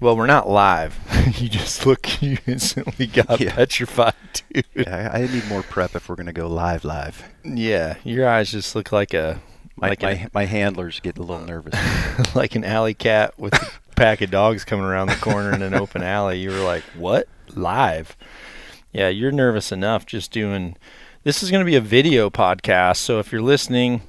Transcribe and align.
Well, 0.00 0.16
we're 0.16 0.26
not 0.26 0.48
live. 0.48 0.98
you 1.38 1.48
just 1.50 1.84
look, 1.84 2.22
you 2.22 2.38
instantly 2.46 3.06
got 3.06 3.38
Yeah. 3.40 3.54
petrified, 3.54 4.14
dude. 4.52 4.64
Yeah, 4.74 5.10
I, 5.12 5.18
I 5.22 5.26
need 5.26 5.46
more 5.46 5.62
prep 5.62 5.94
if 5.94 6.08
we're 6.08 6.14
gonna 6.16 6.32
go 6.32 6.46
live. 6.46 6.84
Live. 6.84 7.22
Yeah, 7.44 7.96
your 8.04 8.26
eyes 8.28 8.50
just 8.50 8.74
look 8.74 8.92
like 8.92 9.12
a 9.12 9.40
My 9.76 9.88
like 9.90 10.02
my, 10.02 10.10
a, 10.12 10.28
my 10.32 10.44
handlers 10.46 11.00
get 11.00 11.18
a 11.18 11.22
little 11.22 11.44
nervous. 11.44 11.74
like 12.34 12.54
an 12.54 12.64
alley 12.64 12.94
cat 12.94 13.38
with 13.38 13.52
a 13.54 13.70
pack 13.94 14.22
of 14.22 14.30
dogs 14.30 14.64
coming 14.64 14.86
around 14.86 15.08
the 15.08 15.16
corner 15.16 15.52
in 15.52 15.60
an 15.60 15.74
open 15.74 16.02
alley. 16.02 16.38
You 16.38 16.50
were 16.50 16.60
like, 16.60 16.82
"What? 16.96 17.28
Live?" 17.54 18.16
Yeah, 18.92 19.08
you're 19.08 19.32
nervous 19.32 19.70
enough 19.70 20.06
just 20.06 20.32
doing. 20.32 20.76
This 21.24 21.42
is 21.42 21.50
going 21.50 21.60
to 21.60 21.66
be 21.70 21.76
a 21.76 21.80
video 21.82 22.30
podcast, 22.30 22.96
so 22.96 23.18
if 23.18 23.30
you're 23.30 23.42
listening, 23.42 24.00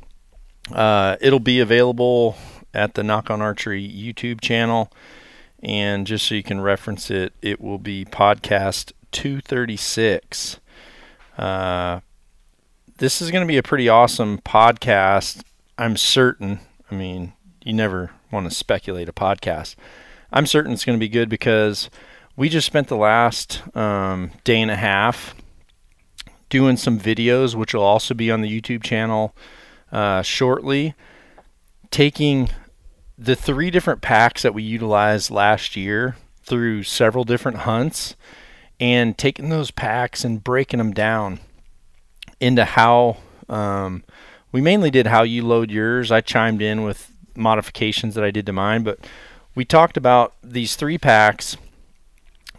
uh, 0.71 1.17
it'll 1.19 1.41
be 1.41 1.59
available 1.59 2.37
at 2.73 2.93
the 2.93 3.03
Nock 3.03 3.29
on 3.29 3.41
Archery 3.41 3.85
YouTube 3.85 4.39
channel, 4.39 4.89
and 5.63 6.07
just 6.07 6.27
so 6.27 6.35
you 6.35 6.43
can 6.43 6.61
reference 6.61 7.11
it, 7.11 7.33
it 7.41 7.61
will 7.61 7.77
be 7.77 8.05
podcast 8.05 8.93
236. 9.11 10.59
Uh, 11.37 11.99
this 12.97 13.21
is 13.21 13.31
going 13.31 13.41
to 13.41 13.47
be 13.47 13.57
a 13.57 13.63
pretty 13.63 13.89
awesome 13.89 14.39
podcast. 14.39 15.43
I'm 15.77 15.97
certain. 15.97 16.59
I 16.89 16.95
mean, 16.95 17.33
you 17.63 17.73
never 17.73 18.11
want 18.31 18.49
to 18.49 18.55
speculate 18.55 19.09
a 19.09 19.13
podcast. 19.13 19.75
I'm 20.31 20.45
certain 20.45 20.71
it's 20.71 20.85
going 20.85 20.97
to 20.97 21.03
be 21.03 21.09
good 21.09 21.29
because 21.29 21.89
we 22.35 22.49
just 22.49 22.67
spent 22.67 22.87
the 22.87 22.95
last 22.95 23.61
um, 23.75 24.31
day 24.43 24.61
and 24.61 24.71
a 24.71 24.75
half 24.75 25.35
doing 26.49 26.77
some 26.77 26.99
videos, 26.99 27.55
which 27.55 27.73
will 27.73 27.83
also 27.83 28.13
be 28.13 28.31
on 28.31 28.41
the 28.41 28.61
YouTube 28.61 28.83
channel 28.83 29.35
uh, 29.91 30.21
shortly, 30.21 30.93
taking 31.89 32.49
the 33.21 33.35
three 33.35 33.69
different 33.69 34.01
packs 34.01 34.41
that 34.41 34.53
we 34.53 34.63
utilized 34.63 35.29
last 35.29 35.75
year 35.75 36.15
through 36.41 36.81
several 36.81 37.23
different 37.23 37.59
hunts 37.59 38.15
and 38.79 39.15
taking 39.15 39.49
those 39.49 39.69
packs 39.69 40.25
and 40.25 40.43
breaking 40.43 40.79
them 40.79 40.91
down 40.91 41.39
into 42.39 42.65
how 42.65 43.17
um, 43.47 44.03
we 44.51 44.59
mainly 44.59 44.89
did 44.89 45.05
how 45.05 45.21
you 45.21 45.45
load 45.45 45.69
yours. 45.69 46.11
I 46.11 46.21
chimed 46.21 46.63
in 46.63 46.81
with 46.81 47.11
modifications 47.35 48.15
that 48.15 48.23
I 48.23 48.31
did 48.31 48.47
to 48.47 48.53
mine, 48.53 48.81
but 48.81 48.97
we 49.53 49.65
talked 49.65 49.97
about 49.97 50.33
these 50.41 50.75
three 50.75 50.97
packs 50.97 51.57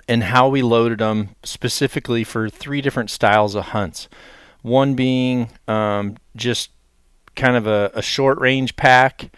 and 0.07 0.23
how 0.23 0.49
we 0.49 0.63
loaded 0.63 0.99
them 0.99 1.31
specifically 1.43 2.23
for 2.23 2.49
three 2.49 2.81
different 2.81 3.11
styles 3.11 3.57
of 3.57 3.65
hunts. 3.67 4.09
One 4.63 4.95
being 4.95 5.49
um, 5.67 6.19
just 6.37 6.71
kind 7.35 7.57
of 7.57 7.67
a, 7.67 7.91
a 7.95 8.03
short 8.03 8.39
range 8.39 8.77
pack 8.77 9.33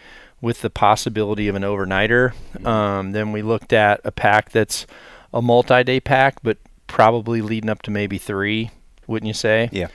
with 0.45 0.61
the 0.61 0.69
possibility 0.69 1.47
of 1.47 1.55
an 1.55 1.63
overnighter. 1.63 2.31
Um, 2.63 3.13
then 3.13 3.31
we 3.31 3.41
looked 3.41 3.73
at 3.73 3.99
a 4.03 4.11
pack 4.11 4.51
that's 4.51 4.85
a 5.33 5.41
multi 5.41 5.83
day 5.83 5.99
pack, 5.99 6.37
but 6.43 6.59
probably 6.85 7.41
leading 7.41 7.67
up 7.67 7.81
to 7.81 7.89
maybe 7.89 8.19
three, 8.19 8.69
wouldn't 9.07 9.25
you 9.25 9.33
say? 9.33 9.69
Yeah. 9.71 9.87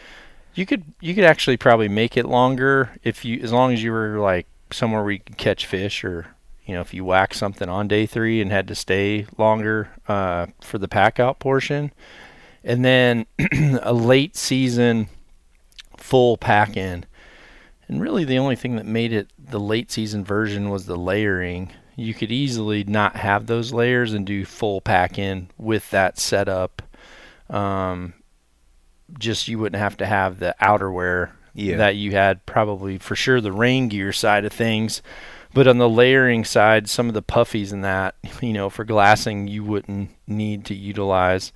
You 0.54 0.66
could 0.66 0.82
you 1.00 1.14
could 1.14 1.22
actually 1.22 1.56
probably 1.56 1.86
make 1.86 2.16
it 2.16 2.26
longer 2.26 2.90
if 3.04 3.25
you 3.25 3.41
as 3.41 3.52
long 3.52 3.72
as 3.72 3.80
you 3.80 3.92
were 3.92 4.19
like 4.19 4.48
somewhere 4.72 5.04
where 5.04 5.12
you 5.12 5.20
could 5.20 5.36
catch 5.36 5.66
fish 5.66 6.02
or 6.02 6.26
you 6.66 6.75
know 6.75 6.80
if 6.80 6.92
you 6.92 7.04
whack 7.04 7.32
something 7.32 7.69
on 7.69 7.86
day 7.86 8.04
three 8.04 8.41
and 8.41 8.50
had 8.50 8.66
to 8.66 8.75
stay 8.75 9.26
longer 9.38 9.91
uh, 10.08 10.46
for 10.60 10.78
the 10.78 10.88
pack 10.88 11.20
out 11.20 11.38
portion, 11.38 11.92
and 12.64 12.84
then 12.84 13.25
a 13.82 13.92
late 13.92 14.34
season 14.34 15.08
full 15.96 16.36
pack 16.36 16.76
in. 16.76 17.04
And 17.86 18.00
really, 18.00 18.25
the 18.25 18.38
only 18.38 18.54
thing 18.56 18.75
that 18.76 18.86
made 18.86 19.12
it 19.12 19.28
the 19.50 19.61
late 19.61 19.91
season 19.91 20.25
version 20.25 20.71
was 20.71 20.87
the 20.87 20.97
layering. 20.97 21.72
You 21.97 22.15
could 22.15 22.33
easily 22.33 22.84
not 22.84 23.16
have 23.16 23.47
those 23.47 23.72
layers 23.72 24.12
and 24.15 24.27
do 24.27 24.44
full 24.44 24.81
pack 24.81 25.19
in 25.19 25.49
with 25.59 25.91
that 25.91 26.19
setup. 26.19 26.83
Um, 27.49 28.15
just 29.19 29.49
you 29.49 29.59
wouldn't 29.59 29.81
have 29.81 29.97
to 29.99 30.06
have 30.06 30.38
the 30.38 30.55
outerwear 30.62 31.31
Yeah. 31.53 31.77
that 31.78 31.97
you 31.97 32.12
had 32.12 32.47
probably 32.47 32.99
for 32.99 33.16
sure 33.16 33.41
the 33.41 33.53
rain 33.53 33.88
gear 33.88 34.12
side 34.12 34.44
of 34.44 34.53
things. 34.53 35.03
But 35.53 35.67
on 35.67 35.78
the 35.78 35.88
layering 35.88 36.44
side, 36.44 36.88
some 36.88 37.09
of 37.09 37.15
the 37.15 37.22
puffies 37.22 37.72
and 37.72 37.82
that, 37.84 38.15
you 38.41 38.53
know, 38.53 38.71
for 38.71 38.84
glassing, 38.84 39.49
you 39.49 39.65
wouldn't 39.65 40.11
need 40.27 40.65
to 40.67 40.75
utilize. 40.75 41.53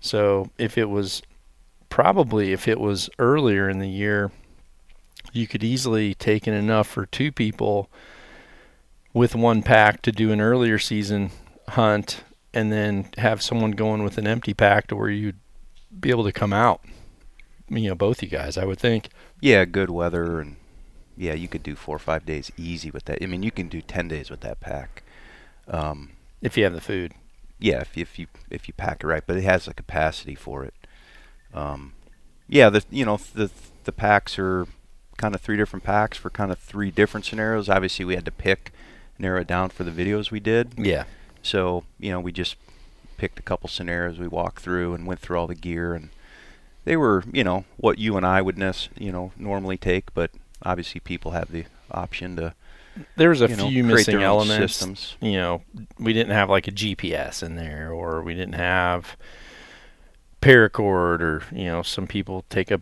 So 0.00 0.50
if 0.58 0.76
it 0.76 0.90
was 0.90 1.22
probably 1.88 2.52
if 2.52 2.68
it 2.68 2.78
was 2.78 3.08
earlier 3.18 3.68
in 3.70 3.78
the 3.78 3.88
year, 3.88 4.30
you 5.36 5.46
could 5.46 5.62
easily 5.62 6.14
take 6.14 6.48
in 6.48 6.54
enough 6.54 6.88
for 6.88 7.06
two 7.06 7.30
people 7.30 7.90
with 9.12 9.34
one 9.34 9.62
pack 9.62 10.02
to 10.02 10.12
do 10.12 10.32
an 10.32 10.40
earlier 10.40 10.78
season 10.78 11.30
hunt 11.70 12.22
and 12.52 12.72
then 12.72 13.08
have 13.18 13.42
someone 13.42 13.72
going 13.72 14.02
with 14.02 14.18
an 14.18 14.26
empty 14.26 14.54
pack 14.54 14.86
to 14.88 14.96
where 14.96 15.10
you'd 15.10 15.38
be 15.98 16.10
able 16.10 16.24
to 16.24 16.32
come 16.32 16.52
out. 16.52 16.80
You 17.68 17.88
know, 17.88 17.94
both 17.94 18.22
you 18.22 18.28
guys, 18.28 18.56
I 18.56 18.64
would 18.64 18.78
think. 18.78 19.08
Yeah, 19.40 19.64
good 19.64 19.90
weather 19.90 20.40
and 20.40 20.56
yeah, 21.16 21.32
you 21.34 21.48
could 21.48 21.62
do 21.62 21.74
four 21.74 21.96
or 21.96 22.00
five 22.00 22.26
days 22.26 22.52
easy 22.56 22.90
with 22.90 23.06
that. 23.06 23.22
I 23.22 23.26
mean, 23.26 23.42
you 23.42 23.50
can 23.50 23.68
do 23.68 23.80
ten 23.80 24.06
days 24.06 24.30
with 24.30 24.40
that 24.40 24.60
pack. 24.60 25.02
Um, 25.66 26.12
If 26.42 26.56
you 26.56 26.64
have 26.64 26.74
the 26.74 26.80
food. 26.80 27.12
yeah, 27.58 27.80
if 27.80 27.96
if 27.96 28.18
you 28.18 28.26
if 28.50 28.68
you 28.68 28.74
pack 28.74 29.02
it 29.02 29.06
right, 29.06 29.22
but 29.26 29.36
it 29.36 29.44
has 29.44 29.66
a 29.66 29.74
capacity 29.74 30.34
for 30.34 30.62
it. 30.64 30.74
Um, 31.54 31.94
yeah, 32.48 32.68
the 32.68 32.84
you 32.90 33.04
know 33.06 33.18
the 33.34 33.50
the 33.84 33.92
packs 33.92 34.38
are 34.38 34.66
kind 35.16 35.34
of 35.34 35.40
three 35.40 35.56
different 35.56 35.84
packs 35.84 36.16
for 36.18 36.30
kind 36.30 36.50
of 36.52 36.58
three 36.58 36.90
different 36.90 37.24
scenarios. 37.26 37.68
Obviously, 37.68 38.04
we 38.04 38.14
had 38.14 38.24
to 38.24 38.30
pick 38.32 38.72
narrow 39.18 39.40
it 39.40 39.46
down 39.46 39.70
for 39.70 39.84
the 39.84 39.90
videos 39.90 40.30
we 40.30 40.40
did. 40.40 40.72
Yeah. 40.76 41.04
So, 41.42 41.84
you 41.98 42.10
know, 42.10 42.20
we 42.20 42.32
just 42.32 42.56
picked 43.16 43.38
a 43.38 43.42
couple 43.42 43.68
scenarios 43.68 44.18
we 44.18 44.28
walked 44.28 44.60
through 44.60 44.92
and 44.94 45.06
went 45.06 45.20
through 45.20 45.38
all 45.38 45.46
the 45.46 45.54
gear 45.54 45.94
and 45.94 46.10
they 46.84 46.96
were, 46.96 47.24
you 47.32 47.42
know, 47.42 47.64
what 47.78 47.98
you 47.98 48.16
and 48.16 48.26
I 48.26 48.42
would 48.42 48.58
nec- 48.58 48.90
you 48.96 49.10
know, 49.10 49.32
normally 49.36 49.76
take, 49.78 50.12
but 50.14 50.30
obviously 50.62 51.00
people 51.00 51.30
have 51.32 51.50
the 51.50 51.64
option 51.90 52.36
to 52.36 52.54
There 53.16 53.30
was 53.30 53.40
a 53.42 53.48
you 53.48 53.56
know, 53.56 53.68
few 53.68 53.82
create 53.84 53.94
missing 53.96 54.22
elements. 54.22 54.74
systems. 54.74 55.16
You 55.20 55.32
know, 55.38 55.62
we 55.98 56.12
didn't 56.12 56.32
have 56.32 56.50
like 56.50 56.68
a 56.68 56.72
GPS 56.72 57.42
in 57.42 57.56
there, 57.56 57.90
or 57.90 58.22
we 58.22 58.34
didn't 58.34 58.54
have 58.54 59.16
paracord, 60.42 61.20
or 61.20 61.42
you 61.52 61.64
know, 61.64 61.82
some 61.82 62.06
people 62.06 62.44
take 62.50 62.70
a 62.70 62.80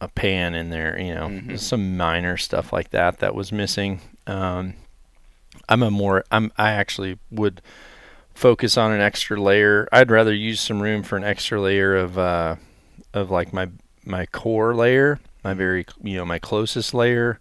a 0.00 0.08
pan 0.08 0.54
in 0.54 0.70
there. 0.70 0.98
You 1.00 1.14
know, 1.14 1.28
Mhm. 1.28 1.58
some 1.58 1.96
minor 1.96 2.36
stuff 2.36 2.72
like 2.72 2.90
that 2.90 3.18
that 3.18 3.34
was 3.34 3.52
missing. 3.52 4.00
Um, 4.26 4.74
I'm 5.68 5.82
a 5.82 5.90
more 5.90 6.24
I'm 6.30 6.52
I 6.58 6.70
actually 6.72 7.18
would 7.30 7.62
focus 8.34 8.76
on 8.76 8.92
an 8.92 9.00
extra 9.00 9.40
layer. 9.40 9.88
I'd 9.90 10.10
rather 10.10 10.34
use 10.34 10.60
some 10.60 10.82
room 10.82 11.02
for 11.02 11.16
an 11.16 11.24
extra 11.24 11.60
layer 11.60 11.96
of 11.96 12.18
uh, 12.18 12.56
of 13.14 13.30
like 13.30 13.52
my 13.52 13.68
my 14.04 14.26
core 14.26 14.74
layer, 14.74 15.18
my 15.42 15.54
very 15.54 15.86
you 16.02 16.16
know 16.16 16.24
my 16.26 16.38
closest 16.38 16.92
layer, 16.92 17.40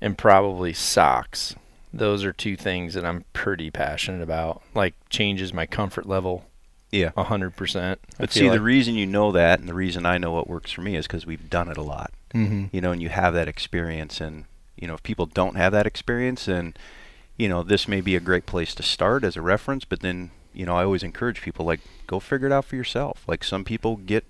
and 0.00 0.18
probably 0.18 0.72
socks. 0.72 1.54
Those 1.92 2.24
are 2.24 2.32
two 2.32 2.56
things 2.56 2.94
that 2.94 3.04
I'm 3.04 3.24
pretty 3.32 3.70
passionate 3.70 4.22
about. 4.22 4.62
Like 4.74 4.94
changes 5.08 5.54
my 5.54 5.64
comfort 5.66 6.06
level 6.06 6.44
Yeah. 6.90 7.10
a 7.16 7.24
hundred 7.24 7.54
percent. 7.56 8.00
But 8.18 8.32
see, 8.32 8.48
the 8.48 8.60
reason 8.60 8.94
you 8.94 9.06
know 9.06 9.30
that 9.32 9.60
and 9.60 9.68
the 9.68 9.74
reason 9.74 10.06
I 10.06 10.18
know 10.18 10.32
what 10.32 10.48
works 10.48 10.70
for 10.70 10.80
me 10.80 10.96
is 10.96 11.06
because 11.06 11.26
we've 11.26 11.50
done 11.50 11.68
it 11.68 11.76
a 11.76 11.82
lot. 11.82 12.12
mm-hmm. 12.34 12.66
you 12.72 12.80
know, 12.80 12.92
and 12.92 13.02
you 13.02 13.08
have 13.10 13.34
that 13.34 13.48
experience. 13.48 14.20
And 14.20 14.44
you 14.76 14.86
know, 14.88 14.94
if 14.94 15.02
people 15.02 15.26
don't 15.26 15.56
have 15.56 15.72
that 15.72 15.86
experience, 15.86 16.46
then 16.46 16.74
you 17.36 17.48
know 17.48 17.62
this 17.62 17.86
may 17.88 18.00
be 18.00 18.16
a 18.16 18.20
great 18.20 18.46
place 18.46 18.74
to 18.76 18.82
start 18.82 19.22
as 19.24 19.36
a 19.36 19.42
reference. 19.42 19.84
But 19.84 20.00
then 20.00 20.30
you 20.54 20.64
know, 20.66 20.76
I 20.76 20.84
always 20.84 21.02
encourage 21.02 21.42
people 21.42 21.66
like 21.66 21.80
go 22.06 22.18
figure 22.20 22.46
it 22.46 22.52
out 22.52 22.64
for 22.64 22.76
yourself. 22.76 23.22
Like 23.28 23.44
some 23.44 23.64
people 23.64 23.96
get 23.96 24.24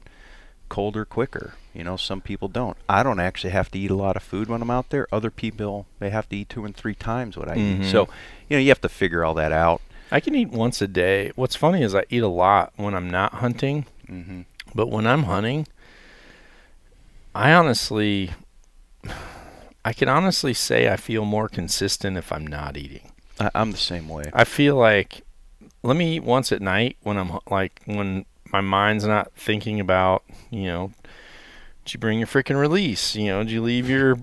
colder 0.69 1.04
quicker. 1.04 1.54
You 1.72 1.84
know, 1.84 1.96
some 1.96 2.20
people 2.20 2.49
don't. 2.49 2.76
I 2.88 3.02
don't 3.02 3.20
actually 3.20 3.50
have 3.50 3.70
to 3.70 3.78
eat 3.78 3.90
a 3.90 3.94
lot 3.94 4.16
of 4.16 4.22
food 4.22 4.49
when 4.49 4.61
I'm 4.62 4.70
out 4.70 4.90
there. 4.90 5.06
Other 5.12 5.31
people 5.31 5.87
they 6.00 6.11
have 6.11 6.28
to 6.31 6.37
eat 6.37 6.49
two 6.49 6.64
and 6.64 6.75
three 6.76 6.94
times 6.94 7.37
what 7.37 7.49
I 7.49 7.56
Mhm. 7.56 7.81
eat. 7.84 7.90
So, 7.90 8.08
you 8.49 8.56
know, 8.56 8.61
you 8.61 8.69
have 8.69 8.81
to 8.81 8.88
figure 8.88 9.25
all 9.25 9.34
that 9.34 9.52
out. 9.52 9.81
I 10.10 10.20
can 10.20 10.34
eat 10.34 10.50
once 10.50 10.81
a 10.81 10.88
day. 10.88 11.32
What's 11.37 11.56
funny 11.56 11.82
is 11.82 11.94
I 11.94 12.05
eat 12.08 12.22
a 12.22 12.28
lot 12.28 12.72
when 12.76 12.94
I'm 12.94 13.10
not 13.10 13.34
hunting, 13.34 13.87
hmm 14.06 14.43
but 14.75 14.88
when 14.88 15.06
I'm 15.06 15.22
hunting, 15.22 15.66
I 17.34 17.52
honestly, 17.52 18.31
I 19.84 19.94
can 19.94 20.08
honestly 20.08 20.52
say 20.52 20.90
I 20.90 20.96
feel 20.96 21.25
more 21.25 21.49
consistent 21.49 22.19
if 22.19 22.31
I'm 22.31 22.46
not 22.46 22.76
eating. 22.76 23.10
I, 23.40 23.50
I'm 23.55 23.70
the 23.72 23.78
same 23.78 24.08
way. 24.08 24.31
I 24.32 24.44
feel 24.44 24.76
like 24.76 25.22
let 25.82 25.96
me 25.96 26.16
eat 26.16 26.22
once 26.22 26.52
at 26.52 26.61
night 26.61 26.96
when 27.02 27.16
I'm 27.16 27.38
like 27.50 27.81
when 27.87 28.26
my 28.52 28.61
mind's 28.61 29.06
not 29.06 29.32
thinking 29.34 29.81
about, 29.81 30.22
you 30.50 30.64
know, 30.64 30.93
did 31.84 31.94
you 31.94 32.00
bring 32.00 32.19
your 32.19 32.28
freaking 32.28 32.61
release? 32.61 33.16
You 33.16 33.26
know, 33.28 33.43
did 33.43 33.52
you 33.52 33.62
leave 33.62 33.88
your 33.88 34.19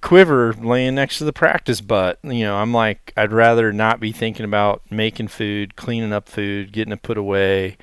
quiver 0.00 0.52
laying 0.54 0.94
next 0.94 1.18
to 1.18 1.24
the 1.24 1.32
practice 1.32 1.80
butt? 1.80 2.18
You 2.22 2.44
know, 2.44 2.56
I'm 2.56 2.72
like, 2.72 3.12
I'd 3.16 3.32
rather 3.32 3.72
not 3.72 4.00
be 4.00 4.12
thinking 4.12 4.44
about 4.44 4.82
making 4.90 5.28
food, 5.28 5.76
cleaning 5.76 6.12
up 6.12 6.28
food, 6.28 6.72
getting 6.72 6.92
it 6.92 7.02
put 7.02 7.18
away. 7.18 7.76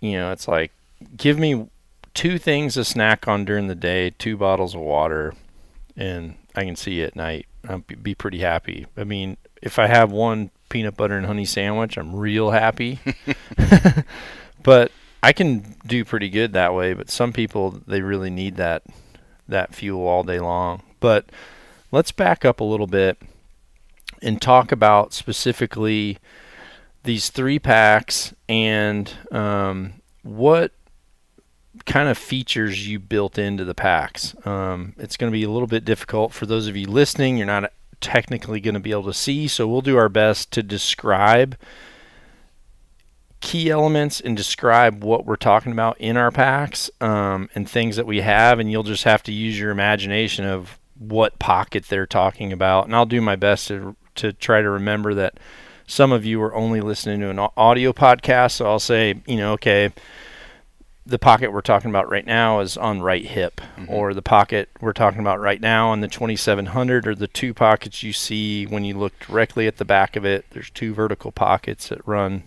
You 0.00 0.12
know, 0.12 0.32
it's 0.32 0.48
like, 0.48 0.72
give 1.16 1.38
me 1.38 1.68
two 2.14 2.38
things 2.38 2.74
to 2.74 2.84
snack 2.84 3.28
on 3.28 3.44
during 3.44 3.68
the 3.68 3.74
day, 3.74 4.10
two 4.10 4.36
bottles 4.36 4.74
of 4.74 4.80
water, 4.80 5.34
and 5.96 6.36
I 6.54 6.64
can 6.64 6.76
see 6.76 7.02
at 7.02 7.16
night. 7.16 7.46
I'll 7.68 7.78
be 7.78 8.14
pretty 8.14 8.38
happy. 8.38 8.86
I 8.96 9.04
mean, 9.04 9.36
if 9.62 9.78
I 9.78 9.86
have 9.86 10.10
one 10.10 10.50
peanut 10.70 10.96
butter 10.96 11.16
and 11.16 11.26
honey 11.26 11.44
sandwich, 11.44 11.98
I'm 11.98 12.14
real 12.14 12.50
happy. 12.50 12.98
but 14.62 14.92
I 15.22 15.32
can 15.32 15.76
do 15.86 16.04
pretty 16.04 16.30
good 16.30 16.54
that 16.54 16.74
way. 16.74 16.94
But 16.94 17.10
some 17.10 17.32
people 17.32 17.82
they 17.86 18.00
really 18.00 18.30
need 18.30 18.56
that 18.56 18.82
that 19.48 19.74
fuel 19.74 20.06
all 20.06 20.22
day 20.22 20.40
long. 20.40 20.82
But 21.00 21.26
let's 21.90 22.12
back 22.12 22.44
up 22.44 22.60
a 22.60 22.64
little 22.64 22.86
bit 22.86 23.18
and 24.22 24.40
talk 24.40 24.70
about 24.70 25.12
specifically 25.12 26.18
these 27.04 27.30
three 27.30 27.58
packs 27.58 28.34
and 28.48 29.12
um, 29.32 29.94
what 30.22 30.72
kind 31.86 32.08
of 32.08 32.18
features 32.18 32.86
you 32.86 32.98
built 32.98 33.38
into 33.38 33.64
the 33.64 33.74
packs. 33.74 34.34
Um, 34.46 34.94
it's 34.98 35.16
going 35.16 35.30
to 35.30 35.36
be 35.36 35.44
a 35.44 35.50
little 35.50 35.66
bit 35.66 35.84
difficult 35.84 36.32
for 36.32 36.46
those 36.46 36.66
of 36.66 36.76
you 36.76 36.86
listening. 36.86 37.38
You're 37.38 37.46
not 37.46 37.72
technically 38.00 38.60
going 38.60 38.74
to 38.74 38.80
be 38.80 38.90
able 38.90 39.04
to 39.04 39.14
see, 39.14 39.48
so 39.48 39.66
we'll 39.66 39.80
do 39.80 39.96
our 39.96 40.08
best 40.08 40.50
to 40.52 40.62
describe 40.62 41.56
key 43.40 43.70
elements 43.70 44.20
and 44.20 44.36
describe 44.36 45.02
what 45.02 45.24
we're 45.24 45.36
talking 45.36 45.72
about 45.72 45.98
in 45.98 46.16
our 46.16 46.30
packs 46.30 46.90
um, 47.00 47.48
and 47.54 47.68
things 47.68 47.96
that 47.96 48.06
we 48.06 48.20
have, 48.20 48.58
and 48.58 48.70
you'll 48.70 48.82
just 48.82 49.04
have 49.04 49.22
to 49.22 49.32
use 49.32 49.58
your 49.58 49.70
imagination 49.70 50.44
of 50.44 50.78
what 51.00 51.38
pocket 51.40 51.86
they're 51.86 52.06
talking 52.06 52.52
about. 52.52 52.84
And 52.84 52.94
I'll 52.94 53.06
do 53.06 53.20
my 53.20 53.36
best 53.36 53.68
to 53.68 53.96
to 54.16 54.32
try 54.32 54.60
to 54.60 54.70
remember 54.70 55.14
that 55.14 55.38
some 55.86 56.12
of 56.12 56.24
you 56.24 56.40
are 56.42 56.54
only 56.54 56.80
listening 56.80 57.20
to 57.20 57.30
an 57.30 57.38
audio 57.56 57.92
podcast, 57.92 58.52
so 58.52 58.66
I'll 58.66 58.78
say, 58.78 59.20
you 59.26 59.36
know, 59.36 59.52
okay 59.54 59.90
the 61.10 61.18
pocket 61.18 61.52
we're 61.52 61.60
talking 61.60 61.90
about 61.90 62.08
right 62.08 62.24
now 62.24 62.60
is 62.60 62.76
on 62.76 63.02
right 63.02 63.24
hip, 63.24 63.60
mm-hmm. 63.76 63.92
or 63.92 64.14
the 64.14 64.22
pocket 64.22 64.68
we're 64.80 64.92
talking 64.92 65.20
about 65.20 65.40
right 65.40 65.60
now 65.60 65.90
on 65.90 66.00
the 66.00 66.08
2700, 66.08 67.06
or 67.06 67.14
the 67.14 67.26
two 67.26 67.52
pockets 67.52 68.02
you 68.02 68.12
see 68.12 68.64
when 68.66 68.84
you 68.84 68.96
look 68.96 69.18
directly 69.18 69.66
at 69.66 69.78
the 69.78 69.84
back 69.84 70.14
of 70.14 70.24
it. 70.24 70.44
There's 70.50 70.70
two 70.70 70.94
vertical 70.94 71.32
pockets 71.32 71.88
that 71.88 72.06
run 72.06 72.44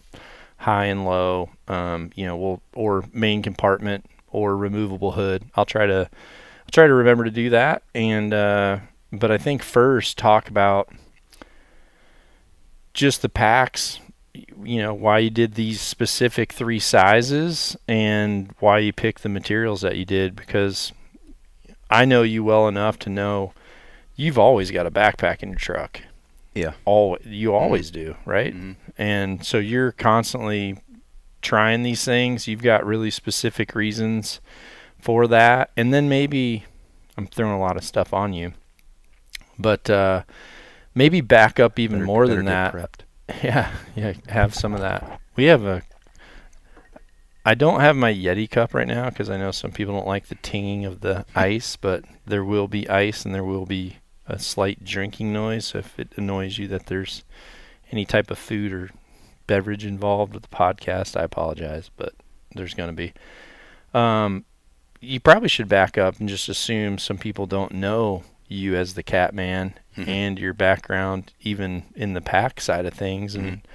high 0.57 0.85
and 0.85 1.03
low. 1.03 1.49
Um, 1.67 2.11
you 2.15 2.25
know, 2.25 2.37
we'll 2.37 2.61
or 2.73 3.03
main 3.11 3.41
compartment 3.41 4.05
or 4.31 4.55
removable 4.55 5.11
hood. 5.11 5.43
I'll 5.55 5.65
try 5.65 5.85
to 5.85 6.09
try 6.73 6.87
to 6.87 6.93
remember 6.93 7.23
to 7.23 7.31
do 7.31 7.51
that. 7.51 7.83
And 7.95 8.33
uh, 8.33 8.79
but 9.13 9.31
I 9.31 9.37
think 9.37 9.63
first 9.63 10.17
talk 10.17 10.49
about 10.49 10.89
just 12.93 13.21
the 13.21 13.29
packs 13.29 13.99
you 14.63 14.81
know 14.81 14.93
why 14.93 15.19
you 15.19 15.29
did 15.29 15.53
these 15.53 15.79
specific 15.79 16.51
three 16.51 16.79
sizes 16.79 17.77
and 17.87 18.53
why 18.59 18.79
you 18.79 18.91
picked 18.91 19.23
the 19.23 19.29
materials 19.29 19.81
that 19.81 19.95
you 19.95 20.05
did 20.05 20.35
because 20.35 20.91
I 21.89 22.05
know 22.05 22.23
you 22.23 22.43
well 22.43 22.67
enough 22.67 22.97
to 22.99 23.09
know 23.09 23.53
you've 24.15 24.39
always 24.39 24.71
got 24.71 24.87
a 24.87 24.91
backpack 24.91 25.43
in 25.43 25.49
your 25.49 25.59
truck. 25.59 26.01
Yeah. 26.55 26.73
All 26.85 27.17
you 27.23 27.49
mm-hmm. 27.49 27.63
always 27.63 27.91
mm-hmm. 27.91 28.11
do, 28.11 28.15
right? 28.25 28.53
Mm-hmm. 28.53 28.71
And 28.97 29.45
so 29.45 29.59
you're 29.59 29.91
constantly 29.91 30.79
trying 31.41 31.83
these 31.83 32.03
things. 32.03 32.47
You've 32.47 32.63
got 32.63 32.85
really 32.85 33.11
specific 33.11 33.75
reasons 33.75 34.39
for 35.03 35.27
that. 35.27 35.71
And 35.75 35.93
then 35.93 36.07
maybe 36.07 36.63
I'm 37.17 37.27
throwing 37.27 37.53
a 37.53 37.59
lot 37.59 37.75
of 37.77 37.83
stuff 37.83 38.13
on 38.13 38.33
you. 38.33 38.53
But 39.59 39.89
uh, 39.89 40.23
maybe 40.95 41.21
back 41.21 41.59
up 41.59 41.77
even 41.77 41.99
better, 41.99 42.05
more 42.05 42.25
better 42.25 42.37
than 42.37 42.45
that. 42.45 42.73
Prepped. 42.73 42.99
Yeah, 43.41 43.71
yeah, 43.95 44.13
have 44.27 44.53
some 44.53 44.73
of 44.73 44.81
that. 44.81 45.21
We 45.37 45.45
have 45.45 45.63
a. 45.63 45.81
I 47.45 47.55
don't 47.55 47.79
have 47.79 47.95
my 47.95 48.13
Yeti 48.13 48.49
cup 48.49 48.73
right 48.73 48.87
now 48.87 49.09
because 49.09 49.29
I 49.29 49.37
know 49.37 49.51
some 49.51 49.71
people 49.71 49.95
don't 49.95 50.07
like 50.07 50.27
the 50.27 50.35
tinging 50.35 50.85
of 50.85 50.99
the 50.99 51.25
ice, 51.33 51.77
but 51.77 52.03
there 52.25 52.43
will 52.43 52.67
be 52.67 52.87
ice 52.89 53.25
and 53.25 53.33
there 53.33 53.43
will 53.43 53.65
be 53.65 53.97
a 54.27 54.37
slight 54.37 54.83
drinking 54.83 55.31
noise. 55.31 55.67
So 55.67 55.79
if 55.79 55.97
it 55.97 56.09
annoys 56.17 56.57
you 56.57 56.67
that 56.67 56.87
there's 56.87 57.23
any 57.91 58.05
type 58.05 58.29
of 58.29 58.37
food 58.37 58.73
or 58.73 58.91
beverage 59.47 59.85
involved 59.85 60.33
with 60.33 60.43
the 60.43 60.55
podcast, 60.55 61.17
I 61.17 61.23
apologize, 61.23 61.89
but 61.95 62.13
there's 62.53 62.73
going 62.73 62.89
to 62.89 62.93
be. 62.93 63.13
Um, 63.97 64.45
you 65.03 65.19
probably 65.19 65.49
should 65.49 65.67
back 65.67 65.97
up 65.97 66.19
and 66.19 66.29
just 66.29 66.49
assume 66.49 66.97
some 66.97 67.17
people 67.17 67.45
don't 67.45 67.73
know 67.73 68.23
you 68.47 68.75
as 68.75 68.93
the 68.93 69.03
cat 69.03 69.33
man 69.33 69.73
mm-hmm. 69.97 70.09
and 70.09 70.39
your 70.39 70.53
background 70.53 71.33
even 71.41 71.83
in 71.95 72.13
the 72.13 72.21
pack 72.21 72.61
side 72.61 72.85
of 72.85 72.93
things 72.93 73.35
and 73.35 73.45
mm-hmm. 73.45 73.65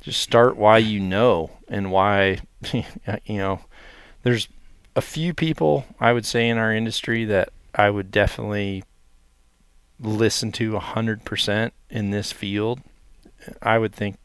just 0.00 0.20
start 0.20 0.56
why 0.56 0.78
you 0.78 0.98
know 1.00 1.50
and 1.68 1.90
why 1.90 2.38
you 2.72 2.84
know 3.28 3.60
there's 4.22 4.48
a 4.96 5.00
few 5.00 5.32
people 5.32 5.84
I 6.00 6.12
would 6.12 6.26
say 6.26 6.48
in 6.48 6.58
our 6.58 6.74
industry 6.74 7.24
that 7.26 7.50
I 7.74 7.90
would 7.90 8.10
definitely 8.10 8.82
listen 10.00 10.52
to 10.52 10.72
100% 10.72 11.70
in 11.90 12.10
this 12.10 12.32
field. 12.32 12.80
I 13.62 13.78
would 13.78 13.94
think 13.94 14.16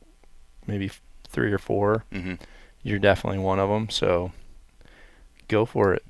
maybe 0.66 0.92
three 1.28 1.52
or 1.52 1.58
4 1.58 2.06
mm-hmm. 2.12 2.34
You're 2.86 3.00
definitely 3.00 3.40
one 3.40 3.60
of 3.60 3.70
them. 3.70 3.90
So 3.90 4.34
go 5.48 5.66
for 5.66 5.94
it. 5.94 6.04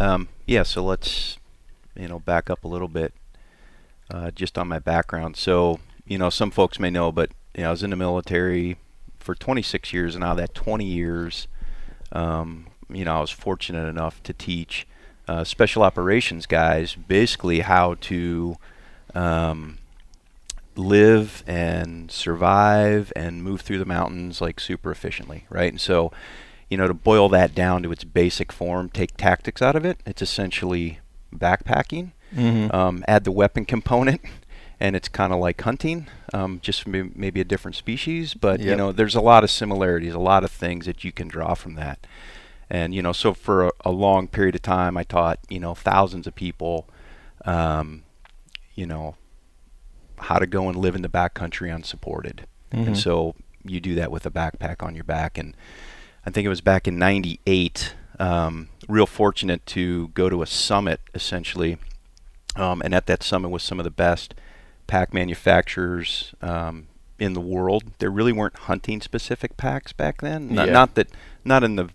Um, 0.00 0.28
yeah. 0.46 0.62
So 0.62 0.84
let's, 0.84 1.38
you 1.94 2.08
know, 2.08 2.18
back 2.18 2.50
up 2.50 2.64
a 2.64 2.68
little 2.68 2.88
bit 2.88 3.12
uh, 4.10 4.30
just 4.30 4.58
on 4.58 4.68
my 4.68 4.78
background. 4.78 5.36
So, 5.36 5.80
you 6.06 6.18
know, 6.18 6.30
some 6.30 6.50
folks 6.50 6.78
may 6.78 6.90
know, 6.90 7.12
but 7.12 7.30
you 7.54 7.62
know, 7.62 7.68
I 7.68 7.70
was 7.70 7.82
in 7.82 7.90
the 7.90 7.96
military 7.96 8.76
for 9.18 9.34
26 9.34 9.92
years, 9.92 10.14
and 10.14 10.22
out 10.22 10.32
of 10.32 10.36
that 10.38 10.54
20 10.54 10.84
years, 10.84 11.48
um, 12.12 12.66
you 12.90 13.04
know, 13.04 13.16
I 13.16 13.20
was 13.20 13.30
fortunate 13.30 13.88
enough 13.88 14.22
to 14.24 14.32
teach 14.32 14.86
uh, 15.26 15.44
special 15.44 15.82
operations 15.82 16.44
guys 16.44 16.94
basically 16.94 17.60
how 17.60 17.94
to 17.94 18.56
um, 19.14 19.78
live 20.76 21.42
and 21.46 22.10
survive 22.10 23.12
and 23.16 23.42
move 23.42 23.62
through 23.62 23.78
the 23.78 23.86
mountains 23.86 24.40
like 24.40 24.60
super 24.60 24.90
efficiently, 24.90 25.46
right? 25.48 25.70
And 25.72 25.80
so, 25.80 26.12
you 26.68 26.76
know, 26.76 26.88
to 26.88 26.94
boil 26.94 27.28
that 27.30 27.54
down 27.54 27.82
to 27.82 27.92
its 27.92 28.04
basic 28.04 28.52
form, 28.52 28.88
take 28.88 29.16
tactics 29.16 29.62
out 29.62 29.76
of 29.76 29.84
it, 29.84 30.00
it's 30.06 30.22
essentially 30.22 31.00
backpacking 31.34 32.12
Mm-hmm. 32.34 32.74
Um, 32.74 33.04
add 33.06 33.24
the 33.24 33.32
weapon 33.32 33.64
component, 33.64 34.20
and 34.80 34.96
it's 34.96 35.08
kind 35.08 35.32
of 35.32 35.38
like 35.38 35.60
hunting, 35.60 36.08
um, 36.32 36.60
just 36.62 36.86
maybe 36.86 37.40
a 37.40 37.44
different 37.44 37.76
species. 37.76 38.34
But 38.34 38.60
yep. 38.60 38.68
you 38.68 38.76
know, 38.76 38.92
there's 38.92 39.14
a 39.14 39.20
lot 39.20 39.44
of 39.44 39.50
similarities, 39.50 40.14
a 40.14 40.18
lot 40.18 40.44
of 40.44 40.50
things 40.50 40.86
that 40.86 41.04
you 41.04 41.12
can 41.12 41.28
draw 41.28 41.54
from 41.54 41.74
that. 41.74 42.06
And 42.68 42.94
you 42.94 43.02
know, 43.02 43.12
so 43.12 43.34
for 43.34 43.66
a, 43.66 43.70
a 43.84 43.92
long 43.92 44.26
period 44.26 44.54
of 44.54 44.62
time, 44.62 44.96
I 44.96 45.04
taught 45.04 45.38
you 45.48 45.60
know 45.60 45.74
thousands 45.74 46.26
of 46.26 46.34
people, 46.34 46.88
um, 47.44 48.02
you 48.74 48.86
know, 48.86 49.16
how 50.18 50.38
to 50.38 50.46
go 50.46 50.68
and 50.68 50.76
live 50.76 50.94
in 50.94 51.02
the 51.02 51.08
backcountry 51.08 51.74
unsupported. 51.74 52.46
Mm-hmm. 52.72 52.88
And 52.88 52.98
so 52.98 53.36
you 53.64 53.80
do 53.80 53.94
that 53.94 54.10
with 54.10 54.26
a 54.26 54.30
backpack 54.30 54.82
on 54.82 54.94
your 54.94 55.04
back. 55.04 55.38
And 55.38 55.54
I 56.26 56.30
think 56.30 56.46
it 56.46 56.50
was 56.50 56.60
back 56.60 56.88
in 56.88 56.98
'98. 56.98 57.94
Um, 58.18 58.68
real 58.88 59.06
fortunate 59.06 59.66
to 59.66 60.08
go 60.08 60.28
to 60.28 60.42
a 60.42 60.46
summit 60.46 61.00
essentially 61.14 61.78
um, 62.56 62.82
and 62.82 62.94
at 62.94 63.06
that 63.06 63.22
summit 63.22 63.48
was 63.48 63.62
some 63.62 63.80
of 63.80 63.84
the 63.84 63.90
best 63.90 64.34
pack 64.86 65.12
manufacturers 65.12 66.34
um, 66.40 66.86
in 67.18 67.32
the 67.32 67.40
world. 67.40 67.84
There 67.98 68.10
really 68.10 68.32
weren't 68.32 68.56
hunting 68.56 69.00
specific 69.00 69.56
packs 69.56 69.92
back 69.92 70.20
then. 70.20 70.54
Not, 70.54 70.68
yeah. 70.68 70.72
not, 70.72 70.94
that, 70.94 71.08
not 71.44 71.64
in 71.64 71.76
the, 71.76 71.88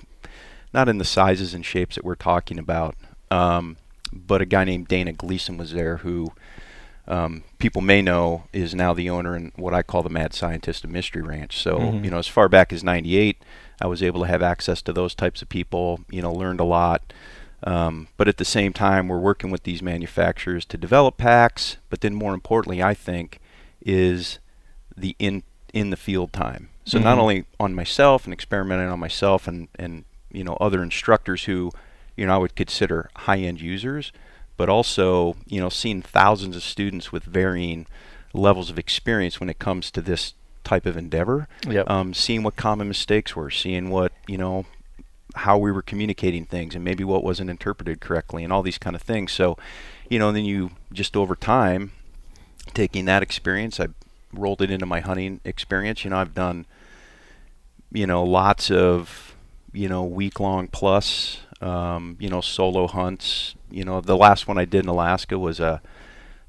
not 0.74 0.89
in 0.89 0.98
the 0.98 1.05
sizes 1.05 1.53
and 1.53 1.65
shapes 1.65 1.95
that 1.95 2.03
we're 2.03 2.15
talking 2.15 2.59
about. 2.59 2.95
Um, 3.31 3.77
but 4.12 4.41
a 4.41 4.45
guy 4.45 4.63
named 4.63 4.88
Dana 4.88 5.13
Gleason 5.13 5.55
was 5.55 5.71
there, 5.71 5.98
who 5.98 6.33
um, 7.07 7.43
people 7.59 7.81
may 7.81 8.01
know 8.01 8.45
is 8.51 8.74
now 8.74 8.93
the 8.93 9.09
owner 9.09 9.36
and 9.36 9.51
what 9.55 9.74
I 9.74 9.83
call 9.83 10.01
the 10.03 10.09
mad 10.09 10.33
scientist 10.33 10.83
of 10.83 10.89
Mystery 10.89 11.21
Ranch. 11.21 11.57
So 11.62 11.77
mm-hmm. 11.77 12.03
you 12.03 12.12
know, 12.12 12.17
as 12.17 12.27
far 12.27 12.50
back 12.50 12.74
as 12.74 12.83
'98, 12.83 13.38
I 13.81 13.88
was 13.88 14.03
able 14.03 14.21
to 14.21 14.27
have 14.27 14.41
access 14.41 14.81
to 14.83 14.93
those 14.93 15.15
types 15.15 15.41
of 15.41 15.50
people. 15.50 16.01
You 16.09 16.21
know, 16.21 16.33
learned 16.33 16.59
a 16.59 16.65
lot. 16.65 17.13
Um, 17.63 18.07
but 18.15 18.27
at 18.27 18.38
the 18.38 18.45
same 18.45 18.71
time, 18.71 19.07
we're 19.07 19.19
working 19.19 19.51
with 19.51 19.63
these 19.63 19.81
manufacturers 19.81 20.65
to 20.65 20.77
develop 20.77 21.17
packs. 21.17 21.77
But 21.89 22.01
then, 22.01 22.15
more 22.15 22.33
importantly, 22.33 22.81
I 22.81 22.93
think, 22.93 23.39
is 23.81 24.39
the 24.95 25.15
in 25.19 25.43
in 25.74 25.89
the 25.89 25.98
field 25.98 26.33
time. 26.33 26.69
So 26.86 26.98
mm-hmm. 26.98 27.05
not 27.05 27.19
only 27.19 27.45
on 27.59 27.75
myself 27.75 28.25
and 28.25 28.33
experimenting 28.33 28.89
on 28.89 29.00
myself 29.00 29.48
and 29.48 29.67
and 29.75 30.05
you 30.31 30.43
know 30.43 30.57
other 30.59 30.81
instructors 30.81 31.45
who 31.45 31.71
you 32.15 32.25
know 32.25 32.36
I 32.36 32.38
would 32.38 32.55
consider 32.55 33.09
high 33.15 33.39
end 33.39 33.62
users, 33.62 34.12
but 34.57 34.69
also 34.69 35.36
you 35.45 35.59
know 35.59 35.69
seeing 35.69 36.01
thousands 36.01 36.55
of 36.55 36.63
students 36.63 37.12
with 37.12 37.24
varying 37.24 37.86
levels 38.33 38.69
of 38.69 38.77
experience 38.77 39.39
when 39.39 39.50
it 39.50 39.59
comes 39.59 39.91
to 39.91 40.01
this 40.01 40.33
type 40.63 40.86
of 40.86 40.98
endeavor. 40.98 41.48
Yep. 41.68 41.89
Um, 41.89 42.13
seeing 42.13 42.44
what 42.44 42.56
common 42.56 42.88
mistakes 42.88 43.36
were, 43.36 43.50
seeing 43.50 43.89
what 43.89 44.12
you 44.28 44.38
know, 44.38 44.66
how 45.36 45.58
we 45.58 45.72
were 45.72 45.82
communicating 45.82 46.46
things, 46.46 46.75
and 46.75 46.84
maybe 46.84 47.04
what 47.04 47.24
wasn't 47.24 47.50
interpreted 47.50 48.01
correctly, 48.01 48.44
and 48.44 48.51
all 48.51 48.62
these 48.62 48.78
kind 48.78 48.96
of 48.96 49.01
things. 49.01 49.32
So, 49.32 49.58
you 50.10 50.20
know, 50.20 50.32
then 50.32 50.46
you 50.46 50.72
just 50.92 51.16
over 51.16 51.36
time, 51.36 51.92
taking 52.74 53.06
that 53.06 53.24
experience, 53.24 53.80
I 53.80 53.88
rolled 54.34 54.62
it 54.62 54.72
into 54.72 54.86
my 54.86 55.00
hunting 55.00 55.39
experience. 55.44 56.04
You 56.04 56.12
know, 56.12 56.18
I've 56.18 56.34
done, 56.34 56.66
you 57.92 58.08
know, 58.08 58.24
lots 58.24 58.72
of, 58.72 59.36
you 59.72 59.89
know, 59.89 60.04
week 60.04 60.39
long 60.39 60.68
plus, 60.68 61.39
um, 61.62 62.18
you 62.20 62.30
know, 62.30 62.42
solo 62.42 62.88
hunts. 62.88 63.56
You 63.70 63.84
know, 63.84 64.01
the 64.01 64.18
last 64.18 64.48
one 64.48 64.58
I 64.58 64.66
did 64.66 64.84
in 64.84 64.89
Alaska 64.89 65.38
was 65.38 65.60
a, 65.60 65.82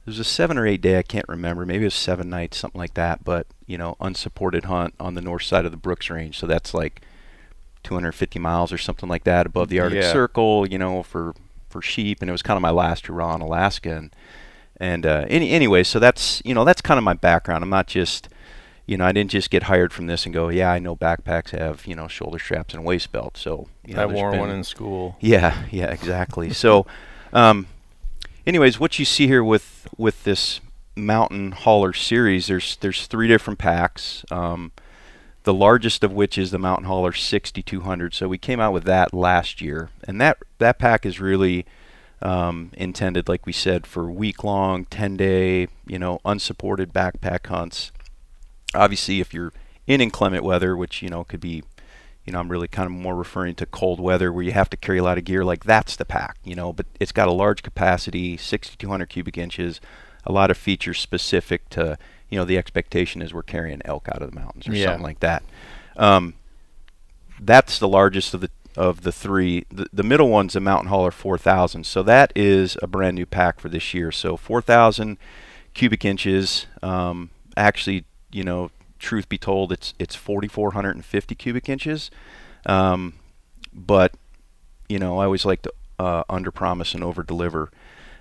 it 0.00 0.06
was 0.06 0.18
a 0.18 0.24
seven 0.24 0.56
or 0.58 0.66
eight 0.66 0.80
day, 0.80 0.98
I 0.98 1.02
can't 1.02 1.28
remember, 1.28 1.64
maybe 1.66 1.84
it 1.84 1.88
was 1.88 1.94
seven 1.94 2.28
nights, 2.30 2.56
something 2.58 2.78
like 2.78 2.94
that. 2.94 3.24
But 3.24 3.46
you 3.66 3.78
know, 3.78 3.96
unsupported 4.00 4.64
hunt 4.64 4.94
on 4.98 5.14
the 5.14 5.20
north 5.20 5.42
side 5.42 5.64
of 5.64 5.70
the 5.70 5.76
Brooks 5.76 6.10
Range, 6.10 6.36
so 6.36 6.46
that's 6.46 6.72
like 6.74 7.02
250 7.82 8.38
miles 8.38 8.72
or 8.72 8.78
something 8.78 9.08
like 9.08 9.24
that 9.24 9.46
above 9.46 9.68
the 9.68 9.80
Arctic 9.80 10.02
Yeah. 10.02 10.12
Circle. 10.12 10.68
You 10.68 10.78
know, 10.78 11.02
for 11.02 11.34
for 11.68 11.80
sheep, 11.80 12.20
and 12.20 12.28
it 12.28 12.32
was 12.32 12.42
kind 12.42 12.56
of 12.56 12.62
my 12.62 12.70
last 12.70 13.06
hurrah 13.06 13.34
in 13.36 13.40
Alaska. 13.40 13.92
And 13.96 14.14
and 14.78 15.06
uh, 15.06 15.24
any 15.28 15.50
anyway, 15.50 15.82
so 15.84 15.98
that's 15.98 16.42
you 16.44 16.54
know 16.54 16.64
that's 16.64 16.80
kind 16.82 16.98
of 16.98 17.04
my 17.04 17.14
background. 17.14 17.62
I'm 17.62 17.70
not 17.70 17.86
just 17.86 18.28
you 18.86 18.96
know 18.96 19.04
I 19.04 19.12
didn't 19.12 19.30
just 19.30 19.50
get 19.50 19.64
hired 19.64 19.92
from 19.92 20.06
this 20.08 20.24
and 20.26 20.34
go 20.34 20.48
yeah 20.48 20.72
I 20.72 20.78
know 20.80 20.96
backpacks 20.96 21.50
have 21.50 21.86
you 21.86 21.94
know 21.94 22.08
shoulder 22.08 22.38
straps 22.38 22.74
and 22.74 22.84
waist 22.84 23.12
belt. 23.12 23.36
So 23.36 23.68
you 23.86 23.94
know, 23.94 24.02
I 24.02 24.06
wore 24.06 24.32
one 24.36 24.50
in 24.50 24.64
school. 24.64 25.16
yeah, 25.20 25.64
yeah, 25.70 25.86
exactly. 25.90 26.52
so, 26.52 26.86
um, 27.32 27.66
anyways, 28.46 28.80
what 28.80 28.98
you 28.98 29.04
see 29.04 29.26
here 29.26 29.44
with 29.44 29.88
with 29.96 30.24
this 30.24 30.60
mountain 30.96 31.52
hauler 31.52 31.92
series, 31.92 32.46
there's 32.46 32.76
there's 32.76 33.06
three 33.06 33.28
different 33.28 33.58
packs. 33.58 34.24
Um, 34.30 34.72
the 35.44 35.54
largest 35.54 36.04
of 36.04 36.12
which 36.12 36.36
is 36.36 36.50
the 36.50 36.58
Mountain 36.58 36.84
Hauler 36.84 37.12
6200. 37.12 38.12
So 38.12 38.28
we 38.28 38.36
came 38.36 38.60
out 38.60 38.74
with 38.74 38.84
that 38.84 39.14
last 39.14 39.60
year, 39.60 39.90
and 40.06 40.20
that 40.20 40.38
that 40.58 40.78
pack 40.78 41.06
is 41.06 41.18
really 41.18 41.64
um, 42.20 42.70
intended, 42.74 43.28
like 43.28 43.46
we 43.46 43.52
said, 43.52 43.86
for 43.86 44.10
week-long, 44.10 44.84
10-day, 44.86 45.68
you 45.86 45.98
know, 45.98 46.20
unsupported 46.24 46.92
backpack 46.92 47.46
hunts. 47.46 47.92
Obviously, 48.74 49.20
if 49.20 49.32
you're 49.32 49.54
in 49.86 50.00
inclement 50.00 50.44
weather, 50.44 50.76
which 50.76 51.02
you 51.02 51.08
know 51.08 51.24
could 51.24 51.40
be 51.40 51.62
you 52.24 52.32
know, 52.32 52.38
I'm 52.40 52.48
really 52.50 52.68
kind 52.68 52.86
of 52.86 52.92
more 52.92 53.16
referring 53.16 53.54
to 53.56 53.66
cold 53.66 53.98
weather 54.00 54.32
where 54.32 54.44
you 54.44 54.52
have 54.52 54.70
to 54.70 54.76
carry 54.76 54.98
a 54.98 55.02
lot 55.02 55.18
of 55.18 55.24
gear. 55.24 55.44
Like 55.44 55.64
that's 55.64 55.96
the 55.96 56.04
pack, 56.04 56.36
you 56.44 56.54
know, 56.54 56.72
but 56.72 56.86
it's 57.00 57.12
got 57.12 57.28
a 57.28 57.32
large 57.32 57.62
capacity, 57.62 58.36
6,200 58.36 59.08
cubic 59.08 59.38
inches, 59.38 59.80
a 60.24 60.32
lot 60.32 60.50
of 60.50 60.56
features 60.58 61.00
specific 61.00 61.68
to, 61.70 61.96
you 62.28 62.38
know, 62.38 62.44
the 62.44 62.58
expectation 62.58 63.22
is 63.22 63.32
we're 63.34 63.42
carrying 63.42 63.80
elk 63.84 64.08
out 64.12 64.22
of 64.22 64.30
the 64.30 64.38
mountains 64.38 64.68
or 64.68 64.72
Yeah. 64.72 64.86
something 64.86 65.02
like 65.02 65.20
that. 65.20 65.42
Um, 65.96 66.34
that's 67.40 67.78
the 67.78 67.88
largest 67.88 68.34
of 68.34 68.40
the 68.40 68.50
of 68.76 69.00
the 69.02 69.10
three. 69.12 69.64
The, 69.70 69.86
the 69.92 70.02
middle 70.04 70.28
one's 70.28 70.54
a 70.54 70.60
Mountain 70.60 70.88
Hauler 70.90 71.10
4000, 71.10 71.84
so 71.84 72.02
that 72.04 72.32
is 72.36 72.76
a 72.82 72.86
brand 72.86 73.16
new 73.16 73.26
pack 73.26 73.58
for 73.58 73.68
this 73.68 73.92
year. 73.94 74.12
So 74.12 74.36
4,000 74.36 75.18
cubic 75.74 76.04
inches. 76.04 76.66
Um, 76.82 77.30
actually, 77.56 78.04
you 78.30 78.44
know, 78.44 78.70
truth 79.00 79.28
be 79.28 79.38
told, 79.38 79.72
it's 79.72 79.94
it's 79.98 80.14
4,450 80.14 81.34
cubic 81.34 81.68
inches. 81.68 82.10
Um, 82.66 83.14
but 83.72 84.12
you 84.88 84.98
know, 84.98 85.18
I 85.18 85.24
always 85.24 85.44
like 85.44 85.62
to 85.62 85.72
uh, 85.98 86.24
under 86.28 86.50
promise 86.50 86.94
and 86.94 87.02
over 87.04 87.22
deliver. 87.22 87.70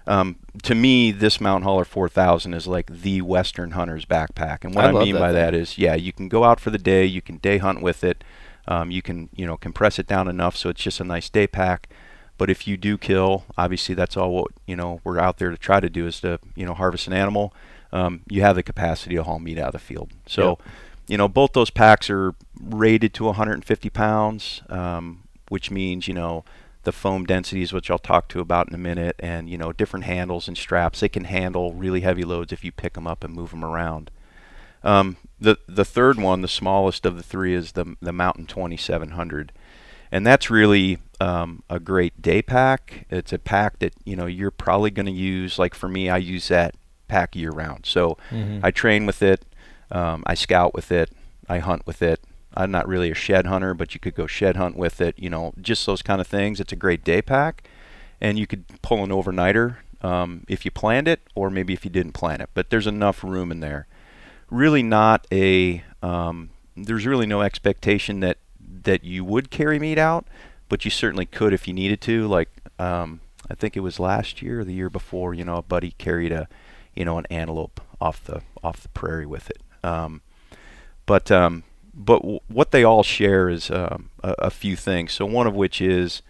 Um, 0.08 0.38
to 0.64 0.74
me, 0.74 1.12
this 1.12 1.40
Mountain 1.40 1.64
Hauler 1.64 1.86
4000 1.86 2.54
is 2.54 2.66
like 2.66 2.88
the 2.88 3.22
Western 3.22 3.72
hunter's 3.72 4.06
backpack, 4.06 4.64
and 4.64 4.74
what 4.74 4.86
I 4.86 4.90
I, 4.90 4.92
mean 4.92 5.14
that 5.14 5.20
by 5.20 5.28
thing. 5.28 5.36
that 5.36 5.54
is, 5.54 5.78
yeah, 5.78 5.94
you 5.94 6.12
can 6.12 6.30
go 6.30 6.44
out 6.44 6.60
for 6.60 6.72
the 6.72 6.80
day, 6.80 7.06
you 7.06 7.22
can 7.22 7.38
day 7.38 7.60
hunt 7.60 7.82
with 7.82 8.04
it, 8.04 8.24
um, 8.68 8.90
you 8.92 9.02
can 9.02 9.30
you 9.36 9.46
know 9.46 9.58
compress 9.58 10.00
it 10.00 10.08
down 10.08 10.28
enough 10.28 10.56
so 10.56 10.70
it's 10.70 10.82
just 10.82 11.00
a 11.00 11.04
nice 11.04 11.30
day 11.30 11.48
pack. 11.48 11.90
But 12.38 12.50
if 12.50 12.68
you 12.68 12.78
do 12.78 12.98
kill, 12.98 13.44
obviously 13.58 13.96
that's 13.96 14.16
all 14.16 14.32
what 14.32 14.52
you 14.66 14.76
know 14.76 15.02
we're 15.04 15.20
out 15.20 15.38
there 15.38 15.52
to 15.52 15.58
try 15.58 15.80
to 15.80 15.90
do 15.90 16.08
is 16.08 16.22
to 16.22 16.40
you 16.56 16.66
know 16.66 16.74
harvest 16.74 17.08
an 17.08 17.14
animal. 17.14 17.54
Um, 17.92 18.22
you 18.30 18.42
have 18.42 18.56
the 18.56 18.64
capacity 18.64 19.16
to 19.16 19.24
haul 19.24 19.40
meat 19.40 19.58
out 19.58 19.68
of 19.68 19.74
the 19.74 19.80
field. 19.80 20.12
So, 20.28 20.50
Yep. 20.50 20.62
you 21.08 21.18
know 21.18 21.28
both 21.28 21.54
those 21.54 21.70
packs 21.72 22.10
are 22.10 22.36
rated 22.62 23.14
to 23.16 23.26
150 23.26 23.90
pounds, 23.90 24.62
um, 24.70 25.24
which 25.50 25.72
means 25.72 26.08
you 26.08 26.14
know 26.14 26.44
the 26.84 26.92
foam 26.92 27.26
densities, 27.26 27.74
which 27.74 27.92
I'll 27.92 27.98
talk 28.00 28.28
to 28.30 28.40
about 28.40 28.68
in 28.70 28.76
a 28.76 28.78
minute, 28.78 29.16
and 29.20 29.50
you 29.50 29.58
know 29.58 29.74
different 29.74 30.06
handles 30.06 30.48
and 30.48 30.58
straps. 30.58 31.00
They 31.00 31.10
can 31.10 31.26
handle 31.26 31.74
really 31.74 32.02
heavy 32.02 32.24
loads 32.24 32.54
if 32.54 32.64
you 32.64 32.72
pick 32.72 32.94
them 32.94 33.08
up 33.08 33.24
and 33.24 33.34
move 33.34 33.50
them 33.52 33.66
around. 33.66 34.12
Um, 34.84 35.18
the 35.40 35.58
the 35.68 35.84
third 35.86 36.18
one, 36.20 36.42
the 36.42 36.48
smallest 36.48 37.06
of 37.06 37.18
the 37.18 37.24
three, 37.24 37.54
is 37.54 37.74
the 37.74 37.96
the 38.02 38.14
Mountain 38.14 38.46
2700, 38.46 39.52
and 40.12 40.26
that's 40.26 40.50
really 40.50 41.00
um, 41.20 41.64
a 41.70 41.80
great 41.80 42.22
day 42.22 42.42
pack. 42.42 43.06
It's 43.10 43.34
a 43.34 43.40
pack 43.40 43.80
that 43.80 43.94
you 44.06 44.16
know 44.16 44.26
you're 44.26 44.52
probably 44.52 44.92
going 44.92 45.06
to 45.08 45.12
use. 45.12 45.60
Like 45.60 45.74
for 45.76 45.90
me, 45.90 46.10
I 46.10 46.18
use 46.18 46.48
that 46.50 46.76
pack 47.10 47.36
year 47.36 47.52
round. 47.52 47.86
So 47.86 48.18
Mhm. 48.32 48.62
I 48.64 48.72
train 48.72 49.06
with 49.06 49.22
it, 49.22 49.44
um, 49.92 50.24
I 50.26 50.36
scout 50.36 50.74
with 50.74 50.92
it, 50.92 51.12
I 51.50 51.60
hunt 51.60 51.86
with 51.86 52.02
it. 52.02 52.22
I'm 52.56 52.72
not 52.72 52.88
really 52.88 53.12
a 53.12 53.16
shed 53.16 53.46
hunter, 53.46 53.74
but 53.74 53.94
you 53.94 54.00
could 54.00 54.16
go 54.16 54.26
shed 54.28 54.56
hunt 54.56 54.76
with 54.78 55.02
it. 55.02 55.18
You 55.20 55.30
know, 55.30 55.54
just 55.62 55.86
those 55.86 56.02
kind 56.02 56.20
of 56.22 56.28
things. 56.28 56.60
It's 56.60 56.74
a 56.74 56.76
great 56.76 57.04
day 57.04 57.22
pack, 57.22 57.64
and 58.22 58.40
you 58.40 58.48
could 58.48 58.64
pull 58.82 59.04
an 59.04 59.10
overnighter 59.12 59.76
um, 60.02 60.46
if 60.48 60.66
you 60.66 60.72
planned 60.72 61.08
it, 61.08 61.20
or 61.36 61.50
maybe 61.50 61.74
if 61.74 61.84
you 61.86 61.92
didn't 61.92 62.14
plan 62.14 62.42
it. 62.42 62.50
But 62.54 62.70
there's 62.70 62.88
enough 62.88 63.24
room 63.24 63.52
in 63.52 63.60
there. 63.60 63.86
Really, 64.50 64.82
not 64.84 65.28
a. 65.32 65.84
Um, 66.02 66.50
there's 66.76 67.06
really 67.06 67.28
no 67.28 67.42
expectation 67.42 68.20
that 68.22 68.38
that 68.84 69.04
you 69.04 69.24
would 69.26 69.52
carry 69.52 69.78
meat 69.78 69.98
out, 70.00 70.26
but 70.70 70.86
you 70.86 70.92
certainly 70.92 71.26
could 71.26 71.54
if 71.54 71.68
you 71.68 71.74
needed 71.74 72.02
to. 72.02 72.28
Like 72.28 72.50
um, 72.80 73.20
I 73.50 73.54
think 73.54 73.78
it 73.78 73.82
was 73.82 74.00
last 74.00 74.42
year 74.42 74.62
or 74.62 74.64
the 74.64 74.74
year 74.74 74.90
before. 74.90 75.34
You 75.36 75.46
know, 75.46 75.58
a 75.58 75.62
buddy 75.62 75.92
carried 75.98 76.32
a, 76.32 76.48
you 76.96 77.06
know, 77.06 77.18
an 77.18 77.26
antelope 77.30 77.82
off 78.02 78.24
the 78.24 78.42
off 78.64 78.82
the 78.82 78.90
prairie 78.90 79.26
with 79.26 79.50
it. 79.50 79.62
Um, 79.84 80.22
but 81.06 81.32
um, 81.32 81.64
but 81.94 82.20
w- 82.22 82.40
what 82.48 82.72
they 82.72 82.84
all 82.84 83.04
share 83.04 83.50
is 83.50 83.70
um, 83.72 84.10
a, 84.24 84.36
a 84.40 84.50
few 84.50 84.76
things. 84.76 85.14
So 85.14 85.26
one 85.26 85.48
of 85.48 85.56
which 85.56 85.82
is 85.82 86.22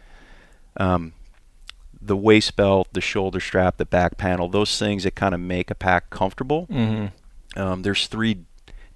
um, 0.77 1.13
the 2.01 2.15
waist 2.17 2.55
belt, 2.55 2.87
the 2.93 3.01
shoulder 3.01 3.39
strap, 3.39 3.77
the 3.77 3.85
back 3.85 4.17
panel. 4.17 4.47
Those 4.49 4.77
things 4.79 5.03
that 5.03 5.15
kind 5.15 5.33
of 5.33 5.41
make 5.41 5.69
a 5.69 5.75
pack 5.75 6.09
comfortable. 6.09 6.67
Mhm. 6.67 7.11
Um, 7.55 7.81
there's 7.81 8.07
three 8.07 8.39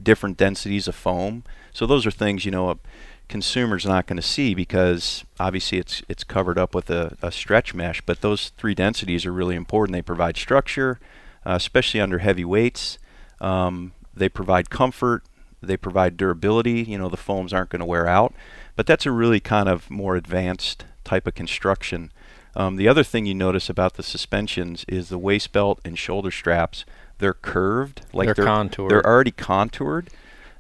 different 0.02 0.38
densities 0.38 0.88
of 0.88 0.96
foam, 0.96 1.44
so 1.72 1.86
those 1.86 2.06
are 2.06 2.12
things 2.12 2.46
you 2.46 2.52
know 2.52 2.70
a 2.70 2.78
consumer's 3.30 3.86
not 3.86 4.06
going 4.06 4.18
to 4.18 4.22
see 4.22 4.54
because 4.54 5.24
obviously 5.40 5.80
it's 5.80 6.04
it's 6.08 6.24
covered 6.24 6.58
up 6.60 6.76
with 6.76 6.90
a, 6.90 7.18
a 7.22 7.32
stretch 7.32 7.74
mesh. 7.74 8.02
But 8.02 8.22
those 8.22 8.50
three 8.58 8.76
densities 8.76 9.26
are 9.26 9.34
really 9.34 9.56
important. 9.56 9.94
They 9.94 10.02
provide 10.02 10.38
structure, 10.38 11.00
uh, 11.46 11.54
especially 11.56 12.00
under 12.00 12.20
heavy 12.20 12.46
weights. 12.46 12.98
Um, 13.40 13.94
they 14.14 14.30
provide 14.30 14.70
comfort. 14.70 15.24
They 15.62 15.78
provide 15.78 16.18
durability. 16.18 16.84
You 16.84 16.98
know 16.98 17.10
the 17.10 17.18
foams 17.18 17.54
aren't 17.54 17.70
going 17.70 17.80
to 17.80 17.86
wear 17.86 18.08
out. 18.08 18.34
But 18.76 18.88
that's 18.88 19.06
a 19.06 19.12
really 19.12 19.40
kind 19.40 19.70
of 19.70 19.90
more 19.90 20.16
advanced 20.16 20.86
type 21.04 21.28
of 21.28 21.36
construction. 21.36 22.12
Um, 22.56 22.76
the 22.76 22.88
other 22.88 23.04
thing 23.04 23.26
you 23.26 23.34
notice 23.34 23.70
about 23.70 23.96
the 23.96 24.04
suspensions 24.04 24.86
is 24.88 25.10
the 25.10 25.18
waist 25.18 25.52
belt 25.52 25.80
and 25.84 25.98
shoulder 25.98 26.32
straps. 26.32 26.86
They're 27.18 27.34
curved, 27.34 28.02
like 28.14 28.28
They're 28.28 28.34
they're 28.36 28.46
contoured. 28.46 28.92
They're 28.92 29.06
already 29.06 29.32
contoured. 29.32 30.10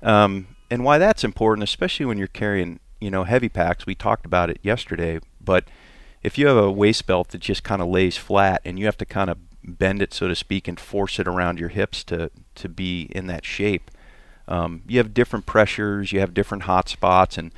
Um, 0.01 0.47
and 0.71 0.83
why 0.83 0.97
that's 0.97 1.23
important, 1.23 1.63
especially 1.63 2.05
when 2.05 2.17
you're 2.17 2.27
carrying, 2.27 2.79
you 2.99 3.11
know, 3.11 3.25
heavy 3.25 3.49
packs. 3.49 3.85
We 3.85 3.95
talked 3.95 4.25
about 4.25 4.49
it 4.49 4.59
yesterday, 4.63 5.19
but 5.39 5.65
if 6.23 6.37
you 6.37 6.47
have 6.47 6.57
a 6.57 6.71
waist 6.71 7.05
belt 7.05 7.29
that 7.29 7.39
just 7.39 7.63
kind 7.63 7.81
of 7.81 7.87
lays 7.87 8.17
flat 8.17 8.61
and 8.65 8.79
you 8.79 8.85
have 8.85 8.97
to 8.97 9.05
kind 9.05 9.29
of 9.29 9.37
bend 9.63 10.01
it, 10.01 10.13
so 10.13 10.27
to 10.27 10.35
speak, 10.35 10.67
and 10.67 10.79
force 10.79 11.19
it 11.19 11.27
around 11.27 11.59
your 11.59 11.69
hips 11.69 12.03
to 12.05 12.31
to 12.55 12.69
be 12.69 13.03
in 13.11 13.27
that 13.27 13.45
shape, 13.45 13.89
um, 14.47 14.83
you 14.87 14.97
have 14.97 15.13
different 15.13 15.45
pressures, 15.45 16.11
you 16.11 16.19
have 16.19 16.33
different 16.33 16.63
hot 16.63 16.89
spots, 16.89 17.37
and 17.37 17.51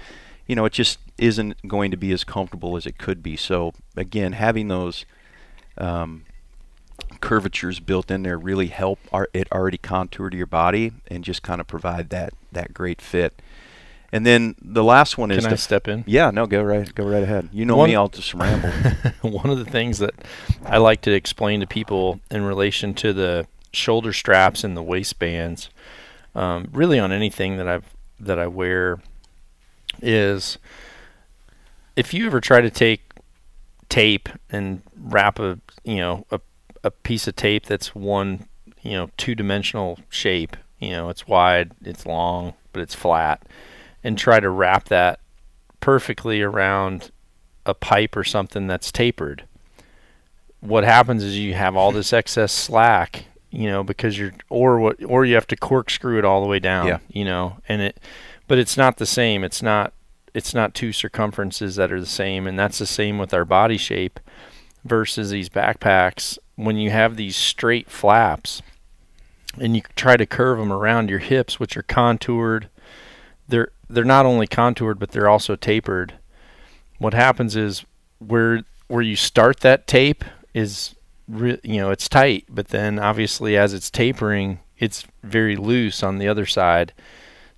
you 0.47 0.55
know 0.55 0.65
it 0.65 0.73
just 0.73 0.99
isn't 1.17 1.67
going 1.67 1.91
to 1.91 1.97
be 1.97 2.11
as 2.11 2.23
comfortable 2.23 2.75
as 2.75 2.85
it 2.85 2.97
could 2.97 3.23
be. 3.23 3.35
So 3.35 3.73
again, 3.95 4.33
having 4.33 4.67
those 4.67 5.05
um, 5.77 6.25
curvatures 7.21 7.79
built 7.79 8.11
in 8.11 8.23
there 8.23 8.37
really 8.37 8.67
help 8.67 8.99
it 9.33 9.51
already 9.51 9.77
contour 9.77 10.29
to 10.29 10.37
your 10.37 10.45
body 10.45 10.91
and 11.07 11.23
just 11.23 11.41
kind 11.41 11.59
of 11.61 11.67
provide 11.67 12.09
that 12.09 12.33
that 12.51 12.73
great 12.73 13.01
fit. 13.01 13.41
And 14.11 14.25
then 14.25 14.55
the 14.61 14.83
last 14.83 15.17
one 15.17 15.31
is 15.31 15.43
Can 15.43 15.53
I 15.53 15.55
step 15.57 15.87
in? 15.87 16.03
yeah 16.07 16.31
no 16.31 16.45
go 16.45 16.61
right 16.63 16.93
go 16.95 17.05
right 17.05 17.23
ahead. 17.23 17.49
You 17.51 17.65
know 17.65 17.77
One- 17.77 17.89
me, 17.89 17.95
I'll 17.95 18.07
just 18.07 18.33
ramble. 18.33 18.69
One 19.21 19.49
of 19.49 19.57
the 19.57 19.65
things 19.65 19.99
that 19.99 20.13
I 20.65 20.77
like 20.77 21.01
to 21.01 21.11
explain 21.11 21.59
to 21.61 21.67
people 21.67 22.19
in 22.31 22.43
relation 22.43 22.93
to 22.95 23.13
the 23.13 23.47
shoulder 23.73 24.13
straps 24.13 24.63
and 24.63 24.77
the 24.77 24.83
waistbands, 24.83 25.69
um, 26.33 26.69
really 26.71 26.97
on 26.99 27.11
anything 27.11 27.57
that 27.57 27.67
I've 27.67 27.93
that 28.19 28.39
I 28.39 28.47
wear, 28.47 28.99
is 30.01 30.57
if 31.95 32.13
you 32.13 32.25
ever 32.27 32.39
try 32.41 32.61
to 32.61 32.69
take 32.69 33.01
tape 33.89 34.29
and 34.49 34.81
wrap 34.99 35.39
a 35.39 35.59
you 35.83 35.97
know 35.97 36.25
a 36.31 36.39
a 36.83 36.91
piece 36.91 37.27
of 37.27 37.35
tape 37.35 37.65
that's 37.65 37.93
one 37.95 38.47
you 38.81 38.91
know 38.91 39.09
two 39.17 39.35
dimensional 39.35 39.99
shape 40.09 40.55
You 40.79 40.91
know, 40.91 41.09
it's 41.09 41.27
wide, 41.27 41.71
it's 41.83 42.05
long, 42.05 42.53
but 42.73 42.81
it's 42.81 42.93
flat, 42.95 43.41
and 44.05 44.17
try 44.17 44.39
to 44.39 44.49
wrap 44.49 44.85
that 44.89 45.19
perfectly 45.81 46.41
around 46.41 47.11
a 47.65 47.73
pipe 47.73 48.15
or 48.15 48.23
something 48.23 48.67
that's 48.67 48.91
tapered. 48.91 49.43
What 50.61 50.83
happens 50.83 51.23
is 51.23 51.37
you 51.37 51.55
have 51.55 51.75
all 51.75 51.91
this 51.91 52.13
excess 52.13 52.51
slack, 52.51 53.25
you 53.49 53.67
know, 53.67 53.83
because 53.83 54.17
you're 54.17 54.33
or 54.49 54.79
what 54.79 55.03
or 55.03 55.25
you 55.25 55.33
have 55.35 55.47
to 55.47 55.55
corkscrew 55.55 56.17
it 56.19 56.25
all 56.25 56.41
the 56.41 56.47
way 56.47 56.59
down, 56.59 56.87
Yeah. 56.87 56.99
you 57.09 57.25
know, 57.25 57.57
and 57.67 57.81
it 57.81 57.99
but 58.47 58.59
it's 58.59 58.77
not 58.77 58.97
the 58.97 59.05
same. 59.05 59.43
It's 59.43 59.61
not 59.63 59.91
it's 60.35 60.53
not 60.53 60.73
two 60.75 60.91
circumferences 60.93 61.75
that 61.77 61.91
are 61.91 61.99
the 61.99 62.05
same 62.05 62.45
and 62.45 62.59
that's 62.59 62.77
the 62.77 62.85
same 62.85 63.17
with 63.17 63.33
our 63.33 63.45
body 63.45 63.77
shape 63.77 64.19
versus 64.83 65.31
these 65.31 65.49
backpacks 65.49 66.37
when 66.55 66.77
you 66.77 66.91
have 66.91 67.15
these 67.15 67.35
straight 67.35 67.89
flaps 67.89 68.61
and 69.59 69.75
you 69.75 69.81
try 69.95 70.15
to 70.17 70.25
curve 70.25 70.59
them 70.59 70.71
around 70.73 71.09
your 71.09 71.19
hips 71.19 71.59
which 71.59 71.75
are 71.77 71.81
contoured 71.83 72.69
they're 73.47 73.71
they're 73.89 74.03
not 74.03 74.25
only 74.25 74.47
contoured 74.47 74.99
but 74.99 75.11
they're 75.11 75.29
also 75.29 75.55
tapered. 75.55 76.13
What 76.97 77.13
happens 77.13 77.55
is 77.55 77.85
where 78.19 78.63
where 78.87 79.01
you 79.01 79.15
start 79.15 79.59
that 79.61 79.87
tape 79.87 80.23
is 80.53 80.95
re- 81.27 81.59
you 81.63 81.77
know 81.77 81.91
it's 81.91 82.09
tight 82.09 82.45
but 82.49 82.69
then 82.69 82.99
obviously 82.99 83.57
as 83.57 83.73
it's 83.73 83.89
tapering 83.89 84.59
it's 84.77 85.05
very 85.23 85.55
loose 85.55 86.03
on 86.03 86.17
the 86.17 86.27
other 86.27 86.45
side. 86.45 86.93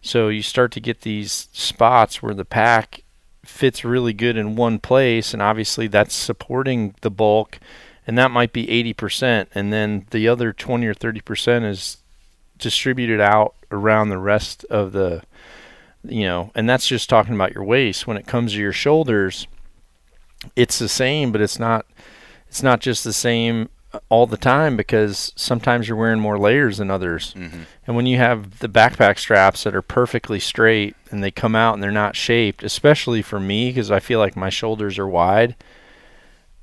So 0.02 0.30
you 0.30 0.42
start 0.42 0.72
to 0.74 0.80
get 0.80 1.02
these 1.02 1.50
spots 1.52 2.22
where 2.22 2.34
the 2.34 2.46
pack 2.46 3.04
fits 3.44 3.84
really 3.84 4.14
good 4.14 4.38
in 4.38 4.56
one 4.56 4.80
place 4.80 5.34
and 5.34 5.42
obviously 5.42 5.88
that's 5.88 6.16
supporting 6.16 6.94
the 7.02 7.10
bulk 7.10 7.60
and 8.06 8.18
that 8.18 8.32
might 8.32 8.54
be 8.54 8.68
80% 8.68 9.48
and 9.56 9.74
then 9.74 10.06
the 10.12 10.28
other 10.28 10.54
20 10.54 10.86
or 10.86 10.94
30% 10.94 11.66
is 11.70 11.98
distributed 12.58 13.20
out 13.20 13.56
around 13.72 14.10
the 14.10 14.18
rest 14.18 14.66
of 14.66 14.92
the 14.92 15.24
you 16.08 16.24
know 16.26 16.52
and 16.56 16.70
that's 16.70 16.88
just 16.88 17.10
talking 17.10 17.34
about 17.36 17.54
your 17.54 17.64
waist 17.64 18.08
when 18.08 18.18
it 18.18 18.28
comes 18.28 18.54
to 18.54 18.60
your 18.60 18.72
shoulders 18.74 19.48
it's 20.56 20.80
the 20.80 20.90
same 20.90 21.32
but 21.32 21.42
it's 21.42 21.60
not 21.60 21.86
it's 22.48 22.64
not 22.64 22.80
just 22.80 23.04
the 23.04 23.14
same 23.14 23.70
all 24.10 24.28
the 24.28 24.38
time 24.38 24.78
because 24.78 25.32
sometimes 25.36 25.88
you're 25.88 25.98
wearing 25.98 26.20
more 26.20 26.38
layers 26.38 26.78
than 26.78 26.92
others 26.92 27.34
Mm-hmm. 27.36 27.62
and 27.88 27.96
when 27.96 28.06
you 28.06 28.18
have 28.18 28.60
the 28.60 28.70
backpack 28.70 29.18
straps 29.18 29.64
that 29.64 29.76
are 29.76 29.82
perfectly 29.82 30.40
straight 30.40 30.96
and 31.10 31.24
they 31.24 31.32
come 31.32 31.56
out 31.56 31.74
and 31.74 31.82
they're 31.82 31.90
not 31.92 32.16
shaped, 32.16 32.64
especially 32.64 33.22
for 33.22 33.40
me 33.40 33.70
because 33.70 33.90
I 33.90 34.00
feel 34.02 34.20
like 34.20 34.36
my 34.36 34.50
shoulders 34.50 35.00
are 35.00 35.08
wide, 35.08 35.56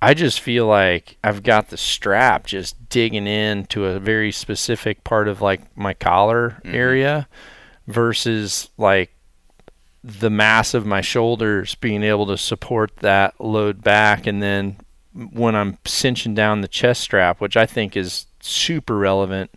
I 0.03 0.13
just 0.13 0.39
feel 0.41 0.67
like 0.67 1.17
I've 1.25 1.43
got 1.43 1.71
the 1.71 1.79
strap 1.79 2.47
just 2.47 2.91
digging 2.91 3.27
into 3.27 3.87
a 3.87 3.99
very 3.99 4.31
specific 4.31 5.03
part 5.03 5.27
of 5.27 5.41
like 5.41 5.75
my 5.77 5.95
collar 5.95 6.61
Mhm. 6.65 6.75
area 6.75 7.29
versus 7.87 8.69
like 8.77 9.14
the 10.07 10.29
mass 10.29 10.75
of 10.75 10.85
my 10.85 11.01
shoulders 11.01 11.75
being 11.77 12.03
able 12.03 12.27
to 12.27 12.37
support 12.37 12.95
that 12.99 13.41
load 13.41 13.83
back 13.83 14.27
and 14.27 14.43
then 14.43 14.77
when 15.33 15.55
I'm 15.55 15.79
cinching 15.87 16.35
down 16.35 16.61
the 16.61 16.69
chest 16.69 17.01
strap, 17.01 17.41
which 17.41 17.57
I 17.57 17.67
think 17.67 17.97
is 17.97 18.27
super 18.41 18.97
relevant 18.97 19.51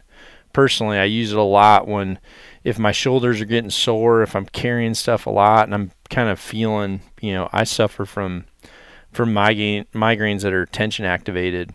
personally, 0.54 0.98
I 0.98 1.06
use 1.06 1.32
it 1.32 1.38
a 1.38 1.44
lot 1.44 1.88
when 1.88 2.20
if 2.63 2.77
my 2.77 2.92
shoulders 2.92 3.42
are 3.42 3.46
getting 3.46 3.70
sore, 3.70 4.22
if 4.22 4.36
I'm 4.36 4.46
carrying 4.46 4.94
stuff 4.94 5.25
a 5.25 5.32
lot 5.32 5.66
and 5.66 5.74
I'm 5.74 5.92
kind 6.10 6.30
of 6.30 6.39
feeling, 6.39 7.01
you 7.20 7.34
know, 7.34 7.50
I 7.51 7.63
suffer 7.63 8.06
from 8.06 8.46
from 9.12 9.34
migraine 9.34 9.86
migraines 9.94 10.42
that 10.42 10.54
are 10.54 10.66
tension 10.66 11.06
activated. 11.06 11.74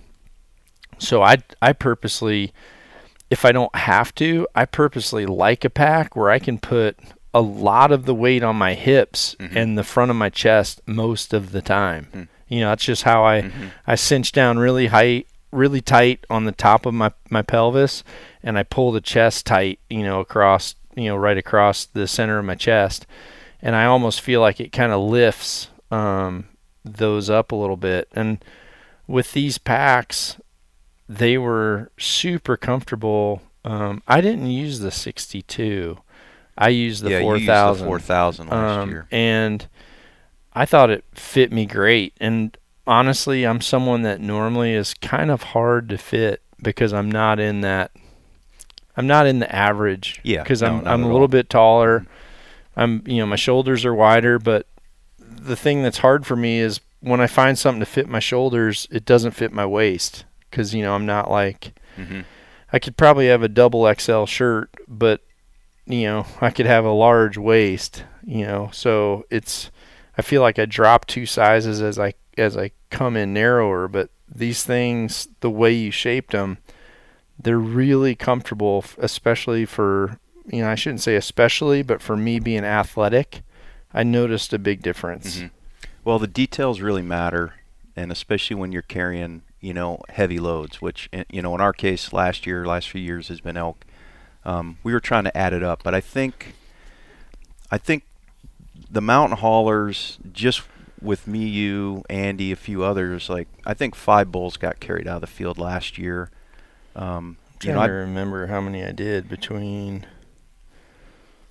So 0.99 1.23
I 1.23 1.38
I 1.61 1.73
purposely 1.73 2.52
if 3.31 3.45
I 3.45 3.50
don't 3.50 3.75
have 3.75 4.14
to, 4.17 4.47
I 4.55 4.64
purposely 4.64 5.26
like 5.26 5.64
a 5.64 5.71
pack 5.71 6.14
where 6.14 6.31
I 6.31 6.38
can 6.38 6.59
put 6.59 6.99
a 7.35 7.41
lot 7.41 7.91
of 7.93 8.05
the 8.05 8.15
weight 8.15 8.43
on 8.43 8.57
my 8.57 8.75
hips 8.75 9.35
Mhm. 9.39 9.57
and 9.57 9.79
the 9.79 9.85
front 9.85 10.11
of 10.11 10.17
my 10.17 10.29
chest 10.29 10.81
most 10.87 11.33
of 11.33 11.53
the 11.53 11.62
time. 11.62 12.09
Mm. 12.15 12.29
You 12.49 12.61
know, 12.61 12.69
that's 12.69 12.85
just 12.85 13.05
how 13.05 13.25
I 13.25 13.43
Mhm. 13.43 13.71
I 13.87 13.95
cinch 13.95 14.33
down 14.33 14.59
really 14.59 14.89
high, 14.89 15.25
really 15.50 15.80
tight 15.80 16.25
on 16.28 16.45
the 16.45 16.52
top 16.52 16.85
of 16.87 16.93
my 16.95 17.11
my 17.30 17.41
pelvis, 17.43 18.04
and 18.43 18.59
I 18.59 18.63
pull 18.63 18.93
the 18.93 19.00
chest 19.00 19.47
tight, 19.47 19.78
you 19.89 20.02
know, 20.02 20.21
across, 20.21 20.75
you 20.95 21.04
know, 21.06 21.17
right 21.17 21.39
across 21.39 21.87
the 21.87 22.06
center 22.06 22.39
of 22.39 22.45
my 22.45 22.54
chest, 22.54 23.06
and 23.63 23.75
I 23.75 23.87
almost 23.87 24.21
feel 24.21 24.41
like 24.43 24.61
it 24.61 24.73
kind 24.73 24.93
of 24.93 25.00
lifts 25.00 25.69
um, 25.91 26.47
those 26.85 27.28
up 27.30 27.52
a 27.52 27.56
little 27.56 27.76
bit. 27.76 28.09
And 28.15 28.43
with 29.06 29.33
these 29.33 29.59
packs, 29.59 30.37
they 31.09 31.37
were 31.39 31.91
super 31.99 32.56
comfortable. 32.56 33.43
Um, 33.65 34.02
I 34.09 34.21
didn't 34.23 34.50
use 34.50 34.80
the 34.80 34.91
62. 34.91 35.99
I 36.56 36.69
used 36.69 37.02
the 37.02 37.10
yeah, 37.10 37.19
you 37.19 37.25
4000 37.25 37.84
the 37.84 37.88
4000 37.88 38.47
last 38.49 38.78
um, 38.78 38.91
year. 38.91 39.08
and 39.10 39.67
I 40.52 40.67
thought 40.67 40.91
it 40.91 41.04
fit 41.15 41.50
me 41.50 41.67
great. 41.67 42.15
And 42.21 42.56
honestly, 42.86 43.45
I'm 43.45 43.60
someone 43.60 44.02
that 44.02 44.21
normally 44.21 44.75
is 44.75 44.95
kind 44.95 45.30
of 45.30 45.43
hard 45.43 45.88
to 45.88 45.99
fit 45.99 46.43
because 46.60 46.93
I'm 46.93 47.10
not 47.10 47.41
in 47.41 47.62
that. 47.62 47.91
I'm 48.97 49.06
not 49.06 49.26
in 49.26 49.38
the 49.38 49.54
average. 49.54 50.21
Yeah, 50.23 50.43
because 50.43 50.62
no, 50.62 50.69
I'm 50.69 50.86
I'm 50.86 51.02
a 51.02 51.06
all. 51.06 51.12
little 51.12 51.28
bit 51.28 51.49
taller. 51.49 52.06
I'm 52.76 53.02
you 53.06 53.19
know 53.19 53.26
my 53.26 53.36
shoulders 53.36 53.84
are 53.84 53.95
wider, 53.95 54.38
but 54.38 54.67
the 55.19 55.56
thing 55.56 55.82
that's 55.82 55.99
hard 55.99 56.26
for 56.26 56.36
me 56.36 56.58
is 56.58 56.80
when 57.00 57.21
I 57.21 57.26
find 57.26 57.58
something 57.58 57.80
to 57.80 57.86
fit 57.86 58.08
my 58.08 58.21
shoulders, 58.21 58.86
it 58.91 59.04
doesn't 59.04 59.32
fit 59.32 59.52
my 59.52 59.67
waist 59.67 60.25
because 60.50 60.75
you 60.75 60.82
know 60.82 60.95
I'm 60.95 61.06
not 61.06 61.30
like 61.30 61.73
hmm 61.97 62.21
I 62.75 62.78
could 62.78 62.97
probably 62.97 63.26
have 63.26 63.43
a 63.43 63.49
double 63.49 63.93
XL 63.95 64.25
shirt, 64.25 64.71
but 64.88 65.21
you 65.86 66.04
know, 66.04 66.26
I 66.40 66.50
could 66.50 66.66
have 66.66 66.84
a 66.84 66.92
large 66.92 67.36
waist, 67.36 68.04
you 68.25 68.47
know. 68.47 68.71
So 68.73 69.25
it's 69.30 69.71
I 70.16 70.23
feel 70.23 70.42
like 70.42 70.58
I 70.58 70.66
drop 70.66 71.06
two 71.06 71.26
sizes 71.26 71.80
as 71.82 71.99
I 71.99 72.14
as 72.38 72.56
I 72.56 72.71
come 72.90 73.16
in 73.16 73.32
narrower, 73.32 73.88
but 73.88 74.10
these 74.32 74.62
things 74.62 75.28
the 75.40 75.50
way 75.50 75.73
you 75.73 75.90
shaped 75.90 76.32
them, 76.32 76.58
they're 77.38 77.58
really 77.58 78.14
comfortable, 78.14 78.84
especially 78.99 79.64
for, 79.66 80.18
you 80.47 80.62
know, 80.62 80.71
I 80.71 80.75
shouldn't 80.75 81.02
say 81.02 81.16
especially, 81.16 81.82
but 81.82 82.00
for 82.00 82.16
me 82.16 82.38
being 82.38 82.64
athletic, 82.64 83.42
I 83.92 84.02
noticed 84.02 84.52
a 84.52 84.58
big 84.58 84.82
difference. 84.82 85.38
Mhm. 85.40 85.50
Well, 86.04 86.18
the 86.18 86.26
details 86.26 86.80
really 86.80 87.02
matter, 87.02 87.54
and 87.95 88.10
especially 88.10 88.56
when 88.56 88.73
you're 88.73 88.82
carrying, 88.82 89.42
you 89.60 89.75
know, 89.75 90.00
heavy 90.08 90.38
loads. 90.38 90.80
Which, 90.80 91.08
you 91.30 91.42
know, 91.42 91.54
in 91.54 91.60
our 91.60 91.73
case, 91.73 92.12
last 92.12 92.47
year, 92.47 92.64
last 92.66 92.88
few 92.88 93.00
years 93.00 93.28
has 93.28 93.40
been 93.40 93.56
elk. 93.56 93.84
Um, 94.45 94.78
we 94.83 94.93
were 94.93 95.00
trying 95.00 95.25
to 95.25 95.37
add 95.37 95.52
it 95.52 95.63
up, 95.63 95.83
but 95.83 95.95
I 95.95 96.00
think, 96.00 96.55
I 97.71 97.78
think, 97.78 98.05
the 98.91 99.00
mountain 99.00 99.39
haulers, 99.39 100.19
just 100.33 100.63
with 101.00 101.26
me, 101.26 101.47
you, 101.47 102.02
Andy, 102.11 102.52
a 102.52 102.57
few 102.57 102.83
others, 102.85 103.28
like 103.28 103.49
I 103.65 103.75
think 103.75 103.95
five 103.95 104.31
bulls 104.31 104.57
got 104.57 104.81
carried 104.81 105.07
out 105.07 105.17
of 105.17 105.21
the 105.23 105.26
field 105.26 105.59
last 105.59 105.99
year. 105.99 106.31
Um, 106.95 107.37
you 107.63 107.73
know, 107.73 107.81
I, 107.81 107.87
remember 107.87 108.49
how 108.49 108.61
many 108.61 108.85
I 108.85 108.93
did 108.93 109.28
between. 109.28 110.07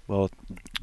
well, 0.08 0.30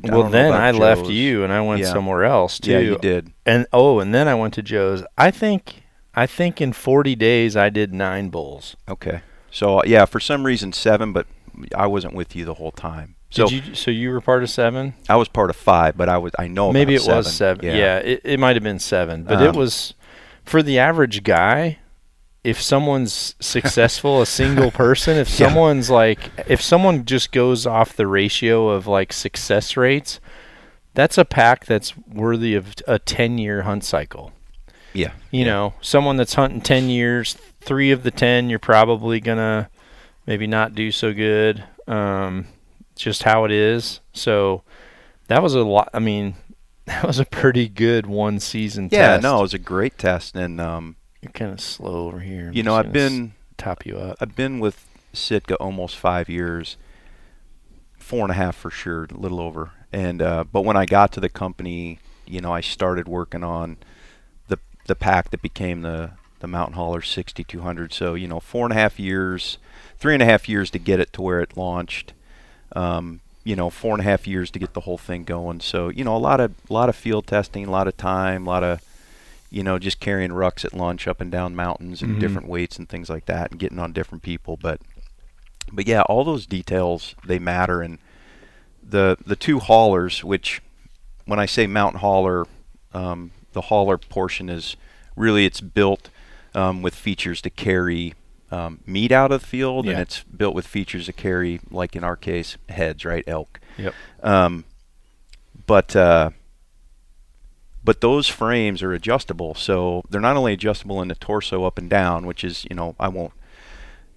I 0.05 0.11
Well, 0.11 0.31
then 0.31 0.53
I 0.53 0.71
left 0.71 1.07
you 1.07 1.45
and 1.45 1.53
I 1.53 1.61
went 1.61 1.83
Yeah. 1.83 1.93
somewhere 1.93 2.25
else 2.25 2.59
too. 2.59 2.73
Yeah, 2.73 2.79
you 2.79 2.99
did. 2.99 3.33
And 3.45 3.67
oh, 3.73 4.01
and 4.01 4.15
then 4.15 4.27
I 4.27 4.35
went 4.35 4.55
to 4.55 4.63
Joe's. 4.63 5.03
I 5.17 5.31
think 5.31 5.83
I 6.15 6.27
think 6.27 6.61
in 6.61 6.73
40 6.73 7.15
days 7.15 7.57
I 7.57 7.69
did 7.69 7.93
9 7.93 8.31
bulls. 8.31 8.75
Okay. 8.89 9.21
So 9.51 9.85
yeah, 9.85 10.05
for 10.07 10.19
some 10.19 10.45
reason 10.45 10.73
seven, 10.73 11.13
but 11.13 11.27
I 11.75 11.87
wasn't 11.87 12.15
with 12.15 12.35
you 12.37 12.45
the 12.45 12.55
whole 12.55 12.73
time. 12.73 13.17
So 13.31 13.47
Did 13.47 13.67
you 13.67 13.75
so 13.75 13.91
you 13.91 14.11
were 14.11 14.21
part 14.21 14.43
of 14.43 14.51
7? 14.51 14.95
I 15.09 15.17
was 15.17 15.29
part 15.29 15.51
of 15.51 15.57
five, 15.57 15.97
but 15.97 16.09
I 16.09 16.17
was 16.19 16.33
I 16.39 16.47
know 16.49 16.73
Maybe 16.73 16.95
it 16.95 17.05
about 17.05 17.19
was 17.19 17.35
7. 17.35 17.65
Yeah, 17.65 17.99
it, 17.99 18.23
it 18.25 18.41
might 18.41 18.57
have 18.57 18.63
been 18.63 18.79
7, 18.79 19.25
but 19.25 19.43
it 19.43 19.49
Um, 19.49 19.57
was 19.57 19.95
for 20.45 20.63
the 20.63 20.79
average 20.79 21.23
guy 21.25 21.79
if 22.45 22.63
someone's 22.63 23.35
successful, 23.41 24.23
a 24.23 24.27
single 24.27 24.71
person, 24.71 25.19
if 25.19 25.29
Yeah. 25.39 25.49
someone's 25.49 25.91
like 25.91 26.31
if 26.47 26.63
someone 26.63 27.05
just 27.05 27.31
goes 27.33 27.67
off 27.67 27.95
the 27.95 28.07
ratio 28.07 28.69
of 28.69 28.87
like 28.87 29.13
success 29.13 29.77
rates, 29.77 30.21
that's 30.95 31.19
a 31.19 31.25
pack 31.27 31.67
that's 31.67 31.97
worthy 31.97 32.55
of 32.55 32.75
a 32.87 32.99
10-year 32.99 33.63
hunt 33.63 33.85
cycle. 33.85 34.33
Yeah. 34.95 35.13
you 35.31 35.41
yeah. 35.41 35.47
know, 35.53 35.75
someone 35.83 36.17
that's 36.17 36.35
hunting 36.35 36.63
10 36.63 36.89
years, 36.89 37.35
three 37.61 37.91
of 37.91 38.03
the 38.05 38.11
10, 38.11 38.49
you're 38.49 38.59
probably 38.59 39.21
going 39.21 39.39
to 39.39 39.69
maybe 40.29 40.47
not 40.47 40.75
do 40.75 40.93
so 40.93 41.13
good. 41.15 41.65
Um, 41.89 42.47
just 42.95 43.23
how 43.23 43.45
it 43.45 43.51
is. 43.51 44.01
So 44.13 44.63
that 45.29 45.43
was 45.43 45.55
a 45.55 45.63
lot. 45.63 45.89
I 45.95 45.99
mean, 45.99 46.35
that 46.85 47.05
was 47.05 47.19
a 47.19 47.25
pretty 47.25 47.69
good 47.69 48.07
one 48.07 48.39
season 48.39 48.89
Yeah, 48.93 49.13
test. 49.13 49.23
no, 49.23 49.39
it 49.39 49.43
was 49.43 49.55
a 49.55 49.59
great 49.59 49.99
test, 49.99 50.37
and 50.37 50.61
um, 50.61 50.97
You're 51.23 51.33
kind 51.33 51.53
of 51.53 51.61
slow 51.61 52.07
over 52.07 52.21
here. 52.21 52.49
I'm 52.49 52.53
you 52.53 52.63
know 52.63 52.77
I've 52.77 52.93
been 52.93 53.33
top 53.57 53.87
you 53.87 53.97
up. 53.97 54.19
I've 54.21 54.37
been 54.37 54.61
with 54.61 54.87
Sitka 55.15 55.57
almost 55.57 55.97
five 55.97 56.29
years, 56.29 56.77
four 57.99 58.23
and 58.23 58.31
a 58.31 58.35
half 58.35 58.55
for 58.57 58.71
sure, 58.71 59.05
a 59.11 59.17
little 59.17 59.41
over. 59.41 59.71
And 59.93 60.21
uh, 60.21 60.45
but 60.45 60.63
when 60.63 60.77
I 60.77 60.85
got 60.85 61.13
to 61.13 61.21
the 61.21 61.31
company, 61.31 61.99
you 62.27 62.41
know, 62.43 62.53
I 62.53 62.61
started 62.61 63.09
working 63.09 63.43
on 63.43 63.79
the 64.49 64.59
the 64.87 64.95
pack 64.95 65.31
that 65.31 65.41
became 65.41 65.81
the 65.83 66.11
the 66.41 66.47
Mountain 66.47 66.75
Hauler 66.75 67.01
6200. 67.01 67.93
So 67.95 68.15
you 68.15 68.29
know, 68.29 68.41
four 68.41 68.67
and 68.67 68.73
a 68.73 68.77
half 68.77 69.01
years, 69.01 69.57
three 69.99 70.15
and 70.15 70.23
a 70.23 70.27
half 70.27 70.49
years 70.49 70.71
to 70.71 70.79
get 70.79 71.01
it 71.01 71.13
to 71.15 71.23
where 71.23 71.41
it 71.41 71.57
launched. 71.57 72.13
Um, 72.75 73.21
you 73.45 73.57
know, 73.57 73.71
four 73.71 73.93
and 73.95 74.01
a 74.03 74.05
half 74.05 74.27
years 74.27 74.51
to 74.51 74.59
get 74.59 74.75
the 74.75 74.81
whole 74.81 74.99
thing 74.99 75.25
going. 75.25 75.61
So 75.61 75.89
you 75.89 76.05
know, 76.05 76.15
a 76.17 76.19
lot 76.19 76.41
of 76.41 76.53
a 76.69 76.73
lot 76.73 76.89
of 76.89 76.97
field 76.97 77.27
testing, 77.27 77.67
a 77.67 77.71
lot 77.71 77.89
of 77.89 77.97
time, 77.97 78.47
a 78.47 78.51
lot 78.51 78.63
of 78.65 78.81
you 79.51 79.63
know, 79.63 79.79
just 79.79 79.99
carrying 80.01 80.31
rucks 80.31 80.63
at 80.67 80.75
lunch 80.75 81.09
up 81.09 81.23
and 81.23 81.33
down 81.33 81.57
mountains 81.57 82.03
and 82.03 82.17
Mhm. 82.17 82.21
different 82.21 82.49
weights 82.49 82.79
and 82.79 82.87
things 82.87 83.09
like 83.09 83.25
that, 83.25 83.51
and 83.51 83.59
getting 83.59 83.79
on 83.79 83.93
different 83.95 84.23
people. 84.23 84.59
But 84.61 84.81
but 85.73 85.87
yeah, 85.87 86.03
all 86.03 86.25
those 86.25 86.45
details 86.47 87.15
they 87.27 87.39
matter. 87.39 87.81
And 87.81 87.99
the 88.87 89.17
the 89.27 89.37
two 89.37 89.59
haulers, 89.61 90.23
which 90.23 90.61
when 91.25 91.39
I 91.39 91.47
say 91.47 91.67
mountain 91.67 92.01
hauler, 92.01 92.47
um, 92.93 93.31
the 93.55 93.63
hauler 93.63 93.97
portion 93.97 94.51
is 94.51 94.77
really 95.17 95.47
it's 95.47 95.63
built 95.63 96.11
um, 96.55 96.83
with 96.83 96.95
features 96.95 97.41
to 97.43 97.51
carry 97.51 98.13
um, 98.51 98.81
meat 98.87 99.13
out 99.13 99.31
of 99.33 99.41
the 99.43 99.47
field, 99.47 99.87
and 99.87 99.99
it's 99.99 100.23
built 100.25 100.55
with 100.55 100.67
features 100.67 101.07
to 101.07 101.13
carry, 101.13 101.61
like 101.71 101.95
in 101.95 102.03
our 102.05 102.17
case, 102.17 102.57
heads, 102.69 103.05
right, 103.05 103.25
elk. 103.27 103.61
Yep. 103.77 103.95
Um, 104.23 104.65
but 105.67 105.95
uh, 105.95 106.31
but 107.85 108.01
those 108.01 108.29
frames 108.29 108.83
are 108.83 108.93
adjustable, 108.93 109.55
so 109.55 110.03
they're 110.11 110.21
not 110.21 110.37
only 110.37 110.53
adjustable 110.53 111.01
in 111.03 111.09
the 111.09 111.15
torso 111.15 111.65
up 111.65 111.79
and 111.79 111.89
down, 111.89 112.27
which 112.27 112.43
is 112.45 112.67
you 112.71 112.77
know 112.77 112.95
I 112.99 113.09
won't 113.09 113.33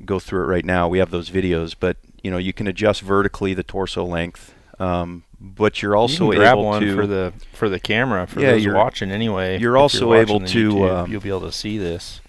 go 0.06 0.20
through 0.20 0.44
it 0.44 0.48
right 0.48 0.66
now. 0.66 0.88
We 0.88 1.00
have 1.00 1.12
those 1.12 1.30
videos, 1.30 1.76
but 1.80 1.98
you 2.24 2.32
know 2.32 2.38
you 2.38 2.54
can 2.54 2.68
adjust 2.68 3.02
vertically 3.02 3.54
the 3.54 3.64
torso 3.64 4.04
length. 4.06 4.54
Um, 4.80 5.24
but 5.40 5.82
you're 5.82 5.96
also 5.96 6.32
you 6.32 6.38
grab 6.40 6.54
able 6.54 6.66
one 6.66 6.82
to 6.82 6.96
for 6.96 7.06
the 7.08 7.34
for 7.54 7.70
the 7.70 7.80
camera 7.80 8.26
for 8.28 8.40
Yeah, 8.42 8.52
those 8.54 8.64
you're- 8.64 8.78
watching 8.78 9.12
anyway. 9.12 9.60
you're 9.60 9.78
also 9.78 10.08
watching 10.10 10.22
able 10.38 10.48
to, 10.48 10.70
YouTube, 10.74 10.90
um, 10.92 11.12
you'll 11.12 11.22
be 11.22 11.30
able 11.30 11.42
to 11.42 11.52
see 11.52 11.78
this. 11.78 12.22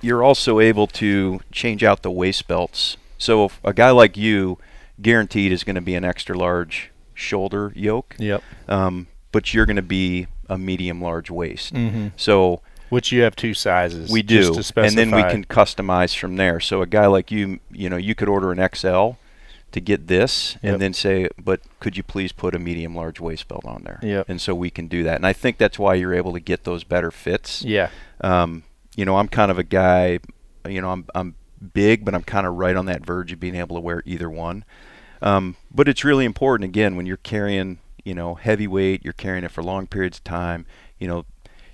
You're 0.00 0.22
also 0.22 0.60
able 0.60 0.86
to 0.88 1.40
change 1.52 1.82
out 1.84 2.02
the 2.02 2.10
waist 2.10 2.46
belts. 2.48 2.96
So 3.18 3.46
if 3.46 3.60
a 3.64 3.72
guy 3.72 3.90
like 3.90 4.16
you, 4.16 4.58
guaranteed, 5.00 5.52
is 5.52 5.64
going 5.64 5.76
to 5.76 5.80
be 5.80 5.94
an 5.94 6.04
extra 6.04 6.36
large 6.36 6.90
shoulder 7.14 7.72
yoke, 7.74 8.14
Yep. 8.18 8.42
um, 8.68 9.06
but 9.32 9.54
you're 9.54 9.66
going 9.66 9.76
to 9.76 9.82
be 9.82 10.26
a 10.48 10.58
medium 10.58 11.00
large 11.00 11.30
waist. 11.30 11.72
Mm-hmm. 11.74 12.08
So 12.16 12.60
Which 12.90 13.10
you 13.10 13.22
have 13.22 13.34
two 13.34 13.54
sizes. 13.54 14.10
we 14.10 14.22
just 14.22 14.74
do, 14.74 14.80
and 14.82 14.96
then 14.96 15.10
we 15.10 15.22
can 15.22 15.44
customize 15.44 16.16
from 16.16 16.36
there. 16.36 16.60
So 16.60 16.82
a 16.82 16.86
guy 16.86 17.06
like 17.06 17.30
you, 17.30 17.60
you 17.72 17.88
know, 17.88 17.96
you 17.96 18.14
could 18.14 18.28
order 18.28 18.52
an 18.52 18.68
XL 18.74 19.12
to 19.72 19.80
get 19.80 20.06
this, 20.06 20.56
Yep. 20.62 20.72
and 20.74 20.82
then 20.82 20.92
say, 20.92 21.28
but 21.42 21.60
could 21.80 21.96
you 21.96 22.02
please 22.02 22.32
put 22.32 22.54
a 22.54 22.58
medium 22.58 22.94
large 22.94 23.18
waist 23.18 23.48
belt 23.48 23.64
on 23.64 23.82
there? 23.84 23.98
Yep. 24.02 24.26
And 24.28 24.40
so 24.40 24.54
we 24.54 24.70
can 24.70 24.86
do 24.88 25.02
that, 25.04 25.16
and 25.16 25.26
I 25.26 25.32
think 25.32 25.58
that's 25.58 25.78
why 25.78 25.94
you're 25.94 26.14
able 26.14 26.32
to 26.34 26.40
get 26.40 26.64
those 26.64 26.84
better 26.84 27.10
fits. 27.10 27.62
Yeah. 27.64 27.88
Um, 28.20 28.62
you 28.96 29.04
know, 29.04 29.18
I'm 29.18 29.28
kind 29.28 29.50
of 29.50 29.58
a 29.58 29.62
guy. 29.62 30.18
You 30.66 30.80
know, 30.80 30.90
I'm 30.90 31.06
I'm 31.14 31.34
big, 31.72 32.04
but 32.04 32.14
I'm 32.14 32.22
kind 32.22 32.46
of 32.46 32.54
right 32.54 32.74
on 32.74 32.86
that 32.86 33.06
verge 33.06 33.30
of 33.30 33.38
being 33.38 33.54
able 33.54 33.76
to 33.76 33.80
wear 33.80 34.02
either 34.04 34.28
one. 34.28 34.64
Um, 35.22 35.56
but 35.72 35.88
it's 35.88 36.04
really 36.04 36.24
important 36.24 36.68
again 36.68 36.96
when 36.96 37.06
you're 37.06 37.16
carrying, 37.18 37.78
you 38.04 38.14
know, 38.14 38.34
heavy 38.34 38.66
weight. 38.66 39.04
You're 39.04 39.12
carrying 39.12 39.44
it 39.44 39.50
for 39.50 39.62
long 39.62 39.86
periods 39.86 40.18
of 40.18 40.24
time. 40.24 40.66
You 40.98 41.08
know, 41.08 41.24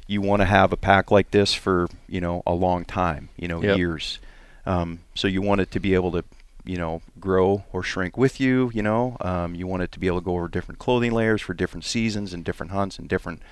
you 0.06 0.20
want 0.20 0.42
to 0.42 0.46
have 0.46 0.72
a 0.72 0.76
pack 0.76 1.11
like 1.11 1.30
this 1.30 1.54
for 1.54 1.88
you 2.08 2.20
know 2.20 2.42
a 2.46 2.52
long 2.52 2.85
time. 2.85 3.30
You 3.37 3.48
know, 3.48 3.62
Yep. 3.62 3.78
years. 3.78 4.18
Um, 4.66 5.00
so 5.14 5.26
you 5.26 5.42
want 5.42 5.61
it 5.61 5.70
to 5.72 5.80
be 5.80 5.94
able 5.94 6.12
to, 6.12 6.24
you 6.64 6.76
know, 6.76 7.02
grow 7.18 7.64
or 7.72 7.82
shrink 7.82 8.16
with 8.16 8.40
you. 8.40 8.70
You 8.74 8.82
know, 8.82 9.16
um, 9.20 9.54
you 9.54 9.66
want 9.66 9.82
it 9.82 9.90
to 9.92 9.98
be 9.98 10.06
able 10.06 10.20
to 10.20 10.24
go 10.24 10.35
over 10.35 10.48
different 10.48 10.78
clothing 10.78 11.12
layers 11.12 11.40
for 11.42 11.54
different 11.54 11.85
seasons 11.85 12.32
and 12.32 12.44
different 12.44 12.70
hunts 12.70 12.98
and 12.98 13.08
different, 13.08 13.42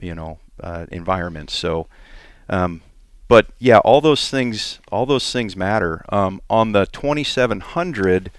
you 0.00 0.14
know, 0.14 0.38
uh, 0.60 0.86
environments. 0.90 1.54
So. 1.54 1.86
Um, 2.48 2.82
but 3.34 3.48
yeah, 3.58 3.78
all 3.78 4.00
those 4.00 4.30
things, 4.30 4.78
all 4.92 5.06
those 5.06 5.32
things 5.32 5.56
matter. 5.56 6.04
Um, 6.08 6.40
on 6.48 6.70
the 6.70 6.86
2700, 6.86 8.30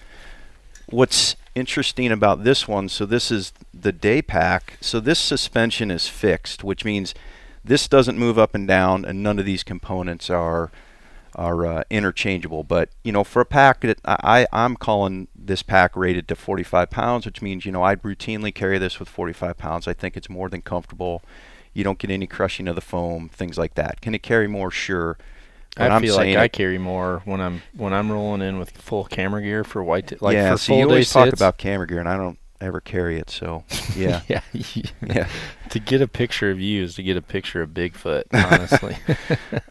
what's 0.86 1.36
interesting 1.54 2.14
about 2.14 2.46
this 2.46 2.66
one? 2.66 2.88
So 2.88 3.06
this 3.06 3.30
is 3.30 3.52
the 3.74 3.92
day 3.92 4.22
pack. 4.22 4.78
So 4.80 5.02
this 5.02 5.20
suspension 5.20 5.92
is 5.92 6.08
fixed, 6.08 6.64
which 6.64 6.86
means 6.86 7.14
this 7.62 7.90
doesn't 7.90 8.18
move 8.18 8.40
up 8.40 8.56
and 8.56 8.66
down, 8.66 9.04
and 9.04 9.22
none 9.22 9.38
of 9.38 9.44
these 9.44 9.64
components 9.64 10.30
are 10.30 10.72
are 11.36 11.66
uh, 11.66 11.84
interchangeable. 11.90 12.64
But 12.64 12.88
you 13.04 13.12
know, 13.12 13.26
for 13.26 13.42
a 13.42 13.46
pack 13.46 13.82
that 13.82 14.00
I 14.06 14.48
I'm 14.54 14.78
calling 14.78 15.28
this 15.36 15.62
pack 15.62 15.98
rated 15.98 16.26
to 16.30 16.38
45 16.38 16.90
pounds, 16.90 17.26
which 17.26 17.42
means 17.42 17.66
you 17.66 17.74
know 17.74 17.84
I 17.84 17.98
routinely 17.98 18.56
carry 18.56 18.78
this 18.78 18.98
with 18.98 19.10
45 19.10 19.58
pounds. 19.58 19.90
I 19.90 19.94
think 19.94 20.16
it's 20.16 20.30
more 20.30 20.48
than 20.48 20.62
comfortable. 20.62 21.22
You 21.76 21.84
don't 21.84 22.00
get 22.00 22.10
any 22.10 22.26
crushing 22.26 22.68
of 22.68 22.74
the 22.74 22.82
foam, 22.82 23.30
things 23.30 23.58
like 23.58 23.76
that. 23.76 24.02
Can 24.02 24.16
it 24.16 24.24
carry 24.24 24.48
more? 24.48 24.72
Sure. 24.72 25.18
But 25.76 25.92
I 25.92 25.96
I'm 25.96 26.02
feel 26.02 26.16
like 26.16 26.38
I 26.38 26.48
carry 26.48 26.78
more 26.78 27.22
when 27.26 27.42
I'm 27.42 27.62
when 27.76 27.94
I'm 27.94 28.12
rolling 28.12 28.42
in 28.42 28.58
with 28.58 28.72
full 28.72 29.04
camera 29.04 29.42
gear 29.42 29.64
for 29.64 29.84
white. 29.84 30.08
T- 30.08 30.18
like 30.22 30.34
yeah, 30.34 30.54
for 30.54 30.58
so 30.58 30.68
full 30.68 30.78
you 30.78 30.84
always 30.86 31.12
talk 31.12 31.26
sits. 31.28 31.40
about 31.40 31.58
camera 31.58 31.86
gear, 31.86 32.00
and 32.00 32.08
I 32.08 32.16
don't 32.16 32.40
ever 32.62 32.80
carry 32.80 33.20
it. 33.20 33.30
So 33.30 33.66
yeah, 33.96 34.22
yeah. 34.30 34.40
yeah. 35.06 35.28
to 35.70 35.80
get 35.80 36.02
a 36.02 36.08
picture 36.08 36.50
of 36.50 36.62
you 36.62 36.84
is 36.84 36.96
to 36.96 37.04
get 37.04 37.18
a 37.18 37.22
picture 37.22 37.62
of 37.62 37.72
Bigfoot. 37.72 38.24
Honestly. 38.34 38.96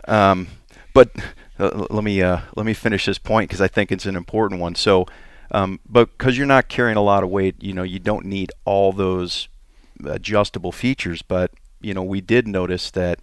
Um, 0.07 0.49
but 0.93 1.11
uh, 1.59 1.87
let 1.91 2.05
me 2.05 2.23
uh, 2.23 2.41
let 2.57 2.67
me 2.67 2.75
finish 2.75 3.07
this 3.07 3.19
point 3.19 3.49
because 3.49 3.61
I 3.61 3.69
think 3.69 3.91
it's 3.91 4.07
an 4.07 4.17
important 4.17 4.61
one. 4.61 4.75
So, 4.75 5.07
um, 5.51 5.81
but 5.89 6.17
because 6.17 6.37
you're 6.37 6.47
not 6.47 6.69
carrying 6.69 6.97
a 6.97 7.03
lot 7.03 7.23
of 7.23 7.31
weight, 7.31 7.63
you 7.63 7.73
know, 7.73 7.83
you 7.83 7.99
don't 7.99 8.27
need 8.27 8.53
all 8.65 8.93
those 8.93 9.49
adjustable 10.05 10.73
features. 10.73 11.23
But 11.23 11.51
you 11.85 11.95
know, 11.95 12.03
we 12.03 12.21
did 12.21 12.47
notice 12.49 12.91
that 12.93 13.21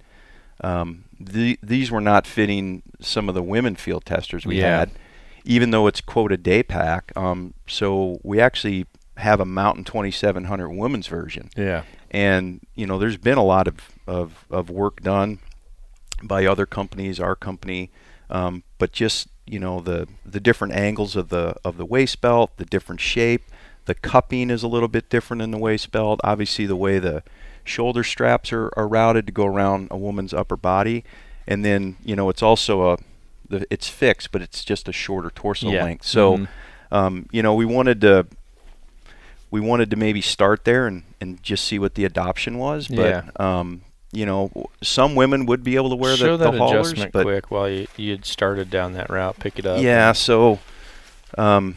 um, 0.63 1.06
the, 1.19 1.58
these 1.63 1.89
were 1.91 2.02
not 2.02 2.28
fitting 2.28 2.84
some 3.00 3.28
of 3.30 3.36
the 3.36 3.43
women 3.43 3.76
field 3.76 4.06
testers 4.06 4.45
we 4.45 4.60
Yeah. 4.60 4.80
had, 4.80 4.91
even 5.43 5.71
though 5.71 5.88
it's 5.88 6.02
quote 6.02 6.32
a 6.32 6.38
day 6.38 6.62
pack. 6.63 7.12
Um, 7.15 7.54
so 7.67 8.19
we 8.24 8.39
actually 8.39 8.86
have 9.17 9.39
a 9.39 9.45
Mountain 9.45 9.84
2700 9.84 10.69
women's 10.69 11.06
version 11.08 11.50
yeah. 11.56 11.84
and 12.10 12.62
you 12.76 12.88
know 12.88 12.97
there's 12.97 13.17
been 13.17 13.38
a 13.38 13.43
lot 13.43 13.67
of, 13.67 13.76
of, 14.08 14.45
of 14.50 14.69
work 14.69 15.02
done 15.02 15.38
by 16.24 16.45
other 16.45 16.65
companies 16.65 17.19
our 17.19 17.36
company 17.36 17.91
um, 18.30 18.63
but 18.80 18.91
just 18.91 19.28
you 19.45 19.60
know 19.60 19.80
the 19.80 20.08
the 20.26 20.39
different 20.39 20.74
angles 20.74 21.15
of 21.15 21.30
the 21.30 21.56
of 21.63 21.78
the 21.78 21.86
waist 21.86 22.21
belt 22.21 22.52
the 22.58 22.65
different 22.65 23.02
shape 23.02 23.43
the 23.86 23.93
cupping 23.93 24.50
is 24.50 24.63
a 24.63 24.67
little 24.67 24.88
bit 24.88 25.10
different 25.10 25.41
in 25.41 25.52
the 25.52 25.58
waist 25.58 25.91
belt 25.91 26.19
obviously 26.24 26.65
the 26.65 26.76
way 26.76 26.97
the 26.97 27.21
shoulder 27.63 28.04
straps 28.04 28.52
are, 28.54 28.69
are 28.78 28.88
routed 28.88 29.26
to 29.28 29.32
go 29.32 29.45
around 29.45 29.88
a 29.91 29.97
woman's 29.97 30.34
upper 30.34 30.56
body 30.58 31.04
and 31.47 31.63
then 31.65 31.95
you 32.04 32.15
know 32.15 32.30
it's 32.30 32.41
also 32.43 32.91
a 32.93 32.97
the, 33.50 33.65
it's 33.69 33.88
fixed 33.88 34.32
but 34.32 34.41
it's 34.41 34.63
just 34.63 34.88
a 34.88 34.91
shorter 34.93 35.30
torso 35.30 35.69
Yeah. 35.69 35.84
length 35.84 36.06
so 36.06 36.38
Mhm. 36.38 36.47
um, 36.91 37.26
you 37.32 37.41
know 37.43 37.54
we 37.54 37.65
wanted 37.65 38.02
to 38.02 38.26
we 39.50 39.60
wanted 39.60 39.89
to 39.91 39.97
maybe 39.97 40.21
start 40.21 40.63
there 40.63 40.88
and, 40.88 41.04
and 41.19 41.41
just 41.43 41.65
see 41.65 41.78
what 41.78 41.95
the 41.95 42.06
adoption 42.06 42.58
was. 42.58 42.88
But 42.88 43.38
um, 43.38 43.82
you 44.13 44.26
know, 44.26 44.50
some 44.82 45.13
women 45.13 45.45
would 45.45 45.62
be 45.62 45.76
able 45.76 45.89
to 45.89 45.95
wear 45.97 46.15
Show 46.15 46.38
the, 46.38 46.45
that 46.45 46.52
the 46.54 46.58
haulers, 46.58 46.88
adjustment 46.91 47.12
but 47.12 47.24
quick 47.24 47.52
while 47.52 47.67
you 47.69 47.86
you'd 47.97 48.26
started 48.26 48.69
down 48.69 48.93
that 48.93 49.10
route. 49.10 49.38
Pick 49.39 49.60
it 49.60 49.65
up. 49.65 49.82
yeah, 49.82 50.13
so 50.13 50.60
um, 51.38 51.76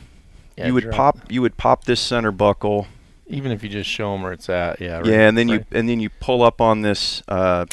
Yeah, 0.56 0.68
you 0.68 0.74
would 0.74 0.84
drop- 0.84 0.96
pop 1.18 1.32
you 1.32 1.42
would 1.42 1.56
pop 1.56 1.82
this 1.84 2.00
center 2.00 2.30
buckle, 2.30 2.86
Even 3.26 3.52
if 3.52 3.62
you 3.62 3.68
just 3.68 3.88
show 3.88 4.12
them 4.12 4.22
where 4.22 4.32
it's 4.32 4.48
at. 4.48 4.80
Yeah. 4.80 4.98
right- 4.98 5.06
yeah, 5.06 5.28
and 5.28 5.36
then 5.38 5.48
you 5.48 5.64
and 5.72 5.88
then 5.88 6.00
you 6.00 6.10
pull 6.20 6.42
up 6.42 6.60
on 6.60 6.82
this 6.82 7.22
uh, 7.28 7.66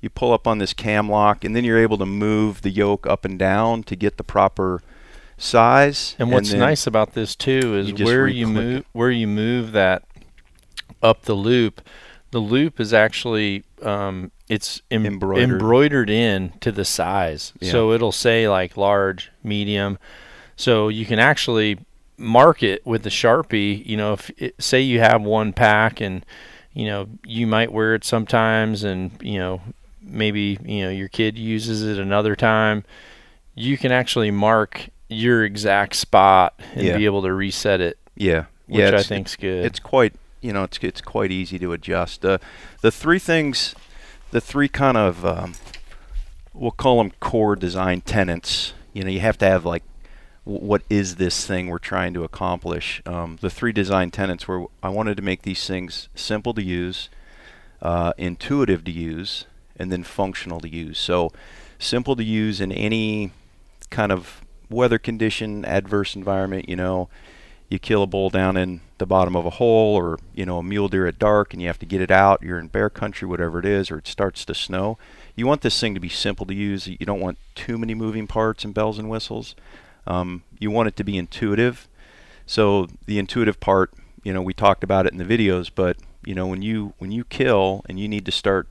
you 0.00 0.10
pull 0.10 0.32
up 0.32 0.46
on 0.46 0.58
this 0.58 0.72
cam 0.74 1.08
lock, 1.10 1.44
and 1.44 1.56
then 1.56 1.64
you're 1.64 1.78
able 1.78 1.98
to 1.98 2.06
move 2.06 2.62
the 2.62 2.70
yoke 2.70 3.06
up 3.06 3.24
and 3.24 3.38
down 3.38 3.82
to 3.84 3.96
get 3.96 4.16
the 4.16 4.24
proper 4.24 4.80
size. 5.36 6.14
And 6.18 6.30
what's 6.30 6.50
then- 6.50 6.60
nice 6.60 6.86
about 6.86 7.14
this 7.14 7.34
too 7.34 7.76
is 7.76 7.88
you 7.98 8.04
where 8.04 8.26
you 8.28 8.46
move 8.46 8.84
where 8.92 9.10
you 9.10 9.26
move 9.26 9.72
that 9.72 10.04
up 11.02 11.22
the 11.22 11.34
loop. 11.34 11.80
The 12.30 12.38
loop 12.40 12.78
is 12.78 12.92
actually 12.92 13.64
um, 13.82 14.30
it's 14.48 14.82
em- 14.90 15.06
Embroidered. 15.06 15.50
embroidered 15.50 16.10
in 16.10 16.52
to 16.60 16.70
the 16.72 16.84
size, 16.84 17.52
Yeah. 17.60 17.70
so 17.72 17.92
it'll 17.92 18.12
say 18.12 18.48
like 18.48 18.76
large, 18.76 19.30
medium. 19.42 19.98
So 20.56 20.88
you 20.88 21.06
can 21.06 21.18
actually 21.18 21.78
mark 22.18 22.62
it 22.62 22.84
with 22.86 23.02
the 23.04 23.10
sharpie. 23.10 23.84
You 23.86 23.96
know, 23.96 24.12
if 24.14 24.30
it, 24.36 24.54
say 24.62 24.80
you 24.82 25.00
have 25.00 25.22
one 25.22 25.52
pack 25.52 26.00
and 26.00 26.26
you 26.74 26.86
know 26.86 27.08
you 27.24 27.46
might 27.46 27.72
wear 27.72 27.94
it 27.94 28.04
sometimes, 28.04 28.84
and 28.84 29.10
you 29.22 29.38
know 29.38 29.60
maybe 30.02 30.58
you 30.64 30.84
know 30.84 30.90
your 30.90 31.08
kid 31.08 31.38
uses 31.38 31.82
it 31.82 31.98
another 31.98 32.36
time. 32.36 32.84
You 33.54 33.76
can 33.78 33.90
actually 33.92 34.30
mark 34.30 34.88
your 35.08 35.44
exact 35.44 35.96
spot 35.96 36.54
and 36.74 36.86
Yeah. 36.86 36.96
be 36.96 37.06
able 37.06 37.22
to 37.22 37.32
reset 37.32 37.80
it, 37.80 37.98
Yeah, 38.14 38.44
which 38.66 38.80
yeah, 38.92 38.98
I 38.98 39.02
think's 39.02 39.36
good. 39.36 39.64
it's 39.64 39.80
quite 39.80 40.12
you 40.40 40.52
know 40.52 40.64
it's 40.64 40.78
it's 40.82 41.00
quite 41.00 41.30
easy 41.32 41.58
to 41.58 41.72
adjust. 41.72 42.24
Uh, 42.24 42.38
the 42.82 42.90
three 42.92 43.18
things, 43.18 43.74
the 44.30 44.40
three 44.40 44.68
kind 44.68 44.96
of 44.96 45.24
um, 45.24 45.54
we'll 46.54 46.70
call 46.70 46.98
them 46.98 47.12
core 47.20 47.56
design 47.56 48.00
tenets. 48.02 48.74
You 48.92 49.04
know, 49.04 49.10
you 49.10 49.20
have 49.20 49.38
to 49.38 49.46
have 49.46 49.64
like 49.64 49.82
what 50.48 50.82
is 50.88 51.16
this 51.16 51.46
thing 51.46 51.68
we're 51.68 51.78
trying 51.78 52.14
to 52.14 52.24
accomplish? 52.24 53.02
Um, 53.04 53.36
the 53.42 53.50
three 53.50 53.72
design 53.72 54.10
tenets 54.10 54.48
were 54.48 54.64
I 54.82 54.88
wanted 54.88 55.18
to 55.18 55.22
make 55.22 55.42
these 55.42 55.66
things 55.66 56.08
simple 56.14 56.54
to 56.54 56.62
use, 56.62 57.10
uh, 57.82 58.14
intuitive 58.16 58.82
to 58.84 58.90
use, 58.90 59.44
and 59.76 59.92
then 59.92 60.02
functional 60.02 60.58
to 60.60 60.68
use. 60.68 60.98
So 60.98 61.32
simple 61.78 62.16
to 62.16 62.24
use 62.24 62.62
in 62.62 62.72
any 62.72 63.32
kind 63.90 64.10
of 64.10 64.40
weather 64.70 64.98
condition, 64.98 65.66
adverse 65.66 66.16
environment. 66.16 66.66
You 66.66 66.76
know, 66.76 67.10
you 67.68 67.78
kill 67.78 68.02
a 68.02 68.06
bull 68.06 68.30
down 68.30 68.56
in 68.56 68.80
the 68.96 69.06
bottom 69.06 69.36
of 69.36 69.44
a 69.44 69.50
hole 69.50 69.94
or 69.94 70.18
you 70.34 70.46
know 70.46 70.58
a 70.58 70.62
mule 70.62 70.88
deer 70.88 71.06
at 71.06 71.18
dark 71.18 71.52
and 71.52 71.60
you 71.60 71.68
have 71.68 71.78
to 71.78 71.86
get 71.86 72.00
it 72.00 72.10
out 72.10 72.42
you're 72.42 72.58
in 72.58 72.66
bear 72.66 72.90
country 72.90 73.28
whatever 73.28 73.60
it 73.60 73.64
is 73.64 73.92
or 73.92 73.98
it 73.98 74.08
starts 74.08 74.44
to 74.44 74.52
snow 74.52 74.98
you 75.36 75.46
want 75.46 75.60
this 75.60 75.78
thing 75.78 75.94
to 75.94 76.00
be 76.00 76.08
simple 76.08 76.44
to 76.44 76.54
use 76.54 76.88
you 76.88 76.96
don't 76.98 77.20
want 77.20 77.38
too 77.54 77.78
many 77.78 77.94
moving 77.94 78.26
parts 78.26 78.64
and 78.64 78.74
bells 78.74 78.98
and 78.98 79.08
whistles 79.08 79.54
um, 80.08 80.42
you 80.58 80.70
want 80.70 80.88
it 80.88 80.96
to 80.96 81.04
be 81.04 81.16
intuitive 81.16 81.86
so 82.46 82.88
the 83.06 83.18
intuitive 83.18 83.60
part 83.60 83.92
you 84.24 84.32
know 84.32 84.42
we 84.42 84.52
talked 84.52 84.82
about 84.82 85.06
it 85.06 85.12
in 85.12 85.18
the 85.18 85.24
videos 85.24 85.70
but 85.72 85.96
you 86.24 86.34
know 86.34 86.46
when 86.46 86.62
you 86.62 86.92
when 86.98 87.12
you 87.12 87.22
kill 87.24 87.82
and 87.88 88.00
you 88.00 88.08
need 88.08 88.24
to 88.24 88.32
start 88.32 88.66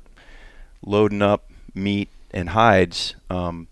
loading 0.85 1.21
up 1.21 1.49
meat 1.73 2.09
and 2.31 2.49
hides 2.49 3.15
um, 3.29 3.67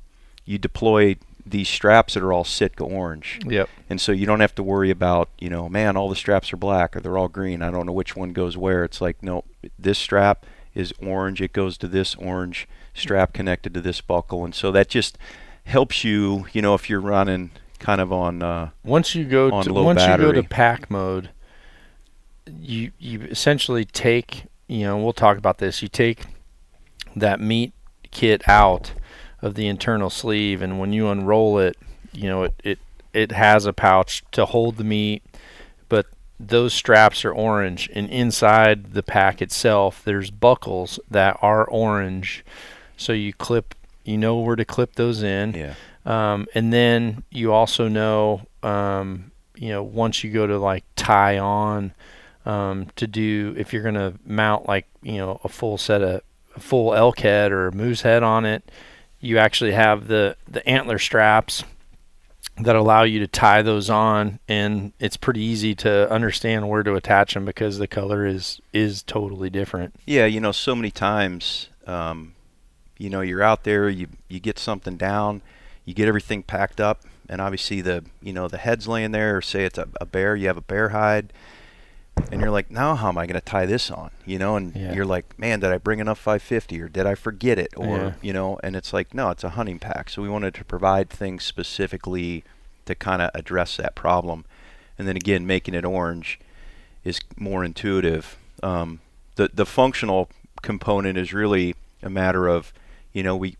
you 0.45 0.57
deploy 0.57 1.17
these 1.45 1.69
straps 1.69 2.15
that 2.15 2.23
are 2.23 2.33
all 2.33 2.43
Sitka 2.43 2.83
orange. 2.83 3.39
Yep. 3.45 3.69
And 3.89 4.01
so 4.01 4.11
you 4.11 4.25
don't 4.25 4.39
have 4.39 4.55
to 4.55 4.63
worry 4.63 4.89
about, 4.89 5.29
you 5.37 5.49
know, 5.49 5.69
man, 5.69 5.95
all 5.95 6.09
the 6.09 6.15
straps 6.15 6.51
are 6.51 6.57
black 6.57 6.95
or 6.95 6.99
they're 6.99 7.17
all 7.17 7.27
green. 7.27 7.61
I 7.61 7.69
don't 7.69 7.85
know 7.85 7.91
which 7.91 8.15
one 8.15 8.33
goes 8.33 8.57
where. 8.57 8.83
It's 8.83 8.99
like, 8.99 9.21
no, 9.21 9.43
this 9.77 9.99
strap 9.99 10.45
is 10.73 10.91
orange. 11.01 11.41
It 11.41 11.53
goes 11.53 11.77
to 11.79 11.87
this 11.87 12.15
orange 12.15 12.67
strap 12.95 13.33
connected 13.33 13.73
to 13.75 13.81
this 13.81 14.01
buckle. 14.01 14.43
And 14.43 14.55
so 14.55 14.71
that 14.71 14.89
just 14.89 15.17
helps 15.65 16.03
you, 16.03 16.45
you 16.53 16.61
know, 16.61 16.73
if 16.73 16.89
you're 16.89 17.01
running 17.01 17.51
kind 17.79 18.01
of 18.01 18.11
on 18.11 18.41
uh, 18.41 18.69
once 18.83 19.13
you 19.13 19.25
go 19.25 19.61
to 19.61 19.73
once 19.73 20.01
you 20.01 20.17
go 20.17 20.31
to 20.31 20.43
pack 20.43 20.89
mode, 20.89 21.29
you 22.47 22.91
you 22.97 23.21
essentially 23.21 23.85
take 23.85 24.45
you 24.67 24.85
know 24.85 24.97
we'll 24.97 25.13
talk 25.13 25.37
about 25.37 25.57
this. 25.57 25.81
You 25.81 25.87
take 25.87 26.25
that 27.15 27.39
meat 27.39 27.73
kit 28.11 28.47
out 28.47 28.93
of 29.41 29.55
the 29.55 29.67
internal 29.67 30.09
sleeve, 30.09 30.61
and 30.61 30.79
when 30.79 30.93
you 30.93 31.07
unroll 31.09 31.59
it, 31.59 31.77
you 32.13 32.27
know 32.27 32.43
it 32.43 32.53
it 32.63 32.79
it 33.13 33.31
has 33.31 33.65
a 33.65 33.73
pouch 33.73 34.23
to 34.31 34.45
hold 34.45 34.77
the 34.77 34.83
meat, 34.83 35.23
but 35.87 36.07
those 36.39 36.73
straps 36.73 37.23
are 37.23 37.33
orange, 37.33 37.89
and 37.93 38.09
inside 38.09 38.93
the 38.93 39.03
pack 39.03 39.41
itself, 39.41 40.01
there's 40.03 40.31
buckles 40.31 40.99
that 41.09 41.37
are 41.41 41.65
orange. 41.65 42.43
So 42.97 43.13
you 43.13 43.33
clip, 43.33 43.75
you 44.05 44.17
know 44.17 44.39
where 44.39 44.55
to 44.55 44.65
clip 44.65 44.95
those 44.95 45.23
in. 45.23 45.53
yeah. 45.53 45.73
Um, 46.05 46.47
and 46.53 46.71
then 46.71 47.23
you 47.31 47.51
also 47.51 47.87
know, 47.87 48.45
um, 48.61 49.31
you 49.55 49.69
know, 49.69 49.81
once 49.83 50.23
you 50.23 50.31
go 50.31 50.45
to 50.45 50.57
like 50.57 50.83
tie 50.95 51.39
on 51.39 51.93
um, 52.45 52.87
to 52.95 53.07
do, 53.07 53.55
if 53.57 53.73
you're 53.73 53.81
going 53.81 53.95
to 53.95 54.13
mount 54.23 54.67
like, 54.67 54.87
you 55.01 55.17
know, 55.17 55.41
a 55.43 55.49
full 55.49 55.77
set 55.77 56.01
of 56.01 56.21
a 56.55 56.59
full 56.59 56.93
elk 56.93 57.19
head 57.19 57.51
or 57.51 57.67
a 57.67 57.75
moose 57.75 58.01
head 58.01 58.23
on 58.23 58.45
it, 58.45 58.71
you 59.19 59.37
actually 59.37 59.71
have 59.71 60.07
the, 60.07 60.37
the 60.47 60.67
antler 60.69 60.99
straps 60.99 61.63
that 62.57 62.75
allow 62.75 63.03
you 63.03 63.19
to 63.19 63.27
tie 63.27 63.61
those 63.61 63.89
on. 63.89 64.39
And 64.47 64.93
it's 64.99 65.17
pretty 65.17 65.41
easy 65.41 65.73
to 65.75 66.09
understand 66.11 66.69
where 66.69 66.83
to 66.83 66.93
attach 66.93 67.33
them 67.33 67.45
because 67.45 67.79
the 67.79 67.87
color 67.87 68.25
is, 68.25 68.61
is 68.71 69.01
totally 69.01 69.49
different. 69.49 69.95
Yeah, 70.05 70.25
you 70.25 70.39
know, 70.39 70.51
so 70.51 70.75
many 70.75 70.91
times, 70.91 71.69
um, 71.87 72.34
you 72.97 73.09
know, 73.09 73.21
you're 73.21 73.43
out 73.43 73.63
there, 73.63 73.89
you 73.89 74.07
you 74.27 74.39
get 74.39 74.57
something 74.59 74.97
down, 74.97 75.41
you 75.85 75.93
get 75.93 76.07
everything 76.07 76.43
packed 76.43 76.79
up, 76.79 77.01
and 77.29 77.41
obviously 77.41 77.81
the 77.81 78.03
you 78.21 78.33
know 78.33 78.47
the 78.47 78.57
head's 78.57 78.87
laying 78.87 79.11
there. 79.11 79.37
Or 79.37 79.41
say 79.41 79.65
it's 79.65 79.77
a, 79.77 79.87
a 79.99 80.05
bear, 80.05 80.35
you 80.35 80.47
have 80.47 80.57
a 80.57 80.61
bear 80.61 80.89
hide, 80.89 81.31
and 82.31 82.41
you're 82.41 82.51
like, 82.51 82.71
now 82.71 82.95
how 82.95 83.09
am 83.09 83.17
I 83.17 83.25
going 83.25 83.39
to 83.39 83.45
tie 83.45 83.65
this 83.65 83.91
on? 83.91 84.11
You 84.25 84.39
know, 84.39 84.55
and 84.55 84.75
Yeah. 84.75 84.93
you're 84.93 85.05
like, 85.05 85.37
man, 85.37 85.59
did 85.59 85.71
I 85.71 85.77
bring 85.77 85.99
enough 85.99 86.19
550 86.19 86.81
or 86.81 86.89
did 86.89 87.05
I 87.05 87.15
forget 87.15 87.59
it? 87.59 87.73
Or 87.77 87.97
Yeah. 87.97 88.13
you 88.21 88.33
know, 88.33 88.59
and 88.63 88.75
it's 88.75 88.93
like, 88.93 89.13
no, 89.13 89.29
it's 89.29 89.43
a 89.43 89.49
hunting 89.51 89.79
pack, 89.79 90.09
so 90.09 90.21
we 90.21 90.29
wanted 90.29 90.53
to 90.55 90.63
provide 90.65 91.09
things 91.09 91.43
specifically 91.43 92.43
to 92.85 92.95
kind 92.95 93.21
of 93.21 93.31
address 93.33 93.77
that 93.77 93.95
problem, 93.95 94.45
and 94.97 95.07
then 95.07 95.15
again, 95.17 95.45
making 95.47 95.73
it 95.73 95.83
orange 95.85 96.39
is 97.03 97.19
more 97.37 97.63
intuitive. 97.65 98.37
Um, 98.63 98.99
the 99.35 99.49
the 99.53 99.65
functional 99.65 100.29
component 100.61 101.17
is 101.17 101.33
really 101.33 101.75
a 102.01 102.09
matter 102.09 102.47
of, 102.47 102.71
you 103.15 103.23
know, 103.23 103.35
we 103.35 103.55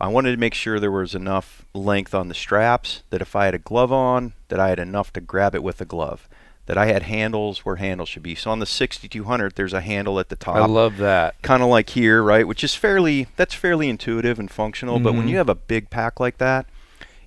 I 0.00 0.06
wanted 0.06 0.30
to 0.30 0.36
make 0.36 0.54
sure 0.54 0.78
there 0.78 0.92
was 0.92 1.14
enough 1.16 1.64
length 1.74 2.14
on 2.14 2.28
the 2.28 2.34
straps 2.34 3.02
that 3.10 3.20
if 3.20 3.34
I 3.34 3.46
had 3.46 3.54
a 3.54 3.58
glove 3.58 3.90
on, 3.90 4.34
that 4.48 4.60
I 4.60 4.68
had 4.68 4.78
enough 4.78 5.12
to 5.14 5.20
grab 5.20 5.56
it 5.56 5.62
with 5.64 5.80
a 5.80 5.84
glove. 5.84 6.28
That 6.66 6.76
I 6.78 6.86
had 6.86 7.04
handles 7.04 7.64
where 7.64 7.76
handles 7.76 8.10
should 8.10 8.22
be. 8.22 8.34
So 8.34 8.50
on 8.50 8.58
the 8.58 8.66
6200, 8.66 9.56
there's 9.56 9.72
a 9.72 9.80
handle 9.80 10.20
at 10.20 10.28
the 10.28 10.36
top 10.36 10.56
I 10.56 10.66
love 10.66 10.98
that. 10.98 11.40
kind 11.42 11.62
of 11.62 11.68
like 11.70 11.88
here, 11.90 12.22
right? 12.22 12.46
Which 12.46 12.62
is 12.62 12.74
fairly 12.74 13.26
that's 13.36 13.54
fairly 13.54 13.88
intuitive 13.88 14.38
and 14.38 14.50
functional. 14.50 15.00
But 15.00 15.14
when 15.14 15.26
Mhm. 15.26 15.30
you 15.30 15.36
have 15.38 15.48
a 15.48 15.54
big 15.54 15.88
pack 15.90 16.20
like 16.20 16.36
that, 16.38 16.66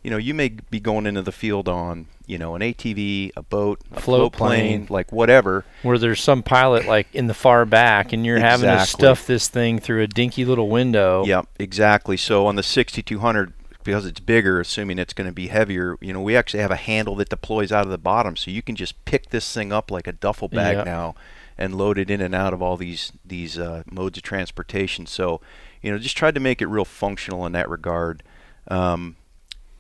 you 0.04 0.10
know, 0.10 0.18
you 0.18 0.34
may 0.34 0.50
be 0.50 0.80
going 0.80 1.06
into 1.06 1.22
the 1.22 1.32
field 1.32 1.68
on 1.70 2.08
you 2.26 2.38
know 2.38 2.56
an 2.56 2.62
ATV, 2.62 3.32
a 3.36 3.42
boat, 3.42 3.82
a 3.92 4.00
Float 4.00 4.04
float, 4.04 4.34
plane, 4.34 4.86
plane. 4.86 4.88
like 4.90 5.12
whatever. 5.12 5.66
where 5.84 5.98
there's 5.98 6.22
some 6.22 6.44
pilot 6.44 6.86
like 6.86 7.08
in 7.14 7.28
the 7.28 7.34
far 7.34 7.66
back 7.66 8.14
and 8.14 8.26
you're 8.26 8.40
having 8.40 8.70
to 8.70 8.86
stuff 8.86 9.28
this 9.28 9.48
thing 9.48 9.80
through 9.80 10.02
a 10.02 10.08
dinky 10.08 10.46
little 10.46 10.70
window. 10.70 11.26
Yep, 11.26 11.48
exactly. 11.60 12.18
So 12.18 12.46
on 12.48 12.56
the 12.56 12.64
6200, 12.64 13.54
because 13.84 14.06
it's 14.06 14.20
bigger, 14.20 14.60
assuming 14.60 14.98
it's 15.00 15.14
going 15.14 15.28
to 15.28 15.34
be 15.34 15.48
heavier, 15.48 15.98
you 16.02 16.14
know, 16.14 16.22
we 16.22 16.36
actually 16.36 16.62
have 16.62 16.72
a 16.72 16.76
handle 16.76 17.16
that 17.16 17.30
deploys 17.30 17.72
out 17.72 17.84
of 17.86 17.92
the 17.92 17.98
bottom, 17.98 18.36
so 18.36 18.52
you 18.52 18.62
can 18.62 18.76
just 18.76 19.04
pick 19.06 19.30
this 19.32 19.52
thing 19.54 19.74
up 19.74 19.90
like 19.92 20.08
a 20.08 20.12
duffel 20.14 20.48
bag 20.48 20.78
Yep. 20.78 20.86
now, 20.86 21.16
and 21.58 21.76
load 21.76 21.98
it 21.98 22.10
in 22.10 22.22
and 22.22 22.34
out 22.36 22.54
of 22.54 22.62
all 22.62 22.78
these 22.78 23.12
these 23.26 23.58
uh, 23.60 23.84
modes 23.92 24.18
of 24.18 24.24
transportation. 24.24 25.06
So, 25.06 25.42
you 25.82 25.92
know, 25.92 25.98
just 25.98 26.16
tried 26.16 26.36
to 26.36 26.40
make 26.40 26.62
it 26.62 26.68
real 26.68 26.86
functional 26.86 27.46
in 27.46 27.52
that 27.54 27.70
regard. 27.70 28.24
Um, 28.68 29.16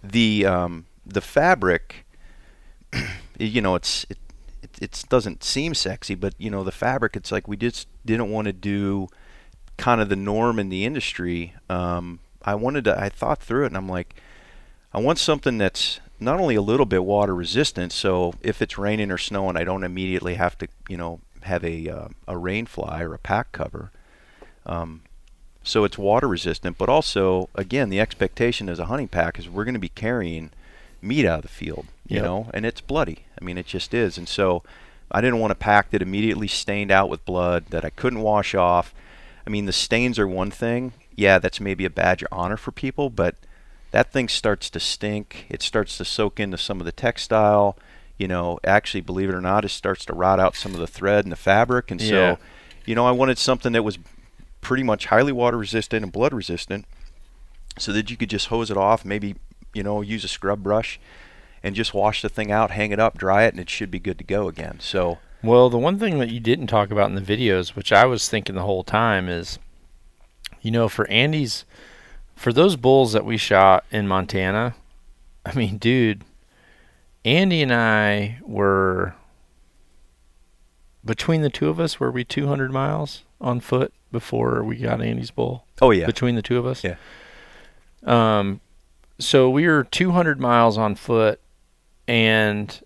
the 0.04 0.46
um, 0.46 0.86
the 1.06 1.22
fabric, 1.22 2.06
you 3.38 3.62
know, 3.62 3.76
it's 3.76 4.06
it, 4.10 4.18
it 4.62 4.82
it 4.82 5.04
doesn't 5.10 5.44
seem 5.44 5.74
sexy, 5.74 6.16
but 6.16 6.34
you 6.38 6.50
know, 6.50 6.64
the 6.64 6.72
fabric, 6.72 7.16
it's 7.16 7.32
like 7.32 7.48
we 7.48 7.58
just 7.58 7.88
didn't 8.06 8.30
want 8.30 8.46
to 8.46 8.54
do 8.54 9.08
kind 9.78 10.02
of 10.02 10.10
the 10.10 10.16
norm 10.16 10.60
in 10.60 10.70
the 10.70 10.86
industry. 10.86 11.56
Um, 11.70 12.20
I 12.44 12.56
wanted 12.56 12.86
to, 12.86 13.00
I 13.00 13.10
thought 13.10 13.40
through 13.40 13.64
it 13.64 13.68
and 13.68 13.78
I'm 13.78 13.90
like, 13.90 14.16
I 14.94 15.00
want 15.00 15.20
something 15.20 15.58
that's 15.58 16.00
not 16.20 16.40
only 16.40 16.56
a 16.56 16.62
little 16.62 16.86
bit 16.86 17.04
water 17.04 17.34
resistant, 17.34 17.92
so 17.92 18.34
if 18.42 18.62
it's 18.62 18.78
raining 18.78 19.12
or 19.12 19.18
snowing, 19.18 19.58
I 19.58 19.64
don't 19.64 19.84
immediately 19.84 20.36
have 20.36 20.58
to, 20.60 20.68
you 20.88 20.98
know, 20.98 21.20
have 21.44 21.64
a 21.64 21.90
uh, 21.90 22.08
a 22.28 22.38
rain 22.38 22.68
fly 22.68 23.02
or 23.02 23.14
a 23.14 23.20
pack 23.20 23.52
cover. 23.52 23.92
Um, 24.66 25.02
so 25.63 25.84
it's 25.84 25.97
water 25.97 26.28
resistant, 26.28 26.78
but 26.78 26.89
also, 26.89 27.50
again, 27.56 27.89
the 27.89 28.00
expectation 28.00 28.67
as 28.69 28.80
a 28.80 28.86
hunting 28.86 29.08
pack 29.08 29.38
is 29.39 29.50
we're 29.50 29.63
going 29.65 29.74
to 29.76 29.80
be 29.80 29.89
carrying 29.89 30.52
meat 31.02 31.26
out 31.26 31.39
of 31.39 31.43
the 31.43 31.47
field, 31.50 31.86
you 32.08 32.15
Yep. 32.17 32.24
know, 32.26 32.50
and 32.54 32.65
it's 32.65 32.82
bloody. 32.82 33.26
I 33.39 33.43
mean, 33.43 33.58
it 33.58 33.65
just 33.65 33.93
is. 33.93 34.17
And 34.17 34.28
so 34.28 34.63
I 35.12 35.21
didn't 35.21 35.39
want 35.39 35.52
a 35.52 35.56
pack 35.56 35.91
that 35.91 36.02
immediately 36.02 36.47
stained 36.47 36.91
out 36.91 37.10
with 37.10 37.26
blood 37.26 37.65
that 37.69 37.86
I 37.86 37.89
couldn't 37.89 38.21
wash 38.21 38.56
off. 38.56 38.93
I 39.45 39.50
mean, 39.50 39.65
the 39.65 39.74
stains 39.74 40.17
are 40.19 40.28
one 40.28 40.52
thing. 40.52 40.93
Yeah, 41.15 41.38
that's 41.39 41.60
maybe 41.60 41.86
a 41.86 41.89
badge 41.89 42.21
of 42.24 42.30
honor 42.32 42.58
for 42.58 42.71
people, 42.71 43.10
but 43.10 43.36
that 43.91 44.12
thing 44.12 44.30
starts 44.30 44.69
to 44.69 44.80
stink. 44.80 45.45
It 45.50 45.62
starts 45.62 45.97
to 45.97 46.06
soak 46.06 46.39
into 46.39 46.58
some 46.58 46.80
of 46.80 46.86
the 46.86 46.91
textile. 46.91 47.78
You 48.17 48.28
know, 48.28 48.60
actually, 48.63 49.02
believe 49.02 49.30
it 49.30 49.36
or 49.36 49.41
not, 49.41 49.65
it 49.65 49.69
starts 49.69 50.06
to 50.06 50.13
rot 50.13 50.39
out 50.39 50.56
some 50.56 50.74
of 50.74 50.80
the 50.80 50.88
thread 50.88 51.26
and 51.26 51.32
the 51.32 51.36
fabric. 51.36 51.91
And 51.91 52.00
Yeah. 52.02 52.08
so, 52.10 52.39
you 52.86 52.95
know, 52.95 53.06
I 53.06 53.12
wanted 53.12 53.38
something 53.38 53.74
that 53.74 53.84
was 53.84 53.97
pretty 54.62 54.84
much 54.84 55.08
highly 55.08 55.32
water 55.32 55.58
resistant 55.58 56.04
and 56.04 56.12
blood 56.12 56.34
resistant 56.34 56.86
so 57.78 57.91
that 57.91 58.10
you 58.10 58.17
could 58.17 58.30
just 58.30 58.47
hose 58.47 58.71
it 58.71 58.78
off, 58.78 59.04
maybe, 59.04 59.36
you 59.74 59.84
know, 59.84 60.02
use 60.02 60.24
a 60.24 60.28
scrub 60.28 60.63
brush 60.63 61.00
and 61.63 61.76
just 61.76 61.93
wash 61.93 62.21
the 62.21 62.30
thing 62.30 62.52
out, 62.52 62.71
hang 62.71 62.91
it 62.91 63.00
up, 63.00 63.17
dry 63.17 63.43
it, 63.43 63.54
and 63.54 63.60
it 63.60 63.69
should 63.69 63.91
be 63.91 64.00
good 64.00 64.17
to 64.17 64.24
go 64.24 64.47
again. 64.47 64.80
So, 64.80 65.19
Well, 65.43 65.69
the 65.69 65.78
one 65.78 66.00
thing 66.00 66.19
that 66.19 66.30
you 66.30 66.39
didn't 66.39 66.67
talk 66.67 66.91
about 66.91 67.10
in 67.10 67.15
the 67.15 67.21
videos, 67.21 67.69
which 67.69 67.91
I 67.91 68.06
was 68.06 68.30
thinking 68.30 68.56
the 68.56 68.63
whole 68.63 68.84
time, 68.84 69.30
is 69.30 69.60
you 70.62 70.71
know, 70.71 70.88
for 70.88 71.08
Andy's, 71.08 71.65
for 72.36 72.54
those 72.54 72.76
bulls 72.76 73.13
that 73.13 73.26
we 73.26 73.38
shot 73.38 73.84
in 73.91 74.08
Montana, 74.08 74.76
I 75.45 75.54
mean, 75.54 75.78
dude, 75.78 76.24
Andy 77.26 77.62
and 77.62 77.74
I 77.74 78.39
were 78.43 79.15
between 81.04 81.41
the 81.41 81.50
two 81.50 81.69
of 81.69 81.80
us, 81.80 82.00
were 82.00 82.12
we 82.12 82.24
200 82.24 82.71
miles 82.71 83.24
on 83.41 83.60
foot 83.60 83.91
before 84.12 84.63
we 84.63 84.77
got 84.77 85.01
Andy's 85.01 85.32
bull? 85.32 85.65
oh 85.82 85.91
yeah, 85.91 86.06
between 86.06 86.36
the 86.36 86.41
two 86.41 86.58
of 86.58 86.65
us. 86.65 86.84
Yeah. 86.84 86.95
Um, 88.04 88.62
so 89.19 89.49
we 89.49 89.67
were 89.67 89.84
200 89.84 90.39
miles 90.39 90.77
on 90.77 90.95
foot, 90.95 91.39
and 92.08 92.80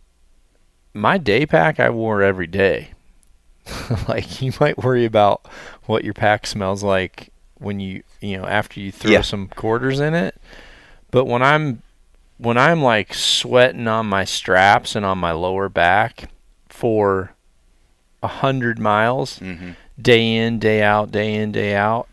my 0.93 1.17
day 1.17 1.45
pack 1.45 1.79
I 1.79 1.89
wore 1.89 2.21
every 2.21 2.47
day. 2.47 2.89
like 4.07 4.41
you 4.41 4.51
might 4.59 4.77
worry 4.77 5.05
about 5.05 5.45
what 5.85 6.03
your 6.03 6.13
pack 6.13 6.45
smells 6.45 6.83
like 6.83 7.29
when 7.57 7.79
you 7.79 8.03
you 8.21 8.37
know 8.37 8.45
after 8.45 8.79
you 8.79 8.91
throw 8.91 9.11
Yeah. 9.11 9.21
some 9.21 9.47
quarters 9.47 9.99
in 9.99 10.13
it, 10.13 10.35
but 11.11 11.25
when 11.25 11.41
I'm 11.41 11.81
when 12.37 12.57
I'm 12.57 12.81
like 12.83 13.13
sweating 13.13 13.87
on 13.87 14.05
my 14.07 14.23
straps 14.25 14.95
and 14.95 15.05
on 15.05 15.17
my 15.17 15.31
lower 15.31 15.69
back 15.69 16.29
for 16.67 17.33
a 18.21 18.27
hundred 18.27 18.77
miles, 18.77 19.39
hmm 19.39 19.71
day 20.01 20.35
in, 20.35 20.59
day 20.59 20.81
out, 20.83 21.11
day 21.11 21.33
in, 21.35 21.51
day 21.51 21.75
out. 21.75 22.07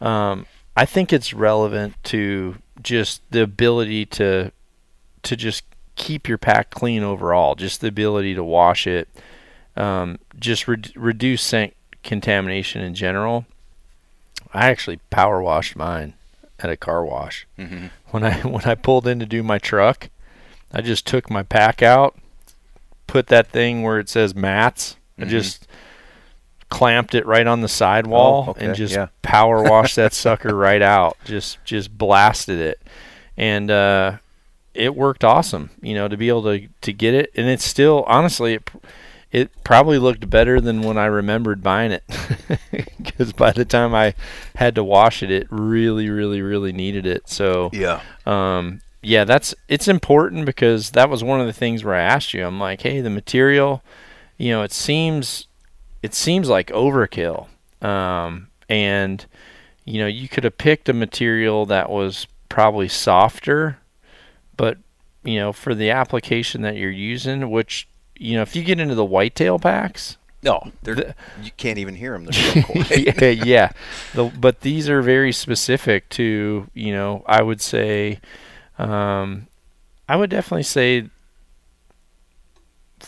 Um, 0.00 0.46
I 0.76 0.84
think 0.86 1.12
it's 1.12 1.32
relevant 1.34 1.94
to 2.04 2.56
just 2.82 3.22
the 3.30 3.42
ability 3.42 4.06
to 4.06 4.52
to 5.22 5.36
just 5.36 5.64
keep 5.96 6.28
your 6.28 6.38
pack 6.38 6.70
clean 6.70 7.02
overall. 7.02 7.54
Just 7.54 7.80
the 7.80 7.88
ability 7.88 8.34
to 8.34 8.44
wash 8.44 8.86
it, 8.86 9.08
um, 9.76 10.18
just 10.38 10.68
re- 10.68 10.82
reduce 10.94 11.42
scent 11.42 11.74
contamination 12.02 12.82
in 12.82 12.94
general. 12.94 13.46
I 14.54 14.66
actually 14.70 14.98
power 15.10 15.42
washed 15.42 15.74
mine 15.76 16.14
at 16.60 16.70
a 16.70 16.76
car 16.76 17.04
wash. 17.04 17.46
Mm-hmm. 17.58 17.86
When 18.10 18.22
I 18.24 18.34
when 18.42 18.64
I 18.64 18.74
pulled 18.74 19.06
in 19.06 19.18
to 19.20 19.26
do 19.26 19.42
my 19.42 19.58
truck, 19.58 20.10
I 20.72 20.82
just 20.82 21.06
took 21.06 21.30
my 21.30 21.42
pack 21.42 21.82
out, 21.82 22.16
put 23.06 23.28
that 23.28 23.48
thing 23.48 23.82
where 23.82 23.98
it 23.98 24.08
says 24.08 24.34
mats, 24.34 24.96
I 25.18 25.22
Mhm. 25.24 25.28
just 25.28 25.65
clamped 26.68 27.14
it 27.14 27.24
right 27.26 27.46
on 27.46 27.60
the 27.60 27.68
sidewall 27.68 28.44
Oh, 28.48 28.50
okay, 28.50 28.66
and 28.66 28.74
just 28.74 28.94
yeah. 28.94 29.08
power 29.22 29.62
washed 29.62 29.96
that 29.96 30.12
sucker 30.24 30.54
right 30.54 30.82
out. 30.82 31.16
Just 31.24 31.58
just 31.64 31.96
blasted 31.96 32.58
it. 32.58 32.80
And 33.36 33.70
uh 33.70 34.18
it 34.74 34.94
worked 34.94 35.24
awesome, 35.24 35.70
you 35.80 35.94
know, 35.94 36.06
to 36.08 36.16
be 36.16 36.28
able 36.28 36.42
to 36.42 36.68
to 36.82 36.92
get 36.92 37.14
it 37.14 37.30
and 37.36 37.48
it's 37.48 37.64
still 37.64 38.04
honestly 38.06 38.54
it 38.54 38.70
it 39.32 39.50
probably 39.64 39.98
looked 39.98 40.28
better 40.30 40.60
than 40.60 40.82
when 40.82 40.96
I 40.96 41.06
remembered 41.06 41.62
buying 41.62 41.92
it 41.92 42.04
because 42.98 43.32
by 43.32 43.52
the 43.52 43.64
time 43.64 43.94
I 43.94 44.14
had 44.54 44.74
to 44.76 44.84
wash 44.84 45.22
it, 45.22 45.30
it 45.30 45.46
really, 45.50 46.08
really, 46.08 46.40
really 46.40 46.72
needed 46.72 47.04
it. 47.06 47.28
So, 47.28 47.68
Yeah. 47.72 48.00
um, 48.24 48.80
yeah, 49.02 49.24
that's 49.24 49.54
it's 49.68 49.88
important 49.88 50.46
because 50.46 50.92
that 50.92 51.10
was 51.10 51.22
one 51.24 51.40
of 51.40 51.46
the 51.46 51.52
things 51.52 51.84
where 51.84 51.94
I 51.96 52.00
asked 52.02 52.34
you. 52.34 52.46
I'm 52.46 52.58
like, 52.60 52.82
hey, 52.82 53.00
the 53.00 53.10
material, 53.10 53.82
you 54.38 54.52
know, 54.52 54.62
it 54.62 54.72
seems 54.72 55.48
it 56.02 56.14
seems 56.14 56.48
like 56.48 56.68
overkill, 56.68 57.48
um, 57.82 58.48
and 58.68 59.24
you 59.84 60.00
know, 60.00 60.06
you 60.06 60.28
could 60.28 60.44
have 60.44 60.58
picked 60.58 60.88
a 60.88 60.92
material 60.92 61.66
that 61.66 61.88
was 61.90 62.26
probably 62.48 62.88
softer, 62.88 63.78
but 64.56 64.78
you 65.24 65.36
know, 65.36 65.52
for 65.52 65.74
the 65.74 65.90
application 65.90 66.62
that 66.62 66.76
you're 66.76 66.90
using, 66.90 67.50
which 67.50 67.88
you 68.18 68.34
know, 68.36 68.42
if 68.42 68.56
you 68.56 68.62
get 68.64 68.80
into 68.80 68.94
the 68.94 69.04
whitetail 69.04 69.58
packs, 69.58 70.16
No, 70.42 70.70
they're 70.82 70.94
The- 70.94 71.14
you 71.42 71.50
can't 71.56 71.78
even 71.78 71.94
hear 71.96 72.12
them. 72.12 72.24
They're 72.24 72.32
so 72.32 72.62
quiet. 72.62 73.20
yeah, 73.20 73.28
yeah. 73.44 73.70
The, 74.14 74.24
but 74.24 74.60
these 74.62 74.88
are 74.88 75.02
very 75.02 75.32
specific 75.32 76.08
to, 76.10 76.68
you 76.72 76.92
know, 76.92 77.24
I 77.26 77.42
would 77.42 77.60
say, 77.60 78.20
um, 78.78 79.48
I 80.08 80.16
would 80.16 80.30
definitely 80.30 80.62
say, 80.62 81.08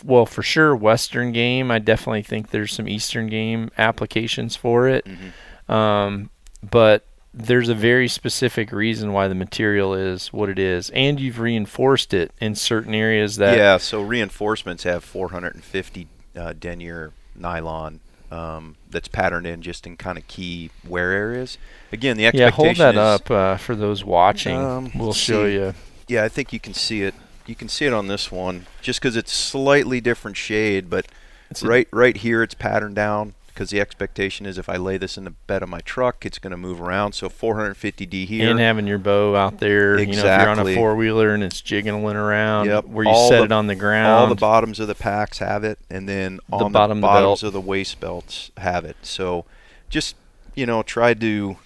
well, 0.03 0.25
for 0.25 0.43
sure, 0.43 0.75
Western 0.75 1.31
game. 1.31 1.71
I 1.71 1.79
definitely 1.79 2.23
think 2.23 2.51
there's 2.51 2.73
some 2.73 2.87
Eastern 2.87 3.27
game 3.27 3.71
applications 3.77 4.55
for 4.55 4.87
it. 4.87 5.05
Mhm. 5.05 5.73
Um, 5.73 6.29
but 6.67 7.05
there's 7.33 7.69
a 7.69 7.75
very 7.75 8.07
specific 8.07 8.71
reason 8.71 9.13
why 9.13 9.27
the 9.27 9.35
material 9.35 9.93
is 9.93 10.33
what 10.33 10.49
it 10.49 10.57
is, 10.59 10.89
and 10.91 11.19
you've 11.19 11.39
reinforced 11.39 12.13
it 12.13 12.31
in 12.41 12.55
certain 12.55 12.93
areas 12.93 13.37
that 13.37 13.57
yeah, 13.57 13.77
so 13.77 14.01
reinforcements 14.01 14.83
have 14.83 15.03
450 15.03 16.07
uh, 16.35 16.53
denier 16.59 17.11
nylon 17.35 17.99
um, 18.31 18.75
that's 18.89 19.07
patterned 19.07 19.47
in 19.47 19.61
just 19.61 19.85
in 19.87 19.97
kind 19.97 20.17
of 20.17 20.27
key 20.27 20.71
wear 20.87 21.11
areas. 21.11 21.57
Again, 21.91 22.17
the 22.17 22.31
yeah. 22.33 22.49
Hold 22.49 22.77
that 22.77 22.95
is, 22.95 22.99
up 22.99 23.31
uh, 23.31 23.57
for 23.57 23.75
those 23.75 24.03
watching. 24.03 24.57
Um, 24.57 24.91
we'll 24.95 25.13
show 25.13 25.45
see. 25.45 25.53
you. 25.53 25.73
Yeah, 26.07 26.23
I 26.23 26.29
think 26.29 26.51
you 26.51 26.59
can 26.59 26.73
see 26.73 27.03
it. 27.03 27.13
You 27.49 27.55
can 27.55 27.67
see 27.67 27.85
it 27.87 27.93
on 27.93 28.05
this 28.07 28.31
one, 28.31 28.67
just 28.79 29.01
because 29.01 29.15
it's 29.15 29.33
slightly 29.33 29.99
different 29.99 30.37
shade, 30.37 30.87
but 30.87 31.07
It's 31.49 31.63
right 31.63 31.87
right 31.91 32.15
here 32.15 32.43
it's 32.43 32.53
patterned 32.53 32.95
down 32.95 33.33
because 33.47 33.71
the 33.71 33.81
expectation 33.81 34.45
is 34.45 34.59
if 34.59 34.69
I 34.69 34.77
lay 34.77 34.97
this 34.97 35.17
in 35.17 35.23
the 35.23 35.31
bed 35.31 35.63
of 35.63 35.67
my 35.69 35.79
truck, 35.79 36.27
it's 36.27 36.37
going 36.37 36.51
to 36.51 36.57
move 36.57 36.79
around. 36.79 37.13
So 37.13 37.27
450D 37.27 38.27
here. 38.27 38.51
and 38.51 38.59
having 38.59 38.85
your 38.85 38.99
bow 38.99 39.35
out 39.35 39.57
there. 39.57 39.97
You 39.97 40.05
know, 40.05 40.11
if 40.11 40.23
you're 40.41 40.47
on 40.47 40.59
a 40.59 40.75
four 40.75 40.95
wheeler 40.95 41.33
and 41.33 41.43
it's 41.43 41.59
jiggling 41.59 42.15
around, 42.15 42.67
Yep. 42.67 42.85
where 42.85 43.05
you 43.05 43.11
All 43.11 43.29
set 43.29 43.39
the- 43.39 43.45
it 43.45 43.51
on 43.51 43.65
the 43.65 43.75
ground. 43.75 44.07
all 44.13 44.27
the 44.27 44.35
bottoms 44.35 44.79
of 44.79 44.87
the 44.87 44.93
packs 44.95 45.39
have 45.39 45.63
it, 45.63 45.79
and 45.89 46.07
then 46.07 46.39
The 46.49 46.55
on 46.55 46.59
the 46.59 46.65
the 46.65 46.69
bottoms 47.01 47.01
belt. 47.01 47.43
of 47.43 47.53
the 47.53 47.59
waist 47.61 47.99
belts 47.99 48.51
have 48.57 48.85
it. 48.85 48.95
So, 49.01 49.45
just 49.89 50.15
you 50.53 50.67
know, 50.67 50.83
tried 50.83 51.19
to 51.21 51.57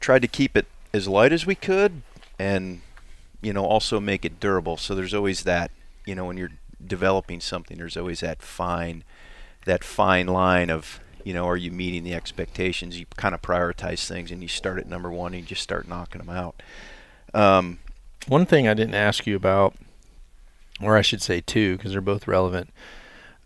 tried 0.00 0.22
to 0.22 0.28
keep 0.28 0.56
it 0.56 0.66
as 0.92 1.06
light 1.06 1.32
as 1.32 1.46
we 1.46 1.54
could, 1.54 2.02
and 2.40 2.80
you 3.42 3.52
know, 3.52 3.64
also 3.64 4.00
make 4.00 4.24
it 4.24 4.40
durable. 4.40 4.76
So 4.76 4.94
there's 4.94 5.14
always 5.14 5.44
that, 5.44 5.70
you 6.06 6.14
know, 6.14 6.26
when 6.26 6.36
you're 6.36 6.52
developing 6.84 7.40
something, 7.40 7.78
there's 7.78 7.96
always 7.96 8.20
that 8.20 8.42
fine, 8.42 9.04
that 9.64 9.84
fine 9.84 10.26
line 10.26 10.70
of, 10.70 11.00
you 11.24 11.34
know, 11.34 11.46
are 11.46 11.56
you 11.56 11.70
meeting 11.70 12.04
the 12.04 12.14
expectations? 12.14 12.98
You 12.98 13.06
kind 13.16 13.34
of 13.34 13.42
prioritize 13.42 14.06
things, 14.06 14.30
and 14.30 14.42
you 14.42 14.48
start 14.48 14.78
at 14.78 14.88
number 14.88 15.10
one, 15.10 15.34
and 15.34 15.42
you 15.42 15.46
just 15.46 15.62
start 15.62 15.86
knocking 15.88 16.20
them 16.20 16.30
out. 16.30 16.62
Um, 17.34 17.78
One 18.26 18.46
thing 18.46 18.68
I 18.68 18.74
didn't 18.74 18.94
ask 18.94 19.26
you 19.26 19.36
about, 19.36 19.74
or 20.80 20.96
I 20.96 21.02
should 21.02 21.22
say 21.22 21.40
two, 21.40 21.76
because 21.76 21.92
they're 21.92 22.00
both 22.00 22.26
relevant. 22.26 22.70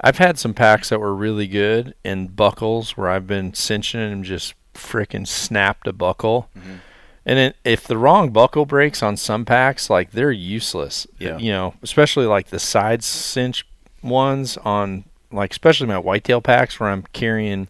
I've 0.01 0.19
had 0.19 0.39
some 0.39 0.55
packs 0.55 0.89
that 0.91 1.01
were 1.01 1.15
really 1.15 1.47
good 1.47 1.95
and 2.05 2.35
buckles 2.37 2.97
where 2.97 3.09
I've 3.09 3.27
been 3.27 3.55
cinching 3.55 4.01
and 4.01 4.25
just 4.25 4.55
frickin' 4.75 5.27
snapped 5.27 5.87
a 5.87 5.93
buckle. 5.93 6.49
Mhm. 6.57 6.81
And 7.27 7.39
it, 7.39 7.57
if 7.65 7.87
the 7.87 7.97
wrong 7.97 8.31
buckle 8.31 8.67
breaks 8.67 9.03
on 9.03 9.17
some 9.17 9.45
packs, 9.45 9.89
like 9.89 10.11
they're 10.11 10.33
useless. 10.33 11.07
Yeah. 11.19 11.39
You 11.39 11.53
know, 11.53 11.75
especially 11.83 12.27
like 12.27 12.49
the 12.49 12.59
side 12.59 13.03
cinch 13.03 13.67
ones 14.03 14.57
on, 14.59 15.05
like, 15.33 15.53
especially 15.53 15.87
my 15.87 15.99
whitetail 15.99 16.41
packs 16.41 16.79
where 16.79 16.91
I'm 16.91 17.05
carrying 17.13 17.69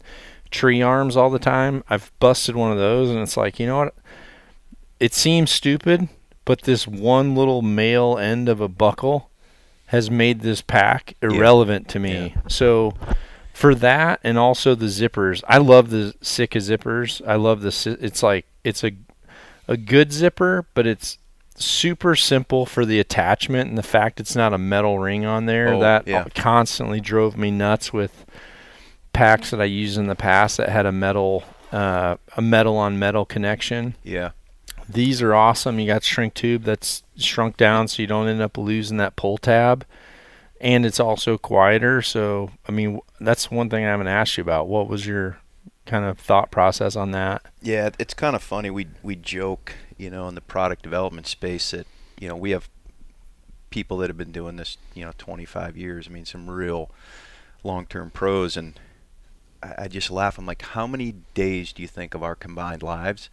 tree 0.50 0.82
arms 0.82 1.16
all 1.16 1.30
the 1.30 1.38
time. 1.38 1.84
I've 1.88 2.12
busted 2.18 2.56
one 2.56 2.72
of 2.72 2.78
those 2.78 3.10
and 3.10 3.18
it's 3.18 3.36
like, 3.36 3.60
you 3.60 3.66
know 3.66 3.78
what? 3.78 3.94
It 4.98 5.14
seems 5.14 5.50
stupid, 5.50 6.08
but 6.44 6.62
this 6.62 6.86
one 6.86 7.34
little 7.34 7.62
male 7.62 8.18
end 8.18 8.48
of 8.48 8.60
a 8.60 8.68
buckle 8.68 9.30
has 9.86 10.10
made 10.10 10.40
this 10.40 10.62
pack 10.62 11.14
irrelevant 11.22 11.88
to 11.88 11.98
me. 11.98 12.34
So 12.48 12.94
for 13.52 13.74
that 13.76 14.20
and 14.24 14.38
also 14.38 14.74
the 14.74 14.86
zippers, 14.86 15.42
I 15.46 15.58
love 15.58 15.90
the 15.90 16.14
Sitka 16.20 16.58
zippers. 16.58 17.22
I 17.26 17.36
love 17.36 17.62
the 17.62 17.98
it's 18.00 18.22
like 18.22 18.46
it's 18.64 18.82
a 18.82 18.92
a 19.68 19.76
good 19.76 20.12
zipper, 20.12 20.66
but 20.74 20.86
it's 20.86 21.18
super 21.56 22.16
simple 22.16 22.66
for 22.66 22.84
the 22.84 22.98
attachment 22.98 23.68
and 23.68 23.78
the 23.78 23.82
fact 23.82 24.18
it's 24.18 24.34
not 24.34 24.52
a 24.52 24.58
metal 24.58 24.98
ring 24.98 25.24
on 25.24 25.46
there. 25.46 25.74
Oh, 25.74 25.80
that 25.80 26.06
yeah. 26.06 26.24
constantly 26.34 27.00
drove 27.00 27.36
me 27.36 27.50
nuts 27.50 27.92
with 27.92 28.26
packs 29.12 29.50
that 29.50 29.60
I 29.60 29.64
used 29.64 29.96
in 29.96 30.06
the 30.06 30.16
past 30.16 30.56
that 30.56 30.68
had 30.68 30.86
a 30.86 30.92
metal 30.92 31.44
uh, 31.72 32.16
a 32.36 32.42
metal 32.42 32.76
on 32.76 32.98
metal 32.98 33.24
connection. 33.24 33.94
yeah. 34.02 34.30
These 34.86 35.22
are 35.22 35.34
awesome. 35.34 35.80
You 35.80 35.86
got 35.86 36.04
shrink 36.04 36.34
tube 36.34 36.64
that's 36.64 37.02
shrunk 37.16 37.56
down 37.56 37.88
so 37.88 38.02
you 38.02 38.06
don't 38.06 38.28
end 38.28 38.42
up 38.42 38.58
losing 38.58 38.98
that 38.98 39.16
pull 39.16 39.38
tab. 39.38 39.86
And 40.60 40.84
it's 40.84 41.00
also 41.00 41.38
quieter. 41.38 42.02
So, 42.02 42.50
I 42.68 42.72
mean, 42.72 43.00
that's 43.18 43.50
one 43.50 43.70
thing 43.70 43.84
I 43.84 43.88
haven't 43.88 44.08
asked 44.08 44.36
you 44.36 44.42
about. 44.42 44.68
What 44.68 44.88
was 44.88 45.06
your 45.06 45.38
kind 45.86 46.04
of 46.04 46.18
thought 46.18 46.50
process 46.50 46.96
on 46.96 47.10
that? 47.12 47.42
Yeah, 47.62 47.90
it's 47.98 48.14
kind 48.14 48.34
of 48.36 48.42
funny. 48.42 48.70
We 48.70 48.88
we 49.02 49.16
joke, 49.16 49.72
you 49.96 50.10
know, 50.10 50.28
in 50.28 50.34
the 50.34 50.40
product 50.40 50.82
development 50.82 51.26
space 51.26 51.70
that 51.72 51.86
you 52.20 52.28
know 52.28 52.36
we 52.36 52.50
have 52.50 52.68
people 53.70 53.96
that 53.98 54.08
have 54.08 54.16
been 54.16 54.32
doing 54.32 54.56
this, 54.56 54.78
you 54.94 55.04
know, 55.04 55.12
25 55.18 55.76
years. 55.76 56.06
I 56.08 56.10
mean, 56.12 56.24
some 56.24 56.48
real 56.48 56.90
long-term 57.64 58.10
pros, 58.10 58.56
and 58.56 58.78
I, 59.62 59.74
I 59.78 59.88
just 59.88 60.10
laugh. 60.10 60.38
I'm 60.38 60.46
like, 60.46 60.62
how 60.62 60.86
many 60.86 61.14
days 61.34 61.72
do 61.72 61.82
you 61.82 61.88
think 61.88 62.14
of 62.14 62.22
our 62.22 62.34
combined 62.36 62.82
lives 62.84 63.30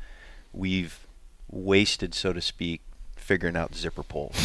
we've 0.51 1.05
wasted, 1.49 2.13
so 2.15 2.33
to 2.33 2.41
speak, 2.41 2.81
figuring 3.15 3.55
out 3.55 3.75
zipper 3.75 4.01
pulls? 4.03 4.35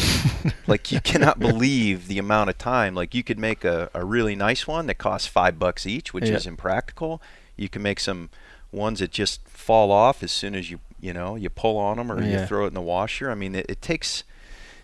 like 0.66 0.92
you 0.92 1.00
cannot 1.00 1.38
believe 1.38 2.08
the 2.08 2.18
amount 2.18 2.50
of 2.50 2.58
time. 2.58 2.94
Like 2.94 3.14
you 3.14 3.22
could 3.24 3.38
make 3.38 3.64
a, 3.64 3.88
a 3.94 4.04
really 4.04 4.36
nice 4.36 4.66
one 4.66 4.86
that 4.88 4.98
costs 4.98 5.26
five 5.26 5.58
bucks 5.58 5.86
each, 5.86 6.12
which 6.12 6.28
Yeah. 6.28 6.36
is 6.36 6.46
impractical. 6.46 7.22
You 7.56 7.68
can 7.68 7.82
make 7.82 8.00
some 8.00 8.30
ones 8.72 8.98
that 9.00 9.10
just 9.10 9.46
fall 9.48 9.90
off 9.90 10.22
as 10.22 10.32
soon 10.32 10.54
as 10.54 10.70
you 10.70 10.80
you 11.00 11.12
know 11.12 11.36
you 11.36 11.48
pull 11.50 11.76
on 11.78 11.96
them 11.98 12.10
or 12.10 12.22
Yeah. 12.22 12.40
you 12.40 12.46
throw 12.46 12.64
it 12.64 12.68
in 12.68 12.74
the 12.74 12.80
washer. 12.80 13.30
I 13.30 13.34
mean, 13.34 13.54
it, 13.54 13.66
it 13.68 13.82
takes. 13.82 14.24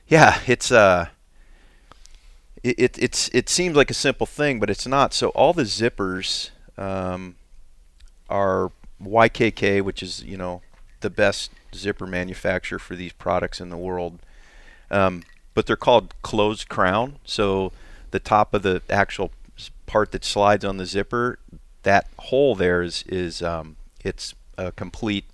Yeah, 0.08 0.40
it's 0.46 0.70
uh. 0.70 1.06
It, 2.62 2.78
it 2.78 2.98
it's 2.98 3.28
it 3.32 3.48
seems 3.48 3.76
like 3.76 3.90
a 3.90 3.94
simple 3.94 4.26
thing, 4.26 4.60
but 4.60 4.70
it's 4.70 4.86
not. 4.86 5.12
So 5.14 5.28
all 5.30 5.52
the 5.52 5.64
zippers 5.64 6.50
um, 6.78 7.34
are 8.28 8.70
YKK, 9.02 9.82
which 9.82 10.02
is 10.02 10.22
you 10.22 10.36
know 10.36 10.62
the 11.00 11.10
best 11.10 11.50
zipper 11.74 12.06
manufacturer 12.06 12.78
for 12.78 12.94
these 12.94 13.12
products 13.12 13.60
in 13.60 13.68
the 13.70 13.76
world. 13.76 14.20
Um, 14.90 15.24
but 15.54 15.66
they're 15.66 15.76
called 15.76 16.14
closed 16.22 16.68
crown. 16.68 17.18
So 17.24 17.72
the 18.12 18.20
top 18.20 18.54
of 18.54 18.62
the 18.62 18.82
actual 18.88 19.32
part 19.86 20.12
that 20.12 20.24
slides 20.24 20.64
on 20.64 20.76
the 20.76 20.86
zipper, 20.86 21.38
that 21.82 22.06
hole 22.18 22.54
there 22.54 22.82
is 22.82 23.04
is 23.06 23.42
um, 23.42 23.76
it's 24.04 24.34
a 24.58 24.72
complete 24.72 25.24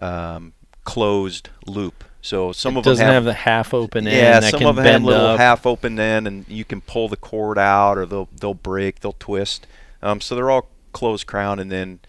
um, 0.00 0.52
closed 0.84 1.50
loop. 1.66 2.04
So 2.22 2.50
some 2.50 2.74
it 2.74 2.78
of 2.78 2.84
them 2.84 2.90
doesn't 2.92 3.06
have, 3.06 3.14
have, 3.14 3.24
the 3.24 3.32
half 3.32 3.72
open 3.72 4.06
end 4.08 4.16
yeah, 4.16 4.50
some 4.50 4.58
can 4.58 4.68
of 4.68 4.76
them 4.76 4.84
have 4.84 5.02
little 5.04 5.26
up. 5.26 5.38
half 5.38 5.64
open 5.64 6.00
end, 6.00 6.26
and 6.26 6.48
you 6.48 6.64
can 6.64 6.80
pull 6.80 7.08
the 7.08 7.16
cord 7.16 7.58
out, 7.58 7.98
or 7.98 8.06
they'll 8.06 8.28
they'll 8.36 8.54
break, 8.54 9.00
they'll 9.00 9.12
twist. 9.12 9.66
Um, 10.02 10.20
so 10.20 10.34
they're 10.34 10.50
all 10.50 10.68
closed 10.92 11.26
crown, 11.26 11.60
and 11.60 11.70
then 11.70 12.00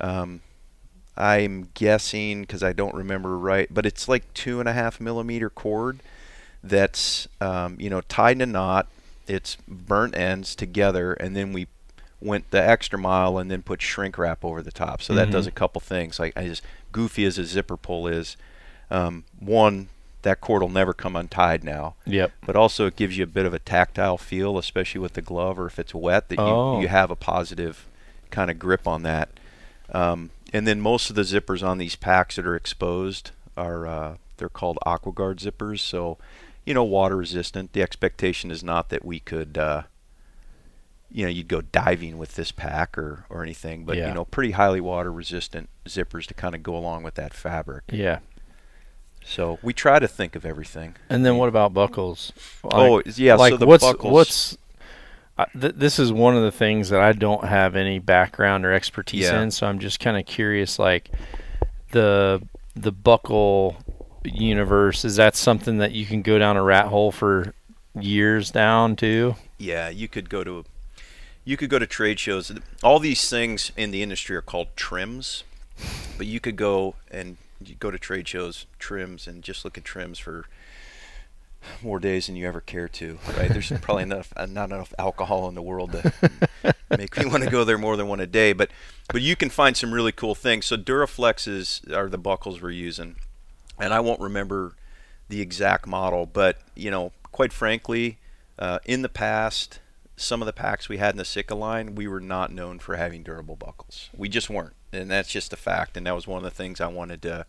um, 0.00 0.40
I'm 1.16 1.68
guessing 1.74 2.42
because 2.42 2.62
I 2.62 2.72
don't 2.72 2.94
remember 2.94 3.36
right, 3.36 3.68
but 3.70 3.84
it's 3.84 4.08
like 4.08 4.32
two 4.32 4.60
and 4.60 4.68
a 4.68 4.72
half 4.72 5.00
millimeter 5.00 5.50
cord 5.50 6.00
that's 6.62 7.28
um, 7.40 7.76
you 7.78 7.90
know 7.90 8.00
tied 8.02 8.36
in 8.36 8.40
a 8.40 8.46
knot. 8.46 8.88
It's 9.26 9.56
burnt 9.68 10.16
ends 10.16 10.54
together, 10.54 11.12
and 11.12 11.36
then 11.36 11.52
we 11.52 11.66
went 12.20 12.50
the 12.50 12.60
extra 12.62 12.98
mile 12.98 13.38
and 13.38 13.50
then 13.50 13.62
put 13.62 13.80
shrink 13.80 14.18
wrap 14.18 14.44
over 14.44 14.62
the 14.62 14.72
top. 14.72 15.00
So 15.02 15.14
that 15.14 15.28
Mhm. 15.28 15.32
does 15.32 15.46
a 15.46 15.50
couple 15.52 15.80
things. 15.80 16.18
Like 16.18 16.32
as 16.36 16.60
goofy 16.92 17.24
as 17.24 17.38
a 17.38 17.44
zipper 17.44 17.76
pull 17.76 18.06
is, 18.08 18.36
um, 18.90 19.24
one 19.38 19.88
that 20.22 20.40
cord 20.40 20.60
will 20.62 20.68
never 20.68 20.92
come 20.92 21.14
untied 21.14 21.62
now, 21.62 21.94
Yep. 22.04 22.32
but 22.44 22.56
also 22.56 22.86
it 22.86 22.96
gives 22.96 23.16
you 23.16 23.22
a 23.24 23.26
bit 23.28 23.46
of 23.46 23.54
a 23.54 23.60
tactile 23.60 24.18
feel, 24.18 24.58
especially 24.58 25.00
with 25.00 25.12
the 25.12 25.22
glove 25.22 25.58
or 25.60 25.66
if 25.66 25.78
it's 25.78 25.94
wet, 25.94 26.28
that 26.28 26.40
Oh. 26.40 26.74
you, 26.76 26.82
you 26.82 26.88
have 26.88 27.10
a 27.10 27.16
positive 27.16 27.86
kind 28.30 28.50
of 28.50 28.58
grip 28.58 28.88
on 28.88 29.02
that. 29.04 29.28
Um, 29.92 30.30
and 30.52 30.66
then 30.66 30.80
most 30.80 31.08
of 31.08 31.16
the 31.16 31.22
zippers 31.22 31.66
on 31.66 31.78
these 31.78 31.94
packs 31.94 32.36
that 32.36 32.46
are 32.46 32.56
exposed 32.56 33.30
are 33.56 33.86
uh, 33.86 34.16
they're 34.38 34.48
called 34.48 34.78
AquaGuard 34.84 35.36
zippers, 35.40 35.80
so 35.80 36.18
you 36.64 36.74
know 36.74 36.84
water 36.84 37.16
resistant. 37.16 37.72
The 37.72 37.82
expectation 37.82 38.50
is 38.50 38.62
not 38.62 38.88
that 38.90 39.04
we 39.04 39.20
could. 39.20 39.56
Uh, 39.56 39.82
you 41.10 41.24
know, 41.24 41.30
you'd 41.30 41.48
go 41.48 41.60
diving 41.62 42.18
with 42.18 42.34
this 42.34 42.52
pack 42.52 42.98
or, 42.98 43.24
or 43.30 43.42
anything, 43.42 43.84
but 43.84 43.96
Yeah. 43.96 44.08
you 44.08 44.14
know, 44.14 44.24
pretty 44.26 44.52
highly 44.52 44.80
water 44.80 45.10
resistant 45.10 45.68
zippers 45.86 46.26
to 46.26 46.34
kind 46.34 46.54
of 46.54 46.62
go 46.62 46.76
along 46.76 47.02
with 47.02 47.14
that 47.14 47.32
fabric. 47.32 47.84
Yeah. 47.90 48.18
So 49.24 49.58
we 49.62 49.72
try 49.72 49.98
to 49.98 50.08
think 50.08 50.36
of 50.36 50.44
everything. 50.46 50.96
And 51.10 51.24
then 51.24 51.36
what 51.36 51.48
about 51.48 51.74
buckles? 51.74 52.32
oh, 52.64 53.02
yeah. 53.16 53.34
like 53.36 53.52
so 53.52 53.56
the 53.58 53.66
what's 53.66 53.84
buckles. 53.84 54.12
what's 54.12 54.58
uh, 55.38 55.44
th- 55.58 55.74
this 55.76 55.98
is 55.98 56.12
one 56.12 56.36
of 56.36 56.42
the 56.42 56.50
things 56.52 56.88
that 56.88 57.00
I 57.00 57.12
don't 57.12 57.44
have 57.44 57.76
any 57.76 57.98
background 57.98 58.64
or 58.66 58.72
expertise 58.72 59.24
Yeah. 59.24 59.42
in, 59.42 59.50
so 59.50 59.66
I'm 59.66 59.78
just 59.78 60.00
kind 60.00 60.16
of 60.18 60.26
curious. 60.26 60.78
Like 60.78 61.10
the 61.92 62.42
the 62.74 62.92
buckle 62.92 63.76
universe 64.24 65.04
is 65.04 65.16
that 65.16 65.36
something 65.36 65.78
that 65.78 65.92
you 65.92 66.06
can 66.06 66.22
go 66.22 66.38
down 66.38 66.56
a 66.56 66.62
rat 66.62 66.86
hole 66.86 67.12
for 67.12 67.54
years 67.98 68.50
down 68.50 68.96
to? 68.96 69.36
Yeah, 69.58 69.88
you 69.88 70.08
could 70.08 70.28
go 70.30 70.42
to 70.44 70.64
you 71.48 71.56
could 71.56 71.70
go 71.70 71.78
to 71.78 71.86
trade 71.86 72.20
shows. 72.20 72.52
All 72.82 72.98
these 72.98 73.30
things 73.30 73.72
in 73.74 73.90
the 73.90 74.02
industry 74.02 74.36
are 74.36 74.42
called 74.42 74.68
trims, 74.76 75.44
but 76.18 76.26
you 76.26 76.40
could 76.40 76.56
go 76.56 76.94
and 77.10 77.38
you 77.64 77.74
go 77.74 77.90
to 77.90 77.98
trade 77.98 78.28
shows, 78.28 78.66
trims, 78.78 79.26
and 79.26 79.42
just 79.42 79.64
look 79.64 79.78
at 79.78 79.84
trims 79.84 80.18
for 80.18 80.44
more 81.82 81.98
days 82.00 82.26
than 82.26 82.36
you 82.36 82.46
ever 82.46 82.60
care 82.60 82.86
to. 82.86 83.18
Right? 83.34 83.48
There's 83.48 83.72
probably 83.80 84.02
enough 84.02 84.30
uh, 84.36 84.44
not 84.44 84.70
enough 84.70 84.92
alcohol 84.98 85.48
in 85.48 85.54
the 85.54 85.62
world 85.62 85.92
to 85.92 86.12
make 86.98 87.16
me 87.16 87.24
want 87.24 87.42
to 87.44 87.50
go 87.50 87.64
there 87.64 87.78
more 87.78 87.96
than 87.96 88.08
one 88.08 88.20
a 88.20 88.26
day. 88.26 88.52
But 88.52 88.70
but 89.10 89.22
you 89.22 89.34
can 89.34 89.48
find 89.48 89.74
some 89.74 89.94
really 89.94 90.12
cool 90.12 90.34
things. 90.34 90.66
So 90.66 90.76
Duraflexes 90.76 91.90
are 91.90 92.10
the 92.10 92.18
buckles 92.18 92.60
we're 92.60 92.72
using, 92.72 93.16
and 93.80 93.94
I 93.94 94.00
won't 94.00 94.20
remember 94.20 94.74
the 95.30 95.40
exact 95.40 95.86
model, 95.86 96.26
but 96.26 96.58
you 96.76 96.90
know, 96.90 97.12
quite 97.32 97.54
frankly, 97.54 98.18
uh, 98.58 98.80
in 98.84 99.00
the 99.00 99.08
past, 99.08 99.80
some 100.18 100.42
of 100.42 100.46
the 100.46 100.52
packs 100.52 100.88
we 100.88 100.98
had 100.98 101.14
in 101.14 101.18
the 101.18 101.24
Sitka 101.24 101.54
line, 101.54 101.94
we 101.94 102.08
were 102.08 102.20
not 102.20 102.52
known 102.52 102.78
for 102.78 102.96
having 102.96 103.22
durable 103.22 103.56
buckles. 103.56 104.10
We 104.16 104.28
just 104.28 104.50
weren't, 104.50 104.74
and 104.92 105.10
that's 105.10 105.30
just 105.30 105.52
a 105.52 105.56
fact. 105.56 105.96
And 105.96 106.06
that 106.06 106.14
was 106.14 106.26
one 106.26 106.38
of 106.38 106.44
the 106.44 106.50
things 106.50 106.80
I 106.80 106.88
wanted 106.88 107.22
to 107.22 107.46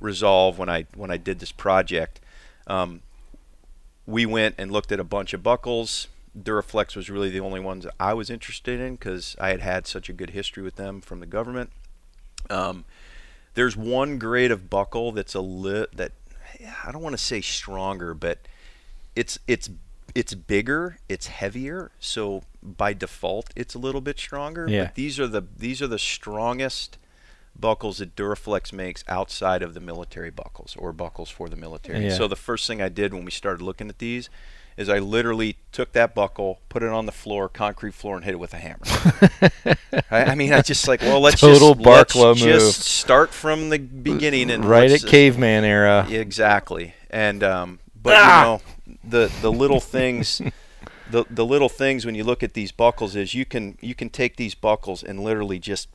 resolve 0.00 0.58
when 0.58 0.68
I 0.68 0.86
when 0.94 1.10
I 1.10 1.16
did 1.16 1.40
this 1.40 1.52
project. 1.52 2.20
Um, 2.66 3.02
we 4.06 4.26
went 4.26 4.54
and 4.58 4.70
looked 4.70 4.92
at 4.92 5.00
a 5.00 5.04
bunch 5.04 5.34
of 5.34 5.42
buckles. 5.42 6.08
Duraflex 6.38 6.96
was 6.96 7.10
really 7.10 7.30
the 7.30 7.40
only 7.40 7.60
ones 7.60 7.86
I 7.98 8.14
was 8.14 8.30
interested 8.30 8.80
in 8.80 8.96
because 8.96 9.36
I 9.40 9.50
had 9.50 9.60
had 9.60 9.86
such 9.86 10.08
a 10.08 10.12
good 10.12 10.30
history 10.30 10.62
with 10.62 10.76
them 10.76 11.00
from 11.00 11.20
the 11.20 11.26
government. 11.26 11.70
Um, 12.50 12.84
there's 13.54 13.76
one 13.76 14.18
grade 14.18 14.50
of 14.50 14.68
buckle 14.68 15.12
that's 15.12 15.34
a 15.34 15.40
lit 15.40 15.96
that 15.96 16.12
I 16.84 16.92
don't 16.92 17.02
want 17.02 17.14
to 17.14 17.22
say 17.22 17.40
stronger, 17.40 18.14
but 18.14 18.38
it's 19.16 19.38
it's 19.46 19.70
it's 20.14 20.34
bigger, 20.34 20.98
it's 21.08 21.26
heavier, 21.26 21.90
so 21.98 22.42
by 22.62 22.92
default 22.94 23.50
it's 23.56 23.74
a 23.74 23.78
little 23.78 24.00
bit 24.00 24.18
stronger. 24.18 24.66
Yeah. 24.68 24.84
But 24.84 24.94
these 24.94 25.18
are 25.20 25.26
the 25.26 25.42
these 25.56 25.82
are 25.82 25.86
the 25.86 25.98
strongest 25.98 26.98
buckles 27.58 27.98
that 27.98 28.16
Duraflex 28.16 28.72
makes 28.72 29.04
outside 29.08 29.62
of 29.62 29.74
the 29.74 29.80
military 29.80 30.30
buckles 30.30 30.74
or 30.78 30.92
buckles 30.92 31.30
for 31.30 31.48
the 31.48 31.56
military. 31.56 32.06
Yeah. 32.06 32.14
So 32.16 32.26
the 32.26 32.36
first 32.36 32.66
thing 32.66 32.82
I 32.82 32.88
did 32.88 33.14
when 33.14 33.24
we 33.24 33.30
started 33.30 33.62
looking 33.62 33.88
at 33.88 33.98
these 33.98 34.28
is 34.76 34.88
I 34.88 34.98
literally 34.98 35.56
took 35.70 35.92
that 35.92 36.16
buckle, 36.16 36.58
put 36.68 36.82
it 36.82 36.88
on 36.88 37.06
the 37.06 37.12
floor, 37.12 37.48
concrete 37.48 37.94
floor, 37.94 38.16
and 38.16 38.24
hit 38.24 38.32
it 38.32 38.38
with 38.38 38.52
a 38.54 38.56
hammer. 38.56 39.76
I, 40.10 40.32
I 40.32 40.34
mean, 40.34 40.52
I 40.52 40.62
just 40.62 40.88
like, 40.88 41.00
well, 41.00 41.20
let's 41.20 41.40
Total 41.40 41.74
just, 41.76 41.86
let's 41.86 42.14
Barklow 42.14 42.34
just 42.34 42.80
start 42.82 43.30
from 43.30 43.68
the 43.70 43.78
beginning 43.78 44.50
and 44.50 44.64
right 44.64 44.90
at 44.90 45.04
caveman 45.04 45.62
era. 45.64 46.08
exactly. 46.10 46.94
And 47.08 47.44
um, 47.44 47.78
but 47.94 48.14
Ah! 48.16 48.40
you 48.40 48.46
know, 48.48 48.62
the 49.02 49.30
the 49.40 49.50
little 49.52 49.80
things, 49.80 50.40
the 51.10 51.24
the 51.30 51.44
little 51.44 51.68
things 51.68 52.04
when 52.06 52.14
you 52.14 52.24
look 52.24 52.42
at 52.42 52.54
these 52.54 52.72
buckles 52.72 53.16
is 53.16 53.34
you 53.34 53.44
can 53.44 53.78
you 53.80 53.94
can 53.94 54.10
take 54.10 54.36
these 54.36 54.54
buckles 54.54 55.02
and 55.02 55.20
literally 55.20 55.58
just 55.58 55.88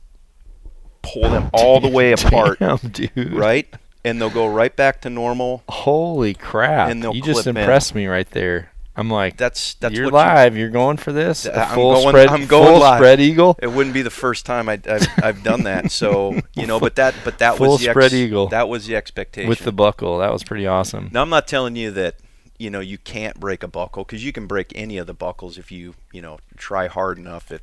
pull 1.02 1.30
them 1.30 1.50
all 1.52 1.80
the 1.80 1.88
way 1.88 2.12
apart, 2.18 2.58
Damn, 2.58 2.76
dude. 2.78 3.32
right? 3.32 3.66
And 4.04 4.20
they'll 4.20 4.30
go 4.30 4.46
right 4.46 4.74
back 4.74 5.02
to 5.02 5.10
normal. 5.10 5.62
Holy 5.68 6.34
crap! 6.34 6.90
And 6.90 7.02
they'll 7.02 7.14
you 7.14 7.22
just 7.22 7.42
clip 7.42 7.54
in. 7.54 7.60
impressed 7.60 7.94
me 7.94 8.06
right 8.06 8.28
there. 8.30 8.72
I'm 8.96 9.08
like, 9.08 9.36
That's 9.36 9.74
that's 9.74 9.94
you're 9.94 10.10
live. 10.10 10.56
You, 10.56 10.66
are 10.66 10.70
going 10.70 10.96
for 10.96 11.12
this? 11.12 11.46
I'm 11.46 11.74
full 11.74 11.94
going- 11.94 12.08
spread, 12.08 12.28
I'm 12.28 12.46
going 12.46 12.66
full 12.66 12.80
live. 12.80 12.98
spread 12.98 13.20
eagle. 13.20 13.56
It 13.62 13.68
wouldn't 13.68 13.94
be 13.94 14.02
the 14.02 14.10
first 14.10 14.44
time 14.44 14.68
I, 14.68 14.80
I've 14.86 15.06
I've 15.22 15.42
done 15.42 15.62
that. 15.62 15.90
So 15.92 16.38
you 16.54 16.66
know, 16.66 16.80
but 16.80 16.96
that 16.96 17.14
but 17.24 17.38
that 17.38 17.56
Full 17.58 17.72
was 17.72 17.80
the 17.80 17.90
spread 17.90 18.12
eagle. 18.12 18.48
That 18.48 18.68
was 18.68 18.86
the 18.86 18.96
expectation 18.96 19.48
with 19.48 19.60
the 19.60 19.72
buckle. 19.72 20.18
That 20.18 20.32
was 20.32 20.42
pretty 20.42 20.66
awesome. 20.66 21.08
Now 21.12 21.22
I'm 21.22 21.30
not 21.30 21.46
telling 21.46 21.76
you 21.76 21.90
that 21.92 22.16
you 22.60 22.70
know 22.70 22.80
you 22.80 22.98
can't 22.98 23.40
break 23.40 23.62
a 23.62 23.68
buckle 23.68 24.04
because 24.04 24.24
you 24.24 24.32
can 24.32 24.46
break 24.46 24.72
any 24.74 24.98
of 24.98 25.06
the 25.06 25.14
buckles 25.14 25.58
if 25.58 25.72
you 25.72 25.94
you 26.12 26.20
know 26.22 26.38
try 26.56 26.86
hard 26.86 27.18
enough. 27.18 27.50
If 27.50 27.62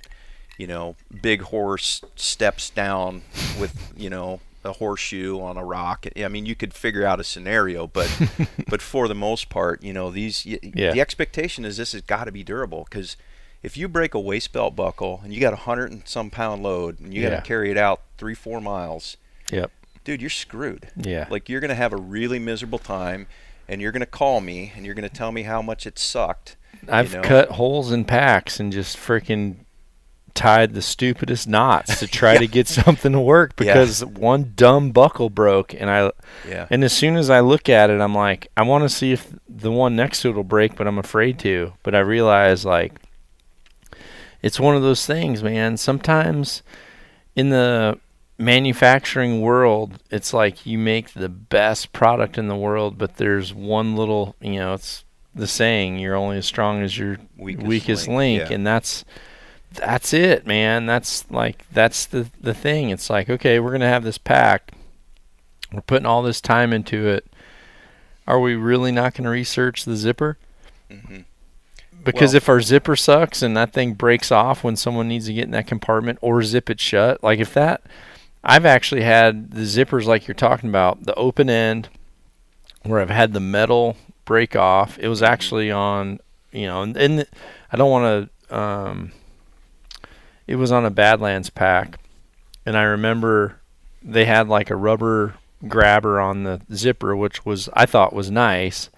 you 0.58 0.68
know 0.68 0.96
big 1.22 1.42
horse 1.44 2.02
steps 2.16 2.70
down 2.70 3.22
with 3.60 3.94
you 3.96 4.10
know 4.10 4.40
a 4.66 4.74
horseshoe 4.74 5.40
on 5.40 5.56
a 5.56 5.64
rock. 5.64 6.06
I 6.18 6.28
mean 6.28 6.46
you 6.46 6.56
could 6.56 6.74
figure 6.74 7.06
out 7.06 7.20
a 7.20 7.24
scenario, 7.24 7.88
but 7.88 8.10
but 8.70 8.82
for 8.82 9.08
the 9.08 9.16
most 9.16 9.50
part, 9.50 9.84
you 9.84 9.94
know 9.94 10.10
these 10.12 10.46
Yeah. 10.46 10.92
the 10.92 11.00
expectation 11.02 11.64
is 11.64 11.78
this 11.78 11.92
has 11.94 12.02
got 12.02 12.26
to 12.26 12.32
be 12.32 12.44
durable 12.44 12.86
because. 12.90 13.18
If 13.64 13.76
you 13.76 13.88
break 13.88 14.14
a 14.14 14.20
waist 14.20 14.54
belt 14.54 14.76
buckle 14.76 15.20
and 15.24 15.34
you 15.34 15.42
got 15.42 15.52
a 15.52 15.58
hundred 15.58 15.92
and 15.92 16.08
some 16.08 16.30
pound 16.30 16.62
load 16.62 17.00
and 17.00 17.12
you 17.12 17.24
got 17.28 17.32
to 17.36 17.42
carry 17.42 17.72
it 17.72 17.78
out 17.78 18.02
three 18.20 18.36
four 18.36 18.62
miles, 18.62 19.18
Yep. 19.52 19.72
dude, 20.04 20.22
you're 20.22 20.30
screwed. 20.30 20.90
Yeah. 20.96 21.26
Like 21.32 21.50
you're 21.50 21.60
gonna 21.60 21.74
have 21.74 21.92
a 21.92 21.98
really 21.98 22.38
miserable 22.38 22.78
time, 22.78 23.26
and 23.68 23.82
you're 23.82 23.92
gonna 23.92 24.06
call 24.06 24.42
me 24.42 24.72
and 24.76 24.86
you're 24.86 24.96
gonna 24.96 25.10
tell 25.10 25.32
me 25.32 25.44
how 25.44 25.62
much 25.62 25.86
it 25.86 25.98
sucked. 26.00 26.56
I've 26.90 27.14
know? 27.14 27.22
cut 27.22 27.50
holes 27.52 27.92
in 27.92 28.06
packs 28.06 28.60
and 28.60 28.72
just 28.72 28.98
freaking 28.98 29.58
tied 30.34 30.76
the 30.76 30.82
stupidest 30.84 31.48
knots 31.48 32.00
to 32.00 32.06
try 32.08 32.34
Yeah. 32.34 32.40
to 32.40 32.48
get 32.48 32.68
something 32.68 33.12
to 33.12 33.20
work 33.20 33.54
Yeah. 33.60 33.74
because 33.74 34.06
one 34.06 34.54
dumb 34.56 34.92
buckle 34.92 35.32
broke 35.32 35.74
and 35.74 35.90
I 35.90 36.12
Yeah. 36.48 36.68
and 36.70 36.84
as 36.84 36.94
soon 36.94 37.16
as 37.18 37.32
I 37.32 37.40
look 37.40 37.68
at 37.70 37.90
it 37.90 38.00
I'm 38.00 38.14
like 38.14 38.48
I 38.56 38.62
want 38.62 38.84
to 38.84 38.90
see 38.90 39.12
if 39.14 39.28
the 39.50 39.72
one 39.72 39.96
next 39.96 40.22
to 40.22 40.30
it 40.30 40.36
will 40.36 40.44
break 40.44 40.76
but 40.76 40.88
I'm 40.88 41.00
afraid 41.00 41.40
to 41.40 41.74
but 41.82 41.96
I 41.96 42.00
realize 42.00 42.64
like 42.66 42.94
it's 44.44 44.60
one 44.60 44.76
of 44.76 44.84
those 44.84 45.06
things 45.08 45.42
man 45.44 45.76
sometimes 45.78 46.62
in 47.36 47.50
the 47.50 47.98
manufacturing 48.38 49.42
world 49.42 50.00
it's 50.12 50.32
like 50.32 50.66
you 50.66 50.78
make 50.78 51.14
the 51.14 51.30
best 51.30 51.92
product 51.92 52.38
in 52.38 52.48
the 52.48 52.56
world 52.56 52.98
but 52.98 53.18
there's 53.18 53.52
one 53.54 53.96
little 53.96 54.36
you 54.40 54.56
know 54.58 54.74
it's 54.76 55.04
the 55.34 55.48
saying 55.48 55.98
you're 55.98 56.16
only 56.16 56.38
as 56.38 56.46
strong 56.46 56.82
as 56.82 56.98
your 56.98 57.18
Weakest 57.38 57.68
weakest, 57.68 58.08
link, 58.08 58.40
link, 58.42 58.50
yeah. 58.50 58.56
and 58.56 58.66
that's 58.66 59.06
that's 59.74 60.14
it 60.14 60.48
man. 60.48 60.86
That's 60.88 61.30
like 61.30 61.66
that's 61.72 62.06
the 62.08 62.30
the 62.42 62.54
thing. 62.54 62.90
It's 62.90 63.10
like 63.10 63.30
okay 63.30 63.60
we're 63.60 63.72
gonna 63.72 63.88
have 63.88 64.04
this 64.04 64.18
pack. 64.18 64.72
We're 65.72 65.82
putting 65.82 66.06
all 66.06 66.24
this 66.24 66.42
time 66.42 66.74
into 66.74 67.08
it. 67.08 67.26
Are 68.28 68.40
we 68.40 68.56
really 68.56 68.92
not 68.92 69.14
going 69.14 69.26
to 69.26 69.30
research 69.30 69.86
the 69.86 69.96
zipper? 69.96 70.38
Hmm 70.90 71.22
because 72.04 72.32
Well- 72.32 72.38
if 72.38 72.50
our 72.50 72.62
zipper 72.62 72.96
sucks 72.96 73.42
and 73.42 73.56
that 73.58 73.74
thing 73.74 73.94
breaks 73.94 74.32
off 74.32 74.64
when 74.64 74.78
someone 74.78 75.10
needs 75.10 75.26
to 75.26 75.34
get 75.34 75.44
in 75.44 75.52
that 75.52 75.68
compartment 75.68 76.20
or 76.22 76.42
zip 76.42 76.70
it 76.70 76.80
shut, 76.80 77.22
like 77.22 77.40
if 77.40 77.54
that, 77.54 77.82
I've 78.44 78.66
actually 78.66 79.02
had 79.02 79.52
the 79.52 79.62
zippers 79.62 80.06
like 80.06 80.28
you're 80.28 80.36
talking 80.36 80.70
about, 80.70 81.04
the 81.04 81.16
open 81.16 81.50
end 81.50 81.90
where 82.84 83.00
I've 83.00 83.10
had 83.10 83.34
the 83.34 83.40
metal 83.40 83.98
break 84.26 84.56
off. 84.56 84.98
It 85.00 85.08
was 85.08 85.22
actually 85.22 85.72
on, 85.72 86.20
you 86.52 86.68
know, 86.68 86.82
and, 86.82 86.96
and 86.96 87.26
I 87.72 87.78
don't 87.78 87.92
want 87.92 88.30
to, 88.50 88.56
um, 88.56 89.12
it 90.46 90.56
was 90.56 90.72
on 90.72 90.86
a 90.86 90.90
Badlands 90.92 91.50
pack. 91.50 92.00
And 92.66 92.78
I 92.78 92.84
remember 92.84 93.60
they 94.02 94.26
had 94.26 94.48
like 94.48 94.70
a 94.70 94.76
rubber 94.76 95.36
grabber 95.68 96.20
on 96.20 96.44
the 96.44 96.62
zipper, 96.74 97.16
which 97.16 97.46
was, 97.46 97.70
I 97.74 97.86
thought 97.86 98.14
was 98.14 98.32
nice. 98.32 98.90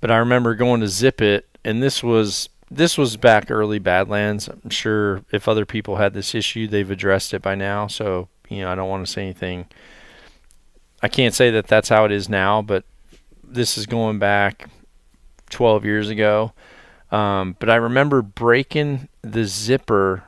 But 0.00 0.10
I 0.10 0.16
remember 0.16 0.54
going 0.54 0.80
to 0.80 0.88
zip 0.88 1.22
it 1.22 1.48
and 1.64 1.82
this 1.82 2.02
was 2.02 2.50
this 2.70 2.98
was 2.98 3.16
back 3.16 3.50
early 3.50 3.78
Badlands. 3.78 4.48
I'm 4.48 4.70
sure 4.70 5.22
if 5.30 5.46
other 5.46 5.64
people 5.64 5.96
had 5.96 6.12
this 6.12 6.34
issue, 6.34 6.66
they've 6.66 6.90
addressed 6.90 7.32
it 7.32 7.42
by 7.42 7.54
now. 7.54 7.86
So 7.86 8.28
you 8.48 8.60
know, 8.60 8.70
I 8.70 8.74
don't 8.74 8.88
want 8.88 9.06
to 9.06 9.12
say 9.12 9.22
anything. 9.22 9.66
I 11.02 11.08
can't 11.08 11.34
say 11.34 11.50
that 11.50 11.66
that's 11.66 11.88
how 11.88 12.04
it 12.04 12.12
is 12.12 12.28
now, 12.28 12.62
but 12.62 12.84
this 13.42 13.76
is 13.76 13.86
going 13.86 14.18
back 14.18 14.68
12 15.50 15.84
years 15.84 16.08
ago. 16.08 16.52
Um, 17.12 17.56
but 17.58 17.68
I 17.70 17.76
remember 17.76 18.22
breaking 18.22 19.08
the 19.22 19.44
zipper 19.44 20.24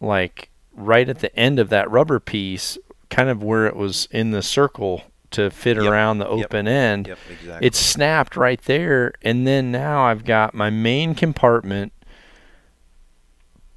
like 0.00 0.48
right 0.72 1.08
at 1.08 1.18
the 1.18 1.34
end 1.36 1.58
of 1.58 1.68
that 1.70 1.90
rubber 1.90 2.20
piece, 2.20 2.78
kind 3.10 3.28
of 3.28 3.42
where 3.42 3.66
it 3.66 3.76
was 3.76 4.06
in 4.10 4.30
the 4.30 4.40
circle 4.42 5.02
to 5.32 5.50
fit 5.50 5.76
Yep. 5.76 5.86
around 5.86 6.18
the 6.18 6.24
Yep. 6.36 6.44
open 6.46 6.68
end. 6.68 7.06
Yep, 7.08 7.18
exactly. 7.30 7.66
It 7.66 7.74
snapped 7.74 8.36
right 8.36 8.60
there, 8.62 9.12
and 9.22 9.46
then 9.46 9.70
now 9.70 10.04
I've 10.04 10.24
got 10.24 10.54
my 10.54 10.70
main 10.70 11.14
compartment 11.14 11.92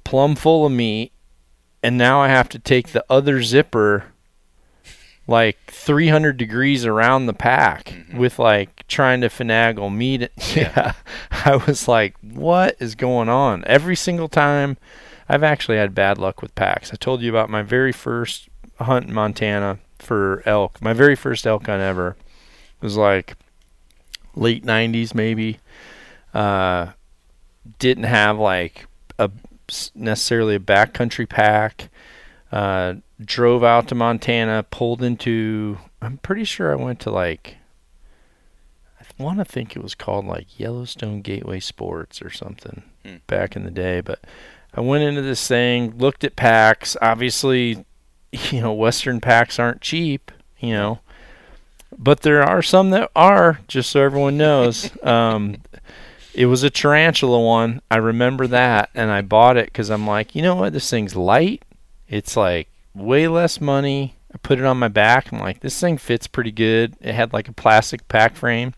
plumb 0.04 0.34
full 0.36 0.66
of 0.66 0.72
meat, 0.72 1.12
and 1.84 1.96
now 1.96 2.20
I 2.20 2.28
have 2.28 2.48
to 2.50 2.58
take 2.58 2.88
the 2.88 3.04
other 3.08 3.42
zipper 3.42 4.06
like 5.26 5.56
300 5.68 6.36
degrees 6.36 6.84
around 6.84 7.26
the 7.26 7.32
pack 7.32 7.84
Mhm. 7.86 8.18
with 8.18 8.38
like 8.38 8.84
trying 8.88 9.20
to 9.22 9.28
finagle 9.28 9.94
meat. 9.94 10.30
Yeah. 10.54 10.92
I 11.44 11.56
was 11.56 11.86
like, 11.88 12.14
what 12.20 12.76
is 12.80 12.94
going 12.94 13.28
on? 13.28 13.64
Every 13.66 13.96
single 13.96 14.28
time 14.28 14.76
I've 15.28 15.42
actually 15.42 15.78
had 15.78 15.94
bad 15.94 16.18
luck 16.18 16.42
with 16.42 16.54
packs. 16.54 16.92
I 16.92 16.96
told 16.96 17.22
you 17.22 17.30
about 17.30 17.48
my 17.48 17.62
very 17.62 17.92
first 17.92 18.48
hunt 18.80 19.06
in 19.08 19.14
Montana 19.14 19.78
for 19.98 20.42
elk. 20.44 20.82
My 20.82 20.92
very 20.92 21.16
first 21.16 21.46
elk 21.46 21.66
hunt 21.66 21.80
ever 21.80 22.16
it 22.18 22.82
was 22.84 22.96
like 22.98 23.36
late 24.34 24.64
90s 24.64 25.14
maybe. 25.14 25.58
Uh, 26.34 26.88
didn't 27.78 28.04
have 28.04 28.38
like 28.38 28.86
a 29.18 29.30
necessarily 29.94 30.54
a 30.54 30.60
backcountry 30.60 31.28
pack. 31.28 31.88
Uh, 32.52 32.94
drove 33.20 33.64
out 33.64 33.88
to 33.88 33.94
Montana, 33.94 34.62
pulled 34.70 35.02
into. 35.02 35.78
I'm 36.00 36.18
pretty 36.18 36.44
sure 36.44 36.72
I 36.72 36.76
went 36.76 37.00
to 37.00 37.10
like. 37.10 37.56
I 39.00 39.22
want 39.22 39.38
to 39.38 39.44
think 39.44 39.76
it 39.76 39.82
was 39.82 39.94
called 39.94 40.24
like 40.26 40.58
Yellowstone 40.58 41.20
Gateway 41.22 41.60
Sports 41.60 42.20
or 42.22 42.30
something 42.30 42.82
Hmm. 43.04 43.16
back 43.26 43.54
in 43.54 43.64
the 43.64 43.70
day, 43.70 44.00
but 44.00 44.20
I 44.74 44.80
went 44.80 45.04
into 45.04 45.22
this 45.22 45.46
thing, 45.46 45.98
looked 45.98 46.24
at 46.24 46.36
packs. 46.36 46.96
Obviously, 47.02 47.84
you 48.32 48.60
know, 48.60 48.72
Western 48.72 49.20
packs 49.20 49.58
aren't 49.58 49.80
cheap, 49.82 50.32
you 50.58 50.72
know, 50.72 51.00
but 51.96 52.20
there 52.22 52.42
are 52.42 52.62
some 52.62 52.90
that 52.90 53.10
are. 53.14 53.60
Just 53.68 53.90
so 53.90 54.00
everyone 54.00 54.36
knows, 54.36 54.90
um, 55.04 55.56
it 56.34 56.46
was 56.46 56.62
a 56.62 56.70
tarantula 56.70 57.40
one. 57.40 57.80
I 57.90 57.96
remember 57.96 58.46
that, 58.48 58.90
and 58.94 59.10
I 59.10 59.22
bought 59.22 59.56
it 59.56 59.66
because 59.66 59.90
I'm 59.90 60.06
like, 60.06 60.34
you 60.34 60.42
know 60.42 60.56
what, 60.56 60.72
this 60.72 60.90
thing's 60.90 61.16
light. 61.16 61.62
It's 62.08 62.36
like 62.36 62.68
way 62.94 63.28
less 63.28 63.60
money. 63.60 64.16
I 64.32 64.38
put 64.38 64.58
it 64.58 64.64
on 64.64 64.78
my 64.78 64.88
back. 64.88 65.32
I'm 65.32 65.38
like, 65.38 65.60
this 65.60 65.78
thing 65.78 65.96
fits 65.96 66.26
pretty 66.26 66.50
good. 66.50 66.96
It 67.00 67.14
had 67.14 67.32
like 67.32 67.48
a 67.48 67.52
plastic 67.52 68.08
pack 68.08 68.34
frame 68.34 68.74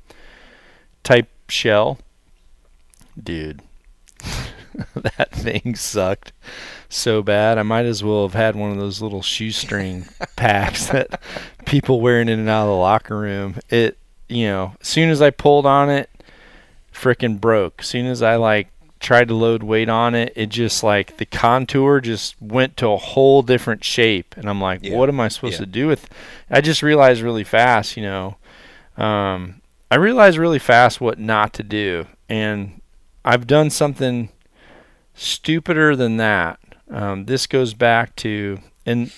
type 1.03 1.29
shell. 1.49 1.99
Dude, 3.21 3.63
that 4.95 5.33
thing 5.33 5.75
sucked 5.75 6.33
so 6.89 7.23
bad. 7.23 7.57
I 7.57 7.63
might 7.63 7.87
as 7.87 8.05
well 8.05 8.27
have 8.27 8.35
had 8.35 8.55
one 8.55 8.71
of 8.71 8.77
those 8.77 9.01
little 9.01 9.23
shoestring 9.23 10.07
packs 10.37 10.89
that 10.89 11.23
people 11.65 12.01
wearing 12.01 12.29
in 12.29 12.39
and 12.39 12.49
out 12.49 12.65
of 12.65 12.69
the 12.69 12.77
locker 12.77 13.19
room. 13.19 13.57
It, 13.71 13.97
you 14.29 14.47
know, 14.47 14.75
as 14.81 14.89
soon 14.89 15.09
as 15.09 15.23
I 15.23 15.31
pulled 15.31 15.65
on 15.65 15.89
it, 15.89 16.11
frickin' 16.97 17.41
broke. 17.41 17.81
As 17.81 17.87
soon 17.87 18.07
as 18.07 18.23
I 18.23 18.37
like 18.37 18.69
tried 18.99 19.29
to 19.29 19.35
load 19.35 19.63
weight 19.63 19.89
on 19.89 20.15
it, 20.15 20.33
it 20.35 20.47
just 20.49 20.83
like 20.83 21.19
the 21.19 21.27
contour 21.27 22.01
just 22.01 22.41
went 22.41 22.77
to 22.79 22.89
a 22.89 22.97
whole 22.97 23.43
different 23.43 23.85
shape. 23.85 24.35
And 24.37 24.49
I'm 24.49 24.61
like, 24.61 24.81
Yeah. 24.83 24.97
what 24.97 25.09
am 25.09 25.21
I 25.21 25.29
supposed 25.29 25.55
Yeah. 25.55 25.61
to 25.61 25.67
do 25.67 25.87
with? 25.87 26.09
I 26.51 26.61
just 26.61 26.83
realized 26.83 27.21
really 27.21 27.45
fast, 27.45 27.97
you 27.97 28.03
know. 28.03 28.37
Um, 28.97 29.61
I 29.91 29.97
realized 29.97 30.39
really 30.39 30.59
fast 30.59 31.01
what 31.01 31.19
not 31.19 31.53
to 31.55 31.63
do, 31.63 32.07
and 32.29 32.81
I've 33.25 33.47
done 33.47 33.71
something 33.71 34.31
stupider 35.15 35.95
than 35.95 36.17
that. 36.17 36.59
Um, 36.91 37.27
this 37.27 37.47
goes 37.47 37.75
back 37.75 38.17
to, 38.17 38.59
and 38.85 39.13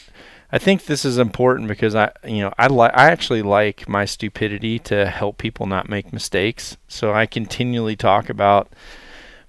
I 0.50 0.58
think 0.58 0.86
this 0.86 1.04
is 1.04 1.18
important 1.18 1.68
because 1.68 1.94
I, 1.94 2.10
you 2.24 2.40
know, 2.40 2.54
I 2.58 2.68
like, 2.68 2.92
I 2.94 3.10
actually 3.10 3.42
like 3.42 3.88
my 3.88 4.04
stupidity 4.06 4.78
to 4.80 5.06
help 5.06 5.36
people 5.36 5.66
not 5.66 5.88
make 5.88 6.12
mistakes. 6.12 6.78
So 6.88 7.12
I 7.12 7.26
continually 7.26 7.96
talk 7.96 8.30
about 8.30 8.72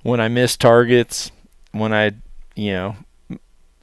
when 0.04 0.20
I 0.20 0.28
miss 0.28 0.58
targets, 0.58 1.32
when 1.72 1.93
I, 1.93 2.12
you 2.56 2.74
know, 2.74 2.95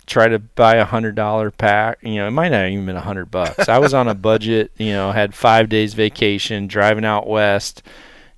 try 0.06 0.28
to 0.28 0.38
buy 0.38 0.76
a 0.76 0.84
hundred 0.84 1.14
dollar 1.14 1.50
pack. 1.50 1.98
You 2.02 2.16
know, 2.16 2.28
it 2.28 2.32
might 2.32 2.50
not 2.50 2.68
even 2.68 2.86
been 2.86 2.96
a 2.96 3.00
hundred 3.00 3.30
bucks. 3.30 3.68
I 3.68 3.78
was 3.78 3.94
on 3.94 4.08
a 4.08 4.14
budget. 4.14 4.70
You 4.76 4.92
know, 4.92 5.12
had 5.12 5.34
five 5.34 5.68
days 5.68 5.94
vacation, 5.94 6.66
driving 6.66 7.04
out 7.04 7.26
west. 7.26 7.82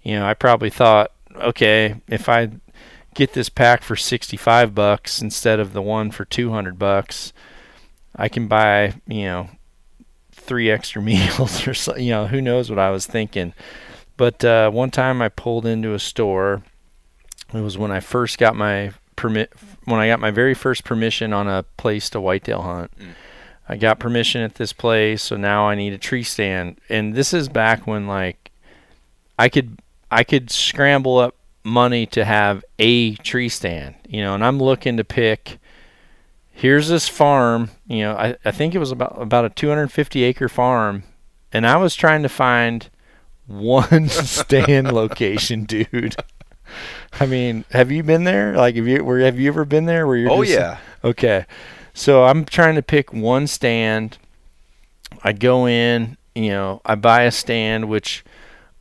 You 0.02 0.16
know, 0.16 0.26
I 0.26 0.34
probably 0.34 0.70
thought, 0.70 1.12
okay, 1.36 1.96
if 2.08 2.28
I 2.28 2.50
get 3.14 3.32
this 3.32 3.48
pack 3.48 3.82
for 3.82 3.96
65 3.96 4.74
bucks 4.74 5.20
instead 5.20 5.60
of 5.60 5.72
the 5.72 5.82
one 5.82 6.10
for 6.10 6.24
200 6.24 6.78
bucks, 6.78 7.32
I 8.18 8.28
can 8.28 8.48
buy, 8.48 8.94
you 9.06 9.24
know, 9.24 9.48
three 10.32 10.70
extra 10.70 11.00
meals 11.10 11.66
or 11.66 11.74
so, 11.74 11.96
you 11.96 12.10
know, 12.10 12.26
who 12.26 12.40
knows 12.40 12.68
what 12.68 12.78
I 12.78 12.90
was 12.90 13.06
thinking. 13.06 13.54
But 14.16 14.44
uh, 14.44 14.70
one 14.70 14.90
time 14.90 15.22
I 15.22 15.28
pulled 15.28 15.64
into 15.64 15.94
a 15.94 15.98
store. 15.98 16.62
It 17.54 17.60
was 17.60 17.78
when 17.78 17.90
I 17.90 18.00
first 18.00 18.36
got 18.36 18.56
my 18.56 18.92
permit, 19.16 19.52
when 19.84 20.00
I 20.00 20.08
got 20.08 20.20
my 20.20 20.30
very 20.30 20.54
first 20.54 20.84
permission 20.84 21.32
on 21.32 21.48
a 21.48 21.62
place 21.76 22.10
to 22.10 22.20
whitetail 22.20 22.62
hunt. 22.62 22.90
Mm. 22.98 23.14
I 23.68 23.76
got 23.76 23.98
permission 23.98 24.40
at 24.42 24.54
this 24.54 24.72
place, 24.72 25.22
so 25.22 25.36
now 25.36 25.68
I 25.68 25.74
need 25.74 25.92
a 25.92 25.98
tree 25.98 26.22
stand. 26.22 26.80
And 26.88 27.14
this 27.14 27.32
is 27.32 27.48
back 27.48 27.86
when 27.86 28.06
like 28.06 28.50
I 29.38 29.48
could 29.48 29.78
I 30.10 30.24
could 30.24 30.50
scramble 30.50 31.18
up 31.18 31.36
money 31.64 32.06
to 32.06 32.24
have 32.24 32.64
a 32.78 33.14
tree 33.16 33.48
stand, 33.48 33.94
you 34.08 34.22
know, 34.22 34.34
and 34.34 34.44
I'm 34.44 34.58
looking 34.58 34.96
to 34.96 35.04
pick 35.04 35.58
here's 36.58 36.88
this 36.88 37.08
farm, 37.08 37.70
you 37.86 38.00
know, 38.00 38.16
I, 38.16 38.36
I 38.44 38.50
think 38.50 38.74
it 38.74 38.78
was 38.78 38.90
about 38.90 39.20
about 39.20 39.44
a 39.44 39.50
250 39.50 40.24
acre 40.24 40.48
farm 40.48 41.04
and 41.52 41.64
I 41.64 41.76
was 41.76 41.94
trying 41.94 42.22
to 42.24 42.28
find 42.28 42.90
one 43.46 44.08
stand 44.08 44.92
location, 44.92 45.64
dude. 45.64 46.16
I 47.20 47.26
mean, 47.26 47.64
have 47.70 47.92
you 47.92 48.02
been 48.02 48.24
there? 48.24 48.56
Like, 48.56 48.74
have 48.74 48.88
you 48.88 49.04
where 49.04 49.20
have 49.20 49.38
you 49.38 49.48
ever 49.48 49.64
been 49.64 49.86
there? 49.86 50.06
Where 50.06 50.16
you're 50.16 50.30
oh 50.30 50.42
just, 50.42 50.58
yeah. 50.58 50.78
Okay. 51.04 51.46
So 51.94 52.24
I'm 52.24 52.44
trying 52.44 52.74
to 52.74 52.82
pick 52.82 53.12
one 53.12 53.46
stand. 53.46 54.18
I 55.22 55.32
go 55.32 55.66
in, 55.66 56.16
you 56.34 56.50
know, 56.50 56.80
I 56.84 56.96
buy 56.96 57.22
a 57.22 57.30
stand, 57.30 57.88
which 57.88 58.24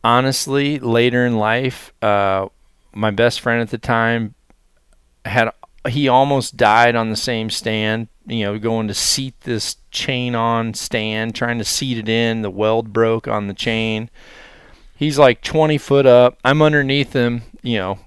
honestly, 0.04 0.80
later 0.80 1.26
in 1.26 1.38
life, 1.38 1.94
uh, 2.02 2.48
my 2.94 3.12
best 3.12 3.40
friend 3.40 3.62
at 3.62 3.70
the 3.70 3.78
time 3.78 4.34
had, 5.26 5.52
he 5.90 6.08
almost 6.08 6.58
died 6.58 6.96
on 6.96 7.10
the 7.10 7.16
same 7.16 7.50
stand, 7.50 8.08
you 8.26 8.46
know, 8.46 8.60
going 8.60 8.88
to 8.88 8.94
seat 8.94 9.40
this 9.42 9.78
chain 9.92 10.36
on 10.36 10.74
stand, 10.74 11.36
trying 11.36 11.58
to 11.58 11.64
seat 11.64 11.98
it 11.98 12.10
in. 12.10 12.42
The 12.42 12.50
weld 12.50 12.94
broke 12.94 13.28
on 13.28 13.48
the 13.48 13.54
chain. 13.54 14.10
He's 14.96 15.20
like 15.20 15.42
20 15.42 15.78
foot 15.78 16.06
up. 16.06 16.38
I'm 16.44 16.62
underneath 16.62 17.14
him, 17.14 17.44
you 17.62 17.78
know, 17.78 18.00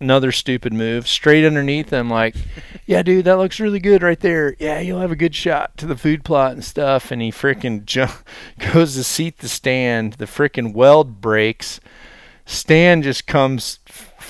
another 0.00 0.32
stupid 0.32 0.72
move. 0.72 1.08
Straight 1.08 1.44
underneath 1.44 1.90
him, 1.90 2.08
like, 2.08 2.36
yeah, 2.86 3.02
dude, 3.02 3.24
that 3.24 3.38
looks 3.38 3.60
really 3.60 3.80
good 3.80 4.02
right 4.02 4.20
there. 4.20 4.54
Yeah, 4.58 4.80
you'll 4.80 5.00
have 5.00 5.12
a 5.12 5.16
good 5.16 5.34
shot 5.34 5.76
to 5.78 5.86
the 5.86 5.96
food 5.96 6.24
plot 6.24 6.52
and 6.52 6.64
stuff. 6.64 7.10
And 7.10 7.20
he 7.20 7.32
freaking 7.32 7.84
ju- 7.86 8.06
goes 8.72 8.94
to 8.94 9.04
seat 9.04 9.38
the 9.38 9.48
stand. 9.48 10.14
The 10.14 10.26
freaking 10.26 10.74
weld 10.74 11.20
breaks. 11.20 11.80
Stand 12.46 13.02
just 13.02 13.26
comes 13.26 13.80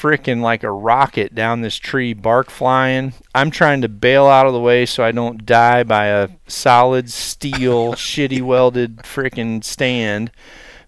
freaking 0.00 0.40
like 0.40 0.62
a 0.62 0.70
rocket 0.70 1.34
down 1.34 1.60
this 1.60 1.76
tree, 1.76 2.12
bark 2.12 2.50
flying. 2.50 3.12
I'm 3.34 3.50
trying 3.50 3.80
to 3.82 3.88
bail 3.88 4.26
out 4.26 4.46
of 4.46 4.52
the 4.52 4.60
way 4.60 4.86
so 4.86 5.02
I 5.04 5.12
don't 5.12 5.44
die 5.44 5.82
by 5.82 6.06
a 6.06 6.28
solid 6.46 7.10
steel, 7.10 7.92
shitty 7.94 8.40
welded 8.42 8.98
freaking 8.98 9.62
stand. 9.64 10.30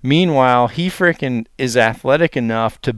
Meanwhile, 0.02 0.68
he 0.68 0.88
freaking 0.88 1.46
is 1.58 1.76
athletic 1.76 2.36
enough 2.36 2.80
to 2.82 2.96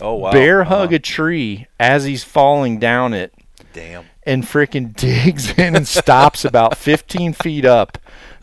Oh 0.00 0.14
wow. 0.14 0.32
bear 0.32 0.64
hug 0.64 0.88
Uh-huh. 0.88 0.96
a 0.96 0.98
tree 0.98 1.66
as 1.78 2.04
he's 2.04 2.24
falling 2.24 2.78
down 2.78 3.14
it 3.14 3.32
Damn. 3.72 4.04
and 4.24 4.42
freaking 4.44 4.94
digs 4.96 5.50
in 5.58 5.76
and 5.76 5.86
stops 5.86 6.44
about 6.44 6.76
15 6.76 7.32
feet 7.32 7.64
up, 7.64 7.98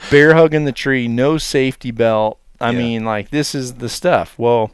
bear 0.09 0.34
hugging 0.36 0.65
the 0.65 0.72
tree, 0.72 1.07
no 1.07 1.38
safety 1.38 1.91
belt. 1.91 2.38
I 2.59 2.72
Yeah. 2.72 2.78
mean, 2.78 3.05
like, 3.05 3.32
this 3.32 3.53
is 3.55 3.76
the 3.76 3.89
stuff. 3.89 4.36
Well, 4.38 4.72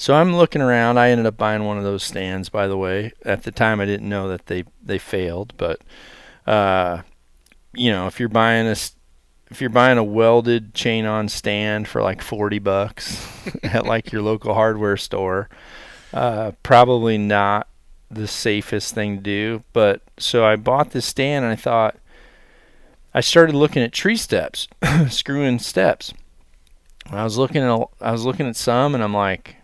so 0.00 0.14
I'm 0.14 0.34
looking 0.34 0.62
around. 0.62 0.96
I 0.96 1.10
ended 1.10 1.26
up 1.26 1.36
buying 1.36 1.64
one 1.64 1.76
of 1.76 1.84
those 1.84 2.02
stands, 2.02 2.48
by 2.48 2.66
the 2.66 2.76
way. 2.78 3.12
At 3.22 3.42
the 3.42 3.50
time, 3.50 3.82
I 3.82 3.84
didn't 3.84 4.08
know 4.08 4.28
that 4.28 4.46
they, 4.46 4.64
they 4.82 4.96
failed, 4.96 5.52
but, 5.58 5.82
uh, 6.46 7.02
you 7.74 7.90
know, 7.90 8.06
if 8.06 8.18
you're 8.18 8.30
buying 8.30 8.66
a, 8.66 8.76
if 9.50 9.60
you're 9.60 9.68
buying 9.68 9.98
a 9.98 10.02
welded 10.02 10.72
chain 10.72 11.04
on 11.04 11.28
stand 11.28 11.86
for 11.86 12.00
like 12.00 12.22
40 12.22 12.60
bucks 12.60 13.28
at 13.62 13.84
like 13.84 14.10
your 14.10 14.22
local 14.22 14.54
hardware 14.54 14.96
store, 14.96 15.50
uh, 16.14 16.52
probably 16.62 17.18
not 17.18 17.68
the 18.10 18.26
safest 18.26 18.94
thing 18.94 19.16
to 19.16 19.22
do. 19.22 19.64
But 19.74 20.00
so 20.16 20.46
I 20.46 20.56
bought 20.56 20.92
this 20.92 21.04
stand 21.04 21.44
and 21.44 21.52
I 21.52 21.56
thought 21.56 21.98
I 23.12 23.20
started 23.20 23.54
looking 23.54 23.82
at 23.82 23.92
tree 23.92 24.16
steps, 24.16 24.66
screwing 25.10 25.58
steps. 25.58 26.14
And 27.04 27.20
I 27.20 27.24
was 27.24 27.36
looking 27.36 27.60
at 27.60 27.86
I 28.00 28.12
was 28.12 28.24
looking 28.24 28.46
at 28.46 28.56
some 28.56 28.94
and 28.94 29.04
I'm 29.04 29.12
like, 29.12 29.56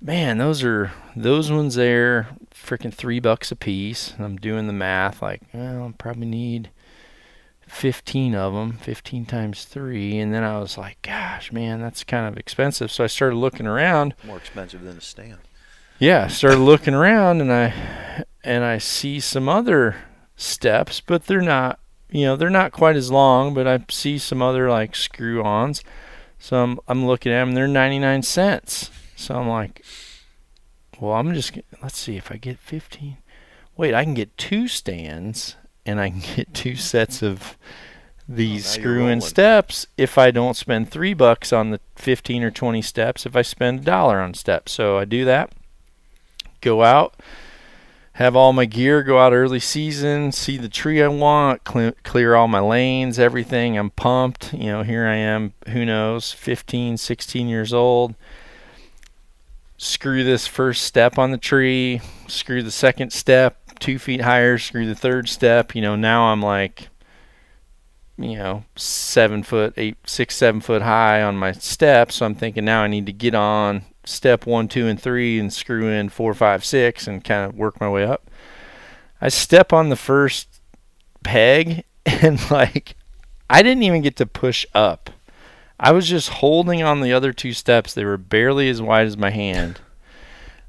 man, 0.00 0.38
those 0.38 0.62
are 0.64 0.92
those 1.14 1.50
ones 1.50 1.74
there, 1.74 2.28
freaking 2.54 2.92
three 2.92 3.20
bucks 3.20 3.52
a 3.52 3.56
piece. 3.56 4.14
And 4.14 4.24
I'm 4.24 4.36
doing 4.36 4.66
the 4.66 4.72
math, 4.72 5.22
like, 5.22 5.42
well, 5.52 5.86
I 5.88 5.92
probably 5.98 6.26
need 6.26 6.70
15 7.66 8.34
of 8.34 8.52
them, 8.52 8.72
15 8.78 9.26
times 9.26 9.64
three. 9.64 10.18
And 10.18 10.34
then 10.34 10.42
I 10.42 10.58
was 10.58 10.76
like, 10.76 11.00
gosh, 11.02 11.52
man, 11.52 11.80
that's 11.80 12.04
kind 12.04 12.26
of 12.26 12.36
expensive. 12.36 12.90
So 12.90 13.04
I 13.04 13.08
started 13.08 13.36
looking 13.36 13.66
around. 13.66 14.14
More 14.24 14.38
expensive 14.38 14.82
than 14.82 14.98
a 14.98 15.00
stand. 15.00 15.38
Yeah, 15.98 16.24
I 16.24 16.28
started 16.28 16.60
looking 16.60 16.94
around 16.94 17.42
and 17.42 17.52
I 17.52 18.24
and 18.42 18.64
I 18.64 18.78
see 18.78 19.20
some 19.20 19.50
other 19.50 19.96
steps, 20.34 21.02
but 21.02 21.26
they're 21.26 21.42
not, 21.42 21.78
you 22.10 22.24
know, 22.24 22.36
they're 22.36 22.48
not 22.48 22.72
quite 22.72 22.96
as 22.96 23.10
long, 23.10 23.52
but 23.52 23.66
I 23.66 23.84
see 23.90 24.16
some 24.16 24.40
other 24.40 24.70
like 24.70 24.96
screw-ons. 24.96 25.84
So 26.38 26.56
I'm 26.56 26.80
I'm 26.88 27.06
looking 27.06 27.32
at 27.32 27.44
them, 27.44 27.52
they're 27.52 27.68
99 27.68 28.22
cents. 28.22 28.90
So 29.20 29.34
I'm 29.34 29.48
like, 29.48 29.84
well, 30.98 31.12
I'm 31.12 31.34
just 31.34 31.52
let's 31.82 31.98
see 31.98 32.16
if 32.16 32.32
I 32.32 32.36
get 32.36 32.58
15. 32.58 33.18
Wait, 33.76 33.94
I 33.94 34.02
can 34.02 34.14
get 34.14 34.36
two 34.38 34.66
stands 34.66 35.56
and 35.84 36.00
I 36.00 36.08
can 36.10 36.22
get 36.36 36.54
two 36.54 36.74
sets 36.74 37.22
of 37.22 37.58
oh, 37.60 37.64
these 38.26 38.64
now 38.64 38.82
you're 38.82 38.92
screw-in 38.94 39.20
steps 39.20 39.86
if 39.98 40.16
I 40.16 40.30
don't 40.30 40.56
spend 40.56 40.90
three 40.90 41.12
bucks 41.12 41.52
on 41.52 41.70
the 41.70 41.80
15 41.96 42.42
or 42.42 42.50
20 42.50 42.80
steps. 42.80 43.26
If 43.26 43.36
I 43.36 43.42
spend 43.42 43.80
a 43.80 43.84
dollar 43.84 44.20
on 44.20 44.32
steps, 44.32 44.72
so 44.72 44.96
I 44.96 45.04
do 45.04 45.26
that. 45.26 45.52
Go 46.62 46.82
out, 46.82 47.14
have 48.14 48.34
all 48.34 48.54
my 48.54 48.64
gear, 48.64 49.02
go 49.02 49.18
out 49.18 49.34
early 49.34 49.60
season, 49.60 50.32
see 50.32 50.56
the 50.56 50.68
tree 50.68 51.02
I 51.02 51.08
want, 51.08 51.64
cle 51.64 51.92
clear 52.04 52.34
all 52.34 52.48
my 52.48 52.60
lanes, 52.60 53.18
everything. 53.18 53.76
I'm 53.76 53.90
pumped. 53.90 54.54
You 54.54 54.66
know, 54.66 54.82
here 54.82 55.06
I 55.06 55.16
am, 55.16 55.52
who 55.68 55.84
knows, 55.84 56.32
15, 56.32 56.96
16 56.96 57.48
years 57.48 57.74
old. 57.74 58.14
Screw 59.82 60.24
this 60.24 60.46
first 60.46 60.84
step 60.84 61.18
on 61.18 61.30
the 61.30 61.38
tree, 61.38 62.02
screw 62.28 62.62
the 62.62 62.70
second 62.70 63.14
step 63.14 63.60
two 63.80 63.98
feet 63.98 64.20
higher, 64.20 64.58
screw 64.58 64.86
the 64.86 64.94
third 64.94 65.28
step. 65.28 65.74
You 65.74 65.80
know, 65.82 65.96
now 65.96 66.24
I'm 66.24 66.42
like, 66.42 66.88
you 68.16 68.36
know, 68.36 68.64
seven 68.76 69.42
foot, 69.42 69.74
eight, 69.76 69.96
six, 70.06 70.36
seven 70.36 70.60
foot 70.60 70.82
high 70.82 71.22
on 71.22 71.36
my 71.36 71.52
step. 71.52 72.12
So 72.12 72.26
I'm 72.26 72.34
thinking 72.34 72.66
now 72.66 72.82
I 72.82 72.88
need 72.88 73.06
to 73.06 73.12
get 73.12 73.34
on 73.34 73.82
step 74.04 74.46
one, 74.46 74.68
two, 74.68 74.86
and 74.86 75.00
three 75.00 75.40
and 75.40 75.52
screw 75.52 75.88
in 75.88 76.10
four, 76.10 76.34
five, 76.34 76.64
six 76.64 77.06
and 77.06 77.24
kind 77.24 77.46
of 77.46 77.56
work 77.56 77.80
my 77.80 77.88
way 77.88 78.04
up. 78.04 78.30
I 79.20 79.30
step 79.30 79.72
on 79.72 79.88
the 79.88 79.96
first 79.96 80.60
peg 81.24 81.84
and 82.06 82.50
like 82.50 82.96
I 83.48 83.62
didn't 83.62 83.82
even 83.82 84.02
get 84.02 84.16
to 84.16 84.26
push 84.26 84.66
up. 84.74 85.10
I 85.82 85.92
was 85.92 86.06
just 86.06 86.28
holding 86.28 86.82
on 86.82 87.00
the 87.00 87.14
other 87.14 87.32
two 87.32 87.54
steps. 87.54 87.94
They 87.94 88.04
were 88.04 88.18
barely 88.18 88.68
as 88.68 88.82
wide 88.82 89.06
as 89.06 89.16
my 89.16 89.30
hand. 89.30 89.80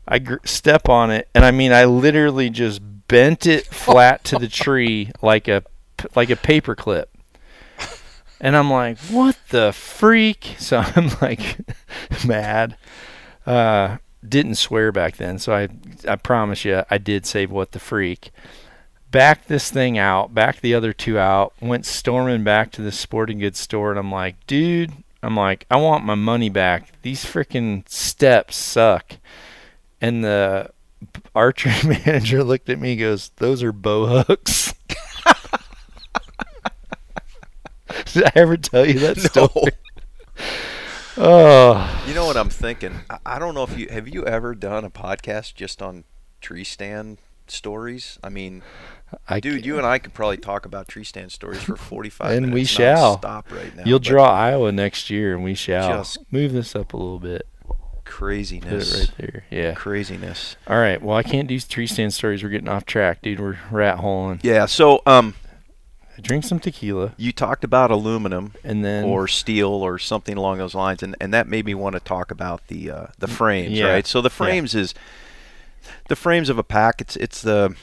I 0.07 0.19
gr- 0.19 0.37
step 0.45 0.87
on 0.87 1.11
it, 1.11 1.27
and 1.35 1.43
I 1.43 1.51
mean, 1.51 1.73
I 1.73 1.83
literally 1.83 2.49
just 2.49 2.81
bent 3.09 3.45
it 3.45 3.67
flat 3.67 4.23
to 4.23 4.39
the 4.39 4.47
tree 4.47 5.11
like 5.21 5.49
a 5.49 5.63
like 6.15 6.29
a 6.29 6.37
paper 6.37 6.75
clip. 6.75 7.09
And 8.39 8.57
I'm 8.57 8.71
like, 8.71 8.97
what 8.99 9.37
the 9.49 9.71
freak? 9.73 10.55
So 10.57 10.77
I'm 10.79 11.11
like 11.21 11.57
mad. 12.25 12.77
Uh, 13.45 13.97
didn't 14.27 14.55
swear 14.55 14.91
back 14.91 15.17
then, 15.17 15.39
so 15.39 15.53
I 15.53 15.67
I 16.07 16.15
promise 16.15 16.63
you 16.63 16.83
I 16.89 16.97
did 16.97 17.25
say 17.25 17.45
what 17.45 17.73
the 17.73 17.79
freak. 17.79 18.31
Backed 19.11 19.47
this 19.49 19.69
thing 19.69 19.97
out, 19.97 20.33
backed 20.33 20.61
the 20.61 20.73
other 20.73 20.93
two 20.93 21.19
out, 21.19 21.53
went 21.61 21.85
storming 21.85 22.43
back 22.43 22.71
to 22.71 22.81
the 22.81 22.91
sporting 22.93 23.39
goods 23.39 23.59
store, 23.59 23.89
and 23.91 23.99
I'm 23.99 24.11
like, 24.11 24.35
dude, 24.47 24.93
I'm 25.21 25.35
like, 25.35 25.65
I 25.69 25.75
want 25.77 26.05
my 26.05 26.15
money 26.15 26.49
back. 26.49 26.93
These 27.01 27.25
freaking 27.25 27.87
steps 27.89 28.55
suck. 28.55 29.17
And 29.99 30.23
the 30.23 30.71
archery 31.35 31.73
manager 32.05 32.43
looked 32.43 32.69
at 32.69 32.79
me 32.79 32.91
and 32.93 32.99
goes, 32.99 33.31
Those 33.35 33.61
are 33.63 33.71
bow 33.71 34.23
hooks. 34.23 34.73
Did 38.13 38.23
I 38.23 38.31
ever 38.35 38.57
tell 38.57 38.85
you 38.85 38.99
that 38.99 39.17
story? 39.21 39.73
Oh, 41.17 42.03
You 42.07 42.13
know 42.13 42.25
what 42.25 42.37
I'm 42.37 42.49
thinking? 42.49 43.01
I, 43.09 43.19
I 43.25 43.39
don't 43.39 43.53
know 43.53 43.63
if 43.63 43.77
you 43.77 43.87
have 43.89 44.07
you 44.07 44.25
ever 44.25 44.55
done 44.55 44.85
a 44.85 44.89
podcast 44.89 45.55
just 45.55 45.81
on 45.81 46.05
tree 46.39 46.63
stand 46.63 47.19
stories. 47.47 48.17
I 48.23 48.29
mean, 48.29 48.63
I 49.27 49.39
dude, 49.39 49.65
you 49.65 49.77
and 49.77 49.85
I 49.85 49.97
could 49.99 50.13
probably 50.13 50.37
talk 50.37 50.65
about 50.65 50.87
tree 50.87 51.03
stand 51.03 51.31
stories 51.31 51.61
for 51.63 51.75
45 51.77 52.31
And 52.31 52.41
minutes. 52.47 52.53
we 52.53 52.63
shall. 52.65 53.17
Stop 53.17 53.51
right 53.51 53.75
now. 53.75 53.83
You'll 53.85 53.99
draw 53.99 54.25
Iowa 54.29 54.71
next 54.71 55.09
year, 55.09 55.33
and 55.33 55.43
we 55.43 55.53
shall 55.55 55.97
Just- 55.99 56.17
move 56.31 56.53
this 56.53 56.75
up 56.75 56.93
a 56.93 56.97
little 56.97 57.19
bit. 57.19 57.47
Craziness. 58.05 58.99
right 58.99 59.11
there. 59.17 59.43
Yeah. 59.49 59.73
Craziness. 59.73 60.55
All 60.67 60.77
right. 60.77 61.01
Well, 61.01 61.15
I 61.15 61.23
can't 61.23 61.47
do 61.47 61.59
tree 61.59 61.87
stand 61.87 62.13
stories. 62.13 62.43
We're 62.43 62.49
getting 62.49 62.67
off 62.67 62.85
track, 62.85 63.21
dude. 63.21 63.39
We're 63.39 63.57
rat 63.71 63.99
holing. 63.99 64.39
Yeah. 64.43 64.65
So, 64.65 65.01
um, 65.05 65.35
Drink 66.21 66.43
some 66.43 66.59
tequila, 66.59 67.13
you 67.17 67.31
talked 67.31 67.63
about 67.63 67.89
aluminum 67.89 68.53
and 68.63 68.85
then 68.85 69.05
or 69.05 69.27
steel 69.27 69.69
or 69.69 69.97
something 69.97 70.37
along 70.37 70.59
those 70.59 70.75
lines, 70.75 71.01
and, 71.01 71.15
and 71.19 71.33
that 71.33 71.47
made 71.47 71.65
me 71.65 71.73
want 71.73 71.93
to 71.93 71.99
talk 71.99 72.29
about 72.29 72.67
the 72.67 72.91
uh, 72.91 73.07
the 73.17 73.27
frames, 73.27 73.71
Yeah. 73.71 73.85
right? 73.87 74.05
So 74.05 74.21
the 74.21 74.27
Yeah. 74.29 74.35
frames 74.35 74.75
is 74.75 74.93
the 76.09 76.15
frames 76.15 76.49
of 76.49 76.59
a 76.59 76.63
pack. 76.63 77.01
It's 77.01 77.15
it's 77.15 77.41
the, 77.41 77.75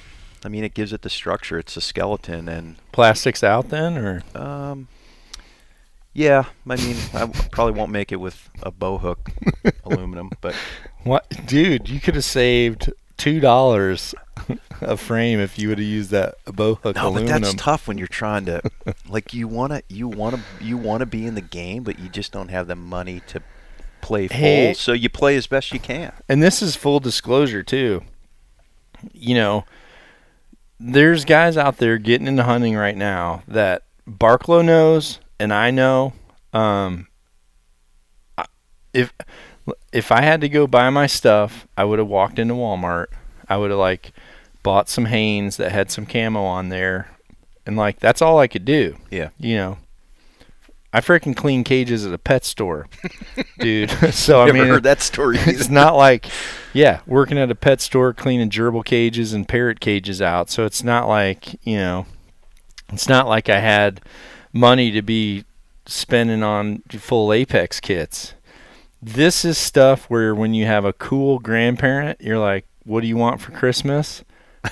I 0.44 0.48
mean, 0.48 0.64
it 0.64 0.74
gives 0.74 0.92
it 0.92 1.02
the 1.02 1.10
structure. 1.10 1.58
It's 1.58 1.76
a 1.76 1.80
skeleton, 1.80 2.48
and 2.48 2.76
plastics 2.92 3.42
out 3.42 3.70
then, 3.70 3.96
or 3.98 4.22
um, 4.34 4.88
yeah, 6.12 6.44
I 6.68 6.76
mean, 6.76 6.96
I 7.14 7.26
probably 7.50 7.72
won't 7.78 7.92
make 7.92 8.12
it 8.12 8.16
with 8.16 8.48
a 8.62 8.70
bow 8.70 8.98
hook 8.98 9.30
aluminum, 9.84 10.30
but 10.40 10.54
what, 11.04 11.26
dude? 11.46 11.88
You 11.88 12.00
could 12.00 12.14
have 12.14 12.24
saved 12.24 12.92
two 13.16 13.40
dollars 13.40 14.14
a 14.80 14.96
frame 14.96 15.40
if 15.40 15.58
you 15.58 15.68
would 15.68 15.78
have 15.78 15.86
used 15.86 16.10
that 16.12 16.36
bow 16.46 16.76
hook 16.76 16.94
no, 16.94 17.12
but 17.12 17.26
that's 17.26 17.52
tough 17.54 17.88
when 17.88 17.98
you're 17.98 18.06
trying 18.06 18.44
to, 18.46 18.62
like, 19.08 19.34
you 19.34 19.48
wanna 19.48 19.82
you 19.88 20.06
wanna 20.08 20.40
you 20.60 20.76
wanna 20.76 21.06
be 21.06 21.26
in 21.26 21.34
the 21.34 21.40
game, 21.40 21.82
but 21.82 21.98
you 21.98 22.08
just 22.08 22.30
don't 22.32 22.48
have 22.48 22.68
the 22.68 22.76
money 22.76 23.20
to 23.26 23.42
play 24.00 24.28
full, 24.28 24.36
Hey. 24.36 24.74
so 24.74 24.92
you 24.92 25.08
play 25.08 25.36
as 25.36 25.48
best 25.48 25.72
you 25.72 25.80
can. 25.80 26.12
and 26.28 26.40
this 26.42 26.62
is 26.62 26.76
full 26.76 27.00
disclosure 27.00 27.64
too. 27.64 28.02
You 29.12 29.34
know, 29.34 29.64
there's 30.80 31.24
guys 31.24 31.56
out 31.56 31.78
there 31.78 31.98
getting 31.98 32.26
into 32.26 32.44
hunting 32.44 32.76
right 32.76 32.96
now 32.96 33.42
that 33.48 33.82
Barklow 34.08 34.64
knows 34.64 35.18
and 35.38 35.52
I 35.52 35.70
know. 35.70 36.12
Um, 36.52 37.08
if 38.92 39.12
if 39.92 40.10
I 40.10 40.22
had 40.22 40.40
to 40.40 40.48
go 40.48 40.66
buy 40.66 40.90
my 40.90 41.06
stuff, 41.06 41.66
I 41.76 41.84
would 41.84 41.98
have 41.98 42.08
walked 42.08 42.38
into 42.38 42.54
Walmart. 42.54 43.06
I 43.48 43.56
would 43.56 43.70
have 43.70 43.78
like 43.78 44.12
bought 44.62 44.88
some 44.88 45.06
Hanes 45.06 45.56
that 45.56 45.72
had 45.72 45.90
some 45.90 46.06
camo 46.06 46.42
on 46.42 46.68
there, 46.68 47.10
and 47.66 47.76
like 47.76 48.00
that's 48.00 48.22
all 48.22 48.38
I 48.38 48.48
could 48.48 48.64
do. 48.64 48.96
Yeah. 49.10 49.30
you 49.38 49.56
know. 49.56 49.78
I 50.92 51.00
freaking 51.00 51.36
clean 51.36 51.64
cages 51.64 52.06
at 52.06 52.14
a 52.14 52.18
pet 52.18 52.44
store, 52.44 52.88
dude. 53.58 53.90
so 54.12 54.40
I 54.40 54.52
mean, 54.52 54.66
heard 54.66 54.84
that 54.84 55.02
story. 55.02 55.38
it's 55.40 55.68
not 55.68 55.96
like 55.96 56.26
yeah 56.72 57.00
working 57.06 57.38
at 57.38 57.50
a 57.50 57.54
pet 57.54 57.80
store 57.80 58.12
cleaning 58.12 58.50
gerbil 58.50 58.84
cages 58.84 59.32
and 59.32 59.48
parrot 59.48 59.80
cages 59.80 60.20
out 60.20 60.50
so 60.50 60.64
it's 60.64 60.82
not 60.82 61.08
like 61.08 61.54
you 61.66 61.76
know 61.76 62.06
it's 62.92 63.08
not 63.08 63.26
like 63.26 63.48
i 63.48 63.58
had 63.58 64.00
money 64.52 64.90
to 64.90 65.02
be 65.02 65.44
spending 65.86 66.42
on 66.42 66.82
full 66.90 67.32
apex 67.32 67.80
kits 67.80 68.34
this 69.00 69.44
is 69.44 69.56
stuff 69.56 70.04
where 70.10 70.34
when 70.34 70.52
you 70.54 70.66
have 70.66 70.84
a 70.84 70.92
cool 70.92 71.38
grandparent 71.38 72.20
you're 72.20 72.38
like 72.38 72.66
what 72.84 73.00
do 73.00 73.06
you 73.06 73.16
want 73.16 73.40
for 73.40 73.52
christmas 73.52 74.22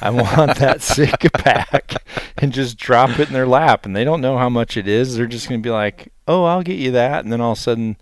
i 0.00 0.10
want 0.10 0.58
that 0.58 0.82
sick 0.82 1.26
pack 1.32 1.94
and 2.38 2.52
just 2.52 2.76
drop 2.76 3.18
it 3.18 3.28
in 3.28 3.32
their 3.32 3.46
lap 3.46 3.86
and 3.86 3.94
they 3.94 4.04
don't 4.04 4.20
know 4.20 4.36
how 4.38 4.48
much 4.48 4.76
it 4.76 4.88
is 4.88 5.16
they're 5.16 5.26
just 5.26 5.48
going 5.48 5.60
to 5.60 5.66
be 5.66 5.72
like 5.72 6.12
oh 6.28 6.44
i'll 6.44 6.62
get 6.62 6.78
you 6.78 6.90
that 6.90 7.24
and 7.24 7.32
then 7.32 7.40
all 7.40 7.52
of 7.52 7.58
a 7.58 7.60
sudden 7.60 7.96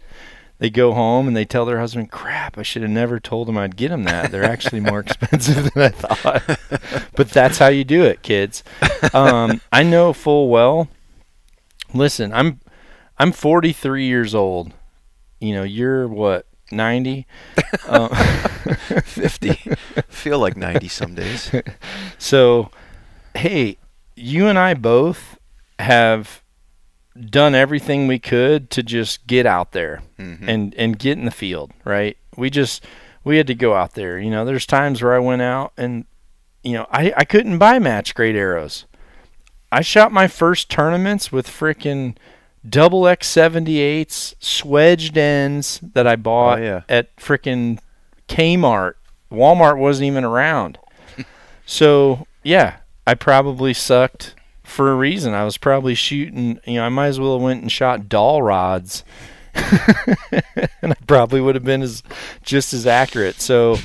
they 0.58 0.70
go 0.70 0.94
home 0.94 1.26
and 1.26 1.36
they 1.36 1.44
tell 1.44 1.64
their 1.64 1.80
husband, 1.80 2.10
"Crap, 2.10 2.56
I 2.56 2.62
should 2.62 2.82
have 2.82 2.90
never 2.90 3.18
told 3.18 3.48
them 3.48 3.58
I'd 3.58 3.76
get 3.76 3.88
them 3.88 4.04
that. 4.04 4.30
They're 4.30 4.44
actually 4.44 4.80
more 4.80 5.00
expensive 5.06 5.72
than 5.72 5.82
I 5.82 5.88
thought." 5.88 7.10
but 7.16 7.30
that's 7.30 7.58
how 7.58 7.68
you 7.68 7.84
do 7.84 8.04
it, 8.04 8.22
kids. 8.22 8.62
Um, 9.12 9.60
I 9.72 9.82
know 9.82 10.12
full 10.12 10.48
well. 10.48 10.88
Listen, 11.92 12.32
I'm 12.32 12.60
I'm 13.18 13.32
43 13.32 14.06
years 14.06 14.34
old. 14.34 14.72
You 15.40 15.54
know, 15.54 15.64
you're 15.64 16.06
what 16.08 16.46
90. 16.72 17.26
um, 17.88 18.08
50. 19.04 19.52
Feel 20.08 20.38
like 20.38 20.56
90 20.56 20.88
some 20.88 21.14
days. 21.14 21.50
so, 22.18 22.70
hey, 23.34 23.76
you 24.16 24.46
and 24.48 24.58
I 24.58 24.74
both 24.74 25.38
have 25.78 26.42
done 27.30 27.54
everything 27.54 28.06
we 28.06 28.18
could 28.18 28.70
to 28.70 28.82
just 28.82 29.26
get 29.26 29.46
out 29.46 29.72
there. 29.72 30.02
Mhm. 30.18 30.48
and 30.48 30.74
and 30.74 30.98
get 30.98 31.18
in 31.18 31.24
the 31.24 31.30
field, 31.30 31.72
right? 31.84 32.16
We 32.36 32.50
just 32.50 32.84
we 33.24 33.36
had 33.36 33.46
to 33.48 33.54
go 33.54 33.74
out 33.74 33.94
there. 33.94 34.18
You 34.18 34.30
know, 34.30 34.44
there's 34.44 34.66
times 34.66 35.02
where 35.02 35.14
I 35.14 35.18
went 35.18 35.42
out 35.42 35.72
and 35.76 36.04
you 36.62 36.72
know, 36.72 36.86
I 36.90 37.12
I 37.16 37.24
couldn't 37.24 37.58
buy 37.58 37.78
match 37.78 38.14
grade 38.14 38.36
arrows. 38.36 38.86
I 39.70 39.80
shot 39.82 40.12
my 40.12 40.28
first 40.28 40.70
tournaments 40.70 41.30
with 41.32 41.48
frickin' 41.48 42.16
double 42.68 43.06
X 43.06 43.32
78s 43.32 44.34
swedged 44.40 45.16
ends 45.16 45.80
that 45.94 46.06
I 46.06 46.16
bought 46.16 46.60
Oh, 46.60 46.62
yeah. 46.62 46.80
at 46.88 47.14
frickin' 47.16 47.78
Kmart, 48.28 48.94
Walmart 49.30 49.78
wasn't 49.78 50.06
even 50.06 50.24
around. 50.24 50.78
so 51.66 52.26
yeah, 52.42 52.76
I 53.06 53.14
probably 53.14 53.74
sucked 53.74 54.34
for 54.62 54.90
a 54.90 54.94
reason. 54.96 55.34
I 55.34 55.44
was 55.44 55.58
probably 55.58 55.94
shooting. 55.94 56.58
You 56.64 56.74
know, 56.74 56.84
I 56.84 56.88
might 56.88 57.08
as 57.08 57.20
well 57.20 57.34
have 57.34 57.42
went 57.42 57.62
and 57.62 57.70
shot 57.70 58.08
doll 58.08 58.42
rods. 58.42 59.04
and 59.54 60.92
I 60.92 60.96
probably 61.06 61.40
would 61.40 61.54
have 61.54 61.64
been 61.64 61.82
as 61.82 62.02
just 62.42 62.72
as 62.74 62.86
accurate. 62.86 63.40
So 63.40 63.76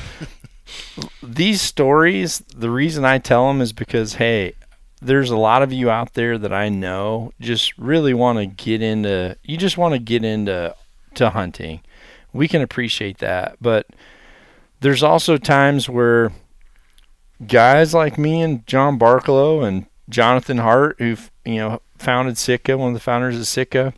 these 1.23 1.61
stories, 1.61 2.39
the 2.55 2.69
reason 2.71 3.05
I 3.05 3.17
tell 3.19 3.47
them 3.47 3.61
is 3.61 3.73
because 3.73 4.15
hey, 4.15 4.53
there's 5.01 5.31
a 5.31 5.37
lot 5.37 5.61
of 5.61 5.71
you 5.71 5.89
out 5.89 6.13
there 6.13 6.37
that 6.37 6.53
I 6.53 6.69
know 6.69 7.31
just 7.39 7.77
really 7.77 8.13
want 8.13 8.37
to 8.39 8.45
get 8.45 8.81
into 8.81 9.37
you 9.43 9.57
just 9.57 9.77
want 9.77 9.93
to 9.93 9.99
get 9.99 10.23
into 10.23 10.75
to 11.15 11.29
hunting. 11.29 11.81
We 12.33 12.47
can 12.47 12.61
appreciate 12.61 13.19
that, 13.19 13.57
but 13.61 13.87
there's 14.81 15.03
also 15.03 15.37
times 15.37 15.89
where 15.89 16.31
guys 17.45 17.93
like 17.93 18.17
me 18.17 18.41
and 18.41 18.65
John 18.67 18.99
Barklow 18.99 19.65
and 19.65 19.85
Jonathan 20.09 20.59
Hart, 20.59 20.97
who 20.99 21.15
you 21.45 21.57
know 21.57 21.81
founded 21.97 22.37
Sitka, 22.37 22.77
one 22.77 22.89
of 22.89 22.93
the 22.93 22.99
founders 22.99 23.39
of 23.39 23.47
Sitka, 23.47 23.93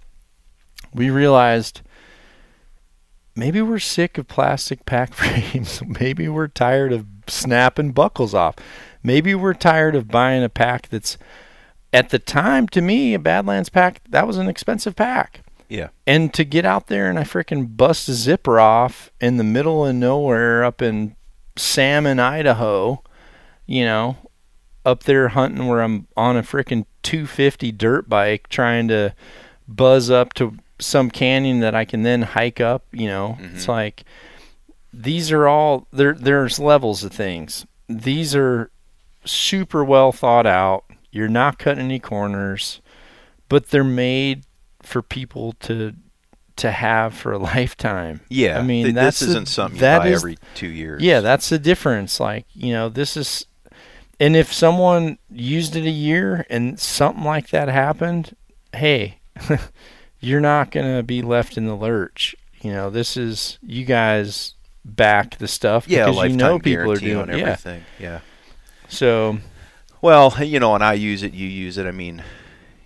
we 0.93 1.09
realized 1.09 1.81
maybe 3.35 3.61
we're 3.61 3.79
sick 3.79 4.17
of 4.17 4.27
plastic 4.27 4.85
pack 4.85 5.13
frames. 5.13 5.81
maybe 5.99 6.27
we're 6.27 6.47
tired 6.47 6.93
of 6.93 7.05
snapping 7.27 7.91
buckles 7.91 8.33
off. 8.33 8.55
Maybe 9.03 9.33
we're 9.35 9.53
tired 9.53 9.95
of 9.95 10.07
buying 10.07 10.43
a 10.43 10.49
pack 10.49 10.89
that's 10.89 11.17
at 11.93 12.09
the 12.09 12.19
time 12.19 12.67
to 12.69 12.81
me 12.81 13.13
a 13.13 13.19
Badlands 13.19 13.69
pack 13.69 14.01
that 14.09 14.27
was 14.27 14.37
an 14.37 14.47
expensive 14.47 14.95
pack. 14.95 15.41
Yeah. 15.69 15.89
And 16.05 16.33
to 16.33 16.43
get 16.43 16.65
out 16.65 16.87
there 16.87 17.09
and 17.09 17.17
I 17.17 17.23
freaking 17.23 17.77
bust 17.77 18.09
a 18.09 18.13
zipper 18.13 18.59
off 18.59 19.09
in 19.21 19.37
the 19.37 19.43
middle 19.43 19.85
of 19.85 19.95
nowhere 19.95 20.63
up 20.63 20.81
in 20.81 21.15
Salmon, 21.55 22.19
Idaho, 22.19 23.01
you 23.65 23.85
know, 23.85 24.17
up 24.85 25.03
there 25.03 25.29
hunting 25.29 25.67
where 25.67 25.81
I'm 25.81 26.07
on 26.17 26.35
a 26.35 26.43
freaking 26.43 26.85
250 27.03 27.71
dirt 27.71 28.09
bike 28.09 28.49
trying 28.49 28.87
to 28.89 29.13
buzz 29.67 30.09
up 30.09 30.33
to 30.33 30.57
some 30.79 31.09
canyon 31.09 31.59
that 31.59 31.75
I 31.75 31.85
can 31.85 32.03
then 32.03 32.23
hike 32.23 32.59
up, 32.59 32.85
you 32.91 33.07
know. 33.07 33.37
Mm-hmm. 33.39 33.55
It's 33.55 33.67
like 33.67 34.03
these 34.93 35.31
are 35.31 35.47
all 35.47 35.87
there 35.93 36.13
there's 36.13 36.59
levels 36.59 37.03
of 37.03 37.13
things. 37.13 37.65
These 37.87 38.35
are 38.35 38.71
super 39.25 39.83
well 39.83 40.11
thought 40.11 40.47
out. 40.47 40.85
You're 41.11 41.27
not 41.27 41.59
cutting 41.59 41.83
any 41.83 41.99
corners, 41.99 42.81
but 43.49 43.69
they're 43.69 43.83
made 43.83 44.43
for 44.81 45.01
people 45.01 45.53
to 45.61 45.93
to 46.57 46.71
have 46.71 47.13
for 47.13 47.31
a 47.31 47.37
lifetime. 47.53 48.21
Yeah, 48.29 48.59
I 48.59 48.63
mean 48.63 48.85
th- 48.85 48.95
that's 48.95 49.19
this 49.19 49.29
isn't 49.29 49.47
something 49.47 49.77
you 49.77 49.81
buy 49.81 50.07
is- 50.07 50.21
every 50.21 50.37
two 50.55 50.67
years. 50.67 51.01
Yeah, 51.01 51.19
that's 51.19 51.49
the 51.49 51.59
difference. 51.59 52.19
Like 52.19 52.45
you 52.53 52.73
know, 52.73 52.89
this 52.89 53.17
is, 53.17 53.45
and 54.19 54.35
if 54.35 54.53
someone 54.53 55.17
used 55.29 55.75
it 55.75 55.85
a 55.85 55.91
year 55.91 56.45
and 56.49 56.79
something 56.79 57.23
like 57.23 57.49
that 57.49 57.67
happened, 57.67 58.35
hey, 58.73 59.19
you're 60.19 60.41
not 60.41 60.71
gonna 60.71 61.03
be 61.03 61.21
left 61.21 61.57
in 61.57 61.65
the 61.65 61.75
lurch. 61.75 62.35
You 62.61 62.71
know, 62.71 62.89
this 62.89 63.17
is 63.17 63.57
you 63.61 63.85
guys 63.85 64.53
back 64.85 65.37
the 65.37 65.47
stuff 65.47 65.87
yeah, 65.87 66.05
because 66.05 66.31
you 66.31 66.37
know 66.37 66.59
people 66.59 66.91
are 66.91 66.97
doing 66.97 67.29
on 67.29 67.37
yeah. 67.37 67.43
everything. 67.43 67.83
Yeah. 67.99 68.19
So 68.91 69.39
Well, 70.01 70.35
you 70.43 70.59
know, 70.59 70.75
and 70.75 70.83
I 70.83 70.93
use 70.93 71.23
it, 71.23 71.33
you 71.33 71.47
use 71.47 71.77
it. 71.77 71.85
I 71.87 71.91
mean, 71.91 72.23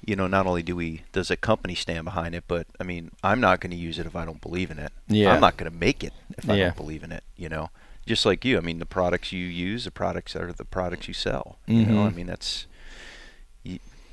you 0.05 0.15
know, 0.15 0.27
not 0.27 0.45
only 0.45 0.61
do 0.63 0.75
we 0.75 1.01
does 1.11 1.31
a 1.31 1.35
company 1.35 1.73
stand 1.75 2.05
behind 2.05 2.35
it, 2.35 2.43
but 2.47 2.67
I 2.79 2.83
mean, 2.83 3.11
I'm 3.23 3.39
not 3.41 3.59
going 3.59 3.71
to 3.71 3.77
use 3.77 3.97
it 3.99 4.05
if 4.05 4.15
I 4.15 4.23
don't 4.25 4.41
believe 4.41 4.69
in 4.69 4.77
it. 4.79 4.91
Yeah. 5.07 5.33
I'm 5.33 5.41
not 5.41 5.57
going 5.57 5.71
to 5.71 5.77
make 5.77 6.03
it 6.03 6.13
if 6.37 6.49
I 6.49 6.55
Yeah. 6.55 6.65
don't 6.65 6.77
believe 6.77 7.03
in 7.03 7.11
it. 7.11 7.23
You 7.35 7.49
know, 7.49 7.69
just 8.05 8.25
like 8.25 8.45
you. 8.45 8.57
I 8.57 8.61
mean, 8.61 8.79
the 8.79 8.85
products 8.85 9.31
you 9.31 9.43
use, 9.45 9.85
the 9.85 9.91
products 9.91 10.33
that 10.33 10.43
are 10.43 10.53
the 10.53 10.65
products 10.65 11.07
you 11.07 11.13
sell. 11.15 11.57
You 11.65 11.85
know, 11.85 12.03
I 12.05 12.09
mean, 12.11 12.27
that's. 12.27 12.67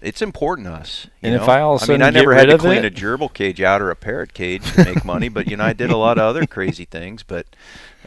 It's 0.00 0.20
important 0.20 0.66
to 0.66 0.72
us. 0.72 1.06
you 1.20 1.28
And 1.28 1.34
if? 1.36 1.48
I 1.48 1.60
all 1.60 1.76
of 1.76 1.82
a 1.82 1.84
I 1.84 1.88
mean, 1.94 2.02
I 2.02 2.10
never 2.10 2.34
had 2.34 2.46
to 2.48 2.58
clean 2.58 2.84
it- 2.84 2.86
a 2.86 2.90
gerbil 2.90 3.32
cage 3.32 3.60
out 3.60 3.80
or 3.80 3.90
a 3.90 3.94
parrot 3.94 4.34
cage 4.34 4.72
to 4.72 4.84
make 4.84 5.04
money, 5.04 5.28
but 5.28 5.46
you 5.48 5.56
know, 5.56 5.62
I 5.64 5.72
did 5.74 5.90
a 5.92 5.96
lot 5.96 6.18
of 6.18 6.24
other 6.24 6.44
crazy 6.44 6.84
things. 6.86 7.22
But 7.22 7.46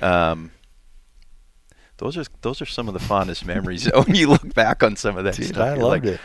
um, 0.02 0.52
those 1.98 2.18
are 2.18 2.26
those 2.42 2.62
are 2.62 2.66
some 2.66 2.88
of 2.88 2.94
the 2.94 3.00
fondest 3.00 3.46
memories 3.46 3.86
when 4.06 4.16
you 4.16 4.28
look 4.28 4.54
back 4.54 4.84
on 4.84 4.96
some 4.96 5.18
of 5.18 5.24
that 5.24 5.36
dude, 5.36 5.48
stuff. 5.48 5.58
I 5.62 5.74
loved 5.76 6.06
like, 6.06 6.16
it. 6.16 6.20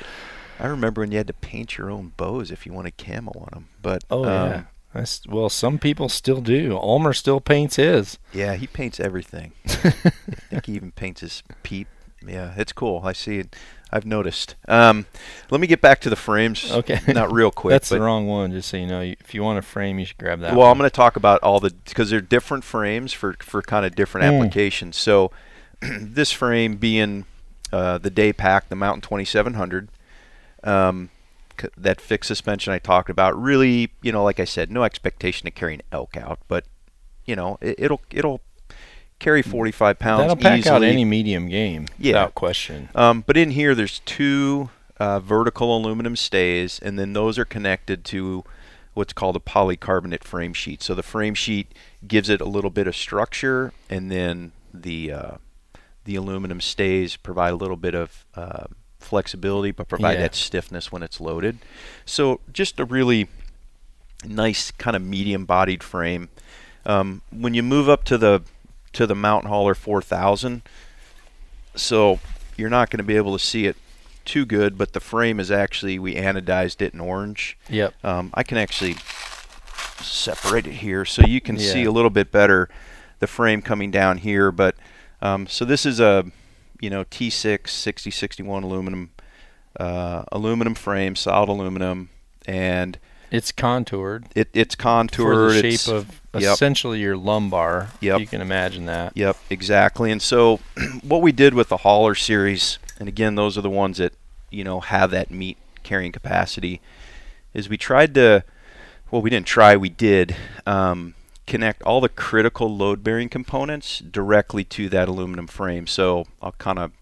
I 0.58 0.66
remember 0.66 1.00
when 1.00 1.10
you 1.10 1.18
had 1.18 1.26
to 1.28 1.32
paint 1.32 1.78
your 1.78 1.90
own 1.90 2.12
bows 2.16 2.50
if 2.50 2.66
you 2.66 2.72
wanted 2.72 2.96
camo 2.98 3.32
on 3.32 3.48
them. 3.52 3.68
But 3.82 4.04
Oh 4.10 4.24
um, 4.24 4.50
yeah. 4.50 4.62
That's, 4.92 5.22
well, 5.28 5.48
some 5.48 5.78
people 5.78 6.08
still 6.08 6.40
do. 6.40 6.76
Ulmer 6.76 7.12
still 7.12 7.40
paints 7.40 7.76
his. 7.76 8.18
yeah, 8.32 8.56
he 8.56 8.66
paints 8.66 8.98
everything. 8.98 9.52
I 9.66 9.70
think 10.50 10.66
he 10.66 10.72
even 10.72 10.90
paints 10.90 11.20
his 11.20 11.44
peep. 11.62 11.86
Yeah, 12.26 12.52
it's 12.56 12.72
cool. 12.72 13.00
I 13.04 13.12
see 13.12 13.38
it. 13.38 13.54
I've 13.92 14.04
noticed. 14.04 14.56
Um, 14.68 15.06
let 15.50 15.60
me 15.60 15.66
get 15.68 15.80
back 15.80 16.00
to 16.00 16.10
the 16.10 16.16
frames. 16.16 16.70
Okay. 16.70 16.98
Not 17.12 17.32
real 17.32 17.50
quick. 17.52 17.70
That's 17.72 17.88
the 17.88 18.00
wrong 18.00 18.26
one. 18.26 18.50
Just 18.50 18.68
so 18.68 18.76
you 18.76 18.86
know, 18.86 19.00
if 19.00 19.32
you 19.32 19.42
want 19.44 19.58
a 19.58 19.62
frame, 19.62 19.98
you 20.00 20.04
should 20.04 20.18
grab 20.18 20.40
that. 20.40 20.50
well, 20.54 20.66
one. 20.66 20.72
I'm 20.72 20.78
going 20.78 20.90
to 20.90 20.94
talk 20.94 21.16
about 21.16 21.40
all 21.42 21.60
the 21.60 21.70
because 21.70 22.10
they're 22.10 22.20
different 22.20 22.64
frames 22.64 23.12
for 23.12 23.36
for 23.40 23.62
kind 23.62 23.86
of 23.86 23.94
different 23.94 24.26
Mm. 24.26 24.36
applications. 24.40 24.96
So 24.96 25.30
this 26.00 26.32
frame 26.32 26.76
being 26.76 27.24
uh, 27.72 27.98
the 27.98 28.10
day 28.10 28.32
pack, 28.32 28.68
the 28.68 28.76
Mountain 28.76 29.02
2700, 29.02 29.88
um, 30.64 31.10
c- 31.60 31.68
that 31.76 32.00
fixed 32.00 32.28
suspension 32.28 32.72
I 32.72 32.78
talked 32.78 33.10
about. 33.10 33.40
Really, 33.40 33.90
you 34.02 34.12
know, 34.12 34.22
like 34.24 34.40
I 34.40 34.44
said, 34.44 34.70
no 34.70 34.82
expectation 34.82 35.44
to 35.44 35.50
carry 35.50 35.74
an 35.74 35.82
elk 35.92 36.16
out, 36.16 36.40
but 36.48 36.64
you 37.24 37.36
know, 37.36 37.58
it, 37.60 37.76
it'll 37.78 38.00
it'll 38.10 38.40
carry 39.18 39.42
45 39.42 39.98
pounds 39.98 40.20
That'll 40.22 40.36
pack 40.36 40.58
easily. 40.60 40.74
out 40.74 40.82
any 40.82 41.04
medium 41.04 41.48
game, 41.48 41.86
Yeah. 41.98 42.12
without 42.14 42.34
question. 42.34 42.88
Um, 42.94 43.22
but 43.26 43.36
in 43.36 43.50
here, 43.50 43.74
there's 43.74 43.98
two 44.00 44.70
uh, 44.98 45.20
vertical 45.20 45.76
aluminum 45.76 46.16
stays, 46.16 46.78
and 46.80 46.98
then 46.98 47.12
those 47.12 47.38
are 47.38 47.44
connected 47.44 48.04
to 48.06 48.44
what's 48.94 49.12
called 49.12 49.36
a 49.36 49.40
polycarbonate 49.40 50.24
frame 50.24 50.52
sheet. 50.54 50.82
So 50.82 50.94
the 50.94 51.02
frame 51.02 51.34
sheet 51.34 51.72
gives 52.08 52.28
it 52.30 52.40
a 52.40 52.46
little 52.46 52.70
bit 52.70 52.86
of 52.86 52.96
structure, 52.96 53.72
and 53.90 54.10
then 54.10 54.52
the 54.72 55.12
uh, 55.12 55.30
the 56.10 56.16
aluminum 56.16 56.60
stays 56.60 57.16
provide 57.16 57.52
a 57.52 57.56
little 57.56 57.76
bit 57.76 57.94
of 57.94 58.24
uh, 58.34 58.64
flexibility, 58.98 59.70
but 59.70 59.86
provide 59.86 60.14
Yeah. 60.14 60.22
that 60.22 60.34
stiffness 60.34 60.90
when 60.90 61.04
it's 61.04 61.20
loaded. 61.20 61.58
So 62.04 62.40
just 62.52 62.80
a 62.80 62.84
really 62.84 63.28
nice 64.24 64.72
kind 64.72 64.96
of 64.96 65.02
medium-bodied 65.02 65.84
frame. 65.84 66.28
Um, 66.84 67.22
when 67.30 67.54
you 67.54 67.62
move 67.62 67.88
up 67.88 68.02
to 68.04 68.18
the 68.18 68.42
to 68.92 69.06
the 69.06 69.14
Mountain 69.14 69.48
Hauler 69.50 69.76
4000, 69.76 70.62
so 71.76 72.18
you're 72.56 72.68
not 72.68 72.90
going 72.90 72.98
to 72.98 73.04
be 73.04 73.14
able 73.16 73.38
to 73.38 73.44
see 73.44 73.66
it 73.66 73.76
too 74.24 74.44
good, 74.44 74.76
but 74.76 74.92
the 74.94 74.98
frame 75.00 75.38
is 75.38 75.48
actually 75.48 75.96
we 76.00 76.16
anodized 76.16 76.82
it 76.82 76.92
in 76.92 76.98
orange. 77.00 77.56
Yep. 77.68 77.94
Um, 78.04 78.30
I 78.34 78.42
can 78.42 78.58
actually 78.58 78.96
separate 80.02 80.66
it 80.66 80.72
here 80.72 81.04
so 81.04 81.22
you 81.22 81.40
can 81.40 81.56
see 81.56 81.84
a 81.84 81.92
little 81.92 82.10
bit 82.10 82.32
better 82.32 82.68
the 83.20 83.28
frame 83.28 83.62
coming 83.62 83.92
down 83.92 84.18
here. 84.18 84.50
But 84.50 84.74
um, 85.22 85.46
so 85.46 85.64
this 85.64 85.84
is 85.86 86.00
a 86.00 86.24
you 86.80 86.90
know 86.90 87.04
T6 87.04 87.68
6061 87.68 88.62
aluminum 88.62 89.10
uh, 89.78 90.24
aluminum 90.32 90.74
frame, 90.74 91.16
solid 91.16 91.48
aluminum, 91.48 92.10
and 92.46 92.98
It's 93.30 93.52
contoured 93.52 94.26
it, 94.34 94.48
it's 94.52 94.74
contoured. 94.74 95.52
for 95.52 95.52
the 95.52 95.76
shape 95.76 95.92
of 95.92 96.20
yep. 96.34 96.54
essentially 96.54 97.00
your 97.00 97.16
lumbar. 97.16 97.90
Yep. 98.00 98.20
You 98.20 98.26
can 98.26 98.40
imagine 98.40 98.86
that. 98.86 99.16
Yep, 99.16 99.36
exactly. 99.48 100.10
And 100.10 100.20
so, 100.20 100.60
what 101.02 101.22
we 101.22 101.32
did 101.32 101.54
with 101.54 101.68
the 101.68 101.78
hauler 101.78 102.14
series, 102.14 102.78
and 102.98 103.08
again, 103.08 103.36
those 103.36 103.56
are 103.56 103.62
the 103.62 103.70
ones 103.70 103.98
that 103.98 104.12
you 104.50 104.64
know 104.64 104.80
have 104.80 105.10
that 105.12 105.30
meat 105.30 105.58
carrying 105.82 106.12
capacity, 106.12 106.80
is 107.54 107.68
we 107.68 107.76
tried 107.76 108.14
to, 108.14 108.44
well, 109.10 109.22
we 109.22 109.30
didn't 109.30 109.46
try, 109.46 109.76
we 109.76 109.88
did 109.88 110.36
um, 110.66 111.14
connect 111.50 111.82
all 111.82 112.00
the 112.00 112.08
critical 112.08 112.74
load-bearing 112.74 113.28
components 113.28 113.98
directly 113.98 114.64
to 114.64 114.88
that 114.88 115.08
aluminum 115.08 115.46
frame. 115.46 115.86
So 115.86 116.24
I'll 116.40 116.52
kind 116.52 116.78
of 116.78 116.92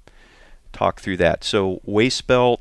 talk 0.72 1.00
through 1.00 1.18
that. 1.18 1.44
So 1.44 1.80
waist 1.84 2.26
belt, 2.26 2.60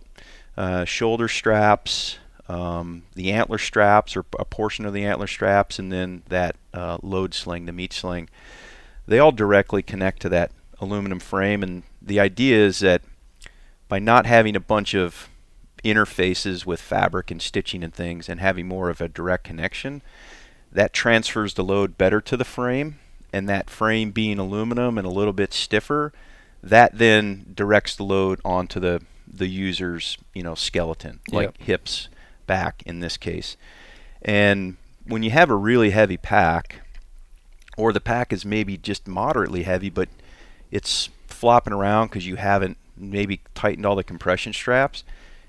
uh, 0.56 0.86
shoulder 0.86 1.28
straps. 1.28 2.18
Um, 2.50 3.04
the 3.14 3.34
antler 3.34 3.58
straps, 3.58 4.16
or 4.16 4.24
a 4.40 4.46
portion 4.46 4.86
of 4.86 4.94
the 4.94 5.04
antler 5.04 5.28
straps, 5.28 5.80
and 5.80 5.92
then 5.92 6.24
that 6.30 6.56
uh, 6.74 6.98
load 7.02 7.34
sling, 7.34 7.66
the 7.66 7.74
meat 7.74 7.92
sling 7.92 8.30
they 9.08 9.20
all 9.20 9.32
directly 9.32 9.82
connect 9.82 10.22
to 10.22 10.30
that 10.30 10.52
aluminum 10.80 11.20
frame 11.20 11.64
and 11.64 11.84
the 12.02 12.20
idea 12.20 12.58
is 12.58 12.80
that 12.80 13.02
by 13.88 13.98
not 13.98 14.26
having 14.26 14.56
a 14.56 14.60
bunch 14.60 14.94
of 14.94 15.30
interfaces 15.84 16.66
with 16.66 16.82
fabric 16.82 17.32
and 17.32 17.42
stitching 17.42 17.84
and 17.84 17.94
things 17.94 18.28
and 18.30 18.40
having 18.40 18.68
more 18.68 18.90
of 18.90 19.00
a 19.02 19.08
direct 19.08 19.46
connection 19.46 20.02
that 20.72 20.94
transfers 20.94 21.54
the 21.54 21.64
load 21.64 21.98
better 21.98 22.22
to 22.22 22.38
the 22.38 22.46
frame 22.46 23.00
and 23.34 23.48
that 23.50 23.70
frame 23.70 24.12
being 24.12 24.40
aluminum 24.40 24.98
and 24.98 25.06
a 25.08 25.12
little 25.12 25.34
bit 25.34 25.54
stiffer 25.54 26.12
that 26.64 26.98
then 26.98 27.46
directs 27.54 27.96
the 27.96 28.04
load 28.04 28.40
onto 28.44 28.80
the 28.80 29.02
the 29.32 29.48
user's 29.48 30.18
you 30.34 30.44
know 30.44 30.56
skeleton 30.56 31.20
like 31.32 31.58
Yep. 31.58 31.58
hips 31.60 32.10
back 32.48 32.82
in 32.86 33.00
this 33.02 33.18
case 33.18 33.58
and 34.22 34.78
when 35.06 35.24
you 35.24 35.32
have 35.32 35.50
a 35.50 35.56
really 35.56 35.92
heavy 35.92 36.18
pack 36.18 36.82
or 37.78 37.94
the 37.94 38.02
pack 38.02 38.34
is 38.34 38.44
maybe 38.44 38.76
just 38.76 39.08
moderately 39.08 39.64
heavy, 39.64 39.90
but 39.90 40.10
it's 40.72 41.10
flopping 41.28 41.72
around 41.72 42.08
because 42.08 42.26
you 42.26 42.36
haven't 42.36 42.76
maybe 42.98 43.40
tightened 43.54 43.86
all 43.86 43.96
the 43.96 44.04
compression 44.04 44.52
straps, 44.52 45.04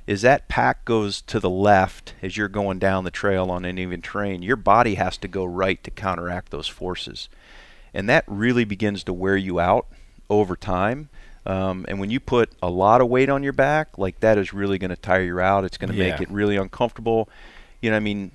is 0.09 0.23
that 0.23 0.49
pack 0.49 0.87
goes 0.87 1.21
to 1.21 1.39
the 1.39 1.51
left 1.51 2.15
as 2.23 2.35
you're 2.35 2.49
going 2.49 2.79
down 2.79 3.05
the 3.05 3.11
trail 3.11 3.51
on 3.51 3.67
an 3.67 3.77
even 3.79 4.01
terrain. 4.01 4.41
Your 4.41 4.57
body 4.57 4.95
has 4.95 5.19
to 5.19 5.29
go 5.29 5.45
right 5.45 5.85
to 5.85 5.91
counteract 5.91 6.51
those 6.51 6.67
forces. 6.67 7.29
And 7.93 8.09
that 8.09 8.25
really 8.27 8.65
begins 8.65 9.05
to 9.05 9.13
wear 9.13 9.37
you 9.37 9.61
out 9.61 9.87
over 10.31 10.57
time. 10.57 11.11
Um, 11.45 11.85
and 11.89 12.01
when 12.01 12.09
you 12.09 12.21
put 12.21 12.51
a 12.63 12.71
lot 12.71 13.03
of 13.03 13.09
weight 13.09 13.29
on 13.29 13.43
your 13.43 13.53
back, 13.53 13.99
like 13.99 14.21
that 14.21 14.39
is 14.39 14.55
really 14.55 14.79
going 14.79 14.89
to 14.89 14.97
tire 14.97 15.21
you 15.25 15.41
out. 15.41 15.67
It's 15.67 15.77
going 15.77 15.93
to 15.93 15.97
Yeah. 15.99 16.13
make 16.13 16.23
it 16.23 16.31
really 16.31 16.57
uncomfortable. 16.57 17.29
You 17.83 17.91
know, 17.91 17.99
I 17.99 18.01
mean, 18.01 18.31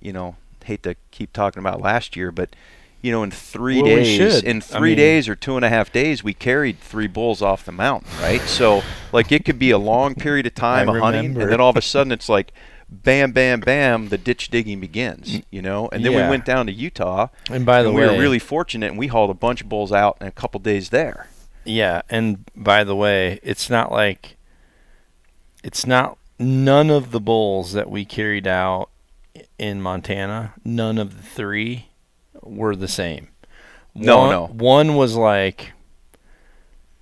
you 0.00 0.12
know, 0.12 0.36
hate 0.64 0.84
to 0.84 0.94
keep 1.10 1.32
talking 1.32 1.58
about 1.58 1.80
last 1.80 2.14
year, 2.14 2.30
but 2.30 2.54
you 3.00 3.12
know, 3.12 3.22
in 3.22 3.30
three 3.30 3.76
Well, 3.82 3.94
days, 3.96 4.42
in 4.42 4.56
I 4.56 4.60
three 4.60 4.90
mean- 4.90 4.98
days 4.98 5.28
or 5.28 5.34
two 5.36 5.56
and 5.56 5.64
a 5.64 5.68
half 5.68 5.92
days, 5.92 6.24
we 6.24 6.34
carried 6.34 6.80
three 6.80 7.06
bulls 7.06 7.40
off 7.42 7.64
the 7.64 7.72
mountain, 7.72 8.10
right? 8.20 8.40
So, 8.42 8.82
like, 9.12 9.30
it 9.32 9.44
could 9.44 9.58
be 9.58 9.70
a 9.70 9.78
long 9.78 10.14
period 10.14 10.46
of 10.46 10.54
time 10.54 10.90
I 10.90 10.96
of 10.96 11.02
hunting, 11.02 11.40
and 11.40 11.50
then 11.52 11.60
all 11.60 11.70
of 11.70 11.76
a 11.76 11.82
sudden 11.82 12.10
it's 12.12 12.28
like, 12.28 12.52
bam, 12.90 13.32
bam, 13.32 13.60
bam, 13.60 14.08
the 14.08 14.18
ditch 14.18 14.48
digging 14.50 14.80
begins, 14.80 15.36
mm, 15.36 15.44
you 15.50 15.62
know. 15.62 15.88
And 15.92 16.04
then 16.04 16.12
we 16.12 16.22
went 16.22 16.44
down 16.44 16.66
to 16.66 16.72
Utah, 16.72 17.28
And 17.50 17.64
by 17.66 17.82
the 17.82 17.88
and 17.90 17.96
way, 17.96 18.06
we 18.08 18.12
were 18.14 18.18
really 18.20 18.38
fortunate, 18.38 18.90
and 18.90 18.98
we 18.98 19.06
hauled 19.08 19.30
a 19.30 19.34
bunch 19.34 19.60
of 19.60 19.68
bulls 19.68 19.92
out 19.92 20.16
in 20.20 20.26
a 20.26 20.32
couple 20.32 20.58
days 20.58 20.88
there. 20.90 21.28
Yeah, 21.64 22.02
and 22.08 22.44
by 22.56 22.82
the 22.84 22.96
way, 22.96 23.40
it's 23.42 23.68
not 23.68 23.92
like 23.92 24.36
it's 25.62 25.86
not 25.86 26.16
none 26.38 26.88
of 26.88 27.10
the 27.10 27.20
bulls 27.20 27.72
that 27.74 27.90
we 27.90 28.04
carried 28.04 28.46
out 28.46 28.88
in 29.58 29.82
Montana, 29.82 30.54
none 30.64 30.96
of 30.98 31.16
the 31.16 31.22
three 31.22 31.87
were 32.50 32.74
the 32.76 32.88
same. 32.88 33.28
No, 33.94 34.18
one, 34.18 34.30
no. 34.30 34.46
One 34.46 34.96
was 34.96 35.16
like 35.16 35.72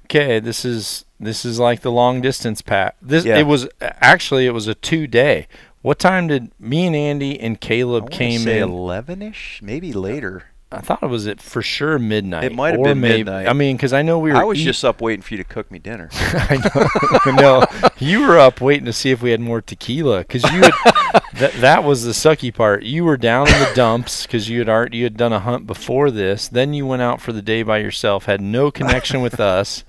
okay, 0.04 0.38
this 0.38 0.64
is 0.64 1.04
this 1.18 1.44
is 1.44 1.58
like 1.58 1.80
the 1.80 1.90
long 1.90 2.20
distance 2.20 2.62
pack. 2.62 2.96
This 3.02 3.24
Yeah. 3.24 3.38
it 3.38 3.46
was 3.46 3.68
actually 3.80 4.46
it 4.46 4.50
was 4.52 4.68
a 4.68 4.74
2 4.74 5.06
day. 5.06 5.46
What 5.82 5.98
time 5.98 6.26
did 6.28 6.50
me 6.58 6.86
and 6.86 6.96
Andy 6.96 7.38
and 7.38 7.60
Caleb 7.60 8.10
came 8.10 8.40
say 8.40 8.58
in? 8.58 8.68
eleven-ish, 8.70 9.60
maybe 9.62 9.92
later. 9.92 10.44
I 10.72 10.80
thought 10.80 11.00
it 11.00 11.08
was 11.08 11.28
at 11.28 11.40
for 11.40 11.62
sure 11.62 11.96
midnight. 11.96 12.44
It 12.44 12.54
might 12.54 12.74
have 12.74 12.82
been 12.82 13.00
maybe, 13.00 13.18
midnight. 13.18 13.46
I 13.46 13.52
mean, 13.52 13.76
because 13.76 13.92
I 13.92 14.02
know 14.02 14.18
we 14.18 14.32
were. 14.32 14.36
I 14.36 14.42
was 14.42 14.58
eat- 14.58 14.64
just 14.64 14.84
up 14.84 15.00
waiting 15.00 15.22
for 15.22 15.34
you 15.34 15.38
to 15.38 15.44
cook 15.44 15.70
me 15.70 15.78
dinner. 15.78 16.08
I 16.12 16.90
know. 17.26 17.32
no, 17.32 17.64
you 17.98 18.26
were 18.26 18.38
up 18.38 18.60
waiting 18.60 18.84
to 18.86 18.92
see 18.92 19.12
if 19.12 19.22
we 19.22 19.30
had 19.30 19.40
more 19.40 19.60
tequila 19.60 20.18
because 20.18 20.42
you 20.44 20.62
had. 20.62 20.72
that 21.34 21.52
that 21.60 21.84
was 21.84 22.02
the 22.02 22.10
sucky 22.10 22.52
part. 22.52 22.82
You 22.82 23.04
were 23.04 23.16
down 23.16 23.46
in 23.46 23.58
the 23.60 23.70
dumps 23.76 24.26
because 24.26 24.48
you 24.48 24.58
had 24.58 24.68
art. 24.68 24.92
You 24.92 25.04
had 25.04 25.16
done 25.16 25.32
a 25.32 25.38
hunt 25.38 25.68
before 25.68 26.10
this. 26.10 26.48
Then 26.48 26.74
you 26.74 26.84
went 26.84 27.02
out 27.02 27.20
for 27.20 27.32
the 27.32 27.42
day 27.42 27.62
by 27.62 27.78
yourself. 27.78 28.24
Had 28.24 28.40
no 28.40 28.72
connection 28.72 29.22
with 29.22 29.38
us. 29.38 29.84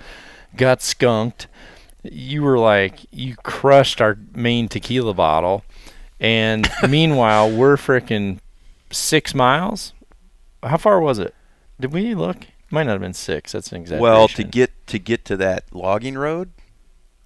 Got 0.56 0.84
skunked. 0.84 1.48
You 2.04 2.44
were 2.44 2.60
like 2.60 3.00
you 3.12 3.36
crushed 3.38 4.00
our 4.00 4.16
main 4.36 4.68
tequila 4.68 5.16
bottle, 5.16 5.66
and 6.20 6.70
meanwhile 6.88 7.50
we're 7.50 7.78
freaking 7.78 8.40
six 8.92 9.34
miles. 9.34 9.94
How 10.64 10.78
far 10.78 11.00
was 11.00 11.20
it? 11.20 11.34
Did 11.80 11.94
we 11.94 12.16
look? 12.16 12.38
Might 12.70 12.84
not 12.84 12.94
have 12.94 13.02
been 13.02 13.14
six. 13.14 13.52
That's 13.54 13.72
an 13.72 13.82
exaggeration. 13.82 14.02
well, 14.04 14.28
to 14.30 14.44
get 14.44 14.72
to 14.88 15.00
get 15.00 15.24
to 15.26 15.38
that 15.38 15.64
logging 15.74 16.18
road 16.18 16.52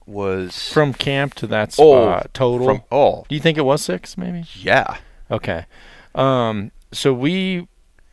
was 0.06 0.72
from 0.72 0.94
camp 0.94 1.34
to 1.36 1.48
that 1.48 1.72
spot 1.74 2.26
Oh, 2.26 2.30
total. 2.34 2.68
from 2.68 2.82
oh 2.92 3.24
Do 3.30 3.36
you 3.36 3.42
think 3.42 3.58
it 3.58 3.62
was 3.66 3.82
six, 3.82 4.18
maybe? 4.18 4.44
yeah 4.58 4.98
Okay. 5.30 5.66
Um, 6.14 6.72
so 6.92 7.14
we 7.14 7.68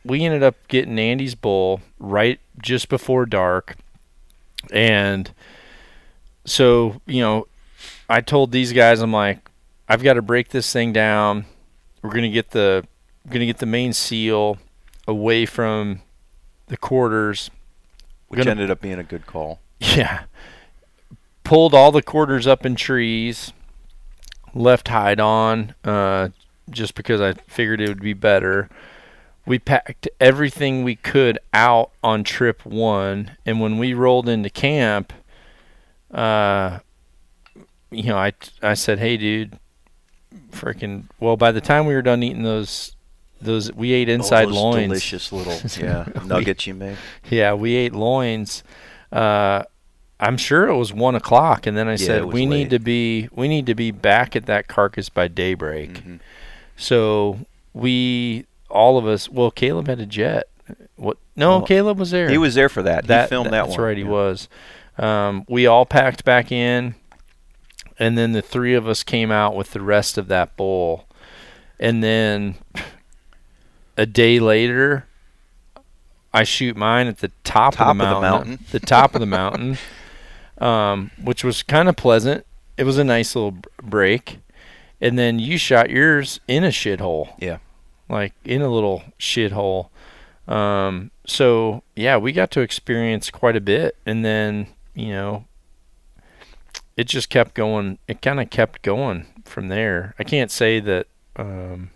we 0.05 0.23
ended 0.23 0.41
up 0.43 0.55
getting 0.69 0.97
Andy's 0.97 1.35
bull 1.35 1.81
right 1.99 2.39
just 2.61 2.87
before 2.87 3.25
dark, 3.25 3.75
and 4.71 5.29
so 6.45 7.01
you 7.05 7.21
know, 7.21 7.47
I 8.09 8.21
told 8.21 8.51
these 8.51 8.71
guys, 8.73 9.01
I'm 9.01 9.11
like, 9.11 9.49
I've 9.89 10.01
got 10.03 10.13
to 10.13 10.21
break 10.21 10.49
this 10.49 10.71
thing 10.71 10.93
down. 10.93 11.45
We're 12.01 12.11
gonna 12.11 12.29
get 12.29 12.51
the 12.51 12.85
gonna 13.29 13.45
get 13.45 13.57
the 13.57 13.65
main 13.65 13.91
seal 13.91 14.57
away 15.09 15.45
from 15.45 16.01
the 16.67 16.77
quarters. 16.77 17.49
which 18.27 18.37
Gonna- 18.37 18.51
ended 18.51 18.69
up 18.69 18.79
being 18.79 18.99
a 18.99 19.03
good 19.03 19.25
call. 19.25 19.59
Yeah. 19.79 20.25
Pulled 21.43 21.73
all 21.73 21.91
the 21.91 22.03
quarters 22.03 22.45
up 22.45 22.63
in 22.63 22.75
trees, 22.75 23.53
left 24.53 24.89
hide 24.89 25.19
on, 25.19 25.73
uh, 25.83 26.29
just 26.69 26.93
because 26.93 27.19
I 27.21 27.33
figured 27.47 27.81
it 27.81 27.87
would 27.89 28.03
be 28.03 28.13
better. 28.13 28.69
We 29.47 29.57
packed 29.57 30.07
everything 30.19 30.83
we 30.83 30.95
could 30.95 31.39
out 31.55 31.89
on 32.03 32.23
trip 32.23 32.63
one, 32.67 33.31
and 33.47 33.59
when 33.59 33.79
we 33.79 33.95
rolled 33.95 34.29
into 34.29 34.51
camp, 34.51 35.11
uh, 36.11 36.79
you 37.89 38.03
know, 38.03 38.17
I 38.17 38.33
I 38.61 38.75
said, 38.75 38.99
"Hey, 38.99 39.17
dude, 39.17 39.57
freaking!" 40.51 41.05
Well, 41.19 41.35
by 41.35 41.51
the 41.51 41.61
time 41.61 41.87
we 41.87 41.95
were 41.95 42.03
done 42.03 42.21
eating 42.21 42.43
those, 42.43 42.95
those 43.41 43.71
we 43.73 43.91
ate 43.93 44.09
inside 44.09 44.47
oh, 44.47 44.51
loins. 44.51 44.87
delicious 44.87 45.31
little 45.31 45.57
yeah 45.79 46.07
We- 46.21 46.27
nuggets 46.27 46.67
you 46.67 46.73
made. 46.73 46.97
Yeah, 47.29 47.53
we 47.53 47.75
ate 47.75 47.93
loins. 47.93 48.63
Uh, 49.11 49.63
I'm 50.19 50.37
sure 50.37 50.67
it 50.67 50.75
was 50.75 50.91
one 50.93 51.15
o'clock, 51.15 51.65
and 51.65 51.77
then 51.77 51.87
I 51.87 51.91
Yeah, 51.91 51.97
said 51.97 52.25
we 52.25 52.45
need 52.45 52.69
to 52.71 52.79
be 52.79 53.29
we 53.31 53.47
need 53.47 53.65
to 53.67 53.75
be 53.75 53.91
back 53.91 54.35
at 54.35 54.45
that 54.47 54.67
carcass 54.67 55.09
by 55.09 55.27
daybreak. 55.27 56.03
Mhm. 56.03 56.19
So 56.75 57.39
we 57.73 58.45
all 58.69 58.97
of 58.97 59.07
us. 59.07 59.29
Well, 59.29 59.51
Caleb 59.51 59.87
had 59.87 59.99
a 59.99 60.05
jet. 60.05 60.47
What? 60.95 61.17
No, 61.35 61.49
Well, 61.57 61.61
Caleb 61.65 61.97
was 61.97 62.11
there. 62.11 62.29
He 62.29 62.37
was 62.37 62.53
there 62.55 62.69
for 62.69 62.83
that. 62.83 63.07
That, 63.07 63.23
he 63.23 63.29
filmed 63.29 63.47
that 63.53 63.65
That's 63.65 63.77
one. 63.77 63.81
right, 63.81 63.97
he 63.97 64.03
yeah. 64.03 64.09
was. 64.09 64.49
Um, 64.97 65.45
we 65.47 65.65
all 65.65 65.85
packed 65.85 66.25
back 66.25 66.51
in, 66.51 66.95
and 67.97 68.17
then 68.17 68.33
the 68.33 68.41
three 68.41 68.73
of 68.75 68.87
us 68.87 69.01
came 69.03 69.31
out 69.31 69.55
with 69.55 69.71
the 69.71 69.81
rest 69.81 70.17
of 70.17 70.27
that 70.27 70.55
bowl, 70.57 71.05
and 71.79 72.03
then 72.03 72.55
a 73.99 74.05
day 74.05 74.39
later, 74.39 75.05
I 76.33 76.43
shoot 76.43 76.77
mine 76.77 77.07
at 77.07 77.17
the 77.19 77.31
top, 77.43 77.75
Top 77.75 77.87
of 77.87 77.99
of 78.01 78.07
the 78.07 78.15
the 78.15 78.21
mountain. 78.21 78.49
mountain. 78.51 78.65
the 78.71 78.79
top 78.79 79.13
of 79.15 79.19
the 79.19 79.25
mountain, 79.27 79.77
um, 80.59 81.11
which 81.21 81.43
was 81.43 81.63
kind 81.63 81.89
of 81.89 81.95
pleasant. 81.95 82.45
It 82.77 82.83
was 82.85 82.97
a 82.97 83.03
nice 83.03 83.35
little 83.35 83.57
break, 83.81 84.39
and 85.01 85.19
then 85.19 85.37
you 85.39 85.57
shot 85.57 85.89
yours 85.89 86.39
in 86.47 86.63
a 86.63 86.69
shithole. 86.69 87.33
Yeah. 87.39 87.57
like 88.07 88.33
in 88.45 88.61
a 88.61 88.69
little 88.69 89.03
shithole. 89.19 89.89
Um, 90.47 91.11
so 91.27 91.83
yeah, 91.95 92.17
we 92.17 92.31
got 92.31 92.51
to 92.51 92.61
experience 92.61 93.29
quite 93.29 93.55
a 93.55 93.61
bit, 93.61 93.95
and 94.05 94.23
then 94.23 94.67
you 94.95 95.09
know, 95.09 95.45
it 96.95 97.05
just 97.07 97.29
kept 97.29 97.53
going. 97.53 97.97
It 98.07 98.21
kind 98.21 98.39
of 98.39 98.49
kept 98.49 98.81
going 98.81 99.25
from 99.45 99.67
there. 99.67 100.15
I 100.17 100.23
can't 100.23 100.51
say 100.51 100.79
that. 100.79 101.07
Um, 101.35 101.91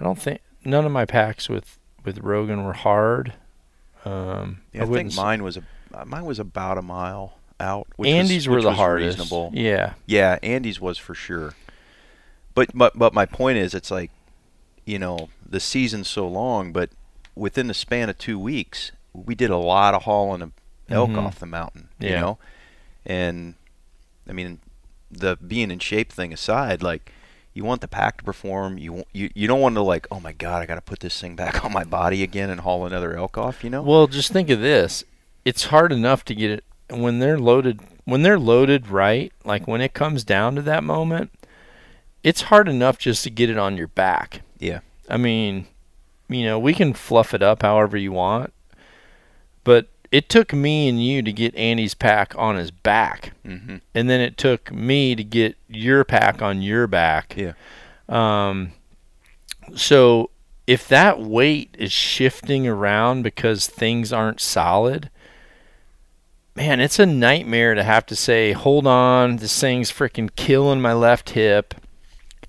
I 0.00 0.04
don't 0.04 0.18
think 0.18 0.40
none 0.66 0.84
of 0.84 0.92
my 0.92 1.04
packs 1.04 1.48
with 1.48 1.78
with 2.04 2.18
Rogan 2.18 2.64
were 2.64 2.72
hard. 2.74 3.32
Um, 4.04 4.60
Yeah, 4.72 4.82
I, 4.82 4.84
wouldn't 4.84 5.12
think 5.12 5.16
mine 5.16 5.42
was 5.42 5.56
a 5.56 5.62
uh, 5.94 6.04
mine 6.04 6.24
was 6.24 6.38
about 6.38 6.78
a 6.78 6.82
mile 6.82 7.38
out. 7.58 7.88
Which 7.96 8.08
Andy's 8.10 8.46
was, 8.48 8.56
were 8.64 8.70
the 8.70 8.74
hardest. 8.76 9.18
Reasonable. 9.18 9.50
Yeah, 9.54 9.94
Yeah, 10.06 10.38
Andy's 10.42 10.80
was 10.80 10.98
for 10.98 11.14
sure. 11.14 11.54
But 12.54 12.70
but 12.74 12.98
but 12.98 13.12
my 13.14 13.26
point 13.26 13.58
is, 13.58 13.74
it's 13.74 13.90
like, 13.90 14.10
you 14.84 14.98
know, 14.98 15.28
the 15.48 15.60
season's 15.60 16.08
so 16.08 16.26
long, 16.28 16.72
but 16.72 16.90
within 17.34 17.66
the 17.66 17.74
span 17.74 18.08
of 18.08 18.18
two 18.18 18.38
weeks, 18.38 18.92
we 19.12 19.34
did 19.34 19.50
a 19.50 19.56
lot 19.56 19.94
of 19.94 20.02
hauling 20.04 20.42
of 20.42 20.52
elk 20.88 21.10
Mhm. 21.10 21.26
off 21.26 21.38
the 21.40 21.46
mountain. 21.46 21.88
You 21.98 22.10
Yeah. 22.10 22.20
know, 22.20 22.38
and 23.04 23.54
I 24.28 24.32
mean, 24.32 24.60
the 25.10 25.36
being 25.36 25.70
in 25.70 25.78
shape 25.80 26.12
thing 26.12 26.32
aside, 26.32 26.82
like. 26.82 27.12
You 27.56 27.64
want 27.64 27.80
the 27.80 27.88
pack 27.88 28.18
to 28.18 28.24
perform. 28.24 28.76
You 28.78 29.04
you 29.12 29.30
you 29.34 29.48
don't 29.48 29.60
want 29.60 29.74
to 29.76 29.82
like, 29.82 30.06
oh 30.10 30.20
my 30.20 30.32
god, 30.32 30.62
I 30.62 30.66
got 30.66 30.74
to 30.74 30.80
put 30.82 31.00
this 31.00 31.20
thing 31.20 31.34
back 31.34 31.64
on 31.64 31.72
my 31.72 31.84
body 31.84 32.22
again 32.22 32.50
and 32.50 32.60
haul 32.60 32.86
another 32.86 33.16
elk 33.16 33.38
off. 33.38 33.64
You 33.64 33.70
know. 33.70 33.82
Well, 33.82 34.06
just 34.06 34.32
think 34.32 34.50
of 34.50 34.60
this. 34.60 35.04
It's 35.44 35.66
hard 35.66 35.92
enough 35.92 36.24
to 36.26 36.34
get 36.34 36.50
it 36.50 36.64
when 36.90 37.18
they're 37.18 37.38
loaded 37.38 37.80
when 38.04 38.22
they're 38.22 38.38
loaded 38.38 38.88
right, 38.88 39.32
like 39.44 39.66
when 39.66 39.80
it 39.80 39.92
comes 39.92 40.22
down 40.22 40.54
to 40.54 40.62
that 40.62 40.84
moment, 40.84 41.30
it's 42.22 42.42
hard 42.42 42.68
enough 42.68 42.98
just 42.98 43.24
to 43.24 43.30
get 43.30 43.50
it 43.50 43.58
on 43.58 43.76
your 43.76 43.88
back. 43.88 44.42
Yeah. 44.58 44.80
I 45.08 45.16
mean, 45.16 45.66
you 46.28 46.44
know, 46.44 46.58
we 46.58 46.72
can 46.72 46.92
fluff 46.94 47.34
it 47.34 47.42
up 47.42 47.62
however 47.62 47.96
you 47.96 48.12
want, 48.12 48.52
but 49.64 49.88
it 50.12 50.28
took 50.28 50.52
me 50.52 50.88
and 50.88 51.04
you 51.04 51.22
to 51.22 51.32
get 51.32 51.54
Andy's 51.56 51.94
pack 51.94 52.34
on 52.36 52.56
his 52.56 52.70
back, 52.70 53.32
mm-hmm. 53.44 53.76
and 53.94 54.10
then 54.10 54.20
it 54.20 54.36
took 54.36 54.72
me 54.72 55.14
to 55.14 55.24
get 55.24 55.56
your 55.68 56.04
pack 56.04 56.42
on 56.42 56.62
your 56.62 56.86
back. 56.86 57.34
Yeah. 57.36 57.52
Um, 58.08 58.72
so 59.74 60.30
if 60.66 60.86
that 60.88 61.20
weight 61.20 61.74
is 61.78 61.92
shifting 61.92 62.66
around 62.66 63.22
because 63.22 63.66
things 63.66 64.12
aren't 64.12 64.40
solid, 64.40 65.10
man, 66.54 66.80
it's 66.80 66.98
a 66.98 67.06
nightmare 67.06 67.74
to 67.74 67.82
have 67.82 68.06
to 68.06 68.16
say, 68.16 68.52
"Hold 68.52 68.86
on, 68.86 69.36
this 69.36 69.60
thing's 69.60 69.92
freaking 69.92 70.30
killing 70.36 70.80
my 70.80 70.92
left 70.92 71.30
hip." 71.30 71.74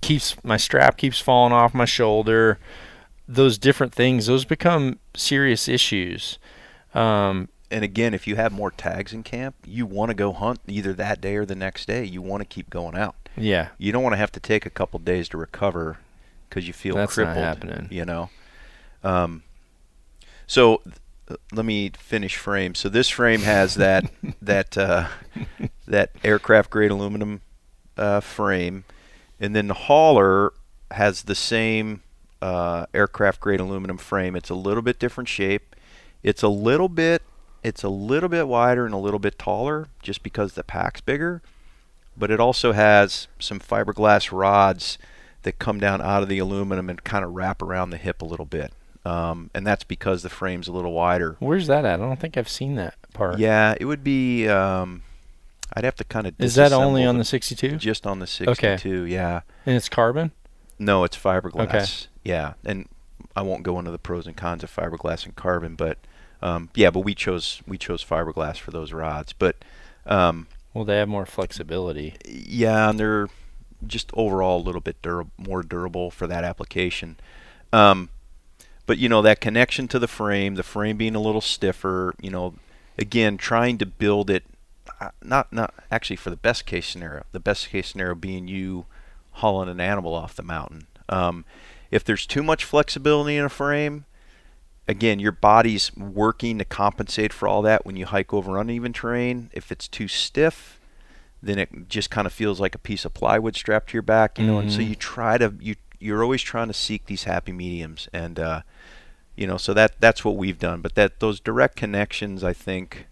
Keeps 0.01 0.35
my 0.43 0.57
strap 0.57 0.95
keeps 0.97 1.19
falling 1.19 1.53
off 1.53 1.73
my 1.73 1.85
shoulder. 1.85 2.59
those 3.27 3.57
different 3.57 3.93
things, 3.93 4.27
those 4.27 4.45
become 4.45 4.99
serious 5.13 5.67
issues. 5.67 6.39
Um, 6.93 7.49
and 7.69 7.83
again, 7.83 8.13
if 8.13 8.27
you 8.27 8.35
have 8.37 8.51
more 8.51 8.71
tags 8.71 9.11
in 9.13 9.23
camp, 9.23 9.55
you 9.65 9.85
want 9.85 10.09
to 10.09 10.15
go 10.15 10.31
hunt 10.33 10.59
either 10.67 10.93
that 10.93 11.19
day 11.21 11.35
or 11.35 11.45
the 11.45 11.55
next 11.55 11.87
day. 11.87 12.03
You 12.05 12.21
want 12.21 12.41
to 12.41 12.45
keep 12.45 12.69
going 12.69 12.95
out. 12.97 13.15
yeah, 13.35 13.69
You 13.77 13.91
don't 13.91 14.03
want 14.03 14.13
to 14.13 14.17
have 14.17 14.31
to 14.33 14.39
take 14.39 14.65
a 14.65 14.69
couple 14.69 14.99
days 14.99 15.27
to 15.29 15.37
recover 15.37 15.97
because 16.49 16.65
you 16.67 16.73
feel 16.73 16.95
That's 16.95 17.17
not 17.17 17.25
crippled. 17.25 17.43
happening. 17.43 17.87
You 17.91 18.05
know. 18.05 18.29
Um, 19.03 19.43
so 20.47 20.81
th- 21.27 21.39
let 21.51 21.65
me 21.65 21.91
finish 21.97 22.35
frame. 22.37 22.73
So 22.73 22.89
this 22.89 23.09
frame 23.09 23.41
has 23.41 23.75
that 23.75 24.05
that 24.41 24.77
uh, 24.77 25.07
that 25.87 26.11
aircraft 26.23 26.69
grade 26.69 26.91
aluminum 26.91 27.41
uh, 27.97 28.21
frame, 28.21 28.85
and 29.39 29.55
then 29.55 29.67
the 29.67 29.73
hauler 29.73 30.53
has 30.91 31.23
the 31.23 31.35
same 31.35 32.01
uh, 32.41 32.85
aircraft 32.93 33.41
grade 33.41 33.59
aluminum 33.59 33.97
frame. 33.97 34.35
It's 34.37 34.49
a 34.49 34.55
little 34.55 34.81
bit 34.81 34.99
different 34.99 35.27
shape. 35.27 35.75
It's 36.27 36.43
a 36.43 36.49
little 36.49 36.89
bit 36.89 37.21
it's 37.63 37.83
a 37.83 37.89
little 37.89 38.29
bit 38.29 38.47
wider 38.47 38.85
and 38.85 38.93
a 38.93 38.97
little 38.97 39.19
bit 39.19 39.37
taller 39.37 39.87
just 40.01 40.23
because 40.23 40.53
the 40.53 40.63
pack's 40.63 41.01
bigger. 41.01 41.41
But 42.15 42.31
it 42.31 42.39
also 42.39 42.71
has 42.71 43.27
some 43.39 43.59
fiberglass 43.59 44.31
rods 44.31 44.97
that 45.43 45.59
come 45.59 45.79
down 45.79 46.01
out 46.01 46.23
of 46.23 46.29
the 46.29 46.39
aluminum 46.39 46.89
and 46.89 47.03
kind 47.03 47.23
of 47.23 47.33
wrap 47.33 47.61
around 47.61 47.91
the 47.91 47.97
hip 47.97 48.21
a 48.21 48.25
little 48.25 48.45
bit. 48.45 48.73
Um, 49.05 49.49
and 49.53 49.65
that's 49.65 49.83
because 49.83 50.23
the 50.23 50.29
frame's 50.29 50.67
a 50.67 50.71
little 50.71 50.93
wider. 50.93 51.37
where's 51.39 51.67
that 51.67 51.85
at? 51.85 51.99
I 52.01 52.03
don't 52.03 52.19
think 52.19 52.35
I've 52.37 52.49
seen 52.49 52.75
that 52.75 52.95
part. 53.13 53.39
Yeah, 53.39 53.75
it 53.79 53.85
would 53.85 54.03
be. 54.03 54.47
Um, 54.47 55.03
I'd 55.73 55.83
have 55.83 55.95
to 55.95 56.03
kind 56.03 56.27
of. 56.27 56.33
Is 56.39 56.55
that 56.55 56.73
only 56.73 57.05
on 57.05 57.17
the 57.17 57.23
62? 57.23 57.77
Just 57.77 58.07
on 58.07 58.19
the 58.19 58.27
62. 58.27 58.51
Okay. 58.51 59.09
Yeah. 59.09 59.41
And 59.65 59.75
it's 59.75 59.87
carbon? 59.87 60.31
No, 60.79 61.03
it's 61.03 61.17
fiberglass. 61.17 61.67
Okay. 61.67 61.85
Yeah, 62.23 62.53
and 62.65 62.89
I 63.35 63.41
won't 63.43 63.63
go 63.63 63.79
into 63.79 63.91
the 63.91 63.99
pros 63.99 64.27
and 64.27 64.35
cons 64.35 64.63
of 64.63 64.75
fiberglass 64.75 65.25
and 65.25 65.35
carbon, 65.35 65.75
but 65.75 65.99
um, 66.41 66.69
yeah, 66.75 66.89
but 66.89 67.01
we 67.01 67.15
chose 67.15 67.61
we 67.67 67.77
chose 67.77 68.03
fiberglass 68.03 68.57
for 68.57 68.71
those 68.71 68.93
rods. 68.93 69.33
But 69.33 69.57
um, 70.05 70.47
Well, 70.73 70.85
they 70.85 70.97
have 70.97 71.09
more 71.09 71.25
flexibility. 71.25 72.15
yeah, 72.25 72.89
and 72.89 72.99
they're 72.99 73.27
just 73.85 74.09
overall 74.13 74.59
a 74.59 74.63
little 74.63 74.81
bit 74.81 74.97
more 75.37 75.61
durable 75.63 76.09
for 76.11 76.27
that 76.27 76.43
application. 76.43 77.17
Um, 77.71 78.09
but 78.85 78.97
you 78.97 79.09
know 79.09 79.21
that 79.21 79.41
connection 79.41 79.87
to 79.89 79.99
the 79.99 80.07
frame, 80.07 80.55
the 80.55 80.63
frame 80.63 80.97
being 80.97 81.15
a 81.15 81.21
little 81.21 81.41
stiffer. 81.41 82.13
You 82.21 82.31
know, 82.31 82.53
again, 82.97 83.37
trying 83.37 83.77
to 83.79 83.85
build 83.85 84.29
it, 84.29 84.45
uh, 85.01 85.09
not 85.23 85.51
not 85.51 85.73
actually 85.91 86.15
for 86.15 86.29
the 86.29 86.37
best 86.37 86.65
case 86.65 86.87
scenario. 86.87 87.23
The 87.33 87.39
best 87.39 87.69
case 87.69 87.89
scenario 87.89 88.15
being 88.15 88.47
you 88.47 88.85
hauling 89.33 89.69
an 89.69 89.79
animal 89.81 90.15
off 90.15 90.35
the 90.35 90.43
mountain. 90.43 90.87
Um, 91.09 91.45
if 91.91 92.03
there's 92.03 92.25
too 92.25 92.43
much 92.43 92.63
flexibility 92.65 93.37
in 93.37 93.45
a 93.45 93.49
frame, 93.49 94.05
again, 94.87 95.19
your 95.19 95.31
body's 95.31 95.95
working 95.95 96.57
to 96.59 96.65
compensate 96.65 97.33
for 97.33 97.47
all 97.47 97.61
that 97.63 97.85
when 97.85 97.95
you 97.97 98.05
hike 98.05 98.33
over 98.33 98.57
uneven 98.57 98.93
terrain. 98.93 99.49
If 99.53 99.71
it's 99.71 99.87
too 99.87 100.07
stiff, 100.07 100.79
then 101.41 101.59
it 101.59 101.89
just 101.89 102.09
kind 102.09 102.25
of 102.27 102.33
feels 102.33 102.59
like 102.59 102.75
a 102.75 102.79
piece 102.79 103.05
of 103.05 103.13
plywood 103.13 103.55
strapped 103.55 103.89
to 103.89 103.93
your 103.93 104.01
back, 104.03 104.39
you 104.39 104.45
know. 104.45 104.59
And 104.59 104.71
so 104.71 104.81
Mhm. 104.81 104.89
you 104.89 104.95
try 104.95 105.37
to 105.37 105.53
you 105.59 105.75
you're 105.99 106.23
always 106.23 106.41
trying 106.43 106.67
to 106.67 106.73
seek 106.73 107.05
these 107.07 107.23
happy 107.23 107.51
mediums, 107.51 108.07
and 108.13 108.39
uh, 108.39 108.61
you 109.35 109.47
know, 109.47 109.57
so 109.57 109.73
that 109.73 109.95
that's 109.99 110.25
what 110.25 110.35
we've 110.37 110.59
done. 110.59 110.81
But 110.81 110.95
that 110.95 111.19
those 111.19 111.39
direct 111.39 111.75
connections, 111.75 112.43
I 112.43 112.53
think, 112.53 113.07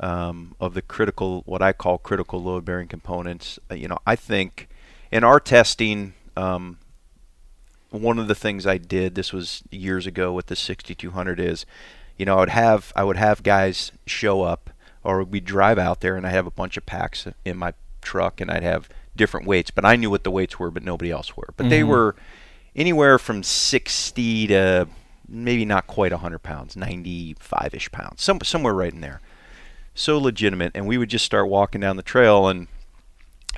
um, 0.00 0.56
of 0.60 0.74
the 0.74 0.82
critical 0.82 1.42
what 1.46 1.62
I 1.62 1.72
call 1.72 1.98
critical 1.98 2.42
load 2.42 2.64
bearing 2.64 2.88
components, 2.88 3.58
uh, 3.70 3.74
you 3.74 3.88
know, 3.88 3.98
I 4.06 4.16
think 4.16 4.68
in 5.12 5.24
our 5.24 5.40
testing. 5.40 6.14
Um, 6.36 6.78
one 7.90 8.18
of 8.18 8.28
the 8.28 8.34
things 8.34 8.66
I 8.66 8.78
did 8.78 9.14
this 9.14 9.32
was 9.32 9.62
years 9.70 10.06
ago 10.06 10.32
with 10.32 10.46
the 10.46 10.56
6200 10.56 11.40
is 11.40 11.66
you 12.16 12.24
know 12.24 12.36
I 12.36 12.40
would 12.40 12.48
have 12.50 12.92
I 12.96 13.04
would 13.04 13.16
have 13.16 13.42
guys 13.42 13.92
show 14.06 14.42
up 14.42 14.70
or 15.02 15.22
we'd 15.24 15.44
drive 15.44 15.78
out 15.78 16.00
there 16.00 16.16
and 16.16 16.26
I 16.26 16.30
have 16.30 16.46
a 16.46 16.50
bunch 16.50 16.76
of 16.76 16.86
packs 16.86 17.26
in 17.44 17.56
my 17.56 17.74
truck 18.02 18.40
and 18.40 18.50
I'd 18.50 18.62
have 18.62 18.88
different 19.16 19.46
weights 19.46 19.70
but 19.70 19.84
I 19.84 19.96
knew 19.96 20.10
what 20.10 20.24
the 20.24 20.30
weights 20.30 20.58
were 20.58 20.70
but 20.70 20.82
nobody 20.84 21.10
else 21.10 21.36
were. 21.36 21.52
But 21.56 21.68
they 21.68 21.80
Mhm. 21.80 21.88
were 21.88 22.16
anywhere 22.76 23.18
from 23.18 23.42
60 23.42 24.46
to 24.48 24.86
maybe 25.28 25.64
not 25.64 25.86
quite 25.86 26.12
100 26.12 26.38
pounds 26.40 26.76
95ish 26.76 27.90
pounds 27.90 28.22
some, 28.22 28.40
somewhere 28.42 28.74
right 28.74 28.92
in 28.92 29.00
there. 29.00 29.20
So 29.94 30.18
legitimate 30.18 30.72
and 30.74 30.86
we 30.86 30.96
would 30.98 31.08
just 31.10 31.24
start 31.24 31.48
walking 31.48 31.80
down 31.80 31.96
the 31.96 32.02
trail 32.02 32.46
and 32.48 32.68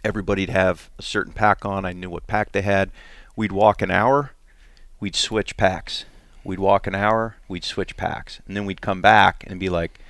everybody'd 0.04 0.50
have 0.50 0.90
a 0.98 1.02
certain 1.02 1.32
pack 1.32 1.64
on. 1.64 1.84
I 1.84 1.92
knew 1.92 2.10
what 2.10 2.26
pack 2.26 2.52
they 2.52 2.62
had 2.62 2.90
we'd 3.36 3.52
walk 3.52 3.82
an 3.82 3.90
hour, 3.90 4.32
we'd 5.00 5.16
switch 5.16 5.56
packs. 5.56 6.04
We'd 6.44 6.58
walk 6.58 6.86
an 6.86 6.94
hour, 6.94 7.36
we'd 7.48 7.64
switch 7.64 7.96
packs. 7.96 8.40
And 8.46 8.56
then 8.56 8.66
we'd 8.66 8.80
come 8.80 9.00
back 9.00 9.44
and 9.46 9.60
be 9.60 9.68
like, 9.68 10.00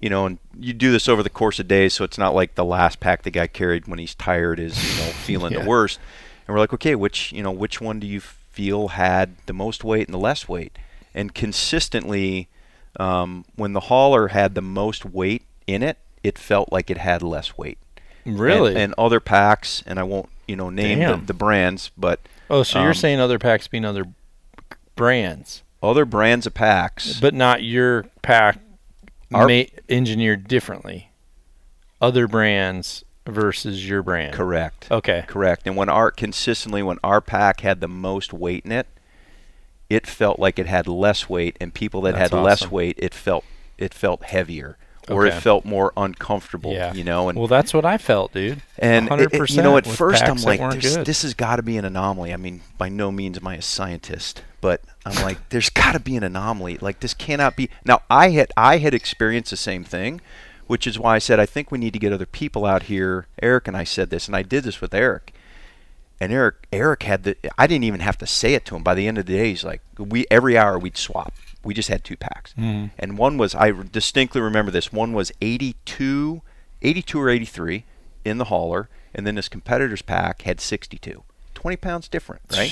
you 0.00 0.08
know, 0.10 0.26
and 0.26 0.38
you 0.58 0.72
do 0.72 0.92
this 0.92 1.08
over 1.08 1.22
the 1.22 1.30
course 1.30 1.58
of 1.58 1.66
days, 1.68 1.92
so 1.94 2.04
it's 2.04 2.18
not 2.18 2.34
like 2.34 2.54
the 2.54 2.64
last 2.64 3.00
pack 3.00 3.22
the 3.22 3.30
guy 3.30 3.46
carried 3.46 3.86
when 3.88 3.98
he's 3.98 4.14
tired 4.14 4.58
is, 4.60 4.76
you 4.98 5.04
know, 5.04 5.10
feeling 5.12 5.52
Yeah. 5.52 5.60
the 5.62 5.68
worst. 5.68 5.98
And 6.46 6.54
we're 6.54 6.60
like, 6.60 6.72
okay, 6.72 6.94
which, 6.94 7.32
you 7.32 7.42
know, 7.42 7.50
which 7.52 7.80
one 7.80 8.00
do 8.00 8.06
you 8.06 8.20
feel 8.20 8.88
had 8.88 9.36
the 9.46 9.52
most 9.52 9.82
weight 9.84 10.06
and 10.08 10.14
the 10.14 10.18
less 10.18 10.48
weight? 10.48 10.76
And 11.14 11.34
consistently, 11.34 12.48
um, 12.98 13.44
when 13.56 13.72
the 13.72 13.80
hauler 13.80 14.28
had 14.28 14.54
the 14.54 14.62
most 14.62 15.04
weight 15.04 15.42
in 15.66 15.82
it, 15.82 15.98
it 16.22 16.38
felt 16.38 16.72
like 16.72 16.90
it 16.90 16.98
had 16.98 17.22
less 17.22 17.56
weight. 17.58 17.78
Really? 18.24 18.76
And, 18.76 18.94
other 18.98 19.18
packs, 19.20 19.82
and 19.86 19.98
I 19.98 20.04
won't, 20.04 20.28
you 20.46 20.54
know, 20.56 20.70
name 20.70 20.98
the, 21.00 21.26
the 21.26 21.34
brands, 21.34 21.90
but 21.96 22.20
oh, 22.52 22.62
so 22.62 22.78
you're 22.80 22.88
um, 22.90 22.94
saying 22.94 23.18
other 23.18 23.38
packs 23.40 23.66
being 23.66 23.84
other 23.84 24.04
brands, 24.94 25.62
other 25.82 26.04
brands 26.04 26.46
of 26.46 26.54
packs. 26.54 27.18
but 27.18 27.34
not 27.34 27.62
your 27.64 28.04
pack 28.22 28.60
Our- 29.34 29.48
ma- 29.48 29.64
engineered 29.88 30.46
differently. 30.46 31.10
Other 32.00 32.26
brands 32.28 33.04
versus 33.26 33.88
your 33.88 34.02
brand. 34.02 34.34
correct. 34.34 34.88
Okay. 34.90 35.24
Correct. 35.28 35.62
And 35.66 35.76
when 35.76 35.88
our 35.88 36.10
consistently 36.10 36.82
when 36.82 36.98
our 37.04 37.20
pack 37.20 37.60
had 37.60 37.80
the 37.80 37.88
most 37.88 38.32
weight 38.32 38.64
in 38.64 38.72
it, 38.72 38.86
it 39.88 40.06
felt 40.06 40.38
like 40.38 40.58
it 40.58 40.66
had 40.66 40.86
less 40.88 41.28
weight, 41.28 41.56
and 41.60 41.72
people 41.74 42.00
that 42.02 42.14
That's 42.14 42.32
had 42.32 42.42
less 42.42 42.70
weight, 42.70 42.96
it 42.98 43.14
felt 43.14 43.44
it 43.78 43.92
felt 43.94 44.24
heavier, 44.24 44.76
or 45.08 45.26
Okay. 45.26 45.36
it 45.36 45.40
felt 45.40 45.64
more 45.64 45.92
uncomfortable. 45.96 46.72
Yeah. 46.72 46.92
You 46.94 47.04
know, 47.04 47.28
and 47.28 47.38
Well, 47.38 47.48
that's 47.48 47.74
what 47.74 47.84
I 47.84 47.98
felt, 47.98 48.32
dude. 48.32 48.62
and 48.78 49.10
it- 49.10 49.32
it- 49.34 49.50
you 49.50 49.62
know, 49.62 49.76
at 49.76 49.86
first 49.86 50.22
I'm 50.22 50.36
like, 50.38 50.60
weren't 50.60 50.80
"There's- 50.80 50.96
good. 50.96 51.06
this 51.06 51.22
has 51.22 51.34
got 51.34 51.56
to 51.56 51.62
be 51.62 51.76
an 51.76 51.84
anomaly. 51.84 52.32
I 52.32 52.36
mean, 52.36 52.60
by 52.78 52.88
no 52.88 53.10
means 53.10 53.36
am 53.38 53.46
I 53.46 53.56
a 53.56 53.62
scientist, 53.62 54.42
but 54.60 54.80
I'm 55.04 55.20
like, 55.22 55.38
there's 55.50 55.70
got 55.70 55.92
to 55.92 56.00
be 56.00 56.16
an 56.16 56.22
anomaly. 56.22 56.78
Like 56.80 57.00
this 57.00 57.14
cannot 57.14 57.56
be. 57.56 57.68
Now 57.84 58.02
I 58.10 58.30
had 58.30 58.52
I 58.56 58.78
had 58.78 58.94
experienced 58.94 59.50
the 59.50 59.56
same 59.56 59.82
thing, 59.84 60.20
which 60.68 60.86
is 60.86 60.98
why 60.98 61.16
I 61.16 61.18
said 61.18 61.40
I 61.40 61.46
think 61.46 61.70
we 61.72 61.78
need 61.78 61.92
to 61.94 61.98
get 61.98 62.12
other 62.12 62.26
people 62.26 62.64
out 62.64 62.84
here. 62.84 63.26
Eric 63.42 63.66
and 63.68 63.76
I 63.76 63.84
said 63.84 64.10
this, 64.10 64.26
and 64.28 64.36
I 64.36 64.42
did 64.42 64.62
this 64.64 64.80
with 64.80 64.94
Eric. 64.94 65.32
And 66.20 66.32
Eric, 66.32 66.54
Eric 66.72 67.02
had 67.02 67.24
the. 67.24 67.36
I 67.58 67.66
didn't 67.66 67.82
even 67.82 67.98
have 67.98 68.16
to 68.18 68.26
say 68.28 68.54
it 68.54 68.64
to 68.66 68.76
him. 68.76 68.84
By 68.84 68.94
the 68.94 69.08
end 69.08 69.18
of 69.18 69.26
the 69.26 69.32
day, 69.32 69.48
he's 69.48 69.64
like, 69.64 69.80
we 69.98 70.24
every 70.30 70.56
hour 70.56 70.78
we'd 70.78 70.96
swap. 70.96 71.34
We 71.64 71.74
just 71.74 71.88
had 71.88 72.02
two 72.04 72.16
packs, 72.16 72.54
Mhm. 72.58 72.90
and 72.98 73.16
one 73.18 73.38
was 73.38 73.54
I 73.54 73.70
distinctly 73.70 74.40
remember 74.40 74.70
this. 74.72 74.92
One 74.92 75.12
was 75.12 75.30
82, 75.40 76.42
82 76.82 77.20
or 77.20 77.28
83 77.28 77.84
in 78.24 78.38
the 78.38 78.44
hauler, 78.46 78.88
and 79.14 79.26
then 79.26 79.34
this 79.36 79.48
competitor's 79.48 80.02
pack 80.02 80.42
had 80.42 80.60
62. 80.60 81.22
20 81.54 81.76
pounds 81.76 82.08
different, 82.08 82.42
right? 82.52 82.70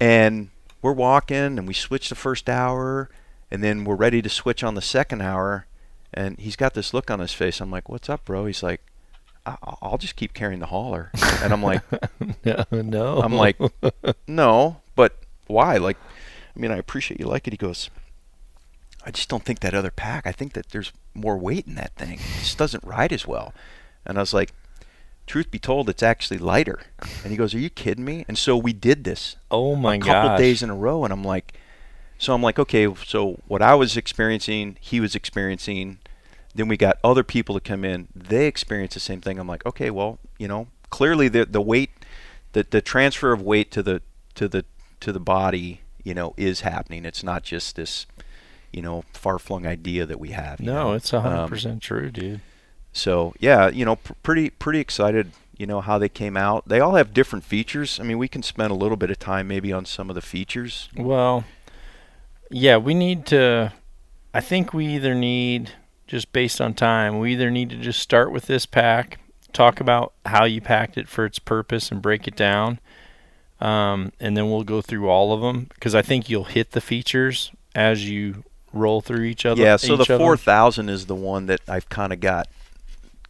And 0.00 0.50
we're 0.80 0.92
walking, 0.92 1.58
and 1.58 1.66
we 1.66 1.74
switch 1.74 2.08
the 2.08 2.14
first 2.14 2.48
hour, 2.48 3.08
and 3.50 3.62
then 3.62 3.84
we're 3.84 3.94
ready 3.96 4.22
to 4.22 4.28
switch 4.28 4.62
on 4.64 4.74
the 4.74 4.82
second 4.82 5.20
hour, 5.22 5.66
and 6.14 6.38
he's 6.38 6.56
got 6.56 6.74
this 6.74 6.92
look 6.94 7.10
on 7.10 7.20
his 7.20 7.32
face. 7.32 7.60
I'm 7.60 7.70
like, 7.70 7.88
"What's 7.88 8.08
up, 8.08 8.24
bro?" 8.24 8.46
He's 8.46 8.62
like, 8.62 8.80
I- 9.46 9.56
"I'll 9.82 9.98
just 9.98 10.16
keep 10.16 10.34
carrying 10.34 10.60
the 10.60 10.66
hauler," 10.66 11.10
and 11.42 11.52
I'm 11.52 11.62
like. 11.62 11.82
no, 12.44 12.64
no. 12.70 13.18
I'm 13.20 13.32
like, 13.34 13.56
no, 14.26 14.80
but 14.94 15.18
why? 15.46 15.76
Like, 15.78 15.96
I 16.54 16.60
mean, 16.60 16.70
I 16.70 16.76
appreciate 16.76 17.20
you 17.20 17.26
like 17.26 17.46
it. 17.46 17.52
He 17.52 17.56
goes, 17.56 17.90
I 19.04 19.10
just 19.10 19.28
don't 19.28 19.44
think 19.44 19.60
that 19.60 19.74
other 19.74 19.90
pack. 19.90 20.26
I 20.26 20.32
think 20.32 20.52
that 20.52 20.70
there's 20.70 20.92
more 21.14 21.36
weight 21.36 21.66
in 21.66 21.74
that 21.74 21.94
thing. 21.96 22.14
It 22.14 22.40
just 22.40 22.58
doesn't 22.58 22.84
ride 22.84 23.12
as 23.12 23.26
well. 23.26 23.52
And 24.06 24.18
I 24.18 24.20
was 24.20 24.34
like, 24.34 24.52
truth 25.26 25.50
be 25.50 25.58
told, 25.58 25.88
it's 25.88 26.02
actually 26.02 26.38
lighter. 26.38 26.80
And 27.22 27.30
he 27.30 27.36
goes, 27.36 27.54
Are 27.54 27.58
you 27.58 27.70
kidding 27.70 28.04
me? 28.04 28.24
And 28.28 28.36
so 28.36 28.56
we 28.56 28.72
did 28.72 29.04
this 29.04 29.36
oh 29.50 29.74
my 29.74 29.96
god. 29.96 30.08
a 30.08 30.12
couple 30.12 30.38
days 30.38 30.62
in 30.62 30.70
a 30.70 30.74
row, 30.74 31.04
and 31.04 31.12
I'm 31.12 31.24
like, 31.24 31.54
so 32.18 32.34
I'm 32.34 32.42
like, 32.42 32.58
okay, 32.58 32.86
so 33.04 33.40
what 33.48 33.62
I 33.62 33.74
was 33.74 33.96
experiencing, 33.96 34.76
he 34.80 35.00
was 35.00 35.16
experiencing. 35.16 35.98
Then 36.54 36.68
we 36.68 36.76
got 36.76 36.98
other 37.02 37.24
people 37.24 37.56
to 37.56 37.60
come 37.60 37.84
in. 37.84 38.06
They 38.14 38.46
experience 38.46 38.94
the 38.94 39.00
same 39.00 39.20
thing. 39.20 39.40
I'm 39.40 39.48
like, 39.48 39.66
okay, 39.66 39.90
well, 39.90 40.20
you 40.38 40.46
know, 40.46 40.68
clearly 40.90 41.26
the 41.26 41.44
the 41.44 41.60
weight, 41.60 41.90
the 42.52 42.64
the 42.70 42.80
transfer 42.80 43.32
of 43.32 43.42
weight 43.42 43.72
to 43.72 43.82
the 43.82 44.02
to 44.36 44.46
the 44.46 44.64
to 45.00 45.10
the 45.10 45.18
body, 45.18 45.80
you 46.04 46.14
know, 46.14 46.34
is 46.36 46.60
happening. 46.60 47.04
It's 47.04 47.22
not 47.22 47.42
just 47.42 47.76
this, 47.76 48.06
you 48.72 48.82
know, 48.82 49.04
far 49.12 49.38
flung 49.38 49.66
idea 49.66 50.06
that 50.06 50.18
we 50.20 50.30
have. 50.30 50.60
No, 50.60 50.72
know. 50.88 50.92
it's 50.94 51.12
a 51.12 51.20
hundred 51.20 51.36
Um, 51.36 51.48
percent 51.48 51.82
true, 51.82 52.10
dude. 52.10 52.40
so 52.92 53.34
yeah, 53.40 53.68
you 53.68 53.84
know, 53.84 53.96
pr- 53.96 54.12
pretty 54.22 54.50
pretty 54.50 54.80
excited 54.80 55.32
you 55.58 55.66
know 55.66 55.80
how 55.82 55.98
they 55.98 56.08
came 56.08 56.36
out. 56.36 56.66
They 56.66 56.80
all 56.80 56.94
have 56.94 57.12
different 57.14 57.44
features. 57.44 58.00
I 58.00 58.02
mean, 58.04 58.18
we 58.18 58.26
can 58.26 58.42
spend 58.42 58.70
a 58.72 58.74
little 58.74 58.96
bit 58.96 59.10
of 59.10 59.18
time 59.18 59.46
maybe 59.46 59.72
on 59.72 59.84
some 59.84 60.08
of 60.08 60.14
the 60.16 60.22
features. 60.22 60.88
Well, 60.96 61.44
yeah, 62.50 62.78
we 62.78 62.94
need 62.94 63.26
to. 63.26 63.72
I 64.34 64.40
think 64.40 64.72
we 64.72 64.86
either 64.86 65.14
need, 65.14 65.72
just 66.06 66.32
based 66.32 66.60
on 66.60 66.72
time, 66.74 67.18
we 67.18 67.32
either 67.32 67.50
need 67.50 67.68
to 67.70 67.76
just 67.76 68.00
start 68.00 68.32
with 68.32 68.46
this 68.46 68.64
pack, 68.66 69.20
talk 69.52 69.78
about 69.78 70.14
how 70.24 70.44
you 70.46 70.60
packed 70.62 70.96
it 70.96 71.06
for 71.06 71.26
its 71.26 71.38
purpose, 71.38 71.92
and 71.92 72.00
break 72.02 72.26
it 72.26 72.34
down. 72.34 72.80
Um, 73.62 74.12
and 74.18 74.36
then 74.36 74.50
we'll 74.50 74.64
go 74.64 74.82
through 74.82 75.08
all 75.08 75.32
of 75.32 75.40
them 75.40 75.68
because 75.74 75.94
I 75.94 76.02
think 76.02 76.28
you'll 76.28 76.44
hit 76.44 76.72
the 76.72 76.80
features 76.80 77.52
as 77.76 78.10
you 78.10 78.42
roll 78.72 79.00
through 79.00 79.22
each 79.22 79.46
other. 79.46 79.62
Yeah, 79.62 79.76
so 79.76 79.96
the 79.96 80.04
4000 80.04 80.88
is 80.88 81.06
the 81.06 81.14
one 81.14 81.46
that 81.46 81.60
I've 81.68 81.88
kind 81.88 82.12
of 82.12 82.18
got 82.18 82.48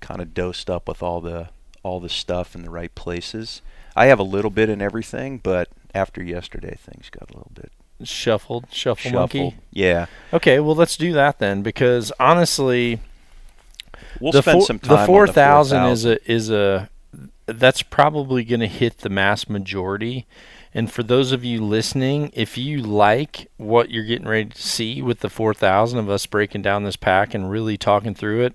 kind 0.01 0.23
of 0.23 0.33
dosed 0.33 0.71
up 0.71 0.89
with 0.89 1.03
all 1.03 1.21
the 1.21 1.51
all 1.83 2.01
the 2.01 2.09
stuff 2.09 2.55
in 2.55 2.63
the 2.63 2.71
right 2.71 2.95
places. 2.95 3.61
I 3.95 4.07
have 4.07 4.19
a 4.19 4.25
little 4.25 4.51
bit 4.51 4.71
in 4.71 4.81
everything, 4.81 5.37
but 5.37 5.69
after 5.95 6.23
yesterday 6.23 6.79
things 6.81 7.11
got 7.11 7.31
a 7.31 7.35
little 7.35 7.53
bit 7.53 7.71
shuffled, 8.03 8.69
shuffle 8.71 9.11
shuffled. 9.11 9.35
monkey. 9.35 9.57
Yeah. 9.71 10.07
Okay, 10.33 10.61
well 10.61 10.75
let's 10.75 10.97
do 10.97 11.13
that 11.13 11.41
then 11.41 11.61
because 11.61 12.11
honestly, 12.19 13.01
We'll 14.19 14.33
the 14.33 14.41
spend 14.41 14.57
four, 14.57 14.67
some 14.67 14.79
time 14.79 14.89
the 14.89 15.01
on 15.01 15.07
four 15.07 15.27
thousand 15.27 15.85
is 15.87 16.07
a 16.07 16.31
is 16.33 16.51
a 16.51 16.89
that's 17.47 17.83
probably 17.83 18.45
going 18.45 18.61
to 18.61 18.69
hit 18.69 18.99
the 18.99 19.09
mass 19.09 19.49
majority. 19.49 20.27
And 20.75 20.91
for 20.91 21.03
those 21.03 21.33
of 21.33 21.45
you 21.45 21.63
listening, 21.63 22.31
if 22.35 22.57
you 22.57 22.79
like 22.83 23.51
what 23.57 23.91
you're 23.91 24.05
getting 24.05 24.29
ready 24.29 24.51
to 24.51 24.63
see 24.63 25.03
with 25.03 25.21
the 25.21 25.29
4000 25.29 25.99
of 25.99 26.09
us 26.09 26.25
breaking 26.27 26.63
down 26.63 26.85
this 26.85 26.97
pack 26.97 27.35
and 27.35 27.51
really 27.51 27.77
talking 27.77 28.15
through 28.15 28.45
it, 28.45 28.55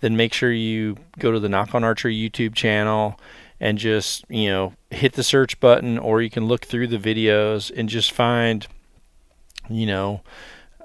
then 0.00 0.16
make 0.16 0.32
sure 0.32 0.52
you 0.52 0.96
go 1.18 1.32
to 1.32 1.40
the 1.40 1.48
Nock 1.48 1.74
on 1.74 1.82
Archery 1.82 2.16
YouTube 2.16 2.54
channel 2.54 3.18
and 3.58 3.76
just, 3.78 4.24
you 4.28 4.48
know, 4.48 4.74
hit 4.90 5.14
the 5.14 5.24
search 5.24 5.58
button 5.58 5.98
or 5.98 6.22
you 6.22 6.30
can 6.30 6.46
look 6.46 6.64
through 6.64 6.86
the 6.86 6.98
videos 6.98 7.72
and 7.76 7.88
just 7.88 8.12
find, 8.12 8.68
you 9.68 9.86
know, 9.86 10.22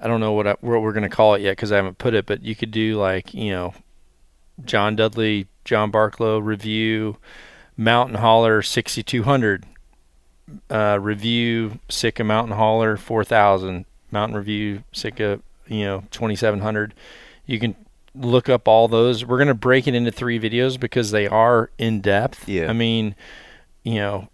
I 0.02 0.08
don't 0.08 0.20
know 0.20 0.34
what 0.34 0.48
I, 0.48 0.56
what 0.62 0.82
we're 0.82 0.94
going 0.94 1.10
to 1.10 1.16
call 1.16 1.36
it 1.36 1.42
yet 1.42 1.52
because 1.52 1.72
I 1.72 1.76
haven't 1.76 2.00
put 2.00 2.16
it, 2.16 2.26
but 2.26 2.42
you 2.42 2.56
could 2.56 2.72
do 2.72 2.98
like, 2.98 3.34
you 3.34 3.52
know, 3.52 3.76
John 4.66 4.96
Dudley, 4.96 5.48
John 5.66 5.92
Barklow 5.92 6.44
review, 6.44 7.18
Mountain 7.78 8.16
Hauler 8.16 8.62
6200, 8.62 9.66
uh, 10.70 11.00
review 11.02 11.80
Sitka 11.90 12.24
Mountain 12.24 12.56
Hauler 12.58 12.98
4000, 12.98 13.86
Mountain 14.12 14.38
Review 14.38 14.84
Sitka, 14.92 15.40
you 15.68 15.86
know, 15.86 16.04
2700. 16.12 16.94
You 17.46 17.60
can 17.60 17.76
look 18.16 18.50
up 18.50 18.68
all 18.68 18.88
those. 18.88 19.26
We're 19.26 19.38
going 19.38 19.48
to 19.48 19.54
break 19.54 19.88
it 19.88 19.96
into 19.96 20.12
three 20.12 20.40
videos 20.40 20.80
because 20.80 21.12
they 21.12 21.28
are 21.28 21.72
in 21.78 22.02
depth. 22.02 22.48
Yeah. 22.48 22.70
I 22.70 22.74
mean, 22.74 23.16
you 23.84 23.96
know, 23.96 24.30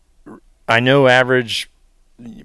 I 0.68 0.80
know 0.80 1.08
average 1.08 1.70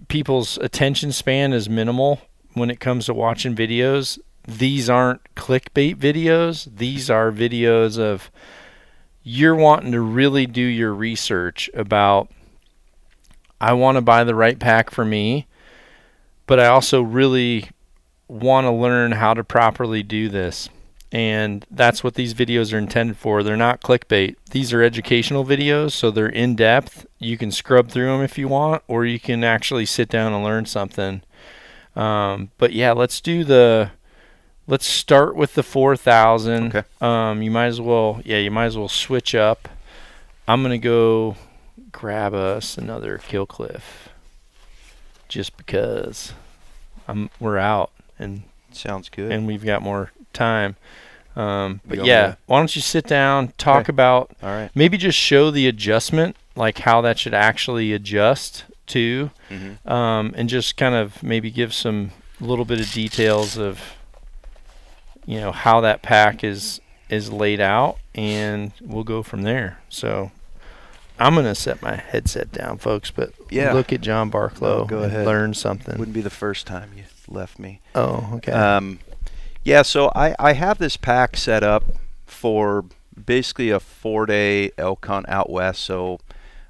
people's 0.09 0.59
attention 0.59 1.13
span 1.13 1.53
is 1.53 1.69
minimal 1.69 2.21
when 2.55 2.71
it 2.71 2.81
comes 2.81 3.07
to 3.07 3.15
watching 3.15 3.55
videos. 3.55 4.19
These 4.47 4.89
aren't 4.89 5.23
clickbait 5.35 5.97
videos. 5.97 6.69
These 6.77 7.11
are 7.11 7.33
videos 7.33 7.99
of 7.99 8.31
you're 9.25 9.57
wanting 9.57 9.93
to 9.93 10.01
really 10.01 10.47
do 10.47 10.61
your 10.61 10.95
research 10.95 11.71
about 11.75 12.31
I 13.61 13.73
want 13.73 13.97
to 13.97 14.03
buy 14.03 14.25
the 14.25 14.35
right 14.35 14.59
pack 14.59 14.91
for 14.91 15.05
me, 15.05 15.47
but 16.47 16.61
I 16.61 16.67
also 16.67 17.01
really 17.01 17.71
want 18.29 18.67
to 18.67 18.71
learn 18.71 19.13
how 19.13 19.33
to 19.33 19.43
properly 19.43 20.03
do 20.03 20.29
this. 20.29 20.69
And 21.11 21.65
that's 21.71 22.05
what 22.05 22.15
these 22.15 22.35
videos 22.35 22.75
are 22.75 22.79
intended 22.79 23.17
for. 23.17 23.43
They're 23.43 23.57
not 23.57 23.81
clickbait. 23.81 24.35
These 24.51 24.73
are 24.73 24.83
educational 24.83 25.45
videos, 25.45 25.93
so 25.93 26.11
they're 26.11 26.29
in 26.29 26.57
depth. 26.57 27.07
You 27.19 27.39
can 27.39 27.53
scrub 27.53 27.89
through 27.89 28.07
them 28.07 28.21
if 28.21 28.37
you 28.37 28.49
want, 28.49 28.83
or 28.89 29.07
you 29.07 29.21
can 29.21 29.45
actually 29.45 29.87
sit 29.87 30.09
down 30.09 30.33
and 30.33 30.45
learn 30.45 30.67
something. 30.67 31.23
Um, 31.97 32.51
but 32.59 32.73
yeah, 32.73 32.93
let's 32.93 33.21
do 33.21 33.45
the. 33.45 33.93
Let's 34.67 34.87
start 34.87 35.37
with 35.37 35.55
the 35.55 35.63
four 35.63 35.97
thousand. 35.97 36.75
Okay. 36.75 36.89
Um, 37.01 37.43
you 37.43 37.51
might 37.51 37.67
as 37.67 37.81
well. 37.81 38.21
Yeah, 38.25 38.39
you 38.39 38.51
might 38.51 38.67
as 38.67 38.79
well 38.79 38.89
switch 38.89 39.35
up. 39.35 39.69
I'm 40.49 40.63
gonna 40.63 40.79
go 40.79 41.37
grab 41.93 42.35
us 42.35 42.79
another 42.79 43.19
kill 43.19 43.47
cliff, 43.47 44.09
just 45.29 45.57
because. 45.57 46.33
I'm 47.07 47.29
we're 47.39 47.59
out 47.59 47.91
and 48.19 48.45
Sounds 48.73 49.11
good. 49.11 49.31
and 49.31 49.47
we've 49.47 49.63
got 49.65 49.83
more 49.83 50.11
time. 50.33 50.77
Um, 51.37 51.81
but 51.87 51.97
You 51.97 52.01
want 52.01 52.07
me 52.07 52.09
yeah, 52.09 52.35
why 52.47 52.59
don't 52.61 52.75
you 52.75 52.81
sit 52.81 53.07
down, 53.07 53.53
talk 53.59 53.83
Okay. 53.83 53.91
about 53.91 54.31
All 54.43 54.49
right. 54.49 54.71
maybe 54.75 54.97
just 54.97 55.19
show 55.19 55.51
the 55.51 55.67
adjustment, 55.69 56.35
like 56.57 56.79
how 56.79 57.03
that 57.03 57.19
should 57.19 57.35
actually 57.35 57.93
adjust 57.93 58.65
to, 58.87 59.31
hmm 59.51 59.87
um, 59.87 60.33
and 60.35 60.49
just 60.49 60.79
kind 60.79 60.95
of 60.95 61.23
maybe 61.23 61.51
give 61.51 61.75
some 61.75 62.13
little 62.41 62.65
bit 62.65 62.81
of 62.81 62.91
details 62.93 63.59
of, 63.59 63.81
you 65.27 65.41
know, 65.41 65.53
how 65.53 65.81
that 65.83 66.03
pack 66.03 66.45
is 66.45 66.81
is 67.09 67.31
laid 67.31 67.61
out, 67.61 67.99
and 68.15 68.73
we'll 68.81 69.05
go 69.05 69.23
from 69.23 69.43
there. 69.43 69.79
So. 69.89 70.31
I'm 71.17 71.37
gonna 71.37 71.55
set 71.55 71.81
my 71.81 71.95
headset 71.95 72.51
down, 72.51 72.79
folks. 72.79 73.13
But 73.13 73.33
Yeah. 73.49 73.73
look 73.73 73.93
at 73.93 74.01
John 74.01 74.33
Barklow. 74.33 74.85
Go 74.89 75.05
ahead. 75.05 75.25
Learn 75.25 75.55
something. 75.55 75.97
Wouldn't 75.97 76.13
be 76.13 76.21
the 76.21 76.29
first 76.29 76.67
time 76.67 76.91
you 76.97 77.05
left 77.29 77.57
me. 77.61 77.81
oh, 77.95 78.31
okay. 78.35 78.51
Um, 78.51 78.99
yeah, 79.63 79.83
so 79.83 80.11
I, 80.17 80.35
I 80.41 80.55
have 80.55 80.79
this 80.79 80.97
pack 80.97 81.37
set 81.37 81.63
up 81.63 81.85
for 82.27 82.85
basically 83.25 83.71
a 83.71 83.79
four 83.79 84.27
day 84.27 84.73
elk 84.77 85.07
hunt 85.07 85.29
out 85.29 85.51
west. 85.51 85.85
So 85.85 86.19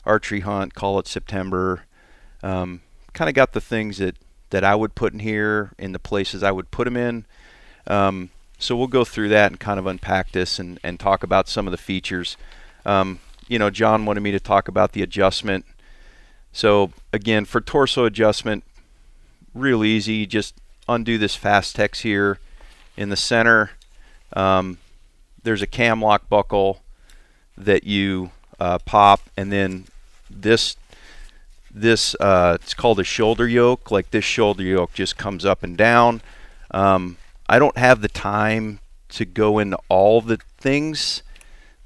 archery 0.04 0.40
hunt, 0.40 0.74
call 0.74 0.98
it 0.98 1.06
September. 1.08 1.84
Um, 2.42 2.82
kind 3.14 3.30
of 3.30 3.34
got 3.34 3.54
the 3.54 3.62
things 3.62 3.96
that, 3.96 4.16
that 4.50 4.62
I 4.62 4.74
would 4.74 4.94
put 4.94 5.14
in 5.14 5.20
here 5.20 5.72
in 5.78 5.92
the 5.92 5.98
places 5.98 6.42
I 6.42 6.50
would 6.50 6.70
put 6.70 6.84
them 6.84 6.98
in. 6.98 7.24
Um, 7.86 8.28
so 8.58 8.76
we'll 8.76 8.86
go 8.86 9.04
through 9.04 9.28
that 9.30 9.52
and 9.52 9.60
kind 9.60 9.78
of 9.78 9.86
unpack 9.86 10.32
this 10.32 10.58
and, 10.58 10.78
and 10.82 10.98
talk 10.98 11.22
about 11.22 11.48
some 11.48 11.66
of 11.66 11.70
the 11.70 11.78
features. 11.78 12.36
Um, 12.86 13.20
you 13.48 13.58
know, 13.58 13.70
John 13.70 14.06
wanted 14.06 14.20
me 14.20 14.30
to 14.32 14.40
talk 14.40 14.68
about 14.68 14.92
the 14.92 15.02
adjustment. 15.02 15.64
So 16.52 16.92
again, 17.12 17.44
for 17.44 17.60
torso 17.60 18.04
adjustment, 18.04 18.64
real 19.54 19.84
easy. 19.84 20.26
Just 20.26 20.54
undo 20.88 21.18
this 21.18 21.36
Fastex 21.36 22.02
here 22.02 22.38
in 22.96 23.08
the 23.08 23.16
center. 23.16 23.72
Um, 24.34 24.78
there's 25.42 25.62
a 25.62 25.66
cam 25.66 26.00
lock 26.00 26.28
buckle 26.28 26.82
that 27.56 27.84
you 27.84 28.30
uh, 28.58 28.78
pop, 28.78 29.20
and 29.36 29.52
then 29.52 29.86
this 30.30 30.76
this 31.72 32.14
uh, 32.20 32.56
it's 32.60 32.74
called 32.74 33.00
a 33.00 33.04
shoulder 33.04 33.46
yoke. 33.46 33.90
Like 33.90 34.10
this 34.10 34.24
shoulder 34.24 34.62
yoke 34.62 34.94
just 34.94 35.16
comes 35.16 35.44
up 35.44 35.62
and 35.62 35.76
down. 35.76 36.22
Um, 36.70 37.18
I 37.48 37.58
don't 37.58 37.76
have 37.76 38.00
the 38.00 38.08
time 38.08 38.80
to 39.10 39.24
go 39.24 39.58
into 39.58 39.78
all 39.88 40.20
the 40.20 40.38
things 40.58 41.22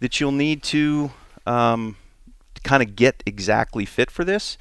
that 0.01 0.21
you'll 0.21 0.33
need 0.33 0.63
to 0.63 1.11
um, 1.47 1.97
kind 2.63 2.83
of 2.83 2.97
get 2.97 3.23
exactly 3.27 3.85
fit 3.85 4.11
for 4.11 4.25
this. 4.25 4.57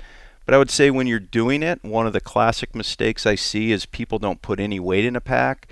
But 0.46 0.56
I 0.56 0.58
would 0.58 0.72
say 0.72 0.90
when 0.90 1.08
you're 1.08 1.20
doing 1.20 1.62
it, 1.62 1.84
one 1.84 2.08
of 2.08 2.14
the 2.14 2.22
classic 2.22 2.74
mistakes 2.74 3.26
I 3.26 3.36
see 3.36 3.72
is 3.72 3.86
people 3.86 4.18
don't 4.18 4.42
put 4.42 4.60
any 4.60 4.80
weight 4.80 5.06
in 5.06 5.16
a 5.16 5.22
pack 5.22 5.68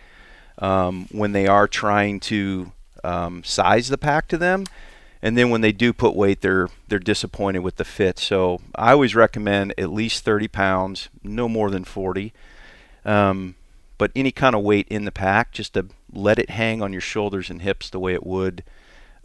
um, 0.60 1.08
when 1.12 1.32
they 1.32 1.48
are 1.48 1.68
trying 1.68 2.20
to 2.22 2.72
um, 3.04 3.44
size 3.44 3.88
the 3.88 3.98
pack 3.98 4.28
to 4.28 4.38
them. 4.38 4.66
And 5.22 5.38
then 5.38 5.50
when 5.50 5.62
they 5.62 5.72
do 5.72 5.94
put 5.94 6.14
weight, 6.14 6.42
they're 6.42 6.68
they're 6.88 7.00
disappointed 7.00 7.60
with 7.60 7.78
the 7.78 7.86
fit. 7.86 8.20
So 8.20 8.60
I 8.76 8.92
always 8.92 9.16
recommend 9.16 9.74
at 9.78 9.92
least 9.92 10.24
30 10.24 10.50
pounds, 10.50 11.10
no 11.24 11.50
more 11.50 11.72
than 11.72 11.84
40. 11.84 12.32
Um, 13.06 13.56
but 13.98 14.12
any 14.16 14.32
kind 14.32 14.56
of 14.56 14.64
weight 14.64 14.88
in 14.90 15.06
the 15.06 15.12
pack, 15.12 15.52
just 15.52 15.74
to 15.74 15.88
let 16.12 16.40
it 16.40 16.50
hang 16.52 16.82
on 16.82 16.92
your 16.92 17.02
shoulders 17.02 17.50
and 17.50 17.62
hips 17.62 17.90
the 17.90 18.00
way 18.00 18.14
it 18.14 18.26
would 18.26 18.64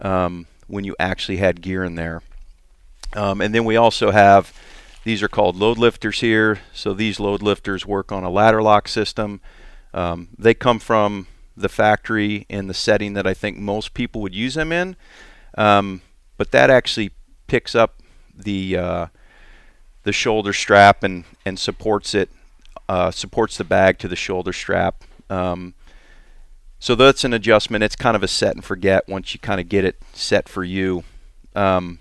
um, 0.00 0.46
when 0.66 0.84
you 0.84 0.94
actually 0.98 1.38
had 1.38 1.60
gear 1.60 1.84
in 1.84 1.94
there. 1.94 2.22
Um, 3.14 3.40
and 3.40 3.54
then 3.54 3.64
we 3.64 3.76
also 3.76 4.10
have 4.10 4.52
these 5.02 5.22
are 5.22 5.28
called 5.28 5.56
load 5.56 5.78
lifters 5.78 6.20
here. 6.20 6.60
So 6.72 6.92
these 6.92 7.18
load 7.18 7.42
lifters 7.42 7.86
work 7.86 8.12
on 8.12 8.22
a 8.22 8.30
ladder 8.30 8.62
lock 8.62 8.86
system. 8.86 9.40
Um, 9.92 10.28
they 10.38 10.54
come 10.54 10.78
from 10.78 11.26
the 11.56 11.68
factory 11.68 12.46
in 12.48 12.66
the 12.66 12.74
setting 12.74 13.14
that 13.14 13.26
I 13.26 13.34
think 13.34 13.58
most 13.58 13.94
people 13.94 14.20
would 14.20 14.34
use 14.34 14.54
them 14.54 14.72
in. 14.72 14.96
Um, 15.56 16.02
but 16.36 16.52
that 16.52 16.70
actually 16.70 17.10
picks 17.46 17.74
up 17.74 18.00
the 18.36 18.76
uh, 18.76 19.06
the 20.04 20.12
shoulder 20.12 20.52
strap 20.52 21.02
and 21.02 21.24
and 21.44 21.58
supports 21.58 22.14
it 22.14 22.30
uh, 22.90 23.12
supports 23.12 23.56
the 23.56 23.62
bag 23.62 23.98
to 24.00 24.08
the 24.08 24.16
shoulder 24.16 24.52
strap. 24.52 25.04
Um, 25.30 25.74
so 26.80 26.96
that's 26.96 27.22
an 27.22 27.32
adjustment. 27.32 27.84
It's 27.84 27.94
kind 27.94 28.16
of 28.16 28.24
a 28.24 28.26
set 28.28 28.56
and 28.56 28.64
forget 28.64 29.08
once 29.08 29.32
you 29.32 29.38
kind 29.38 29.60
of 29.60 29.68
get 29.68 29.84
it 29.84 30.02
set 30.12 30.48
for 30.48 30.64
you. 30.64 31.04
Um, 31.54 32.00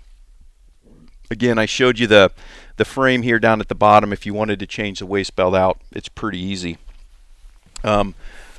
again, 1.30 1.60
I 1.60 1.66
showed 1.66 2.00
you 2.00 2.08
the 2.08 2.32
the 2.76 2.84
frame 2.84 3.22
here 3.22 3.38
down 3.38 3.60
at 3.60 3.68
the 3.68 3.74
bottom. 3.76 4.12
If 4.12 4.26
you 4.26 4.34
wanted 4.34 4.58
to 4.58 4.66
change 4.66 4.98
the 4.98 5.06
waist 5.06 5.36
belt 5.36 5.54
out, 5.54 5.78
it's 5.92 6.08
pretty 6.08 6.40
easy. 6.40 6.78
Um, 7.84 8.16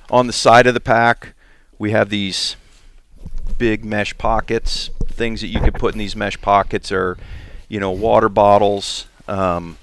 on 0.10 0.28
the 0.28 0.34
side 0.34 0.68
of 0.68 0.74
the 0.74 0.80
pack, 0.80 1.34
we 1.78 1.92
have 1.92 2.10
these 2.10 2.56
big 3.58 3.84
mesh 3.84 4.18
pockets. 4.18 4.90
Things 5.06 5.42
that 5.42 5.48
you 5.48 5.60
could 5.60 5.74
put 5.74 5.96
in 5.96 6.00
these 6.00 6.16
mesh 6.16 6.40
pockets 6.40 6.94
are, 6.94 7.18
you 7.68 7.82
know, 7.82 7.92
water 7.92 8.30
bottles, 8.30 9.08
um, 9.28 9.78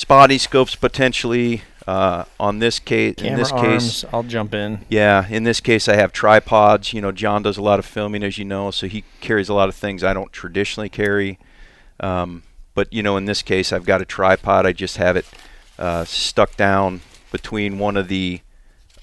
spotty 0.00 0.38
scopes 0.38 0.74
potentially. 0.74 1.62
Uh, 1.86 2.24
on 2.38 2.58
this 2.58 2.78
case, 2.78 3.16
Camera 3.16 3.32
in 3.32 3.38
this 3.38 3.52
arms. 3.52 3.64
case, 3.64 4.04
I'll 4.12 4.22
jump 4.22 4.54
in. 4.54 4.84
yeah, 4.88 5.26
in 5.28 5.44
this 5.44 5.60
case, 5.60 5.88
I 5.88 5.96
have 5.96 6.12
tripods. 6.12 6.92
You 6.92 7.00
know, 7.00 7.10
John 7.10 7.42
does 7.42 7.56
a 7.56 7.62
lot 7.62 7.78
of 7.78 7.86
filming, 7.86 8.22
as 8.22 8.38
you 8.38 8.44
know, 8.44 8.70
so 8.70 8.86
he 8.86 9.02
carries 9.20 9.48
a 9.48 9.54
lot 9.54 9.68
of 9.68 9.74
things 9.74 10.04
I 10.04 10.12
don't 10.12 10.32
traditionally 10.32 10.88
carry. 10.88 11.38
Um, 11.98 12.44
but 12.74 12.92
you 12.92 13.02
know, 13.02 13.16
in 13.16 13.24
this 13.24 13.42
case, 13.42 13.72
I've 13.72 13.86
got 13.86 14.00
a 14.00 14.04
tripod. 14.04 14.66
I 14.66 14.72
just 14.72 14.98
have 14.98 15.16
it 15.16 15.26
uh, 15.78 16.04
stuck 16.04 16.56
down 16.56 17.00
between 17.32 17.78
one 17.78 17.96
of 17.96 18.08
the 18.08 18.40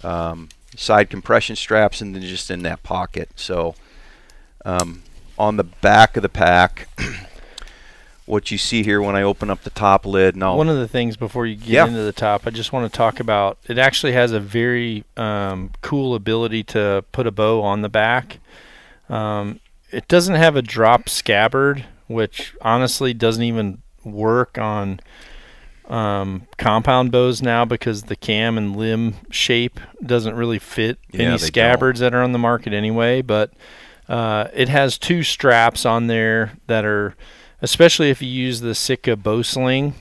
um, 0.03 0.49
side 0.75 1.09
compression 1.09 1.55
straps 1.55 1.99
and 1.99 2.15
then 2.15 2.21
just 2.21 2.49
in 2.49 2.63
that 2.63 2.83
pocket. 2.83 3.29
So 3.35 3.75
um, 4.63 5.03
on 5.37 5.57
the 5.57 5.63
back 5.63 6.15
of 6.15 6.23
the 6.23 6.29
pack, 6.29 6.87
what 8.27 8.51
you 8.51 8.57
see 8.57 8.83
here 8.83 9.01
when 9.01 9.15
I 9.15 9.23
open 9.23 9.49
up 9.49 9.63
the 9.63 9.69
top 9.71 10.05
lid, 10.05 10.35
and 10.35 10.43
One 10.43 10.69
of 10.69 10.77
the 10.77 10.87
things 10.87 11.17
before 11.17 11.45
you 11.47 11.55
get 11.55 11.67
Yeah. 11.67 11.87
into 11.87 12.03
the 12.03 12.11
top, 12.11 12.45
I 12.45 12.51
just 12.51 12.71
want 12.71 12.91
to 12.91 12.95
talk 12.95 13.19
about. 13.19 13.57
It 13.67 13.77
actually 13.79 14.11
has 14.11 14.31
a 14.33 14.39
very 14.39 15.03
um, 15.15 15.71
cool 15.81 16.13
ability 16.13 16.63
to 16.65 17.03
put 17.11 17.25
a 17.25 17.31
bow 17.31 17.63
on 17.63 17.81
the 17.81 17.89
back. 17.89 18.39
Um, 19.09 19.59
it 19.91 20.07
doesn't 20.07 20.35
have 20.35 20.55
a 20.55 20.61
drop 20.61 21.07
scabbard, 21.09 21.85
which 22.07 22.53
honestly 22.61 23.13
doesn't 23.13 23.43
even 23.43 23.81
work 24.03 24.57
on 24.57 24.99
um, 25.89 26.47
compound 26.57 27.11
bows 27.11 27.41
now 27.41 27.63
because 27.63 28.03
the 28.03 28.15
cam 28.17 28.57
and 28.57 28.75
limb 28.75 29.15
shape 29.31 29.79
doesn't 30.05 30.35
really 30.35 30.59
fit 30.59 30.99
Yeah, 31.11 31.29
any 31.29 31.37
scabbards 31.37 32.01
that 32.01 32.13
are 32.13 32.21
on 32.21 32.33
the 32.33 32.39
market 32.39 32.73
anyway. 32.73 33.21
But 33.21 33.53
uh, 34.09 34.49
it 34.53 34.67
has 34.67 34.97
two 34.97 35.23
straps 35.23 35.85
on 35.85 36.07
there 36.07 36.53
that 36.67 36.83
are, 36.83 37.15
especially 37.61 38.09
if 38.09 38.21
you 38.21 38.29
use 38.29 38.61
the 38.61 38.75
Sitka 38.75 39.15
bow 39.15 39.41
sling, 39.41 39.95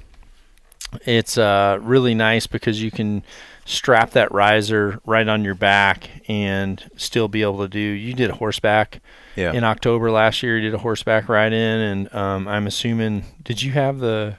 it's 1.05 1.37
uh, 1.37 1.79
really 1.83 2.15
nice 2.15 2.47
because 2.47 2.83
you 2.83 2.91
can 2.91 3.23
strap 3.65 4.13
that 4.13 4.31
riser 4.31 5.01
right 5.05 5.27
on 5.27 5.43
your 5.43 5.55
back 5.55 6.09
and 6.29 6.89
still 6.97 7.29
be 7.29 7.43
able 7.43 7.59
to 7.59 7.69
do. 7.69 7.79
You 7.79 8.15
did 8.15 8.31
a 8.31 8.35
horseback 8.35 9.01
yeah. 9.35 9.53
in 9.53 9.65
October 9.65 10.11
last 10.11 10.43
year. 10.43 10.57
You 10.57 10.71
did 10.71 10.75
a 10.75 10.79
horseback 10.79 11.29
ride 11.29 11.53
in, 11.53 11.81
and 11.81 12.15
um, 12.15 12.49
I'm 12.49 12.67
assuming 12.67 13.25
did 13.43 13.63
you 13.63 13.73
have 13.73 13.99
the 13.99 14.37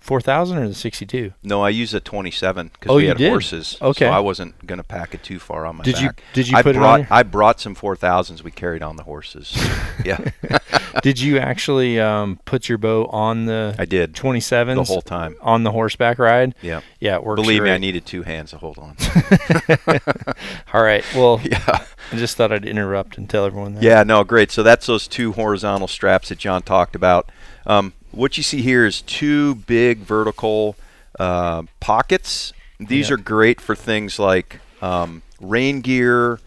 4000 0.00 0.58
or 0.58 0.68
the 0.68 0.74
62? 0.74 1.32
No, 1.42 1.62
I 1.62 1.68
used 1.68 1.94
a 1.94 2.00
27 2.00 2.68
because 2.72 2.90
Oh, 2.90 2.96
we 2.96 3.02
you 3.02 3.08
had 3.08 3.18
did? 3.18 3.28
horses. 3.28 3.76
Okay. 3.80 4.06
So 4.06 4.10
I 4.10 4.18
wasn't 4.20 4.66
gonna 4.66 4.82
pack 4.82 5.14
it 5.14 5.22
too 5.22 5.38
far 5.38 5.66
on 5.66 5.76
my 5.76 5.84
Did 5.84 6.00
you 6.00 6.10
did 6.32 6.48
you 6.48 6.56
I 6.56 6.62
put 6.62 6.74
brought 6.74 7.00
it 7.00 7.06
I 7.10 7.22
brought 7.22 7.60
some 7.60 7.74
4000s 7.76 8.42
we 8.42 8.50
carried 8.50 8.82
on 8.82 8.96
the 8.96 9.02
horses. 9.04 9.56
yeah, 10.04 10.18
did 11.02 11.20
you 11.20 11.38
actually 11.38 12.00
um, 12.00 12.40
put 12.44 12.68
your 12.68 12.78
bow 12.78 13.04
on 13.06 13.44
the 13.46 13.74
I 13.78 13.84
did 13.84 14.14
twenty 14.14 14.40
seven 14.40 14.76
the 14.76 14.84
whole 14.84 15.02
time. 15.02 15.36
on 15.42 15.62
the 15.64 15.70
horseback 15.72 16.18
ride? 16.18 16.54
Yeah. 16.62 16.80
Yeah, 16.98 17.16
it 17.16 17.24
works. 17.24 17.40
Believe 17.40 17.62
me, 17.62 17.70
I 17.70 17.78
needed 17.78 18.06
two 18.06 18.22
hands 18.22 18.50
to 18.50 18.58
hold 18.58 18.78
on. 18.78 18.96
All 20.72 20.82
right. 20.82 21.04
Well, 21.14 21.40
yeah. 21.42 21.84
I 22.12 22.16
just 22.16 22.36
thought 22.36 22.52
I'd 22.52 22.64
interrupt 22.64 23.18
and 23.18 23.28
tell 23.28 23.44
everyone 23.44 23.74
that. 23.74 23.82
Yeah, 23.82 24.02
no, 24.02 24.24
great. 24.24 24.50
So 24.50 24.62
that's 24.62 24.86
those 24.86 25.06
two 25.06 25.32
horizontal 25.32 25.88
straps 25.88 26.28
that 26.30 26.38
John 26.38 26.62
talked 26.62 26.94
about. 26.96 27.30
Um, 27.66 27.92
what 28.12 28.36
you 28.36 28.42
see 28.42 28.62
here 28.62 28.84
is 28.86 29.02
two 29.02 29.54
big 29.54 29.98
vertical 29.98 30.76
uh, 31.18 31.62
pockets. 31.80 32.52
These 32.78 33.08
Yeah. 33.08 33.14
are 33.14 33.18
great 33.18 33.60
for 33.60 33.74
things 33.74 34.18
like 34.18 34.60
um, 34.80 35.22
rain 35.40 35.80
gear. 35.80 36.40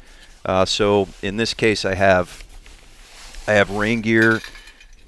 Uh, 0.46 0.66
so 0.66 1.08
in 1.22 1.38
this 1.38 1.54
case, 1.54 1.86
I 1.86 1.96
have 1.96 2.44
I 3.48 3.54
have 3.54 3.70
rain 3.70 4.02
gear 4.02 4.42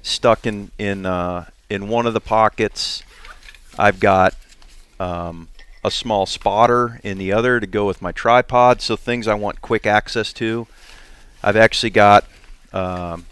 stuck 0.02 0.46
in 0.46 0.72
in 0.78 1.06
uh, 1.06 1.46
in 1.70 1.88
one 1.88 2.06
of 2.06 2.14
the 2.14 2.22
pockets. 2.22 3.04
I've 3.78 4.00
got 4.00 4.36
um, 5.00 5.50
a 5.84 5.92
small 5.92 6.26
spotter 6.26 7.00
in 7.04 7.18
the 7.18 7.34
other 7.34 7.60
to 7.60 7.68
go 7.68 7.86
with 7.86 8.02
my 8.02 8.12
tripod. 8.12 8.82
So 8.82 8.96
things 8.96 9.28
I 9.28 9.34
want 9.34 9.62
quick 9.62 9.86
access 9.86 10.32
to. 10.34 10.68
I've 11.44 11.58
actually 11.58 11.90
got 11.90 12.26
um, 12.72 13.26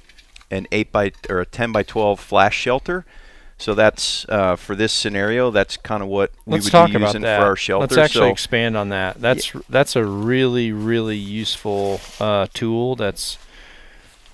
an 0.53 0.67
eight 0.71 0.91
by 0.91 1.11
or 1.29 1.41
a 1.41 1.45
ten 1.45 1.71
by 1.71 1.83
twelve 1.83 2.19
flash 2.19 2.55
shelter. 2.55 3.05
So 3.57 3.73
that's 3.73 4.25
uh, 4.29 4.55
for 4.55 4.75
this 4.75 4.91
scenario. 4.91 5.51
That's 5.51 5.77
kind 5.77 6.03
of 6.03 6.09
what 6.09 6.31
we 6.45 6.53
Let's 6.53 6.65
would 6.65 6.71
talk 6.71 6.91
be 6.91 6.99
using 6.99 7.21
for 7.21 7.27
our 7.27 7.55
shelter. 7.55 7.95
Let's 7.95 7.97
actually 7.97 8.27
so 8.29 8.31
expand 8.31 8.75
on 8.75 8.89
that. 8.89 9.21
That's 9.21 9.51
that's 9.69 9.95
a 9.95 10.03
really 10.05 10.71
really 10.71 11.17
useful 11.17 12.01
uh, 12.19 12.47
tool. 12.53 12.95
That's 12.95 13.37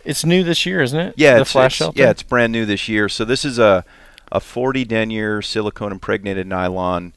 it's 0.05 0.25
new 0.25 0.43
this 0.43 0.65
year, 0.65 0.81
isn't 0.81 0.99
it? 0.99 1.13
yeah, 1.17 1.35
the 1.35 1.41
it's, 1.41 1.51
flash 1.51 1.79
it's- 1.79 1.87
shelter. 1.87 2.01
yeah, 2.01 2.09
it's 2.09 2.23
brand 2.23 2.51
new 2.51 2.65
this 2.65 2.87
year. 2.87 3.09
So 3.09 3.25
this 3.25 3.45
is 3.45 3.59
a 3.59 3.85
a 4.31 4.39
40 4.39 4.85
denier 4.85 5.41
silicone 5.41 5.91
impregnated 5.91 6.47
nylon 6.47 7.13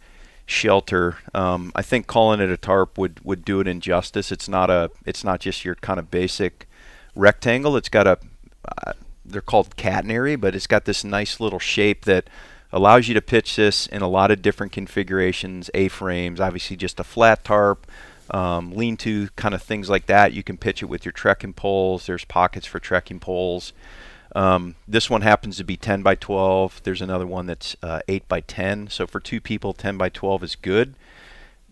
shelter. 0.47 1.19
Um, 1.35 1.73
I 1.75 1.83
think 1.83 2.07
calling 2.07 2.41
it 2.41 2.51
a 2.51 2.57
tarp 2.57 2.99
would 2.99 3.21
would 3.25 3.45
do 3.45 3.61
it 3.61 3.69
injustice. 3.69 4.33
It's 4.33 4.49
not 4.49 4.71
a 4.71 4.91
it's 5.07 5.25
not 5.25 5.41
just 5.41 5.65
your 5.65 5.77
kind 5.77 5.99
of 5.99 6.11
basic 6.11 6.69
rectangle. 7.15 7.77
It's 7.77 7.89
got 7.89 8.07
a 8.07 8.19
uh, 8.65 8.93
they're 9.25 9.41
called 9.41 9.77
catenary, 9.77 10.41
but 10.41 10.55
it's 10.55 10.67
got 10.67 10.85
this 10.85 11.05
nice 11.05 11.41
little 11.41 11.59
shape 11.59 12.05
that 12.05 12.29
allows 12.73 13.09
you 13.09 13.15
to 13.15 13.21
pitch 13.21 13.57
this 13.57 13.87
in 13.87 14.03
a 14.03 14.09
lot 14.09 14.31
of 14.31 14.43
different 14.43 14.73
configurations. 14.73 15.71
A-frames, 15.75 16.41
obviously 16.41 16.77
just 16.77 16.99
a 16.99 17.05
flat 17.05 17.45
tarp, 17.45 17.87
um, 18.31 18.73
lean-to 18.73 19.29
kind 19.37 19.55
of 19.55 19.63
things 19.63 19.91
like 19.91 20.07
that. 20.07 20.33
You 20.33 20.43
can 20.43 20.57
pitch 20.57 20.83
it 20.83 20.87
with 20.87 21.05
your 21.05 21.13
trekking 21.13 21.53
poles. 21.53 22.07
There's 22.07 22.25
pockets 22.25 22.67
for 22.67 22.81
trekking 22.81 23.21
poles. 23.21 23.73
Um, 24.35 24.77
this 24.89 25.11
one 25.11 25.21
happens 25.21 25.59
to 25.59 25.65
be 25.65 25.77
10 25.77 26.03
by 26.03 26.15
12. 26.15 26.81
There's 26.85 27.03
another 27.03 27.27
one 27.27 27.47
that's 27.47 27.77
uh, 27.83 28.01
8 28.09 28.27
by 28.29 28.41
10. 28.41 28.89
So 28.89 29.07
for 29.07 29.21
two 29.21 29.41
people, 29.41 29.75
10 29.75 29.99
by 29.99 30.09
12 30.09 30.43
is 30.43 30.57
good. 30.57 30.95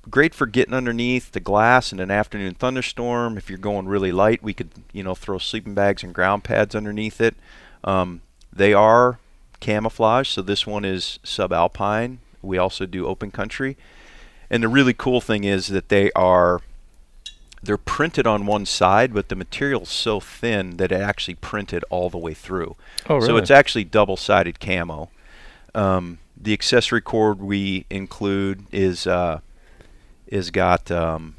Great 0.09 0.35
for 0.35 0.47
getting 0.47 0.74
underneath 0.74 1.32
the 1.32 1.40
glass 1.40 1.93
in 1.93 2.01
an 2.01 2.10
afternoon 2.10 2.55
thunderstorm. 2.55 3.36
If 3.36 3.51
you're 3.51 3.59
going 3.59 3.86
really 3.86 4.12
light, 4.12 4.43
we 4.43 4.55
could, 4.55 4.70
you 4.93 5.02
know, 5.02 5.14
throw 5.14 5.39
sleeping 5.39 5.74
bags 5.74 6.02
and 6.02 6.14
ground 6.14 6.43
pads 6.43 6.74
underneath 6.74 7.20
it. 7.20 7.36
Um, 7.85 8.22
they 8.52 8.72
are 8.72 9.18
camouflage, 9.60 10.28
so 10.28 10.43
this 10.43 10.66
one 10.66 10.85
is 10.85 11.18
subalpine. 11.22 12.18
We 12.43 12.56
also 12.56 12.86
do 12.86 13.06
open 13.06 13.31
country. 13.31 13.77
And 14.48 14.62
the 14.62 14.68
really 14.68 14.94
cool 14.94 15.20
thing 15.20 15.44
is 15.44 15.68
that 15.68 15.90
they 15.90 16.10
are 16.12 16.62
they're 17.62 17.77
printed 17.77 18.27
on 18.27 18.47
one 18.47 18.64
side, 18.64 19.12
but 19.12 19.28
the 19.28 19.36
material's 19.36 19.90
so 19.90 20.18
thin 20.18 20.78
that 20.78 20.90
it 20.90 21.01
actually 21.01 21.35
printed 21.35 21.85
all 21.90 22.09
the 22.09 22.18
way 22.18 22.32
through. 22.32 22.74
oh, 23.09 23.16
really? 23.16 23.27
So 23.27 23.36
it's 23.36 23.51
actually 23.51 23.85
double-sided 23.85 24.60
camo. 24.60 25.10
Um, 25.74 26.18
the 26.36 26.55
accessory 26.55 27.02
cord 27.02 27.39
we 27.39 27.85
include 27.90 28.64
is 28.72 29.06
uh, 29.06 29.40
is 30.31 30.51
got 30.51 30.90
um, 30.90 31.36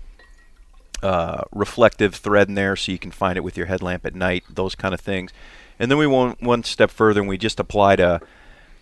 uh, 1.02 1.44
reflective 1.52 2.16
thread 2.16 2.48
in 2.48 2.56
there, 2.56 2.76
so 2.76 2.92
you 2.92 3.00
can 3.00 3.12
find 3.12 3.38
it 3.38 3.42
with 3.42 3.58
your 3.58 3.66
headlamp 3.66 4.06
at 4.06 4.14
night. 4.14 4.44
Those 4.50 4.76
kind 4.76 4.94
of 4.94 5.02
things. 5.02 5.32
And 5.80 5.90
then 5.90 5.98
we 5.98 6.06
went 6.06 6.42
one 6.42 6.64
step 6.64 6.92
further, 6.92 7.22
and 7.22 7.30
we 7.30 7.38
just 7.38 7.60
applied 7.60 8.00
a 8.00 8.22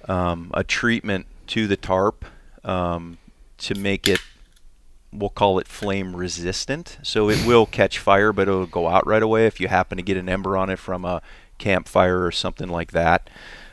um, 0.08 0.52
a 0.54 0.64
treatment 0.64 1.28
to 1.48 1.68
the 1.68 1.78
tarp 1.78 2.26
um, 2.64 3.18
to 3.60 3.76
make 3.76 4.08
it 4.08 4.20
we'll 5.12 5.30
call 5.30 5.60
it 5.60 5.68
flame 5.68 6.16
resistant. 6.16 6.98
So 7.04 7.30
it 7.30 7.46
will 7.46 7.66
catch 7.66 7.98
fire, 8.00 8.32
but 8.32 8.48
it'll 8.48 8.66
go 8.66 8.88
out 8.88 9.08
right 9.08 9.24
away 9.24 9.48
if 9.48 9.60
you 9.60 9.68
happen 9.68 9.98
to 9.98 10.04
get 10.04 10.18
an 10.18 10.30
ember 10.30 10.56
on 10.56 10.70
it 10.70 10.78
from 10.78 11.06
a 11.06 11.22
campfire 11.58 12.24
or 12.24 12.32
something 12.32 12.70
like 12.70 12.92
that. 12.92 13.30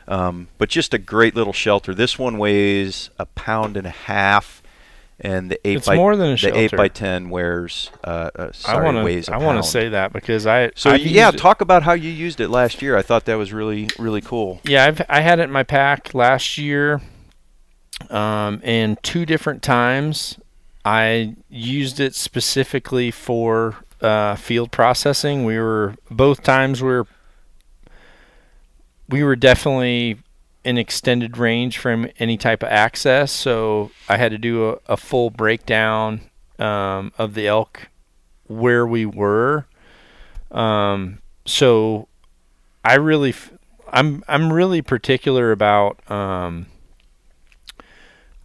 Um, 0.07 0.47
but 0.57 0.69
just 0.69 0.93
a 0.93 0.97
great 0.97 1.35
little 1.35 1.53
shelter. 1.53 1.93
This 1.93 2.17
one 2.17 2.37
weighs 2.37 3.09
a 3.19 3.25
pound 3.25 3.77
and 3.77 3.85
a 3.85 3.91
half, 3.91 4.63
and 5.19 5.49
the 5.49 5.59
eight 5.67 5.77
It's 5.77 5.87
by 5.87 5.95
more 5.95 6.15
than 6.15 6.27
a 6.27 6.31
the 6.31 6.37
shelter. 6.37 6.57
eight 6.57 6.71
by 6.71 6.87
ten 6.87 7.29
wears. 7.29 7.91
Uh, 8.03 8.29
uh, 8.35 8.51
sorry, 8.51 8.87
I 8.87 8.91
want 8.91 9.05
weighs 9.05 9.25
to 9.25 9.33
a 9.33 9.35
I 9.35 9.37
want 9.43 9.63
to 9.63 9.69
say 9.69 9.89
that 9.89 10.13
because 10.13 10.45
I 10.45 10.71
So 10.75 10.91
I've 10.91 11.01
yeah, 11.01 11.31
talk 11.31 11.61
about 11.61 11.83
how 11.83 11.93
you 11.93 12.09
used 12.09 12.39
it 12.39 12.49
last 12.49 12.81
year. 12.81 12.95
I 12.95 13.01
thought 13.01 13.25
that 13.25 13.35
was 13.35 13.51
really 13.53 13.89
really 13.97 14.21
cool. 14.21 14.61
Yeah, 14.63 14.85
I've 14.85 15.01
I 15.09 15.21
had 15.21 15.39
it 15.39 15.43
in 15.43 15.51
my 15.51 15.63
pack 15.63 16.13
last 16.13 16.57
year, 16.57 17.01
um, 18.09 18.61
and 18.63 19.01
two 19.03 19.25
different 19.25 19.63
times. 19.63 20.37
I 20.85 21.35
used 21.49 21.99
it 21.99 22.15
specifically 22.15 23.11
for 23.11 23.75
uh, 24.01 24.35
field 24.35 24.71
processing. 24.71 25.43
We 25.43 25.57
were 25.59 25.95
both 26.09 26.43
times 26.43 26.81
we 26.81 26.89
were 26.89 27.07
we 29.09 29.23
were 29.23 29.35
definitely 29.35 30.19
in 30.67 30.77
extended 30.77 31.37
range 31.37 31.77
from 31.77 32.09
any 32.19 32.35
type 32.35 32.61
of 32.61 32.67
access, 32.67 33.31
so 33.31 33.89
I 34.09 34.17
had 34.17 34.31
to 34.31 34.37
do 34.37 34.71
a, 34.71 34.77
a 34.87 34.97
full 34.97 35.29
breakdown 35.29 36.19
um, 36.59 37.13
of 37.17 37.35
the 37.35 37.47
elk 37.47 37.87
where 38.47 38.85
we 38.85 39.05
were. 39.05 39.65
Um, 40.51 41.19
so 41.45 42.09
I 42.83 42.95
really, 42.95 43.29
f- 43.29 43.53
I'm 43.93 44.25
I'm 44.27 44.51
really 44.51 44.81
particular 44.81 45.53
about 45.53 45.99
um, 46.11 46.65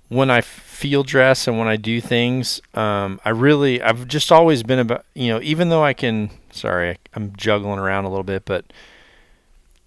when 0.09 0.31
I 0.31 0.43
field 0.43 1.09
dress 1.09 1.49
and 1.49 1.59
when 1.59 1.67
I 1.67 1.75
do 1.75 2.01
things, 2.01 2.61
um, 2.75 3.21
I 3.25 3.31
really 3.31 3.83
I've 3.83 4.07
just 4.07 4.31
always 4.31 4.63
been 4.63 4.79
about 4.79 5.05
you 5.15 5.27
know 5.33 5.41
even 5.43 5.71
though 5.71 5.83
I 5.83 5.93
can 5.93 6.31
sorry 6.53 6.99
I'm 7.15 7.35
juggling 7.37 7.81
around 7.81 8.05
a 8.05 8.11
little 8.11 8.23
bit, 8.23 8.45
but 8.45 8.73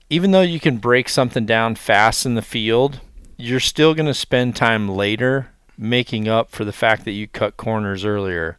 even 0.09 0.31
though 0.31 0.41
you 0.41 0.59
can 0.59 0.77
break 0.77 1.09
something 1.09 1.45
down 1.45 1.75
fast 1.75 2.25
in 2.25 2.35
the 2.35 2.41
field, 2.41 2.99
you're 3.37 3.59
still 3.59 3.93
going 3.93 4.05
to 4.05 4.13
spend 4.13 4.55
time 4.55 4.87
later 4.87 5.49
making 5.77 6.27
up 6.27 6.51
for 6.51 6.63
the 6.63 6.71
fact 6.71 7.05
that 7.05 7.11
you 7.11 7.27
cut 7.27 7.57
corners 7.57 8.05
earlier. 8.05 8.57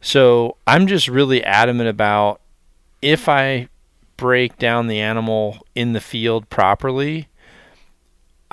So 0.00 0.56
I'm 0.66 0.86
just 0.86 1.08
really 1.08 1.42
adamant 1.44 1.88
about 1.88 2.40
if 3.00 3.28
I 3.28 3.68
break 4.16 4.58
down 4.58 4.86
the 4.86 5.00
animal 5.00 5.64
in 5.74 5.92
the 5.92 6.00
field 6.00 6.50
properly, 6.50 7.28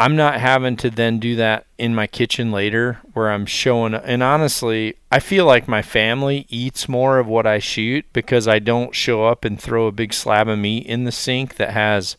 I'm 0.01 0.15
not 0.15 0.39
having 0.39 0.77
to 0.77 0.89
then 0.89 1.19
do 1.19 1.35
that 1.35 1.67
in 1.77 1.93
my 1.93 2.07
kitchen 2.07 2.51
later 2.51 2.99
where 3.13 3.29
I'm 3.29 3.45
showing 3.45 3.93
and 3.93 4.23
honestly, 4.23 4.95
I 5.11 5.19
feel 5.19 5.45
like 5.45 5.67
my 5.67 5.83
family 5.83 6.47
eats 6.49 6.89
more 6.89 7.19
of 7.19 7.27
what 7.27 7.45
I 7.45 7.59
shoot 7.59 8.05
because 8.11 8.47
I 8.47 8.57
don't 8.57 8.95
show 8.95 9.25
up 9.25 9.45
and 9.45 9.61
throw 9.61 9.85
a 9.85 9.91
big 9.91 10.11
slab 10.11 10.47
of 10.47 10.57
meat 10.57 10.87
in 10.87 11.03
the 11.03 11.11
sink 11.11 11.57
that 11.57 11.69
has 11.73 12.17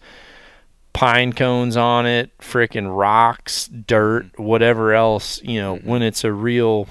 pine 0.93 1.33
cones 1.33 1.77
on 1.77 2.07
it, 2.07 2.31
freaking 2.39 2.97
rocks, 2.97 3.67
dirt, 3.67 4.39
whatever 4.39 4.95
else, 4.95 5.43
you 5.43 5.61
know, 5.61 5.79
when 5.79 6.03
it's 6.03 6.23
a 6.23 6.33
real 6.33 6.87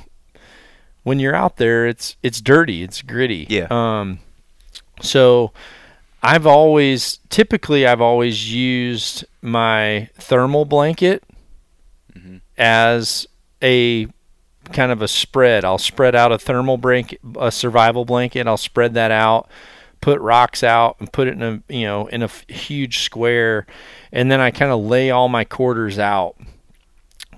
when 1.04 1.20
you're 1.20 1.34
out 1.34 1.56
there, 1.56 1.88
it's 1.88 2.18
it's 2.22 2.42
dirty, 2.42 2.84
it's 2.84 3.02
gritty. 3.02 3.48
Yeah. 3.50 3.68
Um 3.70 4.20
so 5.02 5.54
I've 6.24 6.46
always 6.46 7.20
typically 7.30 7.88
I've 7.88 8.02
always 8.02 8.54
used 8.54 9.26
my 9.42 10.10
thermal 10.16 10.66
blanket 10.66 11.24
mm-hmm. 12.14 12.38
as 12.58 13.28
a 13.62 14.08
kind 14.72 14.92
of 14.92 15.02
a 15.02 15.08
spread. 15.08 15.66
I'll 15.66 15.78
spread 15.78 16.16
out 16.16 16.32
a 16.32 16.38
thermal 16.38 16.78
blanket, 16.78 17.20
a 17.40 17.52
survival 17.52 18.06
blanket. 18.06 18.48
I'll 18.48 18.58
spread 18.58 18.94
that 18.94 19.12
out, 19.12 19.50
put 20.00 20.20
rocks 20.22 20.64
out, 20.64 20.98
and 21.00 21.12
put 21.12 21.28
it 21.28 21.34
in 21.34 21.42
a 21.42 21.74
you 21.74 21.86
know 21.86 22.08
in 22.08 22.22
a 22.22 22.30
huge 22.48 23.00
square, 23.00 23.66
and 24.12 24.32
then 24.32 24.40
I 24.40 24.52
kind 24.52 24.72
of 24.72 24.82
lay 24.82 25.10
all 25.10 25.28
my 25.28 25.44
quarters 25.44 25.98
out 25.98 26.36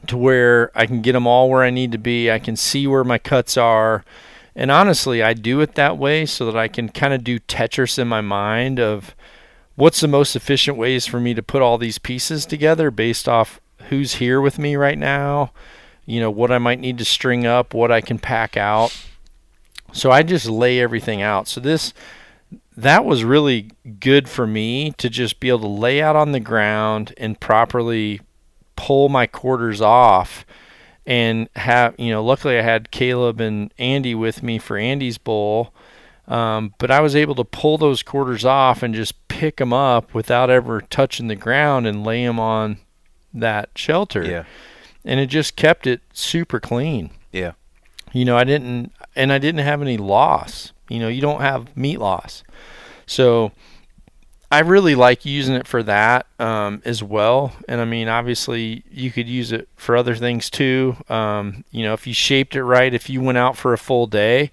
to 0.08 0.18
where 0.18 0.72
I 0.76 0.86
can 0.86 1.02
get 1.02 1.14
them 1.14 1.28
all 1.28 1.50
where 1.50 1.64
I 1.64 1.70
need 1.70 1.94
to 1.94 1.98
be. 1.98 2.30
I 2.30 2.40
can 2.40 2.58
see 2.58 2.88
where 2.88 3.04
my 3.04 3.18
cuts 3.18 3.56
are. 3.56 4.04
And 4.56 4.70
honestly, 4.70 5.24
I 5.24 5.34
do 5.34 5.62
it 5.62 5.76
that 5.76 5.98
way 5.98 6.26
so 6.26 6.46
that 6.46 6.58
I 6.58 6.68
can 6.68 6.90
kind 6.90 7.14
of 7.14 7.24
do 7.24 7.40
Tetris 7.40 7.98
in 7.98 8.08
my 8.08 8.22
mind 8.22 8.80
of 8.80 9.16
what's 9.76 10.00
the 10.00 10.08
most 10.08 10.36
efficient 10.36 10.78
ways 10.78 11.06
for 11.06 11.20
me 11.20 11.34
to 11.34 11.42
put 11.42 11.62
all 11.62 11.78
these 11.78 11.98
pieces 11.98 12.46
together 12.46 12.92
based 12.92 13.28
off 13.28 13.60
who's 13.90 14.16
here 14.16 14.40
with 14.40 14.60
me 14.60 14.76
right 14.76 14.98
now, 14.98 15.52
you 16.06 16.20
know, 16.20 16.30
what 16.30 16.52
I 16.52 16.60
might 16.60 16.80
need 16.80 16.98
to 17.00 17.06
string 17.06 17.46
up, 17.46 17.74
what 17.74 17.92
I 17.92 18.02
can 18.02 18.20
pack 18.20 18.56
out. 18.56 18.96
So 19.92 20.12
I 20.12 20.24
just 20.24 20.48
lay 20.48 20.80
everything 20.80 21.22
out. 21.22 21.48
So 21.48 21.60
this 21.60 21.94
that 22.76 23.06
was 23.06 23.24
really 23.24 23.70
good 24.00 24.28
for 24.28 24.48
me 24.48 24.92
to 24.98 25.10
just 25.10 25.40
be 25.40 25.50
able 25.50 25.60
to 25.60 25.68
lay 25.68 26.02
out 26.02 26.16
on 26.16 26.32
the 26.32 26.40
ground 26.40 27.14
and 27.18 27.40
properly 27.40 28.20
pull 28.76 29.10
my 29.10 29.28
quarters 29.28 29.80
off 29.80 30.46
and 31.06 31.50
have 31.56 31.94
you 31.98 32.12
know 32.12 32.24
luckily 32.24 32.58
i 32.58 32.62
had 32.62 32.92
caleb 32.92 33.42
and 33.42 33.74
andy 33.78 34.16
with 34.16 34.42
me 34.44 34.58
for 34.58 34.78
andy's 34.78 35.18
bowl. 35.18 35.74
Um, 36.28 36.74
but 36.78 36.90
i 36.90 37.02
was 37.02 37.16
able 37.16 37.36
to 37.36 37.44
pull 37.44 37.78
those 37.78 38.02
quarters 38.02 38.46
off 38.46 38.82
and 38.82 38.96
just 38.96 39.28
pick 39.28 39.58
them 39.58 39.74
up 39.74 40.14
without 40.14 40.50
ever 40.50 40.80
touching 40.80 41.28
the 41.28 41.36
ground 41.36 41.86
and 41.86 42.06
lay 42.06 42.26
them 42.26 42.40
on 42.40 42.78
that 43.34 43.70
shelter. 43.76 44.24
Yeah. 44.24 44.44
and 45.04 45.20
it 45.20 45.28
just 45.28 45.56
kept 45.56 45.86
it 45.86 46.02
super 46.14 46.60
clean. 46.60 47.10
Yeah. 47.32 47.54
you 48.14 48.24
know 48.26 48.38
i 48.38 48.44
didn't 48.46 48.94
and 49.16 49.34
i 49.34 49.38
didn't 49.38 49.66
have 49.66 49.82
any 49.82 49.98
loss. 49.98 50.72
You 50.90 51.00
know 51.00 51.08
you 51.10 51.22
don't 51.22 51.42
have 51.42 51.76
meat 51.76 52.00
loss. 52.00 52.44
So 53.06 53.52
I 54.54 54.60
really 54.60 54.94
like 54.94 55.26
using 55.26 55.56
it 55.56 55.66
for 55.66 55.82
that 55.82 56.28
um, 56.38 56.84
as 56.86 57.02
well. 57.02 57.54
And 57.68 57.82
I 57.82 57.86
mean, 57.86 58.08
obviously, 58.08 58.84
you 58.92 59.10
could 59.10 59.28
use 59.28 59.52
it 59.52 59.68
for 59.76 59.98
other 59.98 60.16
things 60.16 60.52
too. 60.52 60.96
Um, 61.10 61.64
you 61.72 61.84
know, 61.84 61.94
if 61.94 62.06
you 62.06 62.14
shaped 62.14 62.56
it 62.56 62.64
right, 62.64 62.94
if 62.94 63.10
you 63.10 63.20
went 63.20 63.40
out 63.40 63.58
for 63.58 63.74
a 63.74 63.80
full 63.80 64.06
day, 64.06 64.52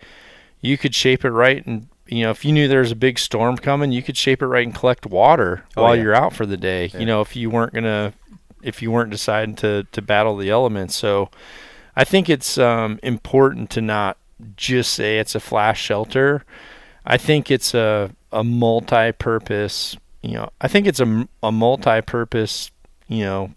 you 0.63 0.79
could 0.79 0.95
shape 0.95 1.23
it 1.25 1.31
right. 1.31 1.65
And, 1.67 1.89
you 2.07 2.23
know, 2.23 2.31
if 2.31 2.47
you 2.47 2.53
knew 2.53 2.67
there 2.67 2.81
was 2.81 2.93
a 2.93 2.97
big 2.97 3.19
storm 3.19 3.59
coming, 3.59 3.93
you 3.93 4.03
could 4.03 4.17
shape 4.17 4.41
it 4.41 4.47
right 4.47 4.67
and 4.67 4.75
collect 4.75 5.05
water 5.05 5.65
Oh, 5.77 5.83
while 5.83 5.95
yeah. 5.95 6.03
you're 6.03 6.15
out 6.15 6.33
for 6.33 6.47
the 6.47 6.57
day. 6.57 6.87
Yeah. 6.95 7.01
You 7.01 7.07
know, 7.07 7.21
if 7.21 7.37
you 7.37 7.51
weren't 7.51 7.75
going 7.75 7.85
to, 7.85 8.15
if 8.63 8.81
you 8.81 8.91
weren't 8.91 9.11
deciding 9.11 9.57
to, 9.57 9.87
to 9.93 10.01
battle 10.01 10.37
the 10.39 10.49
elements. 10.49 10.97
So 10.97 11.29
I 11.95 12.05
think 12.05 12.31
it's 12.31 12.57
um, 12.57 12.99
important 13.03 13.69
to 13.73 13.83
not 13.83 14.17
just 14.57 14.95
say 14.95 15.19
it's 15.19 15.35
a 15.35 15.41
flash 15.41 15.79
shelter. 15.83 16.43
I 17.05 17.19
think 17.19 17.51
it's 17.51 17.75
a, 17.75 18.11
a 18.33 18.45
multi-purpose, 18.45 19.97
you 20.23 20.33
know, 20.35 20.51
I 20.61 20.69
think 20.69 20.87
it's 20.87 21.01
a, 21.01 21.29
a 21.43 21.51
multi-purpose, 21.53 22.71
you 23.09 23.25
know, 23.25 23.51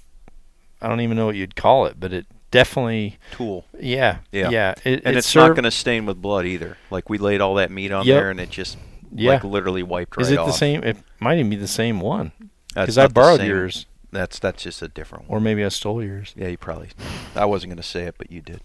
I 0.81 0.87
don't 0.89 1.01
even 1.01 1.15
know 1.17 1.25
what 1.25 1.35
you'd 1.35 1.55
call 1.55 1.85
it, 1.85 1.99
but 1.99 2.11
it 2.13 2.25
definitely, 2.51 3.17
Tool. 3.31 3.65
yeah, 3.79 4.17
Yeah. 4.31 4.49
yeah. 4.49 4.71
It, 4.83 5.01
And 5.05 5.15
it 5.15 5.17
it's 5.17 5.33
not 5.35 5.49
going 5.51 5.63
to 5.63 5.71
stain 5.71 6.05
with 6.05 6.21
blood 6.21 6.45
either. 6.45 6.77
Like 6.91 7.09
we 7.09 7.17
laid 7.17 7.41
all 7.41 7.55
that 7.55 7.71
meat 7.71 7.91
on 7.91 8.05
Yep. 8.05 8.19
there 8.21 8.29
and 8.31 8.39
it 8.39 8.49
just 8.49 8.77
yeah. 9.13 9.31
like 9.33 9.43
literally 9.43 9.83
wiped 9.83 10.17
right 10.17 10.21
Is 10.25 10.31
it 10.31 10.37
off. 10.39 10.47
the 10.47 10.53
same? 10.53 10.83
It 10.83 10.97
might 11.19 11.37
even 11.37 11.49
be 11.49 11.55
the 11.55 11.67
same 11.67 11.99
one 11.99 12.31
because 12.75 12.97
I 12.97 13.07
borrowed 13.07 13.41
yours, 13.41 13.85
That's 14.11 14.39
that's 14.39 14.63
just 14.63 14.81
a 14.81 14.87
different 14.87 15.29
one. 15.29 15.37
or 15.37 15.41
maybe 15.41 15.63
I 15.63 15.69
stole 15.69 16.03
yours. 16.03 16.33
Yeah, 16.35 16.47
you 16.47 16.57
probably. 16.57 16.89
I 17.35 17.45
wasn't 17.45 17.69
going 17.71 17.77
to 17.77 17.83
say 17.87 18.03
it, 18.03 18.15
but 18.17 18.31
you 18.31 18.41
did. 18.41 18.61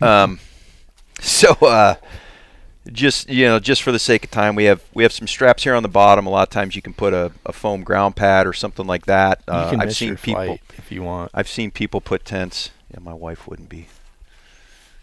Um, 0.00 0.40
so 1.20 1.52
uh, 1.60 1.94
just 2.90 3.28
you 3.30 3.44
know, 3.44 3.58
just 3.60 3.82
for 3.82 3.92
the 3.92 3.98
sake 3.98 4.24
of 4.24 4.30
time, 4.30 4.54
we 4.54 4.64
have 4.64 4.82
we 4.94 5.02
have 5.04 5.12
some 5.12 5.26
straps 5.28 5.62
here 5.64 5.74
on 5.74 5.82
the 5.82 5.88
bottom. 5.88 6.26
A 6.26 6.30
lot 6.30 6.42
of 6.42 6.50
times, 6.50 6.74
you 6.74 6.82
can 6.82 6.94
put 6.94 7.12
a, 7.12 7.30
a 7.46 7.52
foam 7.52 7.82
ground 7.84 8.16
pad 8.16 8.46
or 8.46 8.52
something 8.52 8.86
like 8.86 9.06
that. 9.06 9.42
You 9.46 9.52
Uh, 9.54 9.70
can 9.70 9.80
I've 9.80 9.94
seen 9.94 10.16
people. 10.16 10.58
if 10.78 10.90
you 10.90 11.02
want. 11.02 11.30
I've 11.34 11.48
seen 11.48 11.70
people 11.70 12.00
put 12.00 12.24
tents. 12.24 12.70
Yeah, 12.92 13.00
my 13.00 13.14
wife 13.14 13.46
wouldn't 13.46 13.68
be 13.68 13.86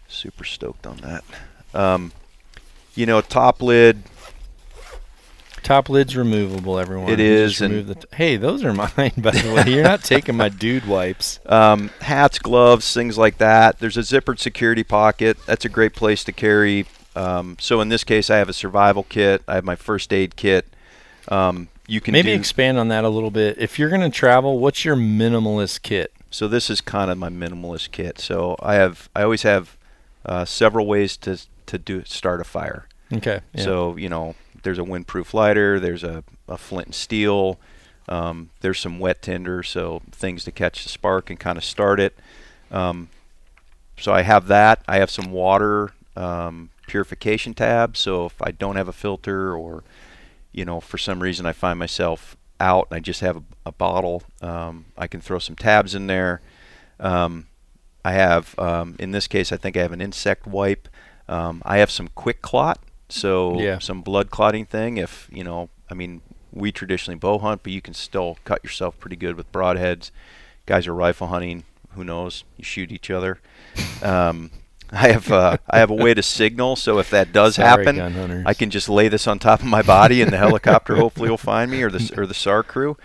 super 0.08 0.44
stoked 0.44 0.86
on 0.86 0.98
that. 0.98 1.24
Um, 1.72 2.12
you 2.94 3.06
know, 3.06 3.20
top 3.20 3.62
lid. 3.62 4.02
Top 5.62 5.90
lid's 5.90 6.16
removable. 6.16 6.78
Everyone. 6.78 7.10
It 7.10 7.18
You 7.18 7.24
is, 7.26 7.60
and- 7.60 7.72
remove 7.72 7.86
the 7.88 7.94
t- 7.96 8.06
hey, 8.16 8.36
those 8.36 8.64
are 8.64 8.72
mine, 8.74 8.90
by 8.96 9.30
the 9.30 9.52
way. 9.54 9.72
You're 9.72 9.82
not 9.84 10.02
taking 10.02 10.36
my 10.36 10.48
dude 10.48 10.86
wipes. 10.86 11.38
Um, 11.46 11.90
hats, 12.00 12.38
gloves, 12.38 12.92
things 12.94 13.18
like 13.18 13.38
that. 13.38 13.78
There's 13.78 13.96
a 13.98 14.00
zippered 14.00 14.38
security 14.38 14.82
pocket. 14.82 15.36
That's 15.46 15.64
a 15.64 15.68
great 15.68 15.94
place 15.94 16.24
to 16.24 16.32
carry. 16.32 16.86
Um, 17.20 17.56
so 17.60 17.80
in 17.80 17.88
this 17.88 18.04
case, 18.04 18.30
I 18.30 18.38
have 18.38 18.48
a 18.48 18.54
survival 18.54 19.04
kit. 19.04 19.42
I 19.46 19.56
have 19.56 19.64
my 19.64 19.76
first 19.76 20.12
aid 20.12 20.36
kit. 20.36 20.66
Um, 21.28 21.68
you 21.86 22.00
can 22.00 22.12
Maybe 22.12 22.30
do, 22.30 22.38
expand 22.38 22.78
on 22.78 22.88
that 22.88 23.04
a 23.04 23.08
little 23.08 23.30
bit. 23.30 23.58
If 23.58 23.78
you're 23.78 23.88
going 23.90 24.00
to 24.00 24.10
travel, 24.10 24.58
what's 24.58 24.84
your 24.84 24.96
minimalist 24.96 25.82
kit? 25.82 26.12
so 26.30 26.46
this 26.46 26.70
is 26.70 26.80
kind 26.80 27.10
of 27.10 27.18
my 27.18 27.28
minimalist 27.28 27.90
kit. 27.90 28.18
So 28.18 28.56
I 28.60 28.74
have 28.76 29.08
I 29.14 29.22
always 29.22 29.42
have 29.42 29.76
uh, 30.24 30.44
several 30.44 30.86
ways 30.86 31.16
to 31.18 31.38
to 31.66 31.78
do 31.78 32.04
start 32.04 32.40
a 32.40 32.44
fire. 32.44 32.86
Okay. 33.12 33.40
yeah. 33.52 33.64
So 33.64 33.96
you 33.96 34.08
know, 34.08 34.36
there's 34.62 34.78
a 34.78 34.82
windproof 34.82 35.34
lighter. 35.34 35.80
There's 35.80 36.04
a, 36.04 36.22
a 36.48 36.56
flint 36.56 36.88
and 36.88 36.94
steel. 36.94 37.58
Um, 38.08 38.50
there's 38.60 38.80
some 38.80 38.98
wet 38.98 39.22
tinder, 39.22 39.62
so 39.62 40.02
things 40.10 40.44
to 40.44 40.52
catch 40.52 40.82
the 40.82 40.88
spark 40.88 41.30
and 41.30 41.38
kind 41.38 41.58
of 41.58 41.64
start 41.64 42.00
it. 42.00 42.16
Um, 42.70 43.08
so 43.98 44.12
I 44.12 44.22
have 44.22 44.46
that. 44.48 44.82
I 44.88 44.98
have 44.98 45.10
some 45.10 45.30
water 45.30 45.92
um, 46.16 46.70
purification 46.90 47.54
tabs. 47.54 48.00
So 48.00 48.26
if 48.26 48.42
I 48.42 48.50
don't 48.50 48.76
have 48.76 48.88
a 48.88 48.92
filter, 48.92 49.54
or 49.56 49.84
you 50.52 50.64
know, 50.64 50.80
for 50.80 50.98
some 50.98 51.20
reason 51.22 51.46
I 51.46 51.52
find 51.52 51.78
myself 51.78 52.36
out 52.58 52.88
and 52.90 52.96
I 52.96 53.00
just 53.00 53.20
have 53.20 53.36
a, 53.36 53.42
a 53.66 53.72
bottle, 53.72 54.24
um, 54.42 54.86
I 54.98 55.06
can 55.06 55.20
throw 55.20 55.38
some 55.38 55.54
tabs 55.56 55.94
in 55.94 56.08
there. 56.08 56.40
Um, 56.98 57.46
I 58.04 58.12
have, 58.12 58.58
um, 58.58 58.96
in 58.98 59.12
this 59.12 59.26
case, 59.28 59.52
I 59.52 59.56
think 59.56 59.76
I 59.76 59.82
have 59.82 59.92
an 59.92 60.00
insect 60.00 60.46
wipe. 60.46 60.88
Um, 61.28 61.62
I 61.64 61.78
have 61.78 61.90
some 61.90 62.08
quick 62.08 62.42
clot, 62.42 62.80
so 63.08 63.60
Yeah. 63.60 63.78
some 63.78 64.02
blood 64.02 64.30
clotting 64.30 64.66
thing. 64.66 64.96
If 64.96 65.28
you 65.30 65.44
know, 65.44 65.68
I 65.90 65.94
mean, 65.94 66.22
we 66.52 66.72
traditionally 66.72 67.18
bow 67.18 67.38
hunt, 67.38 67.62
but 67.62 67.72
you 67.72 67.80
can 67.80 67.94
still 67.94 68.36
cut 68.44 68.64
yourself 68.64 68.98
pretty 68.98 69.16
good 69.16 69.36
with 69.36 69.50
broadheads. 69.52 70.10
Guys 70.66 70.88
are 70.88 70.94
rifle 70.94 71.28
hunting. 71.28 71.62
Who 71.94 72.02
knows? 72.04 72.42
You 72.56 72.64
shoot 72.64 72.90
each 72.90 73.10
other. 73.10 73.38
Um, 74.02 74.50
I 74.92 75.12
have 75.12 75.30
uh, 75.30 75.58
I 75.68 75.78
have 75.78 75.90
a 75.90 75.94
way 75.94 76.14
to 76.14 76.22
signal, 76.22 76.76
so 76.76 76.98
if 76.98 77.10
that 77.10 77.32
does 77.32 77.56
Sorry, 77.56 77.84
happen. 77.84 78.44
I 78.46 78.54
can 78.54 78.70
just 78.70 78.88
lay 78.88 79.08
this 79.08 79.26
on 79.26 79.38
top 79.38 79.60
of 79.60 79.66
my 79.66 79.82
body, 79.82 80.20
and 80.20 80.32
the 80.32 80.38
helicopter 80.38 80.96
hopefully 80.96 81.30
will 81.30 81.36
find 81.36 81.70
me, 81.70 81.82
or 81.82 81.90
the 81.90 82.12
or 82.16 82.26
the 82.26 82.34
SAR 82.34 82.62
crew. 82.62 82.96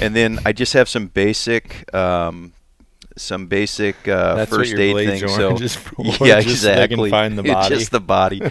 And 0.00 0.14
then 0.14 0.38
I 0.46 0.52
just 0.52 0.72
have 0.74 0.88
some 0.88 1.08
basic, 1.08 1.92
um, 1.94 2.52
some 3.16 3.46
basic 3.46 4.06
uh, 4.06 4.46
first 4.46 4.74
aid 4.74 4.94
things. 4.94 5.34
So 5.34 5.50
yeah, 6.24 6.40
just 6.40 6.62
so 6.62 6.68
they 6.68 6.86
can 6.86 7.00
exactly. 7.00 7.10
find 7.10 7.36
the 7.36 7.42
body. 7.42 7.74
just 7.74 7.90
the 7.90 8.00
body. 8.00 8.42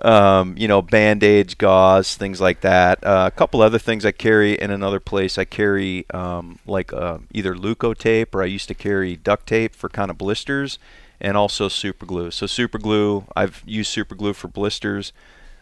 um, 0.00 0.54
you 0.56 0.68
know, 0.68 0.80
band-aids, 0.80 1.54
gauze, 1.54 2.16
things 2.16 2.40
like 2.40 2.62
that. 2.62 3.04
Uh, 3.04 3.30
a 3.32 3.36
couple 3.36 3.60
other 3.60 3.78
things 3.78 4.06
I 4.06 4.12
carry 4.12 4.54
in 4.54 4.70
another 4.70 5.00
place. 5.00 5.36
I 5.36 5.44
carry 5.44 6.06
um, 6.14 6.60
like 6.66 6.94
uh, 6.94 7.18
either 7.32 7.54
Leukotape, 7.54 8.34
or 8.34 8.42
I 8.42 8.46
used 8.46 8.68
to 8.68 8.74
carry 8.74 9.16
duct 9.16 9.46
tape 9.46 9.74
for 9.74 9.90
kind 9.90 10.10
of 10.10 10.16
blisters. 10.16 10.78
And 11.22 11.36
also 11.38 11.68
super 11.68 12.04
glue. 12.04 12.30
So 12.30 12.46
super 12.46 12.76
glue, 12.78 13.24
I've 13.34 13.62
used 13.64 13.90
super 13.90 14.14
glue 14.14 14.34
for 14.34 14.48
blisters. 14.48 15.12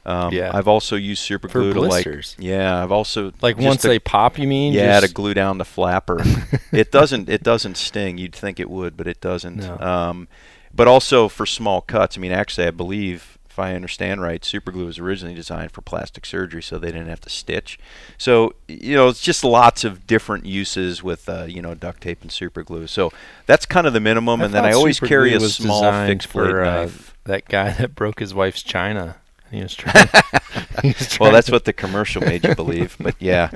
Um, 0.06 0.32
Yeah. 0.32 0.50
I've 0.54 0.66
also 0.66 0.96
used 0.96 1.22
super 1.22 1.46
For 1.48 1.60
glue 1.60 1.72
to 1.74 1.80
like 1.82 1.90
blisters? 2.04 2.34
yeah. 2.38 2.82
I've 2.82 2.90
also 2.90 3.32
Like 3.42 3.58
once 3.58 3.82
to- 3.82 3.88
they 3.88 3.98
pop, 3.98 4.38
you 4.38 4.48
mean? 4.48 4.72
yeah 4.72 4.98
Just- 4.98 5.08
to 5.08 5.14
glue 5.14 5.34
down 5.34 5.58
the 5.58 5.64
flapper. 5.66 6.18
it 6.72 6.90
doesn't 6.90 7.28
it 7.28 7.42
doesn't 7.42 7.76
sting. 7.76 8.16
You'd 8.18 8.34
think 8.34 8.58
it 8.58 8.70
would, 8.70 8.96
but 8.96 9.06
it 9.06 9.20
doesn't. 9.20 9.58
No. 9.58 9.78
Um, 9.78 10.28
but 10.74 10.88
also 10.88 11.28
for 11.28 11.44
small 11.44 11.82
cuts. 11.82 12.16
I 12.16 12.20
mean, 12.20 12.32
actually, 12.32 12.66
I 12.66 12.70
believe 12.70 13.36
I 13.60 13.74
understand 13.74 14.22
right, 14.22 14.44
super 14.44 14.72
glue 14.72 14.86
was 14.86 14.98
originally 14.98 15.34
designed 15.34 15.72
for 15.72 15.80
plastic 15.82 16.26
surgery, 16.26 16.62
so 16.62 16.78
they 16.78 16.90
didn't 16.90 17.08
have 17.08 17.20
to 17.22 17.30
stitch. 17.30 17.78
So 18.18 18.54
you 18.68 18.96
know, 18.96 19.08
it's 19.08 19.20
just 19.20 19.44
lots 19.44 19.84
of 19.84 20.06
different 20.06 20.46
uses 20.46 21.02
with 21.02 21.28
uh, 21.28 21.44
you 21.44 21.62
know 21.62 21.74
duct 21.74 22.00
tape 22.02 22.22
and 22.22 22.32
super 22.32 22.62
glue. 22.62 22.86
So 22.86 23.12
that's 23.46 23.66
kind 23.66 23.86
of 23.86 23.92
the 23.92 24.00
minimum. 24.00 24.40
and 24.40 24.52
then 24.52 24.64
I 24.64 24.72
always 24.72 24.98
carry 25.00 25.34
a 25.34 25.40
small 25.40 25.82
fixed 26.06 26.32
blade 26.32 26.50
for 26.50 26.64
uh, 26.64 26.82
knife. 26.82 27.14
that 27.24 27.46
guy 27.48 27.70
that 27.78 27.94
broke 27.94 28.20
his 28.20 28.34
wife's 28.34 28.62
china. 28.62 29.16
He 29.50 29.62
was 29.62 29.74
trying. 29.74 30.08
he 30.82 30.88
was 30.88 31.16
well, 31.20 31.32
that's 31.32 31.46
to- 31.46 31.52
what 31.52 31.64
the 31.64 31.72
commercial 31.72 32.22
made 32.22 32.44
you 32.44 32.54
believe. 32.54 32.96
But 33.00 33.16
yeah. 33.18 33.50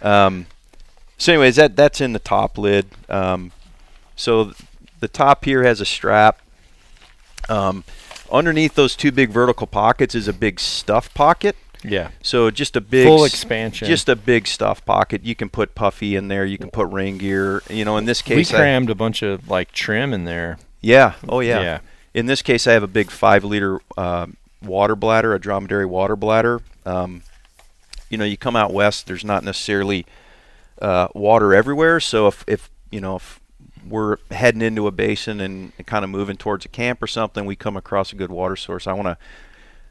Um, 0.00 0.46
so, 1.18 1.32
anyways, 1.32 1.56
that 1.56 1.76
that's 1.76 2.00
in 2.00 2.12
the 2.12 2.18
top 2.18 2.58
lid. 2.58 2.86
Um, 3.08 3.52
so 4.16 4.44
th- 4.44 4.56
the 5.00 5.08
top 5.08 5.44
here 5.44 5.62
has 5.64 5.80
a 5.80 5.84
strap. 5.84 6.40
Um, 7.48 7.84
underneath 8.32 8.74
those 8.74 8.96
two 8.96 9.12
big 9.12 9.30
vertical 9.30 9.66
pockets 9.66 10.14
is 10.14 10.26
a 10.26 10.32
big 10.32 10.58
stuff 10.58 11.12
pocket. 11.14 11.54
Yeah. 11.84 12.10
So 12.22 12.50
just 12.50 12.76
a 12.76 12.80
big 12.80 13.06
Full 13.06 13.24
expansion. 13.24 13.86
Just 13.88 14.08
a 14.08 14.16
big 14.16 14.46
stuff 14.46 14.84
pocket. 14.84 15.24
You 15.24 15.34
can 15.34 15.48
put 15.48 15.74
puffy 15.74 16.16
in 16.16 16.28
there. 16.28 16.44
You 16.44 16.58
can 16.58 16.70
put 16.70 16.90
rain 16.90 17.18
gear. 17.18 17.62
You 17.68 17.84
know, 17.84 17.96
in 17.96 18.04
this 18.04 18.22
case, 18.22 18.50
we 18.52 18.56
crammed 18.56 18.88
a 18.90 18.94
bunch 18.94 19.22
of 19.22 19.48
like 19.48 19.72
trim 19.72 20.12
in 20.12 20.24
there. 20.24 20.58
yeah. 20.80 21.14
Oh 21.28 21.40
yeah. 21.40 21.60
Yeah. 21.60 21.78
In 22.14 22.26
this 22.26 22.42
case, 22.42 22.66
I 22.66 22.72
have 22.72 22.82
a 22.82 22.88
big 22.88 23.10
five 23.10 23.42
liter 23.42 23.80
uh, 23.96 24.26
water 24.62 24.94
bladder, 24.94 25.34
a 25.34 25.40
dromedary 25.40 25.86
water 25.86 26.14
bladder. 26.16 26.60
Um, 26.86 27.22
you 28.10 28.18
know, 28.18 28.24
you 28.24 28.36
come 28.36 28.54
out 28.54 28.72
west, 28.72 29.06
there's 29.06 29.24
not 29.24 29.42
necessarily 29.42 30.06
uh, 30.80 31.08
water 31.14 31.54
everywhere. 31.54 31.98
So 32.00 32.26
if, 32.26 32.44
if 32.46 32.70
you 32.90 33.00
know 33.00 33.16
if 33.16 33.40
we're 33.88 34.16
heading 34.30 34.62
into 34.62 34.86
a 34.86 34.90
basin 34.92 35.40
and, 35.40 35.72
and 35.78 35.86
kind 35.86 36.04
of 36.04 36.10
moving 36.10 36.36
towards 36.36 36.64
a 36.64 36.68
camp 36.68 37.02
or 37.02 37.06
something, 37.06 37.44
we 37.46 37.56
come 37.56 37.76
across 37.76 38.12
a 38.12 38.16
good 38.16 38.30
water 38.30 38.56
source. 38.56 38.86
I 38.86 38.92
want 38.92 39.06
to 39.08 39.16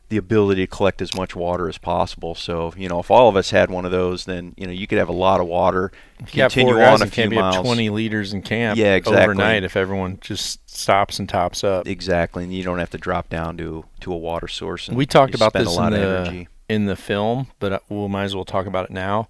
the 0.10 0.18
ability 0.18 0.62
to 0.62 0.68
collect 0.68 1.02
as 1.02 1.16
much 1.16 1.38
water 1.38 1.70
as 1.70 1.78
possible. 1.78 2.36
So 2.36 2.74
you 2.76 2.90
know, 2.90 3.00
if 3.00 3.10
all 3.10 3.30
of 3.30 3.38
us 3.38 3.52
had 3.52 3.70
one 3.72 3.86
of 3.86 3.92
those, 3.92 4.26
then 4.26 4.54
you 4.58 4.68
know 4.68 4.74
you 4.74 4.86
could 4.86 4.98
have 4.98 5.08
a 5.08 5.14
lot 5.14 5.40
of 5.40 5.48
water. 5.48 5.90
You 6.20 6.26
Continue 6.26 6.78
on 6.82 7.02
a 7.02 7.06
few 7.06 7.12
can't 7.12 7.30
be 7.32 7.38
up 7.38 7.54
miles. 7.54 7.66
20 7.66 7.90
liters 7.92 8.34
in 8.34 8.42
camp 8.42 8.78
Yeah, 8.78 8.96
exactly. 8.96 9.24
overnight 9.24 9.64
if 9.64 9.78
everyone 9.78 10.18
just 10.20 10.70
stops 10.70 11.18
and 11.18 11.30
tops 11.30 11.64
up. 11.64 11.88
Exactly, 11.88 12.44
and 12.44 12.54
you 12.54 12.62
don't 12.62 12.80
have 12.80 12.90
to 12.90 12.98
drop 12.98 13.30
down 13.30 13.56
to 13.60 13.86
to 14.02 14.12
a 14.12 14.18
water 14.18 14.50
source. 14.50 14.90
And 14.90 14.98
We 14.98 15.06
talked 15.06 15.34
about 15.34 15.54
this 15.54 15.68
a 15.68 15.72
lot 15.72 15.94
in 15.94 16.02
of 16.02 16.10
the 16.10 16.18
energy. 16.30 16.48
in 16.68 16.86
the 16.88 16.98
film, 16.98 17.48
but 17.60 17.72
uh, 17.72 17.80
we 17.88 18.08
might 18.10 18.26
as 18.26 18.36
well 18.36 18.44
talk 18.46 18.66
about 18.66 18.84
it 18.86 18.92
now. 18.92 19.30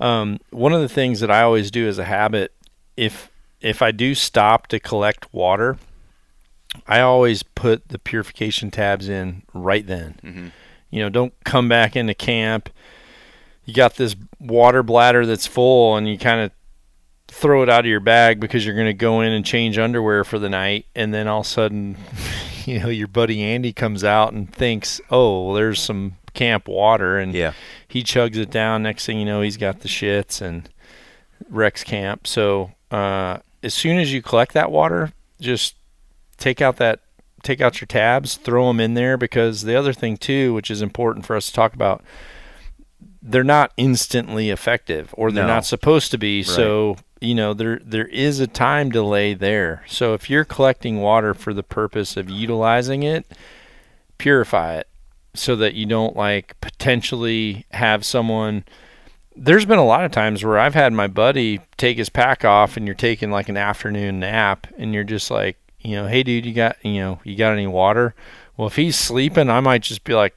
Um, 0.00 0.40
one 0.50 0.72
of 0.72 0.80
the 0.80 0.88
things 0.88 1.20
that 1.20 1.30
I 1.30 1.42
always 1.42 1.70
do 1.70 1.86
as 1.88 1.98
a 1.98 2.04
habit, 2.04 2.52
if 2.96 3.30
if 3.66 3.82
I 3.82 3.90
do 3.90 4.14
stop 4.14 4.66
to 4.68 4.78
collect 4.80 5.32
water, 5.32 5.76
I 6.86 7.00
always 7.00 7.42
put 7.42 7.88
the 7.88 7.98
purification 7.98 8.70
tabs 8.70 9.08
in 9.08 9.42
right 9.54 9.86
then. 9.86 10.18
Mhm. 10.24 10.52
You 10.90 11.02
know, 11.02 11.08
don't 11.08 11.32
come 11.44 11.68
back 11.68 11.96
into 11.96 12.14
camp. 12.14 12.68
You 13.64 13.74
got 13.74 13.96
this 13.96 14.14
water 14.38 14.82
bladder 14.82 15.26
that's 15.26 15.46
full, 15.46 15.96
and 15.96 16.08
you 16.08 16.16
kind 16.18 16.40
of 16.40 16.52
throw 17.28 17.62
it 17.62 17.68
out 17.68 17.80
of 17.80 17.86
your 17.86 18.00
bag 18.00 18.38
because 18.38 18.64
you're 18.64 18.74
going 18.76 18.86
to 18.86 18.94
go 18.94 19.20
in 19.20 19.32
and 19.32 19.44
change 19.44 19.78
underwear 19.78 20.22
for 20.22 20.38
the 20.38 20.48
night, 20.48 20.86
and 20.94 21.12
then 21.12 21.26
all 21.26 21.40
of 21.40 21.46
a 21.46 21.48
sudden, 21.48 21.96
you 22.64 22.78
know, 22.78 22.88
your 22.88 23.08
buddy 23.08 23.42
Andy 23.42 23.72
comes 23.72 24.04
out 24.04 24.32
and 24.32 24.52
thinks, 24.52 25.00
"Oh, 25.10 25.46
well, 25.46 25.54
there's 25.54 25.80
some 25.80 26.16
camp 26.34 26.68
water," 26.68 27.18
and 27.18 27.34
Yeah, 27.34 27.52
he 27.88 28.04
chugs 28.04 28.36
it 28.36 28.50
down. 28.50 28.84
Next 28.84 29.06
thing 29.06 29.18
you 29.18 29.24
know, 29.24 29.40
he's 29.40 29.56
got 29.56 29.80
the 29.80 29.88
shits 29.88 30.40
and 30.40 30.68
wrecks 31.50 31.82
camp. 31.82 32.26
So 32.28 32.72
uh, 32.92 33.38
as 33.62 33.74
soon 33.74 33.98
as 33.98 34.12
you 34.12 34.22
collect 34.22 34.52
that 34.54 34.70
water, 34.70 35.12
just 35.40 35.74
take 36.38 36.60
out 36.60 36.76
that 36.76 37.00
take 37.42 37.60
out 37.60 37.80
your 37.80 37.86
tabs, 37.86 38.36
throw 38.36 38.66
them 38.66 38.80
in 38.80 38.94
there 38.94 39.16
because 39.16 39.62
the 39.62 39.76
other 39.76 39.92
thing 39.92 40.16
too, 40.16 40.52
which 40.54 40.70
is 40.70 40.82
important 40.82 41.24
for 41.24 41.36
us 41.36 41.46
to 41.46 41.52
talk 41.52 41.74
about, 41.74 42.02
they're 43.22 43.44
not 43.44 43.72
instantly 43.76 44.50
effective 44.50 45.14
or 45.16 45.30
they're 45.30 45.44
No. 45.46 45.54
not 45.54 45.64
supposed 45.64 46.10
to 46.10 46.18
be. 46.18 46.42
So 46.42 46.96
you 47.20 47.34
know 47.34 47.54
there 47.54 47.80
there 47.84 48.06
is 48.08 48.40
a 48.40 48.46
time 48.46 48.90
delay 48.90 49.32
there. 49.34 49.82
So 49.86 50.14
if 50.14 50.28
you're 50.28 50.44
collecting 50.44 51.00
water 51.00 51.34
for 51.34 51.54
the 51.54 51.62
purpose 51.62 52.16
of 52.16 52.28
utilizing 52.28 53.02
it, 53.02 53.26
purify 54.18 54.76
it 54.76 54.88
so 55.34 55.54
that 55.56 55.74
you 55.74 55.86
don't 55.86 56.16
like 56.16 56.58
potentially 56.60 57.66
have 57.72 58.04
someone 58.04 58.64
there's 59.36 59.66
been 59.66 59.78
a 59.78 59.84
lot 59.84 60.04
of 60.04 60.12
times 60.12 60.42
where 60.42 60.58
I've 60.58 60.74
had 60.74 60.92
my 60.92 61.06
buddy 61.06 61.60
take 61.76 61.98
his 61.98 62.08
pack 62.08 62.44
off 62.44 62.76
and 62.76 62.86
you're 62.86 62.94
taking 62.94 63.30
like 63.30 63.48
an 63.48 63.56
afternoon 63.56 64.20
nap 64.20 64.66
and 64.78 64.94
you're 64.94 65.04
just 65.04 65.30
like, 65.30 65.56
you 65.80 65.94
know, 65.96 66.06
hey 66.06 66.22
dude, 66.22 66.46
you 66.46 66.54
got, 66.54 66.76
you 66.82 67.00
know, 67.00 67.20
you 67.22 67.36
got 67.36 67.52
any 67.52 67.66
water? 67.66 68.14
Well, 68.56 68.66
if 68.66 68.76
he's 68.76 68.96
sleeping, 68.96 69.50
I 69.50 69.60
might 69.60 69.82
just 69.82 70.04
be 70.04 70.14
like, 70.14 70.34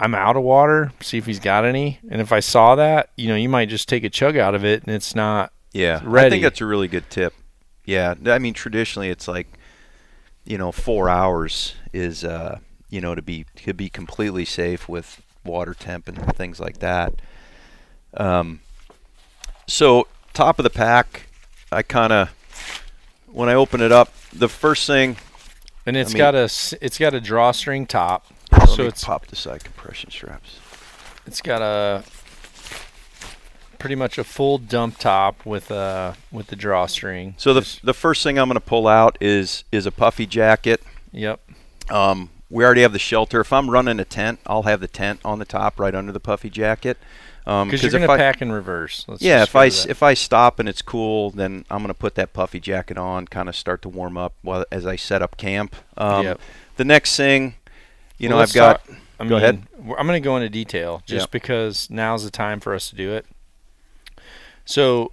I'm 0.00 0.14
out 0.14 0.36
of 0.36 0.42
water, 0.42 0.92
see 1.00 1.18
if 1.18 1.26
he's 1.26 1.40
got 1.40 1.64
any. 1.64 2.00
And 2.08 2.20
if 2.20 2.32
I 2.32 2.40
saw 2.40 2.74
that, 2.76 3.10
you 3.16 3.28
know, 3.28 3.34
you 3.34 3.48
might 3.48 3.68
just 3.68 3.88
take 3.88 4.04
a 4.04 4.10
chug 4.10 4.36
out 4.36 4.54
of 4.54 4.64
it 4.64 4.84
and 4.84 4.94
it's 4.94 5.14
not 5.14 5.52
yeah. 5.72 6.00
Ready. 6.02 6.26
I 6.26 6.30
think 6.30 6.42
that's 6.42 6.60
a 6.60 6.66
really 6.66 6.88
good 6.88 7.10
tip. 7.10 7.34
Yeah, 7.84 8.14
I 8.26 8.38
mean 8.38 8.54
traditionally 8.54 9.10
it's 9.10 9.28
like, 9.28 9.46
you 10.44 10.56
know, 10.56 10.72
four 10.72 11.08
hours 11.08 11.74
is 11.92 12.24
uh, 12.24 12.60
you 12.88 13.00
know 13.00 13.14
to 13.14 13.22
be 13.22 13.44
to 13.56 13.74
be 13.74 13.90
completely 13.90 14.44
safe 14.44 14.88
with 14.88 15.22
water 15.44 15.74
temp 15.74 16.08
and 16.08 16.34
things 16.34 16.60
like 16.60 16.78
that. 16.78 17.14
Um, 18.14 18.60
so 19.66 20.06
top 20.32 20.58
of 20.58 20.62
the 20.62 20.70
pack, 20.70 21.28
I 21.70 21.82
kind 21.82 22.12
of 22.12 22.30
when 23.26 23.48
I 23.48 23.54
open 23.54 23.80
it 23.80 23.92
up, 23.92 24.12
the 24.32 24.48
first 24.48 24.86
thing 24.86 25.16
and 25.86 25.96
it's 25.96 26.12
mean- 26.12 26.18
got 26.18 26.34
a 26.34 26.44
it's 26.80 26.98
got 26.98 27.14
a 27.14 27.20
drawstring 27.20 27.86
top. 27.86 28.26
so 28.74 28.84
it's 28.84 29.04
pop 29.04 29.26
the 29.26 29.36
side 29.36 29.64
compression 29.64 30.10
straps. 30.10 30.58
It's 31.26 31.42
got 31.42 31.60
a 31.60 32.02
pretty 33.78 33.94
much 33.94 34.18
a 34.18 34.24
full 34.24 34.58
dump 34.58 34.98
top 34.98 35.44
with 35.46 35.70
uh 35.70 36.14
with 36.32 36.48
the 36.48 36.56
drawstring. 36.56 37.34
So 37.38 37.54
the 37.54 37.78
the 37.82 37.94
first 37.94 38.22
thing 38.22 38.38
I'm 38.38 38.48
going 38.48 38.54
to 38.54 38.60
pull 38.60 38.88
out 38.88 39.16
is 39.20 39.64
is 39.72 39.86
a 39.86 39.92
puffy 39.92 40.26
jacket. 40.26 40.82
Yep. 41.12 41.40
Um, 41.90 42.30
we 42.50 42.64
already 42.64 42.82
have 42.82 42.92
the 42.92 42.98
shelter. 42.98 43.40
If 43.40 43.52
I'm 43.52 43.70
running 43.70 44.00
a 44.00 44.04
tent, 44.04 44.40
I'll 44.46 44.62
have 44.64 44.80
the 44.80 44.88
tent 44.88 45.20
on 45.24 45.38
the 45.38 45.44
top 45.44 45.78
right 45.78 45.94
under 45.94 46.12
the 46.12 46.20
puffy 46.20 46.50
jacket. 46.50 46.98
Um, 47.48 47.68
Because 47.68 47.82
you're 47.82 47.94
if 47.94 48.06
gonna 48.06 48.12
I- 48.12 48.16
pack 48.18 48.42
in 48.42 48.52
reverse. 48.52 49.06
Let's 49.08 49.22
yeah, 49.22 49.42
if 49.42 49.56
I 49.56 49.66
if 49.66 50.02
I 50.02 50.12
stop 50.14 50.58
and 50.58 50.68
it's 50.68 50.82
cool, 50.82 51.30
then 51.30 51.64
I'm 51.70 51.80
gonna 51.82 51.94
put 51.94 52.14
that 52.16 52.32
puffy 52.34 52.60
jacket 52.60 52.98
on, 52.98 53.26
kind 53.26 53.48
of 53.48 53.56
start 53.56 53.80
to 53.82 53.88
warm 53.88 54.18
up 54.18 54.34
while 54.42 54.66
as 54.70 54.84
I 54.86 54.96
set 54.96 55.22
up 55.22 55.36
camp. 55.38 55.74
Um, 55.96 56.24
Yep. 56.26 56.40
The 56.76 56.84
next 56.84 57.16
thing, 57.16 57.54
you 58.18 58.28
Well, 58.28 58.36
know, 58.38 58.42
I've 58.42 58.52
got 58.52 58.84
talk- 58.84 58.96
I 59.18 59.24
go 59.24 59.30
mean, 59.30 59.38
ahead. 59.38 59.62
w- 59.78 59.96
I'm 59.98 60.06
going 60.06 60.22
to 60.22 60.24
go 60.24 60.36
into 60.36 60.48
detail 60.48 61.02
just 61.06 61.22
Yeah. 61.22 61.30
because 61.32 61.88
now's 61.90 62.22
the 62.22 62.30
time 62.30 62.60
for 62.60 62.72
us 62.74 62.88
to 62.90 62.94
do 62.94 63.12
it. 63.14 63.26
So, 64.64 65.12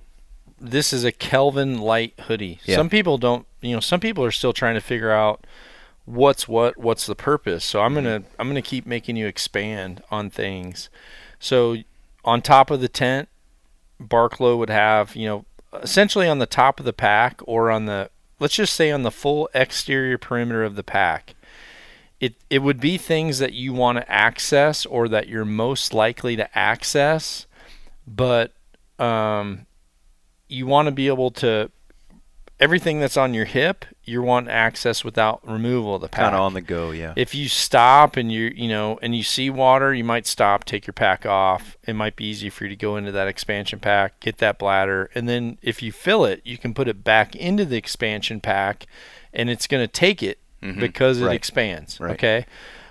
this 0.59 0.93
is 0.93 1.03
a 1.03 1.11
Kelvin 1.11 1.79
light 1.79 2.13
hoodie. 2.27 2.59
Yeah. 2.65 2.75
Some 2.75 2.89
people 2.89 3.17
don't, 3.17 3.47
you 3.61 3.73
know, 3.73 3.79
some 3.79 3.99
people 3.99 4.23
are 4.23 4.31
still 4.31 4.53
trying 4.53 4.75
to 4.75 4.81
figure 4.81 5.11
out 5.11 5.45
what's 6.05 6.47
what, 6.47 6.77
what's 6.77 7.05
the 7.05 7.15
purpose. 7.15 7.65
So 7.65 7.81
I'm 7.81 7.93
gonna 7.95 8.23
I'm 8.37 8.47
gonna 8.47 8.61
keep 8.61 8.85
making 8.85 9.15
you 9.15 9.25
expand 9.27 10.03
on 10.11 10.29
things. 10.29 10.89
So 11.39 11.77
on 12.25 12.41
top 12.41 12.71
of 12.71 12.81
the 12.81 12.89
tent, 12.89 13.29
Barklow 14.01 14.57
would 14.57 14.69
have, 14.69 15.15
you 15.15 15.27
know, 15.27 15.45
essentially 15.81 16.27
on 16.27 16.39
the 16.39 16.45
top 16.45 16.79
of 16.79 16.85
the 16.85 16.93
pack 16.93 17.39
or 17.45 17.69
on 17.69 17.85
the 17.85 18.09
let's 18.39 18.55
just 18.55 18.73
say 18.73 18.91
on 18.91 19.03
the 19.03 19.11
full 19.11 19.49
exterior 19.53 20.17
perimeter 20.17 20.63
of 20.63 20.75
the 20.75 20.83
pack. 20.83 21.35
It 22.19 22.35
it 22.49 22.59
would 22.59 22.79
be 22.79 22.97
things 22.97 23.39
that 23.39 23.53
you 23.53 23.73
want 23.73 23.97
to 23.97 24.11
access 24.11 24.85
or 24.85 25.07
that 25.09 25.27
you're 25.27 25.45
most 25.45 25.93
likely 25.93 26.35
to 26.35 26.57
access, 26.57 27.45
but 28.07 28.53
um, 28.99 29.65
you 30.47 30.65
want 30.65 30.87
to 30.87 30.91
be 30.91 31.07
able 31.07 31.31
to 31.31 31.69
everything 32.59 32.99
that's 33.01 33.17
on 33.17 33.33
your 33.33 33.45
hip 33.45 33.83
you 34.03 34.21
want 34.21 34.47
access 34.47 35.03
without 35.03 35.45
removal 35.45 35.95
of 35.95 36.01
the 36.01 36.07
pack 36.07 36.21
kind 36.23 36.35
of 36.35 36.41
on 36.41 36.53
the 36.53 36.61
go. 36.61 36.91
Yeah. 36.91 37.13
if 37.17 37.35
you 37.35 37.49
stop 37.49 38.15
and 38.15 38.31
you 38.31 38.53
you 38.55 38.69
know 38.69 38.97
and 39.01 39.13
you 39.15 39.23
see 39.23 39.49
water 39.49 39.93
you 39.93 40.03
might 40.05 40.25
stop 40.25 40.63
take 40.63 40.87
your 40.87 40.93
pack 40.93 41.25
off 41.25 41.75
it 41.85 41.93
might 41.93 42.15
be 42.15 42.25
easy 42.25 42.49
for 42.49 42.63
you 42.63 42.69
to 42.69 42.75
go 42.75 42.95
into 42.95 43.11
that 43.11 43.27
expansion 43.27 43.79
pack 43.79 44.19
get 44.21 44.37
that 44.37 44.57
bladder 44.57 45.09
and 45.13 45.27
then 45.27 45.57
if 45.61 45.81
you 45.83 45.91
fill 45.91 46.23
it 46.23 46.41
you 46.45 46.57
can 46.57 46.73
put 46.73 46.87
it 46.87 47.03
back 47.03 47.35
into 47.35 47.65
the 47.65 47.75
expansion 47.75 48.39
pack 48.39 48.85
and 49.33 49.49
it's 49.49 49.67
going 49.67 49.83
to 49.85 49.91
take 49.91 50.23
it 50.23 50.39
Mhm. 50.63 50.79
because 50.79 51.19
it 51.19 51.25
Right. 51.25 51.35
expands 51.35 51.99
Right. 51.99 52.13
okay 52.13 52.45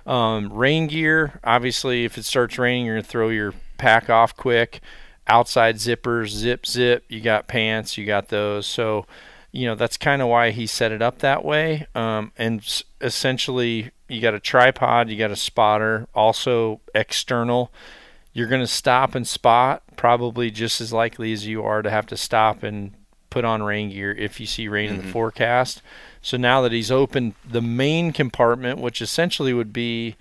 um, 0.05 0.53
rain 0.53 0.85
gear 0.85 1.39
obviously 1.43 2.05
if 2.05 2.17
it 2.19 2.25
starts 2.25 2.59
raining 2.59 2.85
you're 2.85 2.95
going 2.95 3.03
to 3.03 3.09
throw 3.09 3.29
your 3.29 3.53
pack 3.79 4.09
off 4.11 4.37
quick 4.37 4.79
outside 5.27 5.77
zippers 5.77 6.27
zip 6.29 6.67
zip 6.67 7.03
you 7.09 7.19
got 7.19 7.47
pants 7.47 7.97
you 7.97 8.05
got 8.05 8.27
those 8.29 8.67
so 8.67 9.07
you 9.55 9.65
know 9.65 9.75
that's 9.75 9.97
kind 9.97 10.21
of 10.21 10.27
why 10.27 10.51
he 10.51 10.67
set 10.67 10.91
it 10.91 11.01
up 11.01 11.19
that 11.19 11.45
way. 11.45 11.87
Um, 11.95 12.31
and 12.37 12.59
s- 12.59 12.83
essentially, 12.99 13.91
you 14.09 14.19
got 14.19 14.33
a 14.33 14.39
tripod, 14.39 15.09
you 15.09 15.17
got 15.17 15.31
a 15.31 15.35
spotter, 15.35 16.07
also 16.13 16.81
external. 16.93 17.71
You're 18.33 18.49
going 18.49 18.61
to 18.61 18.67
stop 18.67 19.15
and 19.15 19.25
spot 19.25 19.81
probably 19.95 20.51
just 20.51 20.81
as 20.81 20.91
likely 20.91 21.31
as 21.31 21.47
you 21.47 21.63
are 21.63 21.81
to 21.81 21.89
have 21.89 22.05
to 22.07 22.17
stop 22.17 22.63
and 22.63 22.91
put 23.29 23.45
on 23.45 23.63
rain 23.63 23.89
gear 23.89 24.11
if 24.11 24.41
you 24.41 24.45
see 24.45 24.67
rain 24.67 24.89
in 24.89 24.97
the 24.97 25.03
forecast. 25.11 25.81
So 26.21 26.35
now 26.35 26.61
that 26.61 26.73
he's 26.73 26.91
opened 26.91 27.35
the 27.49 27.61
main 27.61 28.11
compartment, 28.11 28.79
which 28.79 29.01
essentially 29.01 29.53
would 29.53 29.71
be 29.71 30.15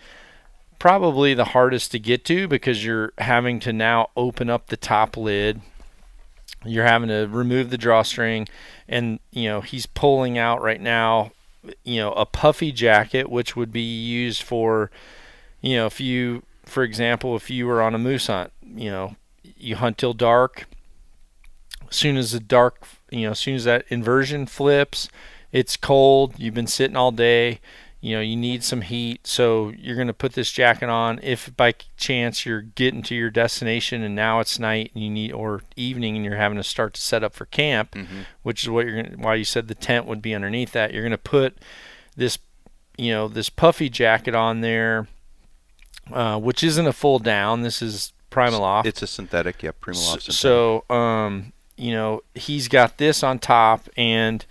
probably 0.78 1.34
the 1.34 1.46
hardest 1.46 1.90
to 1.92 1.98
get 1.98 2.24
to 2.26 2.46
because 2.46 2.84
you're 2.84 3.12
having 3.18 3.58
to 3.60 3.72
now 3.72 4.10
open 4.16 4.48
up 4.48 4.68
the 4.68 4.76
top 4.76 5.16
lid. 5.16 5.60
You're 6.64 6.86
having 6.86 7.08
to 7.08 7.26
remove 7.26 7.70
the 7.70 7.78
drawstring, 7.78 8.48
and 8.88 9.20
you 9.30 9.48
know 9.48 9.60
he's 9.60 9.86
pulling 9.86 10.38
out 10.38 10.62
right 10.62 10.80
now, 10.80 11.32
you 11.84 12.00
know, 12.00 12.12
a 12.12 12.26
puffy 12.26 12.72
jacket, 12.72 13.30
which 13.30 13.56
would 13.56 13.72
be 13.72 13.82
used 13.82 14.42
for, 14.42 14.90
you 15.60 15.76
know, 15.76 15.86
if 15.86 16.00
you, 16.00 16.42
for 16.64 16.82
example, 16.82 17.36
if 17.36 17.50
you 17.50 17.66
were 17.66 17.82
on 17.82 17.94
a 17.94 17.98
moose 17.98 18.26
hunt, 18.26 18.52
you 18.62 18.90
know, 18.90 19.16
you 19.56 19.76
hunt 19.76 19.98
till 19.98 20.14
dark. 20.14 20.66
As 21.88 21.96
soon 21.96 22.16
as 22.16 22.32
the 22.32 22.40
dark, 22.40 22.86
you 23.10 23.22
know, 23.22 23.30
as 23.32 23.38
soon 23.38 23.54
as 23.54 23.64
that 23.64 23.84
inversion 23.88 24.46
flips, 24.46 25.08
it's 25.52 25.76
cold. 25.76 26.34
You've 26.38 26.54
been 26.54 26.66
sitting 26.66 26.96
all 26.96 27.12
day 27.12 27.60
you 28.04 28.14
know 28.14 28.20
you 28.20 28.36
need 28.36 28.62
some 28.62 28.82
heat. 28.82 29.26
So 29.26 29.72
you're 29.78 29.94
going 29.96 30.08
to 30.08 30.12
put 30.12 30.34
this 30.34 30.52
jacket 30.52 30.88
on. 30.90 31.18
If 31.22 31.56
by 31.56 31.74
chance 31.96 32.44
you're 32.44 32.60
getting 32.60 33.02
to 33.04 33.14
your 33.14 33.30
destination 33.30 34.02
and 34.02 34.14
now 34.14 34.40
it's 34.40 34.58
night 34.58 34.90
and 34.94 35.02
you 35.02 35.10
need 35.10 35.32
or 35.32 35.62
evening 35.76 36.14
and 36.16 36.24
you're 36.24 36.36
having 36.36 36.58
to 36.58 36.64
start 36.64 36.94
to 36.94 37.00
set 37.00 37.24
up 37.24 37.32
for 37.34 37.46
camp 37.46 37.92
Mm-hmm. 37.92 38.20
which 38.42 38.62
is 38.62 38.68
what 38.68 38.84
you're 38.86 39.02
going 39.02 39.22
why 39.22 39.34
you 39.36 39.44
said 39.44 39.68
the 39.68 39.74
tent 39.74 40.06
would 40.06 40.20
be 40.20 40.34
underneath 40.34 40.72
that 40.72 40.92
you're 40.92 41.02
going 41.02 41.12
to 41.12 41.18
put 41.18 41.56
this 42.16 42.38
you 42.98 43.10
know 43.10 43.26
this 43.28 43.48
puffy 43.48 43.88
jacket 43.88 44.34
on 44.34 44.60
there 44.60 45.06
uh, 46.12 46.38
which 46.38 46.62
isn't 46.62 46.86
a 46.86 46.92
full 46.92 47.18
down. 47.18 47.62
This 47.62 47.80
is 47.80 48.12
Primaloft. 48.30 48.84
It's 48.86 49.00
a 49.00 49.06
synthetic, 49.06 49.62
yeah, 49.62 49.70
Primaloft 49.80 50.22
synthetic. 50.22 50.34
so, 50.34 50.84
um, 50.90 51.52
you 51.76 51.92
know, 51.92 52.22
he's 52.34 52.68
got 52.68 52.98
this 52.98 53.22
on 53.22 53.38
top, 53.38 53.88
and 53.96 54.44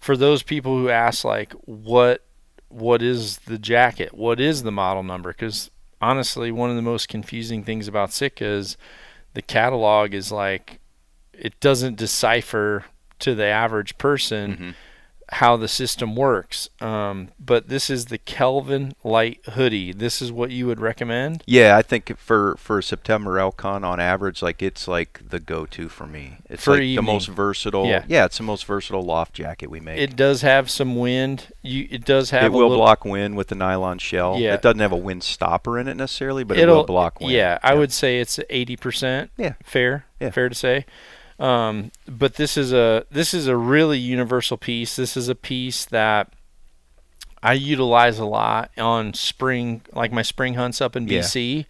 for 0.00 0.16
those 0.16 0.42
people 0.42 0.76
who 0.76 0.88
ask, 0.88 1.24
like, 1.24 1.52
what, 1.64 2.22
what 2.68 3.02
is 3.02 3.38
the 3.38 3.58
jacket? 3.58 4.14
What 4.14 4.40
is 4.40 4.62
the 4.62 4.72
model 4.72 5.02
number? 5.02 5.32
Because 5.32 5.70
honestly, 6.00 6.50
one 6.50 6.70
of 6.70 6.76
the 6.76 6.82
most 6.82 7.08
confusing 7.08 7.62
things 7.64 7.88
about 7.88 8.12
Sitka 8.12 8.44
is 8.44 8.76
the 9.34 9.42
catalog 9.42 10.14
is 10.14 10.32
like, 10.32 10.80
it 11.32 11.58
doesn't 11.60 11.96
decipher 11.96 12.84
to 13.18 13.34
the 13.34 13.46
average 13.46 13.96
person 13.98 14.56
Mhm. 14.56 14.74
How 15.30 15.56
the 15.56 15.68
system 15.68 16.14
works. 16.14 16.68
Um, 16.80 17.28
but 17.40 17.68
this 17.68 17.90
is 17.90 18.06
the 18.06 18.18
Kelvin 18.18 18.94
Light 19.02 19.40
Hoodie. 19.54 19.92
This 19.92 20.22
is 20.22 20.30
what 20.30 20.50
you 20.50 20.66
would 20.66 20.80
recommend. 20.80 21.42
Yeah, 21.46 21.76
I 21.76 21.82
think 21.82 22.16
for 22.16 22.56
for 22.58 22.80
September 22.80 23.38
Elcon 23.38 23.84
on 23.84 23.98
average, 23.98 24.40
like 24.42 24.62
it's 24.62 24.86
like 24.86 25.20
the 25.28 25.40
go-to 25.40 25.88
for 25.88 26.06
me. 26.06 26.38
It's 26.48 26.62
For 26.64 26.72
like 26.74 26.82
evening. 26.82 26.96
the 26.96 27.12
most 27.12 27.26
versatile. 27.28 27.86
Yeah. 27.86 28.04
yeah, 28.06 28.24
it's 28.24 28.36
the 28.36 28.44
most 28.44 28.64
versatile 28.66 29.02
loft 29.02 29.34
jacket 29.34 29.68
we 29.68 29.80
make. 29.80 29.98
It 29.98 30.14
does 30.14 30.42
have 30.42 30.70
some 30.70 30.96
wind. 30.96 31.48
You, 31.62 31.88
it 31.90 32.04
does 32.04 32.30
have 32.30 32.44
It 32.44 32.52
will 32.52 32.68
little, 32.68 32.76
block 32.76 33.04
wind 33.04 33.36
with 33.36 33.48
the 33.48 33.56
nylon 33.56 33.98
shell. 33.98 34.38
Yeah. 34.38 34.54
It 34.54 34.62
doesn't 34.62 34.80
have 34.80 34.92
a 34.92 34.96
wind 34.96 35.24
stopper 35.24 35.78
in 35.78 35.88
it 35.88 35.96
necessarily, 35.96 36.44
but 36.44 36.56
it 36.56 36.62
it'll 36.62 36.76
will 36.76 36.84
block 36.84 37.20
wind. 37.20 37.32
Yeah, 37.32 37.58
I 37.62 37.74
would 37.74 37.92
say 37.92 38.20
it's 38.20 38.38
eighty 38.48 38.76
percent. 38.76 39.30
Yeah. 39.36 39.54
fair. 39.64 40.06
Yeah. 40.20 40.30
fair 40.30 40.48
to 40.48 40.54
say. 40.54 40.86
Um, 41.38 41.90
but 42.08 42.34
this 42.34 42.56
is 42.56 42.72
a 42.72 43.04
this 43.10 43.34
is 43.34 43.46
a 43.46 43.56
really 43.56 43.98
universal 43.98 44.56
piece. 44.56 44.96
This 44.96 45.16
is 45.16 45.28
a 45.28 45.34
piece 45.34 45.84
that 45.86 46.32
I 47.42 47.52
utilize 47.52 48.18
a 48.18 48.24
lot 48.24 48.70
on 48.78 49.12
spring, 49.14 49.82
like 49.92 50.12
my 50.12 50.22
spring 50.22 50.54
hunts 50.54 50.80
up 50.80 50.96
in 50.96 51.06
Yeah. 51.06 51.20
BC, 51.20 51.66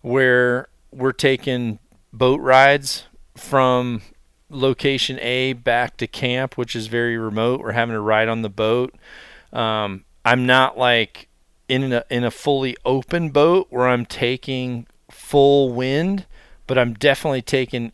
where 0.00 0.68
we're 0.90 1.12
taking 1.12 1.78
boat 2.12 2.40
rides 2.40 3.04
from 3.36 4.02
location 4.48 5.18
A 5.20 5.52
back 5.52 5.96
to 5.98 6.06
camp, 6.06 6.56
which 6.56 6.74
is 6.74 6.86
very 6.86 7.18
remote. 7.18 7.60
We're 7.60 7.72
having 7.72 7.94
to 7.94 8.00
ride 8.00 8.28
on 8.28 8.42
the 8.42 8.48
boat. 8.48 8.94
Um, 9.52 10.04
I'm 10.24 10.46
not 10.46 10.78
like 10.78 11.28
in 11.68 11.92
a 11.92 12.04
in 12.10 12.24
a 12.24 12.30
fully 12.30 12.76
open 12.84 13.30
boat 13.30 13.66
where 13.70 13.88
I'm 13.88 14.06
taking 14.06 14.86
full 15.10 15.72
wind, 15.72 16.26
but 16.66 16.78
I'm 16.78 16.94
definitely 16.94 17.42
taking 17.42 17.92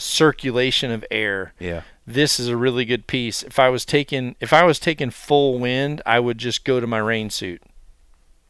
circulation 0.00 0.90
of 0.90 1.04
air. 1.10 1.52
Yeah. 1.58 1.82
This 2.06 2.40
is 2.40 2.48
a 2.48 2.56
really 2.56 2.84
good 2.84 3.06
piece. 3.06 3.42
If 3.42 3.58
I 3.58 3.68
was 3.68 3.84
taking 3.84 4.34
if 4.40 4.52
I 4.52 4.64
was 4.64 4.78
taking 4.78 5.10
full 5.10 5.58
wind, 5.58 6.02
I 6.04 6.18
would 6.20 6.38
just 6.38 6.64
go 6.64 6.80
to 6.80 6.86
my 6.86 6.98
rain 6.98 7.30
suit. 7.30 7.62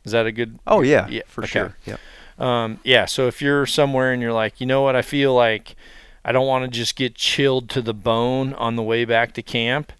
Is 0.04 0.12
that 0.12 0.24
a 0.26 0.32
good 0.32 0.58
Oh 0.66 0.80
yeah, 0.80 1.06
Yeah, 1.08 1.22
for 1.26 1.42
okay. 1.42 1.50
sure. 1.50 1.76
Yeah. 1.84 1.96
um, 2.38 2.80
yeah, 2.84 3.04
so 3.04 3.26
if 3.26 3.42
you're 3.42 3.66
somewhere 3.66 4.12
and 4.12 4.22
you're 4.22 4.32
like, 4.32 4.60
you 4.60 4.66
know 4.66 4.80
what, 4.82 4.96
I 4.96 5.02
feel 5.02 5.34
like 5.34 5.76
I 6.24 6.32
don't 6.32 6.46
want 6.46 6.64
to 6.64 6.70
just 6.70 6.96
get 6.96 7.14
chilled 7.14 7.68
to 7.70 7.82
the 7.82 7.92
bone 7.94 8.54
on 8.54 8.76
the 8.76 8.82
way 8.82 9.04
back 9.04 9.34
to 9.34 9.42
camp, 9.42 9.92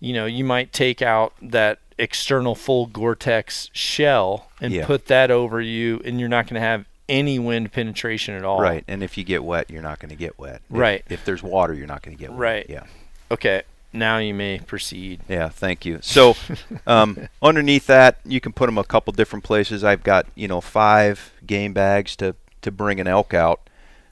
you 0.00 0.12
know, 0.14 0.24
you 0.26 0.44
might 0.44 0.72
take 0.72 1.02
out 1.02 1.34
that 1.42 1.78
external 1.98 2.54
full 2.54 2.86
Gore-Tex 2.86 3.70
shell 3.72 4.48
and 4.60 4.72
Yeah. 4.72 4.86
put 4.86 5.06
that 5.06 5.30
over 5.30 5.60
you, 5.60 6.00
and 6.04 6.18
you're 6.18 6.28
not 6.28 6.46
going 6.46 6.54
to 6.60 6.66
have 6.66 6.86
any 7.08 7.38
wind 7.38 7.72
penetration 7.72 8.34
at 8.34 8.44
all. 8.44 8.60
Right. 8.60 8.84
And 8.88 9.02
if 9.02 9.16
you 9.18 9.24
get 9.24 9.44
wet, 9.44 9.70
you're 9.70 9.82
not 9.82 9.98
going 9.98 10.10
to 10.10 10.16
get 10.16 10.38
wet. 10.38 10.56
If- 10.70 10.76
Right. 10.76 11.04
If 11.08 11.24
there's 11.24 11.42
water, 11.42 11.74
you're 11.74 11.86
not 11.86 12.02
going 12.02 12.16
to 12.16 12.20
get 12.20 12.30
wet. 12.30 12.38
Right. 12.38 12.66
Yeah. 12.68 12.84
Okay. 13.30 13.62
Now 13.92 14.18
you 14.18 14.34
may 14.34 14.58
proceed. 14.58 15.20
Yeah, 15.28 15.48
thank 15.50 15.84
you. 15.84 16.00
So, 16.02 16.34
um, 16.86 17.28
underneath 17.40 17.86
that, 17.86 18.18
you 18.24 18.40
can 18.40 18.52
put 18.52 18.66
them 18.66 18.76
a 18.76 18.82
couple 18.82 19.12
different 19.12 19.44
places. 19.44 19.84
I've 19.84 20.02
got 20.02 20.26
you 20.34 20.48
know 20.48 20.60
five 20.60 21.32
game 21.46 21.72
bags 21.72 22.16
to 22.16 22.34
to 22.62 22.72
bring 22.72 22.98
an 22.98 23.06
elk 23.06 23.32
out. 23.34 23.60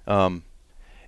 Um, 0.07 0.45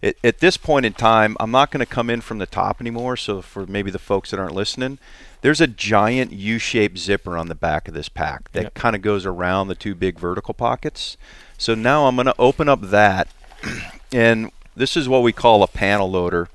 at, 0.02 0.16
at 0.24 0.38
this 0.40 0.56
point 0.56 0.86
in 0.86 0.92
time, 0.92 1.36
I'm 1.38 1.52
not 1.52 1.70
going 1.70 1.86
to 1.86 1.92
come 1.92 2.10
in 2.10 2.20
from 2.20 2.38
the 2.38 2.46
top 2.46 2.80
anymore. 2.80 3.16
So 3.16 3.42
for 3.42 3.64
maybe 3.64 3.92
the 3.92 3.98
folks 4.00 4.32
that 4.32 4.40
aren't 4.40 4.54
listening, 4.56 4.98
there's 5.44 5.60
a 5.60 5.66
giant 5.66 6.32
U-shaped 6.32 6.96
zipper 6.96 7.36
on 7.36 7.48
the 7.48 7.54
back 7.54 7.86
of 7.86 7.92
this 7.92 8.08
pack 8.08 8.50
that 8.52 8.62
Yep. 8.62 8.74
kind 8.74 8.96
of 8.96 9.02
goes 9.02 9.26
around 9.26 9.68
the 9.68 9.74
two 9.74 9.94
big 9.94 10.18
vertical 10.18 10.54
pockets. 10.54 11.18
So 11.58 11.74
now 11.74 12.06
I'm 12.06 12.16
going 12.16 12.24
to 12.24 12.34
open 12.38 12.66
up 12.66 12.80
that, 12.80 13.28
and 14.12 14.50
this 14.74 14.96
is 14.96 15.06
what 15.06 15.22
we 15.22 15.32
call 15.32 15.62
a 15.62 15.66
panel 15.68 16.10
loader. 16.10 16.48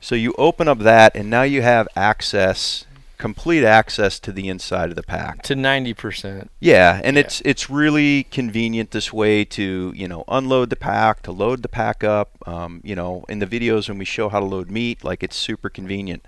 So 0.00 0.14
you 0.14 0.36
open 0.38 0.68
up 0.68 0.78
that, 0.78 1.16
and 1.16 1.28
now 1.28 1.42
you 1.42 1.62
have 1.62 1.88
access, 1.96 2.86
complete 3.18 3.64
access 3.64 4.20
to 4.20 4.30
the 4.30 4.46
inside 4.48 4.90
of 4.90 4.94
the 4.94 5.02
pack. 5.02 5.42
To 5.42 5.56
90%. 5.56 6.48
Yeah, 6.60 7.00
and 7.02 7.16
Yeah. 7.16 7.22
it's 7.22 7.40
it's 7.44 7.68
really 7.68 8.22
convenient 8.22 8.92
this 8.92 9.12
way 9.12 9.44
to 9.46 9.92
you 9.96 10.06
know 10.06 10.22
unload 10.28 10.70
the 10.70 10.76
pack, 10.76 11.22
to 11.22 11.32
load 11.32 11.62
the 11.62 11.68
pack 11.68 12.04
up. 12.04 12.30
Um, 12.46 12.82
you 12.84 12.94
know, 12.94 13.24
in 13.28 13.40
the 13.40 13.46
videos 13.48 13.88
when 13.88 13.98
we 13.98 14.04
show 14.04 14.28
how 14.28 14.38
to 14.38 14.46
load 14.46 14.70
meat, 14.70 15.02
like 15.02 15.24
it's 15.24 15.34
super 15.36 15.68
convenient. 15.68 16.24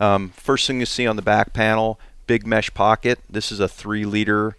Um, 0.00 0.30
first 0.30 0.66
thing 0.66 0.80
you 0.80 0.86
see 0.86 1.06
on 1.06 1.16
the 1.16 1.22
back 1.22 1.52
panel, 1.52 1.98
big 2.26 2.46
mesh 2.46 2.72
pocket. 2.74 3.18
This 3.28 3.50
is 3.50 3.60
a 3.60 3.68
three 3.68 4.04
liter. 4.04 4.56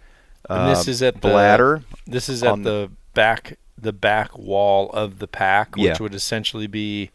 Uh, 0.48 0.68
this 0.70 0.88
is 0.88 1.02
at 1.02 1.14
the- 1.14 1.20
bladder. 1.28 1.82
This 2.06 2.28
is 2.28 2.42
at 2.42 2.62
the 2.62 2.90
back 3.14 3.58
the 3.78 3.92
back 3.94 4.36
wall 4.36 4.90
of 4.90 5.18
the 5.20 5.26
pack, 5.26 5.74
which 5.74 5.84
Yeah. 5.84 5.96
would 6.00 6.14
essentially 6.14 6.66
be 6.66 7.10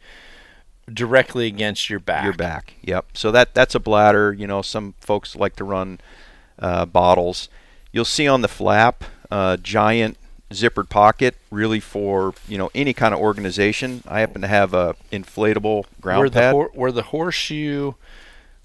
directly 0.92 1.46
against 1.46 1.88
your 1.88 2.00
back. 2.00 2.24
Your 2.24 2.32
back. 2.32 2.74
Yep. 2.82 3.06
So 3.14 3.30
that 3.30 3.54
that's 3.54 3.74
a 3.74 3.80
bladder. 3.80 4.32
You 4.32 4.46
know, 4.46 4.62
some 4.62 4.94
folks 5.00 5.36
like 5.36 5.54
to 5.56 5.64
run 5.64 6.00
uh, 6.58 6.86
bottles. 6.86 7.48
You'll 7.92 8.04
see 8.04 8.26
on 8.26 8.40
the 8.42 8.48
flap, 8.48 9.04
uh, 9.30 9.56
giant 9.58 10.16
zippered 10.50 10.88
pocket, 10.88 11.36
really 11.50 11.80
for 11.80 12.34
you 12.48 12.56
know 12.58 12.70
any 12.74 12.92
kind 12.92 13.12
of 13.14 13.20
organization. 13.20 14.02
I 14.06 14.20
happen 14.20 14.42
to 14.42 14.48
have 14.48 14.74
a 14.74 14.94
inflatable 15.12 15.84
ground 16.00 16.20
where 16.20 16.30
the 16.30 16.40
pad. 16.40 16.52
hor- 16.52 16.70
where 16.74 16.92
the 16.92 17.02
horseshoe 17.02 17.92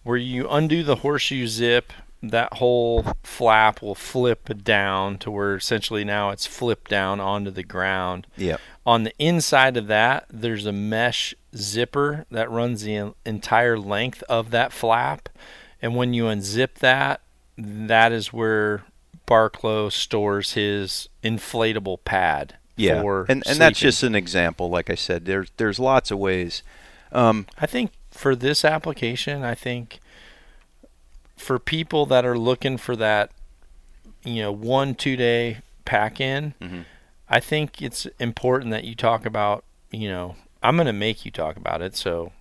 where 0.03 0.17
you 0.17 0.49
undo 0.49 0.81
the 0.83 0.95
horseshoe 0.97 1.45
zip 1.45 1.93
that 2.23 2.53
whole 2.53 3.05
flap 3.23 3.81
will 3.81 3.93
flip 3.95 4.49
down 4.63 5.17
to 5.19 5.29
where 5.31 5.55
essentially 5.55 6.03
now 6.03 6.29
it's 6.31 6.45
flipped 6.47 6.89
down 6.89 7.19
onto 7.19 7.49
the 7.51 7.63
ground 7.63 8.25
Yeah. 8.37 8.57
on 8.85 9.03
the 9.03 9.13
inside 9.19 9.77
of 9.77 9.87
that 9.87 10.25
there's 10.31 10.65
a 10.67 10.71
mesh 10.71 11.33
zipper 11.55 12.25
that 12.31 12.49
runs 12.49 12.81
the 12.83 13.13
entire 13.25 13.77
length 13.77 14.23
of 14.29 14.49
that 14.51 14.71
flap 14.73 15.29
and 15.83 15.95
when 15.95 16.13
you 16.13 16.23
unzip 16.25 16.75
that 16.79 17.21
that 17.57 18.11
is 18.11 18.31
where 18.33 18.83
Barklow 19.27 19.91
stores 19.91 20.53
his 20.53 21.09
inflatable 21.23 21.98
pad 22.06 22.56
Yeah. 22.77 23.02
for 23.02 23.26
And 23.30 23.43
and 23.48 23.57
that's 23.60 23.80
just 23.80 24.03
an 24.03 24.15
example. 24.15 24.69
Like 24.69 24.89
I 24.89 24.95
said, 24.95 25.26
there's 25.26 25.49
there's 25.57 25.80
lots 25.80 26.11
of 26.11 26.18
ways. 26.19 26.64
Um, 27.11 27.45
I 27.60 27.65
think 27.65 27.91
for 28.11 28.35
this 28.35 28.64
application, 28.65 29.43
I 29.43 29.56
think 29.56 29.99
for 31.38 31.60
people 31.60 32.06
that 32.07 32.26
are 32.26 32.38
looking 32.38 32.77
for 32.77 32.95
that, 32.95 33.31
you 34.23 34.41
know, 34.41 34.52
one 34.52 34.95
two 34.95 35.15
day 35.15 35.57
pack 35.85 36.19
in, 36.22 36.53
Mhm. 36.61 36.85
I 37.30 37.39
think 37.39 37.81
it's 37.81 38.06
important 38.19 38.72
that 38.72 38.84
you 38.84 38.93
talk 38.95 39.26
about, 39.26 39.64
you 39.89 40.10
know, 40.10 40.35
I'm 40.61 40.76
going 40.76 40.85
to 40.88 40.93
make 40.93 41.26
you 41.26 41.31
talk 41.31 41.56
about 41.57 41.81
it. 41.81 41.95
So 41.95 42.31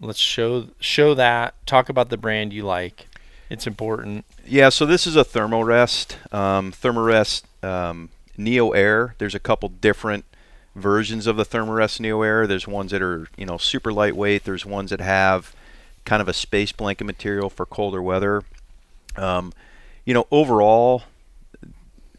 let's 0.00 0.18
show 0.18 0.68
show 0.80 1.14
that. 1.14 1.54
Talk 1.66 1.88
about 1.88 2.10
the 2.10 2.16
brand 2.18 2.52
you 2.52 2.64
like. 2.64 3.08
It's 3.48 3.66
important. 3.66 4.24
Yeah, 4.46 4.68
so 4.70 4.84
this 4.86 5.06
is 5.06 5.14
a 5.16 5.24
Thermarest. 5.24 6.16
Um, 6.34 6.72
Thermarest 6.72 7.42
um, 7.64 8.08
Neo 8.36 8.70
Air. 8.70 9.14
There's 9.18 9.34
a 9.34 9.38
couple 9.40 9.68
different 9.68 10.24
versions 10.74 11.26
of 11.26 11.36
the 11.36 11.44
Thermarest 11.44 12.00
Neo 12.00 12.22
Air. 12.22 12.46
There's 12.46 12.66
ones 12.66 12.90
that 12.92 13.02
are 13.02 13.28
you 13.36 13.46
know 13.46 13.58
super 13.58 13.92
lightweight. 13.92 14.44
There's 14.44 14.64
ones 14.66 14.90
that 14.90 15.00
have 15.00 15.54
kind 16.04 16.20
of 16.22 16.28
a 16.28 16.32
space 16.32 16.72
blanket 16.72 17.04
material 17.04 17.48
for 17.50 17.64
colder 17.66 18.02
weather. 18.02 18.42
Um, 19.16 19.52
you 20.04 20.14
know, 20.14 20.26
overall, 20.30 21.02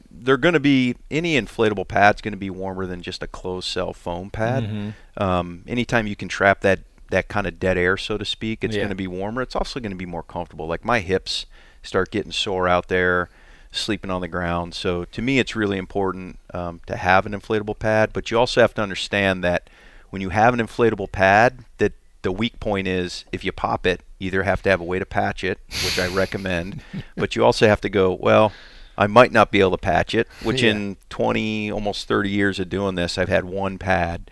they're 0.10 0.38
going 0.38 0.54
to 0.54 0.60
be 0.60 0.96
any 1.12 1.40
inflatable 1.40 1.88
pad's 1.88 2.22
going 2.22 2.32
to 2.34 2.38
be 2.38 2.50
warmer 2.50 2.86
than 2.86 3.02
just 3.02 3.24
a 3.24 3.28
closed 3.28 3.68
cell 3.68 3.94
foam 3.94 4.30
pad. 4.30 4.64
Mm-hmm. 4.64 5.22
Um, 5.22 5.64
anytime 5.68 6.08
you 6.08 6.16
can 6.16 6.28
trap 6.30 6.62
that 6.62 6.80
that 7.10 7.28
kind 7.28 7.46
of 7.46 7.60
dead 7.60 7.78
air, 7.78 7.98
so 7.98 8.18
to 8.18 8.26
speak, 8.26 8.64
it's 8.64 8.76
Yeah. 8.76 8.82
going 8.82 8.90
to 8.90 8.96
be 8.96 9.08
warmer. 9.08 9.42
It's 9.42 9.56
also 9.56 9.80
going 9.80 9.92
to 9.92 9.98
be 9.98 10.06
more 10.06 10.24
comfortable. 10.24 10.66
Like 10.68 10.84
my 10.86 11.00
hips 11.00 11.46
start 11.84 12.10
getting 12.12 12.32
sore 12.32 12.68
out 12.68 12.88
there, 12.88 13.30
sleeping 13.74 14.12
on 14.12 14.22
the 14.22 14.28
ground. 14.28 14.74
So 14.74 15.06
to 15.06 15.22
me, 15.22 15.40
it's 15.40 15.56
really 15.56 15.78
important 15.78 16.40
um, 16.54 16.80
to 16.88 16.96
have 16.96 17.26
an 17.26 17.34
inflatable 17.34 17.78
pad. 17.80 18.12
But 18.14 18.32
you 18.32 18.40
also 18.40 18.62
have 18.62 18.74
to 18.76 18.82
understand 18.82 19.44
that 19.44 19.70
when 20.10 20.22
you 20.22 20.30
have 20.30 20.54
an 20.54 20.60
inflatable 20.60 21.12
pad, 21.12 21.66
that 21.80 21.94
the 22.22 22.32
weak 22.32 22.60
point 22.60 22.88
is 22.88 23.26
if 23.32 23.44
you 23.44 23.52
pop 23.52 23.86
it, 23.86 24.02
you 24.20 24.28
either 24.28 24.44
have 24.44 24.62
to 24.64 24.70
have 24.70 24.80
a 24.80 24.84
way 24.86 25.00
to 25.00 25.06
patch 25.06 25.44
it, 25.44 25.60
which 25.84 26.00
I 26.00 26.08
recommend, 26.08 26.82
but 27.18 27.36
you 27.36 27.44
also 27.44 27.68
have 27.68 27.82
to 27.82 27.90
go, 27.90 28.14
well, 28.14 28.54
I 28.98 29.08
might 29.08 29.32
not 29.32 29.52
be 29.52 29.60
able 29.60 29.72
to 29.72 29.78
patch 29.78 30.14
it, 30.14 30.28
which 30.44 30.62
Yeah. 30.62 30.72
in 30.72 30.98
20, 31.10 31.72
almost 31.72 32.08
30 32.08 32.30
years 32.30 32.60
of 32.60 32.70
doing 32.70 32.96
this, 32.96 33.18
I've 33.18 33.28
had 33.28 33.44
one 33.44 33.78
pad, 33.80 34.30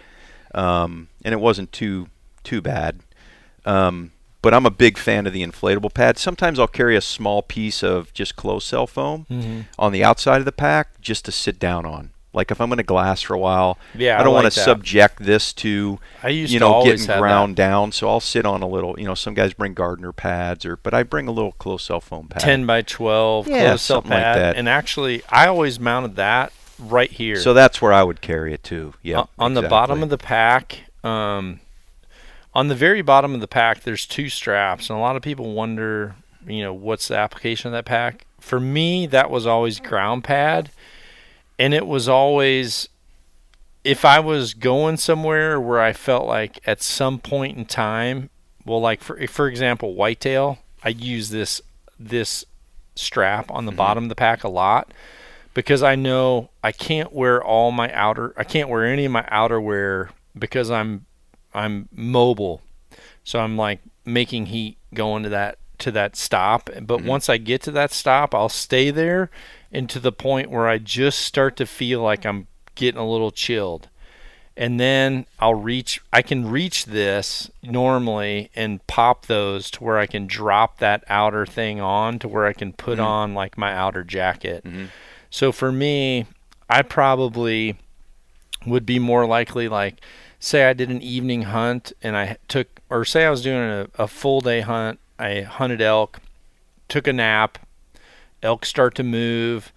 um, 0.53 1.07
and 1.25 1.33
it 1.33 1.39
wasn't 1.39 1.71
too 1.71 2.07
too 2.43 2.61
bad. 2.61 2.99
Um, 3.65 4.11
but 4.41 4.53
I'm 4.53 4.65
a 4.65 4.71
big 4.71 4.97
fan 4.97 5.27
of 5.27 5.33
the 5.33 5.43
inflatable 5.45 5.93
pad. 5.93 6.17
Sometimes 6.17 6.57
I'll 6.59 6.67
carry 6.67 6.95
a 6.95 7.01
small 7.01 7.41
piece 7.41 7.83
of 7.83 8.13
just 8.13 8.35
closed 8.35 8.67
cell 8.67 8.87
foam 8.87 9.25
Mm-hmm. 9.29 9.61
on 9.77 9.91
the 9.91 10.03
outside 10.03 10.37
of 10.39 10.45
the 10.45 10.51
pack 10.51 10.99
just 11.01 11.25
to 11.25 11.31
sit 11.31 11.59
down 11.59 11.85
on. 11.85 12.11
Like 12.33 12.49
if 12.49 12.61
I'm 12.61 12.69
going 12.69 12.77
to 12.77 12.83
glass 12.83 13.21
for 13.21 13.33
a 13.33 13.37
while, 13.39 13.77
Yeah, 13.93 14.17
I 14.17 14.23
don't 14.23 14.33
like 14.33 14.43
want 14.43 14.53
to 14.53 14.59
subject 14.61 15.19
this 15.21 15.51
to 15.55 15.99
I 16.23 16.29
used 16.29 16.53
you 16.53 16.61
know 16.61 16.81
getting 16.81 17.05
ground 17.05 17.57
down. 17.57 17.91
So 17.91 18.07
I'll 18.07 18.21
sit 18.21 18.45
on 18.45 18.61
a 18.63 18.67
little. 18.69 18.97
You 18.97 19.05
know, 19.05 19.15
some 19.15 19.33
guys 19.33 19.51
bring 19.53 19.73
gardener 19.73 20.13
pads, 20.13 20.65
or 20.65 20.77
but 20.77 20.93
I 20.93 21.03
bring 21.03 21.27
a 21.27 21.31
little 21.31 21.51
closed 21.51 21.85
cell 21.85 21.99
foam 21.99 22.29
pad. 22.29 22.41
10 22.41 22.65
by 22.65 22.83
12 22.83 23.47
Yeah, 23.49 23.67
closed 23.67 23.81
cell 23.81 23.95
something 23.97 24.11
like 24.11 24.23
pad. 24.23 24.37
that. 24.37 24.55
And 24.55 24.69
actually, 24.69 25.23
I 25.27 25.47
always 25.47 25.77
mounted 25.77 26.15
that 26.15 26.53
right 26.79 27.11
here. 27.11 27.35
So 27.35 27.53
that's 27.53 27.81
where 27.81 27.91
I 27.91 28.01
would 28.01 28.21
carry 28.21 28.53
it 28.53 28.63
too. 28.63 28.93
Yeah, 29.03 29.19
O- 29.23 29.29
on 29.37 29.53
the 29.53 29.63
bottom 29.63 30.01
of 30.01 30.07
the 30.09 30.17
pack 30.17 30.79
um, 31.03 31.59
on 32.53 32.67
the 32.67 32.75
very 32.75 33.01
bottom 33.01 33.33
of 33.33 33.41
the 33.41 33.47
pack 33.47 33.81
there's 33.81 34.05
two 34.05 34.29
straps 34.29 34.89
and 34.89 34.97
a 34.97 35.01
lot 35.01 35.15
of 35.15 35.21
people 35.21 35.53
wonder 35.53 36.15
you 36.47 36.61
know 36.61 36.73
what's 36.73 37.07
the 37.07 37.15
application 37.17 37.67
of 37.67 37.71
that 37.73 37.85
pack 37.85 38.25
for 38.39 38.59
me 38.59 39.05
that 39.05 39.29
was 39.29 39.45
always 39.45 39.79
ground 39.79 40.23
pad 40.23 40.69
and 41.59 41.73
it 41.73 41.85
was 41.87 42.09
always 42.09 42.89
if 43.83 44.03
i 44.05 44.19
was 44.19 44.53
going 44.53 44.97
somewhere 44.97 45.59
where 45.59 45.79
i 45.81 45.93
felt 45.93 46.25
like 46.27 46.59
at 46.65 46.81
some 46.81 47.19
point 47.19 47.57
in 47.57 47.65
time 47.65 48.29
well 48.65 48.81
like 48.81 49.01
for 49.01 49.25
for 49.27 49.47
example 49.47 49.93
whitetail 49.93 50.57
i 50.83 50.89
use 50.89 51.29
this 51.29 51.61
this 51.99 52.43
strap 52.95 53.49
on 53.51 53.65
the 53.65 53.71
Mhm. 53.71 53.75
bottom 53.77 54.03
of 54.05 54.09
the 54.09 54.15
pack 54.15 54.43
a 54.43 54.49
lot 54.49 54.91
because 55.53 55.83
I 55.83 55.95
know 55.95 56.49
I 56.63 56.71
can't 56.71 57.11
wear 57.13 57.43
all 57.43 57.71
my 57.71 57.91
outer 57.93 58.33
I 58.37 58.43
can't 58.43 58.67
wear 58.69 58.85
any 58.85 59.05
of 59.05 59.11
my 59.11 59.23
outerwear 59.23 60.09
because 60.37 60.69
I'm 60.69 61.05
I'm 61.53 61.89
mobile. 61.91 62.61
So 63.23 63.39
I'm 63.39 63.57
like 63.57 63.79
making 64.05 64.47
heat 64.47 64.77
going 64.93 65.23
to 65.23 65.29
that 65.29 65.57
to 65.79 65.91
that 65.91 66.15
stop. 66.15 66.69
But 66.81 66.99
Mhm. 66.99 67.05
once 67.05 67.27
I 67.29 67.37
get 67.37 67.61
to 67.63 67.71
that 67.71 67.91
stop, 67.91 68.35
I'll 68.35 68.49
stay 68.49 68.91
there 68.91 69.31
and 69.71 69.89
to 69.89 69.99
the 69.99 70.11
point 70.11 70.51
where 70.51 70.67
I 70.67 70.77
just 70.77 71.19
start 71.19 71.55
to 71.57 71.65
feel 71.65 72.01
like 72.01 72.23
I'm 72.25 72.47
getting 72.75 72.99
a 73.01 73.07
little 73.09 73.31
chilled. 73.31 73.87
And 74.55 74.79
then 74.79 75.25
I'll 75.39 75.55
reach 75.55 75.99
I 76.13 76.21
can 76.21 76.49
reach 76.49 76.85
this 76.85 77.49
normally 77.63 78.51
and 78.55 78.85
pop 78.85 79.25
those 79.25 79.71
to 79.71 79.83
where 79.83 79.97
I 79.97 80.05
can 80.05 80.27
drop 80.27 80.77
that 80.79 81.03
outer 81.09 81.45
thing 81.45 81.79
on 81.81 82.19
to 82.19 82.27
where 82.27 82.45
I 82.45 82.53
can 82.53 82.73
put 82.73 82.99
Mhm. 82.99 83.05
on 83.05 83.33
like 83.33 83.57
my 83.57 83.73
outer 83.73 84.03
jacket. 84.03 84.63
Mhm. 84.65 84.89
So 85.31 85.51
for 85.51 85.71
me, 85.71 86.25
I 86.69 86.81
probably 86.83 87.75
would 88.65 88.85
be 88.85 88.99
more 88.99 89.25
likely 89.25 89.67
like 89.67 89.95
say 90.41 90.65
I 90.65 90.73
did 90.73 90.89
an 90.89 91.01
evening 91.01 91.43
hunt 91.43 91.93
and 92.01 92.17
I 92.17 92.35
took 92.49 92.81
or 92.89 93.05
say 93.05 93.25
I 93.25 93.29
was 93.29 93.43
doing 93.43 93.69
a, 93.69 93.87
a 93.97 94.07
full 94.07 94.41
day 94.41 94.61
hunt, 94.61 94.99
I 95.17 95.41
hunted 95.41 95.81
elk, 95.81 96.19
took 96.89 97.07
a 97.07 97.13
nap, 97.13 97.59
elk 98.43 98.65
start 98.65 98.95
to 98.95 99.03
move. 99.03 99.71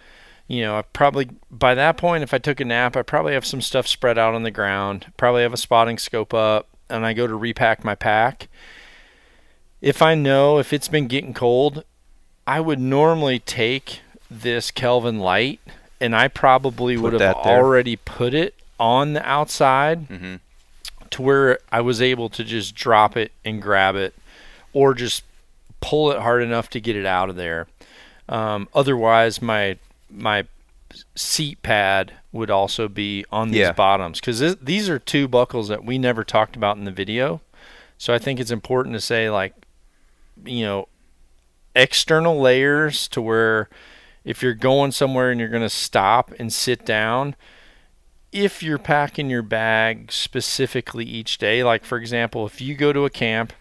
You 0.48 0.62
know, 0.62 0.78
I 0.78 0.82
probably 0.82 1.28
by 1.50 1.74
that 1.74 1.96
point 1.98 2.24
if 2.24 2.34
I 2.34 2.38
took 2.38 2.60
a 2.60 2.64
nap, 2.64 2.96
I 2.96 3.02
probably 3.02 3.34
have 3.34 3.46
some 3.46 3.60
stuff 3.60 3.86
spread 3.86 4.18
out 4.18 4.34
on 4.34 4.42
the 4.42 4.50
ground, 4.50 5.12
probably 5.16 5.42
have 5.42 5.52
a 5.52 5.58
spotting 5.58 5.98
scope 5.98 6.32
up, 6.34 6.66
and 6.88 7.06
I 7.06 7.12
go 7.12 7.26
to 7.26 7.36
repack 7.36 7.84
my 7.84 7.94
pack. 7.94 8.48
If 9.82 10.00
I 10.00 10.14
know 10.14 10.58
if 10.58 10.72
it's 10.72 10.88
been 10.88 11.08
getting 11.08 11.34
cold, 11.34 11.84
I 12.46 12.60
would 12.60 12.80
normally 12.80 13.38
take 13.38 14.00
this 14.30 14.70
Kelvin 14.70 15.18
Lite 15.18 15.60
and 16.00 16.16
I 16.16 16.28
probably 16.28 16.96
Put 16.96 17.12
would 17.12 17.20
have 17.20 17.36
already 17.36 17.96
put 17.96 18.32
it 18.32 18.54
on 18.80 19.12
the 19.12 19.26
outside 19.28 20.06
hmm 20.06 20.36
to 21.14 21.22
where 21.22 21.58
I 21.72 21.80
was 21.80 22.00
able 22.02 22.28
to 22.30 22.44
just 22.44 22.74
drop 22.74 23.16
it 23.16 23.32
and 23.44 23.60
grab 23.62 23.96
it 23.96 24.14
or 24.72 24.94
just 24.94 25.24
pull 25.80 26.10
it 26.12 26.20
hard 26.20 26.42
enough 26.42 26.68
to 26.70 26.80
get 26.80 26.96
it 26.96 27.06
out 27.06 27.28
of 27.30 27.36
there. 27.36 27.66
Um, 28.28 28.68
otherwise, 28.74 29.40
my 29.42 29.78
my 30.10 30.44
seat 31.16 31.60
pad 31.62 32.12
would 32.32 32.50
also 32.50 32.88
be 32.88 33.24
on 33.32 33.50
these 33.50 33.58
Yeah. 33.60 33.72
bottoms 33.72 34.20
because 34.20 34.56
these 34.56 34.88
are 34.88 34.98
two 34.98 35.26
buckles 35.26 35.68
that 35.68 35.84
we 35.84 35.98
never 35.98 36.22
talked 36.24 36.54
about 36.56 36.76
in 36.76 36.84
the 36.84 36.90
video. 36.92 37.40
So 37.98 38.14
I 38.14 38.18
think 38.18 38.38
it's 38.38 38.50
important 38.50 38.94
to 38.94 39.00
say 39.00 39.28
like, 39.30 39.54
you 40.44 40.64
know, 40.64 40.88
external 41.74 42.40
layers 42.40 43.08
to 43.08 43.20
where 43.20 43.68
if 44.24 44.42
you're 44.42 44.54
going 44.54 44.92
somewhere 44.92 45.30
and 45.30 45.40
you're 45.40 45.48
going 45.48 45.62
to 45.62 45.68
stop 45.68 46.32
and 46.38 46.52
sit 46.52 46.84
down, 46.86 47.34
if 48.34 48.64
you're 48.64 48.78
packing 48.78 49.30
your 49.30 49.42
bag 49.42 50.10
specifically 50.10 51.04
each 51.04 51.38
day, 51.38 51.62
like 51.62 51.84
for 51.84 51.96
example, 51.96 52.44
if 52.44 52.60
you 52.60 52.74
go 52.74 52.92
to 52.92 53.04
a 53.04 53.10
camp, 53.10 53.52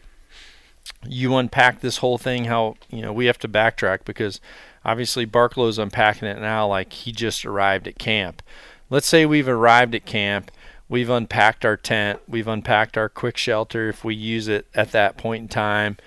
you 1.07 1.35
unpack 1.35 1.79
this 1.79 1.97
whole 1.97 2.17
thing 2.17 2.45
how, 2.45 2.75
you 2.89 3.03
know, 3.03 3.13
we 3.13 3.27
have 3.27 3.37
to 3.37 3.47
backtrack 3.47 4.03
because 4.03 4.41
obviously 4.83 5.25
Barklow's 5.25 5.77
unpacking 5.77 6.27
it 6.27 6.41
now 6.41 6.67
like 6.67 6.91
he 6.91 7.11
just 7.11 7.45
arrived 7.45 7.87
at 7.87 7.99
camp. 7.99 8.41
Let's 8.89 9.07
say 9.07 9.27
we've 9.27 9.47
arrived 9.47 9.93
at 9.93 10.07
camp, 10.07 10.49
we've 10.89 11.09
unpacked 11.09 11.63
our 11.65 11.77
tent, 11.77 12.21
we've 12.27 12.47
unpacked 12.47 12.97
our 12.97 13.09
quick 13.09 13.37
shelter 13.37 13.89
if 13.89 14.03
we 14.03 14.15
use 14.15 14.47
it 14.47 14.65
at 14.73 14.91
that 14.91 15.17
point 15.17 15.43
in 15.43 15.47
time, 15.49 15.97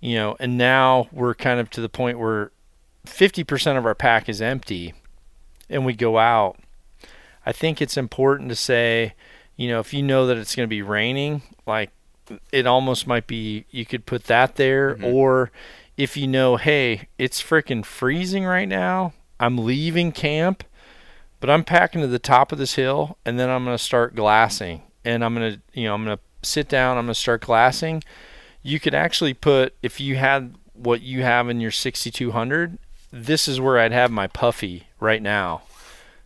you 0.00 0.16
know, 0.16 0.36
and 0.40 0.58
now 0.58 1.06
we're 1.12 1.36
kind 1.36 1.60
of 1.60 1.70
to 1.70 1.80
the 1.80 1.88
point 1.88 2.18
where 2.18 2.50
50% 3.06 3.78
of 3.78 3.86
our 3.86 3.94
pack 3.94 4.28
is 4.28 4.42
empty 4.42 4.92
and 5.70 5.86
we 5.86 5.94
go 5.94 6.18
out. 6.18 6.58
I 7.48 7.52
think 7.52 7.80
it's 7.80 7.96
important 7.96 8.50
to 8.50 8.54
say, 8.54 9.14
you 9.56 9.68
know, 9.68 9.80
if 9.80 9.94
you 9.94 10.02
know 10.02 10.26
that 10.26 10.36
it's 10.36 10.54
going 10.54 10.66
to 10.66 10.70
be 10.70 10.82
raining, 10.82 11.40
like 11.66 11.88
it 12.52 12.66
almost 12.66 13.06
might 13.06 13.26
be 13.26 13.64
you 13.70 13.86
could 13.86 14.04
put 14.04 14.24
that 14.24 14.56
there 14.56 14.96
Mhm. 14.96 15.14
or 15.14 15.50
if 15.96 16.14
you 16.14 16.26
know, 16.26 16.56
hey, 16.56 17.08
it's 17.16 17.42
freaking 17.42 17.82
freezing 17.86 18.44
right 18.44 18.68
now, 18.68 19.14
I'm 19.40 19.56
leaving 19.56 20.12
camp, 20.12 20.62
but 21.40 21.48
I'm 21.48 21.64
packing 21.64 22.02
to 22.02 22.06
the 22.06 22.18
top 22.18 22.52
of 22.52 22.58
this 22.58 22.74
hill 22.74 23.16
and 23.24 23.40
then 23.40 23.48
I'm 23.48 23.64
going 23.64 23.78
to 23.78 23.82
start 23.82 24.14
glassing 24.14 24.82
and 25.02 25.24
I'm 25.24 25.34
going 25.34 25.54
to, 25.54 25.60
you 25.72 25.84
know, 25.84 25.94
I'm 25.94 26.04
going 26.04 26.18
to 26.18 26.22
sit 26.46 26.68
down, 26.68 26.98
I'm 26.98 27.06
going 27.06 27.14
to 27.14 27.20
start 27.20 27.40
glassing. 27.40 28.04
You 28.62 28.78
could 28.78 28.94
actually 28.94 29.32
put 29.32 29.74
if 29.82 30.00
you 30.00 30.16
had 30.16 30.54
what 30.74 31.00
you 31.00 31.22
have 31.22 31.48
in 31.48 31.62
your 31.62 31.70
6200, 31.70 32.76
this 33.10 33.48
is 33.48 33.58
where 33.58 33.78
I'd 33.78 33.92
have 33.92 34.10
my 34.10 34.26
puffy 34.26 34.88
right 35.00 35.22
now 35.22 35.62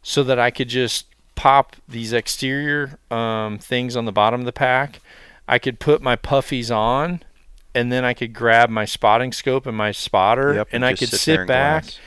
so 0.02 0.24
that 0.24 0.40
I 0.40 0.50
could 0.50 0.68
just 0.68 1.06
pop 1.42 1.74
these 1.88 2.12
exterior 2.12 3.00
um, 3.10 3.58
things 3.58 3.96
on 3.96 4.04
the 4.04 4.12
bottom 4.12 4.38
of 4.38 4.46
the 4.46 4.52
pack. 4.52 5.00
I 5.48 5.58
could 5.58 5.80
put 5.80 6.00
my 6.00 6.14
puffies 6.14 6.70
on, 6.70 7.20
and 7.74 7.90
then 7.90 8.04
I 8.04 8.14
could 8.14 8.32
grab 8.32 8.70
my 8.70 8.84
spotting 8.84 9.32
scope 9.32 9.66
and 9.66 9.76
my 9.76 9.90
spotter, 9.90 10.54
Yep, 10.54 10.68
and 10.70 10.84
I 10.84 10.94
could 10.94 11.08
there 11.08 11.18
sit 11.18 11.40
and 11.40 11.48
back. 11.48 11.82
glass. 11.82 11.98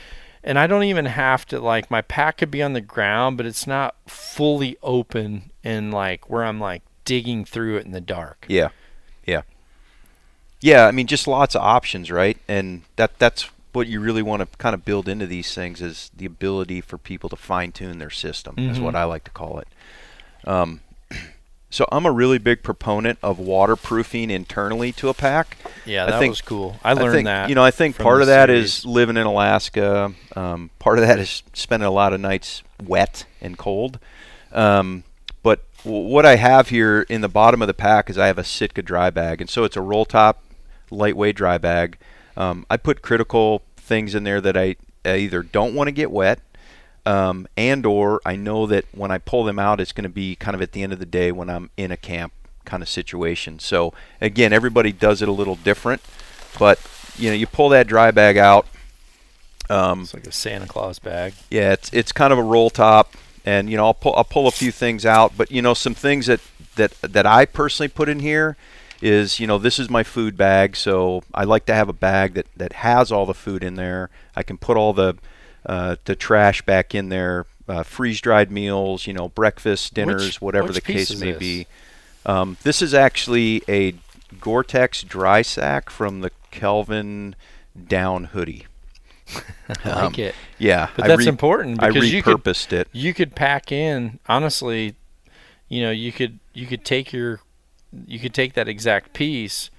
And 0.42 0.58
I 0.58 0.66
don't 0.66 0.84
even 0.84 1.04
have 1.04 1.44
to 1.48 1.60
like 1.60 1.90
my 1.90 2.00
pack 2.00 2.38
could 2.38 2.50
be 2.50 2.62
on 2.62 2.72
the 2.72 2.80
ground, 2.80 3.36
but 3.36 3.44
it's 3.44 3.66
not 3.66 3.94
fully 4.06 4.78
open 4.82 5.50
and 5.62 5.92
like 5.92 6.30
where 6.30 6.42
I'm 6.44 6.58
like 6.58 6.80
digging 7.04 7.44
through 7.44 7.76
it 7.76 7.84
in 7.84 7.90
the 7.92 8.00
dark. 8.00 8.46
Yeah, 8.48 8.68
yeah, 9.26 9.42
yeah. 10.62 10.86
I 10.86 10.92
mean, 10.92 11.06
just 11.06 11.28
lots 11.28 11.54
of 11.54 11.60
options, 11.60 12.10
right? 12.10 12.38
And 12.48 12.84
that 12.94 13.18
that's 13.18 13.50
what 13.76 13.86
you 13.86 14.00
really 14.00 14.22
want 14.22 14.40
to 14.40 14.48
kind 14.58 14.74
of 14.74 14.84
build 14.84 15.08
into 15.08 15.26
these 15.26 15.54
things 15.54 15.80
is 15.80 16.10
the 16.16 16.26
ability 16.26 16.80
for 16.80 16.98
people 16.98 17.28
to 17.28 17.36
fine 17.36 17.70
tune 17.70 17.98
their 17.98 18.10
system. 18.10 18.54
Is 18.58 18.78
Mhm. 18.78 18.82
what 18.82 18.96
I 18.96 19.04
like 19.04 19.22
to 19.24 19.30
call 19.30 19.58
it. 19.60 19.68
Um, 20.44 20.80
so 21.70 21.86
I'm 21.92 22.06
a 22.06 22.10
really 22.10 22.38
big 22.38 22.62
proponent 22.62 23.18
of 23.22 23.38
waterproofing 23.38 24.30
internally 24.30 24.92
to 24.92 25.08
a 25.08 25.14
pack. 25.14 25.58
Yeah, 25.84 26.04
I 26.06 26.10
that 26.12 26.18
think- 26.20 26.32
was 26.32 26.40
cool. 26.40 26.76
I 26.82 26.94
learned 26.94 27.12
think, 27.14 27.24
that. 27.26 27.48
You 27.48 27.54
know, 27.54 27.62
I 27.64 27.70
think 27.70 27.96
part 27.98 28.20
of 28.22 28.26
that 28.28 28.48
series. 28.48 28.78
is 28.78 28.84
living 28.86 29.16
in 29.16 29.26
Alaska. 29.26 30.12
Um, 30.34 30.70
part 30.78 30.98
of 30.98 31.06
that 31.06 31.18
is 31.18 31.42
spending 31.52 31.86
a 31.86 31.90
lot 31.92 32.12
of 32.12 32.20
nights 32.20 32.62
wet 32.84 33.24
and 33.40 33.58
cold. 33.58 33.98
Um, 34.52 35.04
but 35.42 35.64
w- 35.84 36.06
what 36.08 36.24
I 36.24 36.36
have 36.36 36.70
here 36.70 37.02
in 37.08 37.20
the 37.20 37.28
bottom 37.28 37.60
of 37.62 37.68
the 37.68 37.74
pack 37.74 38.08
is 38.08 38.16
I 38.16 38.26
have 38.28 38.38
a 38.38 38.44
Sitka 38.44 38.82
dry 38.82 39.10
bag, 39.10 39.40
and 39.40 39.50
so 39.50 39.64
it's 39.64 39.76
a 39.76 39.80
roll 39.82 40.04
top, 40.06 40.42
lightweight 40.90 41.36
dry 41.36 41.58
bag. 41.58 41.98
Um, 42.36 42.66
I 42.70 42.76
put 42.76 43.02
critical 43.02 43.62
things 43.76 44.14
in 44.14 44.24
there 44.24 44.40
that 44.40 44.56
I, 44.56 44.76
I 45.04 45.16
either 45.16 45.42
don't 45.42 45.74
want 45.74 45.88
to 45.88 45.92
get 45.92 46.10
wet, 46.10 46.40
um, 47.04 47.46
and 47.56 47.86
or 47.86 48.20
I 48.26 48.36
know 48.36 48.66
that 48.66 48.84
when 48.92 49.10
I 49.10 49.18
pull 49.18 49.44
them 49.44 49.58
out, 49.58 49.80
it's 49.80 49.92
going 49.92 50.02
to 50.04 50.08
be 50.08 50.34
kind 50.36 50.54
of 50.54 50.60
at 50.62 50.72
the 50.72 50.82
end 50.82 50.92
of 50.92 50.98
the 50.98 51.06
day 51.06 51.32
when 51.32 51.48
I'm 51.48 51.70
in 51.76 51.90
a 51.90 51.96
camp 51.96 52.32
kind 52.64 52.82
of 52.82 52.88
situation. 52.88 53.58
So 53.58 53.94
again, 54.20 54.52
everybody 54.52 54.92
does 54.92 55.22
it 55.22 55.28
a 55.28 55.32
little 55.32 55.54
different, 55.56 56.02
but 56.58 56.80
you 57.16 57.30
know, 57.30 57.36
you 57.36 57.46
pull 57.46 57.68
that 57.70 57.86
dry 57.86 58.10
bag 58.10 58.36
out. 58.36 58.66
Um, 59.70 60.02
It's 60.02 60.14
like 60.14 60.26
a 60.26 60.32
Santa 60.32 60.66
Claus 60.66 60.98
bag. 60.98 61.34
yeah, 61.50 61.72
it's 61.72 61.92
it's 61.92 62.12
kind 62.12 62.32
of 62.32 62.38
a 62.38 62.42
roll 62.42 62.70
top, 62.70 63.14
and 63.44 63.68
you 63.70 63.76
know 63.76 63.86
I'll 63.86 63.94
pull 63.94 64.14
I'll 64.14 64.24
pull 64.24 64.46
a 64.46 64.52
few 64.52 64.70
things 64.70 65.04
out, 65.06 65.32
but 65.36 65.50
you 65.50 65.62
know 65.62 65.74
some 65.74 65.94
things 65.94 66.26
that 66.26 66.40
that 66.76 66.92
that 67.02 67.26
I 67.26 67.46
personally 67.46 67.88
put 67.88 68.08
in 68.08 68.20
here 68.20 68.56
is 69.02 69.38
you 69.40 69.46
know 69.46 69.58
this 69.58 69.78
is 69.78 69.90
my 69.90 70.02
food 70.02 70.36
bag, 70.36 70.76
so 70.76 71.22
I 71.34 71.44
like 71.44 71.66
to 71.66 71.74
have 71.74 71.88
a 71.88 71.92
bag 71.94 72.34
that 72.34 72.46
that 72.56 72.72
has 72.74 73.12
all 73.12 73.26
the 73.26 73.34
food 73.34 73.62
in 73.62 73.74
there. 73.74 74.10
I 74.34 74.42
can 74.42 74.56
put 74.58 74.76
all 74.76 74.92
the 74.92 75.16
uh, 75.64 75.96
the 76.04 76.14
trash 76.16 76.62
back 76.62 76.94
in 76.94 77.08
there, 77.08 77.46
uh, 77.68 77.82
freeze 77.82 78.20
dried 78.20 78.50
meals, 78.50 79.06
you 79.06 79.12
know 79.12 79.28
breakfast, 79.28 79.94
dinners, 79.94 80.40
whatever 80.40 80.68
which 80.68 80.76
the 80.76 80.80
case 80.80 81.18
may 81.20 81.30
this? 81.32 81.38
be. 81.38 81.66
Um, 82.24 82.56
this 82.62 82.82
is 82.82 82.92
actually 82.94 83.62
a 83.68 83.94
Gore-Tex 84.40 85.02
dry 85.04 85.42
sack 85.42 85.90
from 85.90 86.20
the 86.20 86.30
Kelvin 86.50 87.36
Down 87.88 88.24
hoodie. 88.24 88.66
I 89.84 89.90
Um, 89.90 90.04
like 90.06 90.18
it. 90.18 90.34
Yeah, 90.58 90.88
But 90.96 91.04
I 91.04 91.08
that's 91.08 91.20
re- 91.20 91.28
important 91.28 91.82
I 91.82 91.88
because 91.88 92.12
you 92.12 92.22
could 92.22 92.38
repurposed 92.38 92.72
it. 92.72 92.88
you 92.92 93.12
could 93.14 93.34
pack 93.34 93.70
in 93.72 94.18
honestly 94.28 94.94
you 95.68 95.82
know 95.82 95.90
you 95.90 96.12
could 96.12 96.38
you 96.54 96.66
could 96.66 96.84
take 96.84 97.12
your 97.12 97.40
you 98.06 98.18
could 98.18 98.34
take 98.34 98.54
that 98.54 98.68
exact 98.68 99.12
piece 99.12 99.70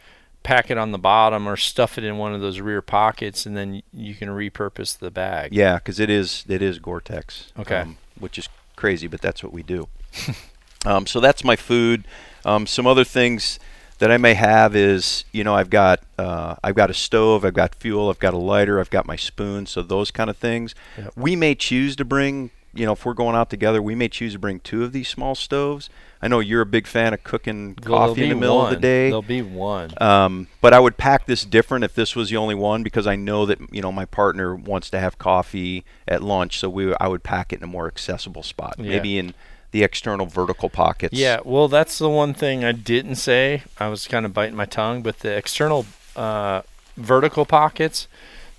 pack 0.48 0.72
it 0.72 0.78
on 0.78 0.94
the 0.94 0.98
bottom 0.98 1.46
or 1.46 1.58
stuff 1.58 1.98
it 1.98 2.06
in 2.06 2.18
one 2.18 2.34
of 2.34 2.40
those 2.40 2.62
rear 2.62 2.82
pockets 2.82 3.46
and 3.46 3.58
then 3.58 3.84
you 3.94 4.16
can 4.16 4.30
repurpose 4.30 4.98
the 4.98 5.12
bag 5.12 5.54
Yeah, 5.54 5.76
because 5.76 6.00
it 6.00 6.10
is 6.10 6.46
it 6.48 6.62
is 6.62 6.80
Gore-Tex. 6.80 7.52
Okay. 7.60 7.80
um, 7.80 7.98
which 8.18 8.38
is 8.38 8.48
crazy, 8.78 9.08
but 9.08 9.22
that's 9.22 9.44
what 9.44 9.52
we 9.52 9.62
do. 9.62 9.90
um, 10.86 11.06
so 11.06 11.20
that's 11.20 11.44
my 11.44 11.58
food. 11.58 12.06
Um, 12.46 12.66
some 12.66 12.88
other 12.88 13.04
things 13.04 13.60
that 14.00 14.10
I 14.10 14.18
may 14.18 14.36
have 14.36 14.74
is 14.74 15.26
you 15.34 15.44
know 15.44 15.54
I've 15.54 15.70
got 15.70 16.02
uh, 16.18 16.56
I've 16.64 16.76
got 16.76 16.90
a 16.90 16.94
stove, 16.94 17.44
I've 17.44 17.54
got 17.54 17.76
fuel, 17.76 18.10
I've 18.10 18.20
got 18.20 18.34
a 18.34 18.38
lighter, 18.38 18.80
I've 18.80 18.90
got 18.90 19.06
my 19.06 19.18
spoon, 19.18 19.66
so 19.66 19.82
those 19.82 20.12
kind 20.12 20.30
of 20.30 20.38
things. 20.38 20.74
Yep. 20.98 21.14
We 21.18 21.36
may 21.36 21.56
choose 21.56 21.98
to 21.98 22.06
bring 22.06 22.52
you 22.78 22.86
know 22.86 22.94
if 22.94 23.06
we're 23.06 23.14
going 23.14 23.36
out 23.36 23.50
together, 23.50 23.82
we 23.82 23.96
may 23.96 24.08
choose 24.10 24.34
to 24.34 24.40
bring 24.40 24.60
two 24.60 24.84
of 24.84 24.92
these 24.92 25.08
small 25.08 25.36
stoves. 25.36 25.90
I 26.22 26.28
know 26.28 26.40
you're 26.40 26.62
a 26.62 26.66
big 26.66 26.88
fan 26.88 27.14
of 27.14 27.24
cooking 27.24 27.78
Well, 27.86 28.08
coffee 28.08 28.24
in 28.24 28.30
the 28.30 28.36
middle 28.36 28.64
of 28.64 28.70
the 28.72 28.76
day. 28.78 29.10
there'll 29.10 29.22
be 29.22 29.42
one 29.44 29.92
Um, 30.02 30.48
but 30.62 30.74
I 30.74 30.80
would 30.80 30.98
pack 30.98 31.28
this 31.28 31.46
different 31.46 31.84
if 31.84 31.94
this 31.94 32.16
was 32.16 32.30
the 32.32 32.38
only 32.38 32.56
one 32.56 32.82
because 32.82 33.06
I 33.06 33.16
know 33.16 33.46
that 33.46 33.60
you 33.72 33.82
know 33.82 33.92
my 33.92 34.06
partner 34.06 34.56
wants 34.56 34.90
to 34.92 35.00
have 35.00 35.18
coffee 35.18 35.84
at 36.08 36.24
lunch, 36.24 36.60
so 36.60 36.70
we 36.70 36.94
I 37.00 37.08
would 37.08 37.24
pack 37.24 37.54
it 37.54 37.58
in 37.58 37.64
a 37.64 37.68
more 37.68 37.88
accessible 37.88 38.44
spot, 38.44 38.76
Yeah. 38.80 38.90
maybe 38.92 39.18
in 39.18 39.34
the 39.72 39.84
external 39.84 40.26
vertical 40.26 40.70
pockets. 40.70 41.14
Yeah, 41.14 41.40
well, 41.44 41.68
that's 41.68 41.98
the 42.00 42.10
one 42.10 42.34
thing 42.34 42.64
I 42.64 42.72
didn't 42.72 43.16
say. 43.16 43.64
I 43.78 43.90
was 43.90 44.08
kind 44.08 44.26
of 44.26 44.34
biting 44.34 44.56
my 44.56 44.66
tongue, 44.66 45.02
but 45.04 45.20
the 45.20 45.36
external 45.36 45.86
uh, 46.16 46.62
vertical 46.96 47.46
pockets, 47.46 48.08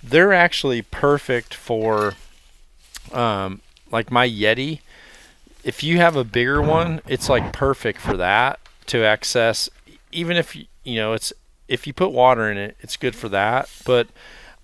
they're 0.02 0.34
actually 0.34 0.82
perfect 0.82 1.54
for, 1.54 2.14
um, 3.12 3.62
like 3.90 4.10
my 4.10 4.28
Yeti. 4.28 4.80
If 5.64 5.82
you 5.82 5.98
have 5.98 6.16
a 6.16 6.24
bigger 6.24 6.62
one, 6.62 7.00
it's 7.06 7.28
like 7.28 7.52
perfect 7.52 8.00
for 8.00 8.16
that 8.16 8.60
to 8.86 9.04
access. 9.04 9.68
Even 10.12 10.36
if 10.36 10.56
you, 10.56 10.66
you 10.84 10.96
know 10.96 11.12
it's 11.12 11.32
if 11.66 11.86
you 11.86 11.92
put 11.92 12.10
water 12.10 12.50
in 12.50 12.56
it, 12.56 12.76
it's 12.80 12.96
good 12.96 13.14
for 13.14 13.28
that. 13.28 13.68
But 13.84 14.08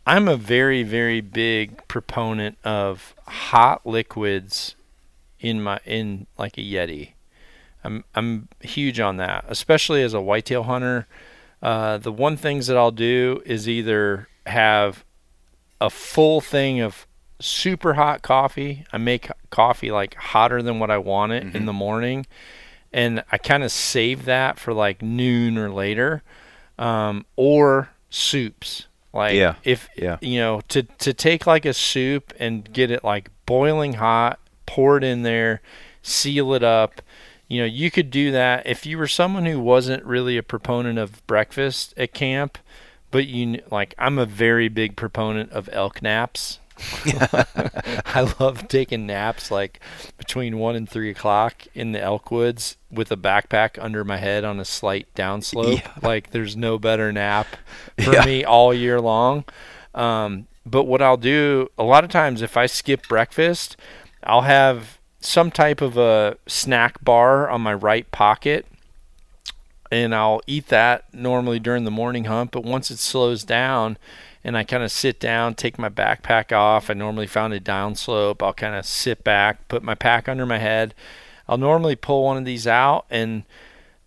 I'm 0.07 0.29
a 0.29 0.37
very 0.37 0.83
very 0.83 1.21
big 1.21 1.87
proponent 1.89 2.59
of 2.65 3.15
hot 3.27 3.87
liquids 3.87 4.75
in 5.41 5.63
my 5.63 5.81
in 5.85 6.27
like 6.39 6.57
a 6.57 6.63
Yeti. 6.63 7.11
I'm 7.85 8.05
I'm 8.15 8.49
huge 8.61 8.99
on 8.99 9.19
that, 9.19 9.45
especially 9.49 10.03
as 10.03 10.15
a 10.15 10.21
whitetail 10.21 10.65
hunter. 10.65 11.07
Uh, 11.63 11.99
the 11.99 12.13
one 12.13 12.37
things 12.37 12.67
that 12.67 12.77
I'll 12.77 12.91
do 12.91 13.43
is 13.47 13.69
either 13.69 14.29
have 14.47 15.05
a 15.81 15.91
full 15.91 16.41
thing 16.41 16.81
of 16.81 17.07
super 17.45 17.95
hot 17.95 18.23
coffee. 18.23 18.85
I 18.93 18.99
make 18.99 19.29
coffee 19.51 19.91
like 19.91 20.15
hotter 20.15 20.63
than 20.63 20.79
what 20.79 20.91
I 20.91 20.99
want 20.99 21.33
it 21.33 21.43
in 21.43 21.53
Mhm. 21.53 21.67
the 21.67 21.73
morning, 21.73 22.27
and 22.93 23.23
I 23.31 23.39
kind 23.39 23.63
of 23.63 23.71
save 23.73 24.25
that 24.25 24.59
for 24.59 24.73
like 24.73 25.03
noon 25.03 25.59
or 25.59 25.71
later, 25.71 26.23
um, 26.79 27.25
or 27.37 27.91
soups. 28.11 28.87
Like 29.13 29.35
Yeah, 29.37 29.55
if 29.63 29.89
yeah. 29.97 30.17
you 30.21 30.41
know 30.41 30.61
to 30.69 30.83
to 30.83 31.13
take 31.13 31.47
like 31.47 31.65
a 31.65 31.73
soup 31.75 32.33
and 32.39 32.71
get 32.73 32.91
it 32.91 33.05
like 33.05 33.31
boiling 33.47 33.95
hot, 33.95 34.41
pour 34.67 34.97
it 34.97 35.05
in 35.05 35.23
there, 35.23 35.61
seal 36.03 36.53
it 36.55 36.63
up. 36.65 37.01
You 37.47 37.61
know, 37.61 37.67
you 37.67 37.91
could 37.91 38.11
do 38.11 38.33
that 38.33 38.67
if 38.67 38.87
you 38.87 38.97
were 38.99 39.07
someone 39.07 39.45
who 39.47 39.61
wasn't 39.61 40.03
really 40.05 40.37
a 40.39 40.43
proponent 40.43 40.99
of 40.99 41.25
breakfast 41.27 41.93
at 41.97 42.15
camp, 42.15 42.59
but 43.13 43.27
you 43.27 43.61
like 43.71 43.95
I'm 43.99 44.19
a 44.19 44.27
very 44.27 44.69
big 44.69 44.97
proponent 44.97 45.53
of 45.53 45.69
elk 45.73 46.03
naps. 46.03 46.59
I 47.07 48.35
love 48.41 48.69
taking 48.69 49.07
naps 49.07 49.51
like 49.51 49.81
between 50.19 50.59
one 50.59 50.77
and 50.77 50.89
three 50.89 51.11
o'clock 51.11 51.65
in 51.75 51.93
the 51.93 52.01
elk 52.01 52.31
woods 52.31 52.77
with 52.91 53.11
a 53.13 53.17
backpack 53.17 53.83
under 53.83 54.05
my 54.05 54.17
head 54.17 54.45
on 54.45 54.59
a 54.61 54.65
slight 54.65 55.07
downslope. 55.15 55.79
Yeah. 55.79 55.91
Like 56.03 56.31
there's 56.31 56.57
no 56.57 56.79
better 56.79 57.13
nap 57.13 57.47
for 58.03 58.13
Yeah. 58.13 58.25
me 58.25 58.45
all 58.45 58.73
year 58.75 59.01
long. 59.01 59.45
Um, 59.95 60.47
but 60.67 60.85
what 60.85 61.03
I'll 61.03 61.17
do 61.17 61.69
a 61.79 61.85
lot 61.85 62.05
of 62.05 62.11
times 62.11 62.43
if 62.43 62.57
I 62.57 62.67
skip 62.67 63.07
breakfast, 63.09 63.77
I'll 64.23 64.43
have 64.43 64.99
some 65.21 65.51
type 65.51 65.81
of 65.81 65.97
a 65.97 66.37
snack 66.47 67.03
bar 67.05 67.49
on 67.49 67.61
my 67.61 67.75
right 67.75 68.11
pocket 68.11 68.67
and 69.91 70.15
I'll 70.15 70.41
eat 70.47 70.69
that 70.69 71.05
normally 71.15 71.59
during 71.59 71.85
the 71.85 71.91
morning 71.91 72.25
hunt. 72.25 72.51
But 72.51 72.65
once 72.65 72.91
it 72.91 72.99
slows 72.99 73.45
down 73.45 73.97
and 74.45 74.57
I 74.57 74.63
kind 74.65 74.83
of 74.83 74.93
sit 74.93 75.19
down, 75.19 75.55
take 75.55 75.79
my 75.79 75.89
backpack 75.89 76.55
off, 76.55 76.91
I 76.91 76.95
normally 76.95 77.27
found 77.27 77.55
a 77.55 77.61
downslope. 77.61 78.43
I'll 78.43 78.53
kind 78.53 78.75
of 78.75 78.85
sit 78.85 79.25
back, 79.25 79.67
put 79.69 79.83
my 79.83 79.95
pack 79.95 80.29
under 80.29 80.45
my 80.45 80.59
head. 80.59 80.95
I'll 81.49 81.59
normally 81.59 81.97
pull 81.97 82.25
one 82.25 82.37
of 82.37 82.45
these 82.45 82.67
out, 82.67 83.07
and 83.11 83.45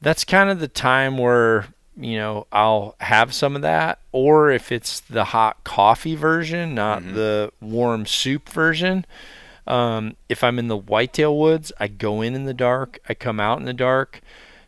that's 0.01 0.23
kind 0.23 0.49
of 0.49 0.59
the 0.59 0.67
time 0.67 1.17
where 1.17 1.67
you 1.99 2.17
know 2.17 2.45
I'll 2.51 2.95
have 2.99 3.33
some 3.33 3.55
of 3.55 3.61
that. 3.63 3.99
Or 4.11 4.51
if 4.51 4.71
it's 4.71 4.99
the 4.99 5.25
hot 5.25 5.63
coffee 5.63 6.15
version, 6.15 6.75
not 6.75 7.01
Mhm. 7.01 7.13
the 7.15 7.51
warm 7.59 8.05
soup 8.05 8.49
version. 8.49 9.05
Um, 9.65 10.15
if 10.29 10.43
I'm 10.43 10.59
in 10.59 10.67
the 10.67 10.77
whitetail 10.77 11.37
woods, 11.37 11.71
I 11.79 11.87
go 11.87 12.21
in 12.21 12.35
in 12.35 12.45
the 12.45 12.53
dark, 12.53 12.99
I 13.09 13.13
come 13.13 13.39
out 13.39 13.59
in 13.59 13.65
the 13.65 13.73
dark. 13.73 14.21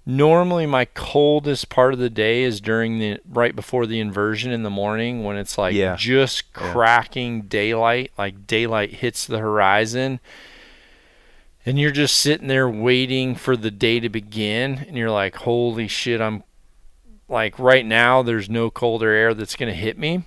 Normally, 0.10 0.66
my 0.66 0.86
coldest 0.86 1.70
part 1.70 1.94
of 1.94 2.00
the 2.00 2.10
day 2.10 2.42
is 2.42 2.60
during 2.60 2.98
the 2.98 3.20
right 3.30 3.56
before 3.56 3.86
the 3.86 4.00
inversion 4.00 4.52
in 4.52 4.64
the 4.64 4.70
morning 4.72 5.24
when 5.24 5.38
it's 5.38 5.56
like 5.56 5.76
Yeah. 5.76 5.96
just 5.96 6.46
Yeah. 6.60 6.72
cracking 6.74 7.44
daylight, 7.44 8.12
like 8.18 8.48
daylight 8.48 8.96
hits 8.96 9.28
the 9.28 9.38
horizon. 9.38 10.20
And 11.64 11.80
you're 11.80 11.92
just 11.92 12.16
sitting 12.20 12.48
there 12.48 12.68
waiting 12.68 13.36
for 13.36 13.56
the 13.56 13.70
day 13.70 14.00
to 14.00 14.10
begin, 14.10 14.84
and 14.88 14.98
you're 14.98 15.12
like, 15.12 15.36
holy 15.36 15.88
shit, 15.88 16.20
I'm 16.22 16.44
like, 17.28 17.60
right 17.60 17.86
now, 17.86 18.24
there's 18.24 18.50
no 18.50 18.72
colder 18.72 19.12
air 19.12 19.36
that's 19.36 19.56
going 19.56 19.72
to 19.72 19.80
hit 19.80 20.00
me. 20.00 20.24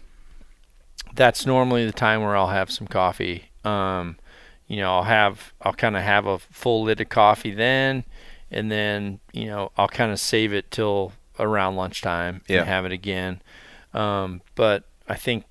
That's 1.13 1.45
normally 1.45 1.85
the 1.85 1.93
time 1.93 2.23
where 2.23 2.37
I'll 2.37 2.51
have 2.51 2.71
some 2.71 2.87
coffee. 2.87 3.47
Um, 3.65 4.17
you 4.69 4.77
know, 4.77 4.95
I'll 4.95 5.03
have, 5.03 5.53
I'll 5.61 5.73
kind 5.73 5.97
of 5.97 6.03
have 6.03 6.25
a 6.27 6.39
full 6.39 6.85
lid 6.85 7.01
of 7.01 7.09
coffee 7.09 7.51
then, 7.51 8.05
and 8.53 8.71
then, 8.71 9.19
you 9.33 9.47
know, 9.47 9.73
I'll 9.77 9.89
kind 9.89 10.13
of 10.13 10.21
save 10.21 10.53
it 10.53 10.71
till 10.71 11.13
around 11.39 11.77
lunchtime 11.77 12.43
Yeah. 12.49 12.61
and 12.61 12.69
have 12.69 12.85
it 12.85 12.93
again. 12.93 13.43
Um, 13.95 14.43
but 14.55 14.85
I 15.09 15.15
think, 15.17 15.45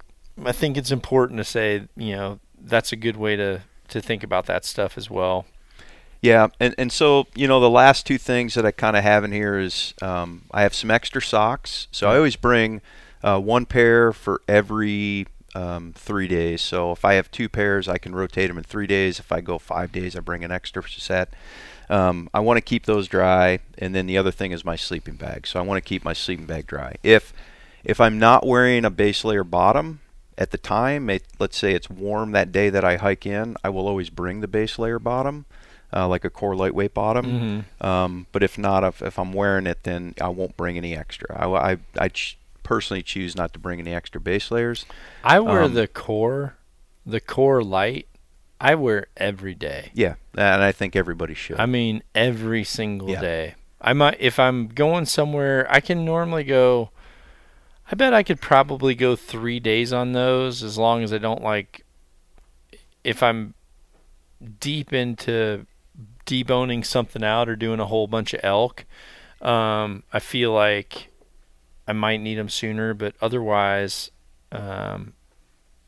I 0.46 0.52
think 0.52 0.78
it's 0.78 0.92
important 0.92 1.38
to 1.38 1.44
say, 1.44 1.88
you 1.98 2.16
know, 2.16 2.40
that's 2.62 2.92
a 2.92 2.96
good 2.96 3.18
way 3.18 3.36
to, 3.36 3.62
to 3.90 4.02
think 4.02 4.24
about 4.24 4.46
that 4.46 4.64
stuff 4.66 4.98
as 4.98 5.10
well. 5.10 5.46
Yeah, 6.22 6.50
and 6.60 6.76
and 6.78 6.92
so 6.92 7.26
you 7.34 7.48
know 7.48 7.60
the 7.60 7.68
last 7.70 8.06
two 8.06 8.20
things 8.20 8.54
that 8.54 8.64
I 8.64 8.70
kind 8.70 8.96
of 8.96 9.02
have 9.02 9.24
in 9.24 9.32
here 9.32 9.58
is 9.58 9.96
um, 10.04 10.44
I 10.52 10.62
have 10.62 10.76
some 10.76 10.92
extra 10.92 11.20
socks, 11.20 11.88
so 11.92 12.12
I 12.12 12.16
always 12.18 12.36
bring 12.36 12.82
uh, 13.24 13.40
one 13.40 13.66
pair 13.66 14.14
for 14.14 14.40
every 14.48 15.26
um, 15.56 15.94
three 15.98 16.28
days. 16.28 16.62
So 16.62 16.92
if 16.92 17.04
I 17.04 17.14
have 17.16 17.32
two 17.32 17.50
pairs, 17.50 17.88
I 17.88 17.98
can 17.98 18.14
rotate 18.14 18.50
them 18.50 18.60
in 18.60 18.64
three 18.64 18.86
days. 18.86 19.18
If 19.20 19.32
I 19.32 19.42
go 19.42 19.58
five 19.58 19.92
days, 19.92 20.16
I 20.16 20.20
bring 20.20 20.44
an 20.44 20.52
extra 20.52 20.88
set. 20.88 21.34
Um, 21.92 22.30
I 22.34 22.40
want 22.40 22.58
to 22.58 22.62
keep 22.62 22.86
those 22.86 23.08
dry, 23.08 23.60
and 23.78 23.94
then 23.94 24.08
the 24.08 24.18
other 24.18 24.32
thing 24.32 24.52
is 24.54 24.64
my 24.64 24.78
sleeping 24.78 25.16
bag. 25.16 25.46
So 25.46 25.60
I 25.60 25.64
want 25.64 25.78
to 25.84 25.88
keep 25.88 26.06
my 26.06 26.14
sleeping 26.14 26.46
bag 26.46 26.66
dry. 26.66 26.96
If 27.04 27.34
if 27.84 28.00
I'm 28.00 28.18
not 28.18 28.48
wearing 28.48 28.86
a 28.86 28.90
base 28.90 29.26
layer 29.26 29.44
bottom 29.44 30.00
at 30.38 30.52
the 30.52 30.58
time, 30.58 31.10
it, 31.10 31.24
let's 31.40 31.58
say 31.58 31.74
it's 31.74 31.90
warm 31.90 32.32
that 32.32 32.52
day 32.52 32.70
that 32.70 32.86
I 32.86 32.96
hike 32.98 33.26
in, 33.26 33.58
I 33.64 33.70
will 33.70 33.88
always 33.88 34.10
bring 34.10 34.40
the 34.40 34.48
base 34.48 34.80
layer 34.80 35.00
bottom, 35.00 35.46
uh, 35.92 36.08
like 36.08 36.24
a 36.24 36.30
core 36.30 36.56
lightweight 36.56 36.94
bottom. 36.94 37.26
Mm-hmm. 37.26 37.86
Um, 37.86 38.28
but 38.32 38.42
if 38.42 38.58
not, 38.58 38.84
if, 38.84 39.02
if 39.02 39.20
I'm 39.20 39.34
wearing 39.34 39.68
it, 39.68 39.84
then 39.84 40.14
I 40.22 40.30
won't 40.30 40.56
bring 40.56 40.78
any 40.78 40.96
extra. 40.96 41.36
I, 41.38 41.72
I, 41.74 41.78
I 41.98 42.08
ch- 42.08 42.38
personally 42.64 43.04
choose 43.04 43.36
not 43.36 43.52
to 43.54 43.60
bring 43.60 43.80
any 43.80 43.94
extra 43.94 44.22
base 44.22 44.50
layers. 44.50 44.86
I 45.24 45.40
wear 45.42 45.64
Um, 45.64 45.74
the 45.74 45.88
core, 45.88 46.56
the 47.06 47.20
core 47.20 47.64
light. 47.64 48.08
I 48.62 48.76
wear 48.76 49.08
every 49.18 49.56
day. 49.56 49.90
Yeah, 49.96 50.16
and 50.36 50.62
I 50.64 50.72
think 50.72 50.96
everybody 50.96 51.34
should. 51.34 51.60
I 51.60 51.66
mean, 51.66 52.04
every 52.14 52.64
single 52.64 53.10
Yeah. 53.10 53.20
day. 53.22 53.56
I 53.82 53.94
might 53.94 54.18
if 54.20 54.38
I'm 54.40 54.68
going 54.68 55.08
somewhere. 55.08 55.66
I 55.70 55.80
can 55.80 56.06
normally 56.06 56.44
go. 56.44 56.92
I 57.92 57.96
bet 57.96 58.14
I 58.14 58.22
could 58.22 58.40
probably 58.40 58.94
go 58.94 59.16
three 59.16 59.60
days 59.60 59.92
on 59.92 60.12
those 60.14 60.62
as 60.62 60.78
long 60.78 61.04
as 61.04 61.12
I 61.12 61.18
don't 61.18 61.42
like. 61.42 61.84
If 63.04 63.24
I'm 63.24 63.56
deep 64.60 64.94
into 64.94 65.66
deboning 66.28 66.86
something 66.86 67.24
out 67.24 67.50
or 67.50 67.56
doing 67.56 67.80
a 67.80 67.86
whole 67.88 68.06
bunch 68.06 68.36
of 68.36 68.42
elk, 68.44 68.86
um, 69.42 70.04
I 70.14 70.20
feel 70.20 70.54
like 70.54 71.08
I 71.88 71.94
might 71.94 72.22
need 72.22 72.36
them 72.36 72.48
sooner. 72.50 72.94
But 72.94 73.16
otherwise, 73.20 74.12
um, 74.52 75.14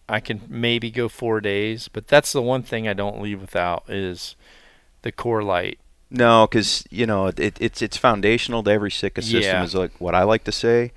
I 0.10 0.20
can 0.20 0.42
maybe 0.48 0.92
go 0.92 1.08
four 1.10 1.42
days. 1.42 1.88
But 1.88 2.08
that's 2.08 2.32
the 2.34 2.42
one 2.42 2.64
thing 2.64 2.88
I 2.88 2.94
don't 2.94 3.22
leave 3.22 3.42
without 3.42 3.84
is 3.90 4.36
the 5.02 5.12
core 5.12 5.44
light. 5.44 5.80
No, 6.10 6.46
because 6.48 6.86
you 6.92 7.06
know 7.08 7.28
it, 7.28 7.60
it's 7.60 7.82
it's 7.82 7.98
foundational 7.98 8.62
to 8.64 8.72
every 8.72 8.92
Sitka 8.92 9.22
system 9.22 9.42
Yeah. 9.42 9.64
is 9.64 9.74
like 9.74 10.00
what 10.00 10.14
I 10.14 10.24
like 10.24 10.44
to 10.44 10.52
say, 10.52 10.92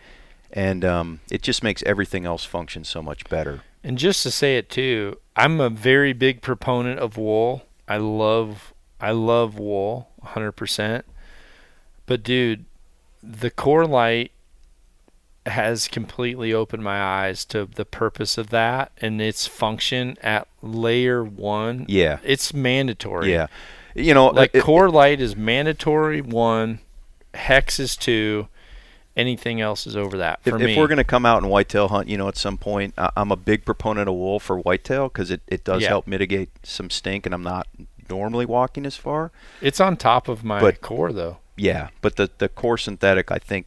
and 0.52 0.84
um, 0.84 1.20
it 1.30 1.40
just 1.42 1.62
makes 1.62 1.82
everything 1.84 2.26
else 2.26 2.44
function 2.44 2.84
so 2.84 3.00
much 3.00 3.24
better. 3.30 3.62
And 3.82 3.96
just 3.96 4.22
to 4.24 4.30
say 4.30 4.58
it 4.58 4.68
too, 4.68 5.16
I'm 5.34 5.60
a 5.60 5.70
very 5.70 6.12
big 6.12 6.42
proponent 6.42 6.98
of 6.98 7.16
wool. 7.16 7.62
I 7.88 7.96
love 7.96 8.74
I 9.00 9.12
love 9.12 9.58
wool 9.58 10.08
100%. 10.22 11.02
But 12.06 12.22
dude, 12.22 12.64
the 13.22 13.50
core 13.50 13.86
light 13.86 14.32
has 15.46 15.88
completely 15.88 16.52
opened 16.52 16.82
my 16.82 17.00
eyes 17.00 17.44
to 17.46 17.66
the 17.74 17.84
purpose 17.84 18.36
of 18.38 18.50
that 18.50 18.92
and 19.00 19.20
its 19.22 19.46
function 19.46 20.16
at 20.22 20.48
layer 20.62 21.22
1. 21.24 21.86
Yeah, 21.88 22.18
It's 22.24 22.52
mandatory. 22.52 23.32
yeah. 23.32 23.46
You 23.94 24.12
know, 24.12 24.26
Like 24.28 24.50
it- 24.54 24.62
core 24.62 24.90
light 24.90 25.20
is 25.20 25.36
mandatory 25.36 26.20
1, 26.20 26.80
hex 27.34 27.78
is 27.80 27.96
2, 27.96 28.48
anything 29.16 29.60
else 29.60 29.86
is 29.86 29.96
over 29.96 30.18
that 30.18 30.40
if, 30.44 30.50
for 30.50 30.56
if 30.56 30.66
me. 30.66 30.76
we're 30.76 30.88
going 30.88 30.98
to 30.98 31.04
come 31.04 31.24
out 31.24 31.42
and 31.42 31.50
whitetail 31.50 31.88
hunt, 31.88 32.08
you 32.08 32.18
know, 32.18 32.28
at 32.28 32.36
some 32.36 32.58
point, 32.58 32.92
I'm 32.98 33.30
a 33.32 33.36
big 33.36 33.64
proponent 33.64 34.08
of 34.08 34.14
wool 34.14 34.38
for 34.40 34.58
whitetail 34.58 35.08
because 35.08 35.30
it, 35.30 35.40
it 35.46 35.64
does 35.64 35.82
Yeah. 35.82 35.88
help 35.88 36.06
mitigate 36.06 36.50
some 36.62 36.90
stink, 36.90 37.24
and 37.24 37.34
I'm 37.34 37.42
not 37.42 37.66
normally 38.10 38.46
walking 38.46 38.84
as 38.86 38.96
far. 38.96 39.32
it's 39.60 39.80
on 39.80 39.96
top 39.96 40.28
of 40.28 40.44
my 40.44 40.60
But- 40.60 40.80
core 40.80 41.12
though. 41.12 41.38
Yeah, 41.56 41.88
but 42.02 42.16
the 42.16 42.28
the 42.36 42.50
core 42.50 42.76
synthetic, 42.76 43.32
I 43.32 43.38
think 43.38 43.64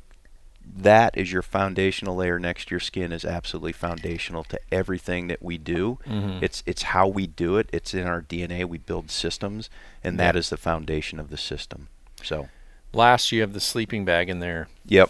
that 0.78 1.18
is 1.18 1.32
your 1.32 1.42
foundational 1.42 2.16
layer 2.16 2.40
next 2.40 2.66
to 2.68 2.72
your 2.72 2.80
skin 2.80 3.12
is 3.12 3.26
absolutely 3.26 3.72
foundational 3.74 4.44
to 4.46 4.60
everything 4.72 5.28
that 5.28 5.42
we 5.42 5.58
do. 5.58 6.00
Mhm. 6.08 6.42
It's 6.42 6.64
it's 6.66 6.84
how 6.84 7.08
we 7.08 7.28
do 7.28 7.58
it. 7.58 7.70
It's 7.74 7.94
in 7.94 8.08
our 8.08 8.22
DNA. 8.22 8.64
We 8.66 8.78
build 8.78 9.10
systems, 9.12 9.70
and 10.04 10.20
that 10.20 10.36
is 10.36 10.50
the 10.50 10.58
foundation 10.58 11.20
of 11.20 11.30
the 11.30 11.38
system. 11.38 11.88
So, 12.24 12.50
Last, 12.94 13.32
you 13.32 13.42
have 13.42 13.54
the 13.54 13.60
sleeping 13.60 14.04
bag 14.06 14.30
in 14.30 14.40
there. 14.40 14.68
yep. 14.86 15.10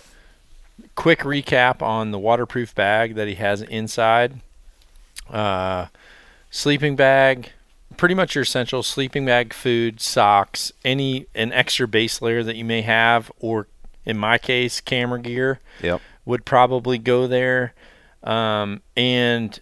Quick 0.96 1.20
recap 1.20 1.82
on 1.82 2.12
the 2.12 2.20
waterproof 2.20 2.74
bag 2.76 3.16
that 3.16 3.28
he 3.28 3.36
has 3.36 3.62
inside. 3.62 4.40
Uh, 5.30 5.88
sleeping 6.50 6.96
bag, 6.96 7.52
pretty 7.98 8.16
much 8.16 8.34
your 8.36 8.44
essential 8.44 8.82
sleeping 8.84 9.26
bag, 9.26 9.54
food, 9.54 10.00
socks, 10.02 10.72
any 10.86 11.26
an 11.36 11.52
extra 11.54 11.88
base 11.88 12.22
layer 12.22 12.44
that 12.44 12.56
you 12.56 12.66
may 12.66 12.82
have, 12.82 13.32
or 13.40 13.68
in 14.10 14.18
my 14.18 14.38
case, 14.38 14.82
camera 14.82 15.20
gear 15.20 15.60
Yep. 15.82 16.02
would 16.26 16.46
probably 16.46 16.98
go 16.98 17.28
there. 17.28 17.74
Um, 18.24 18.82
and 18.98 19.60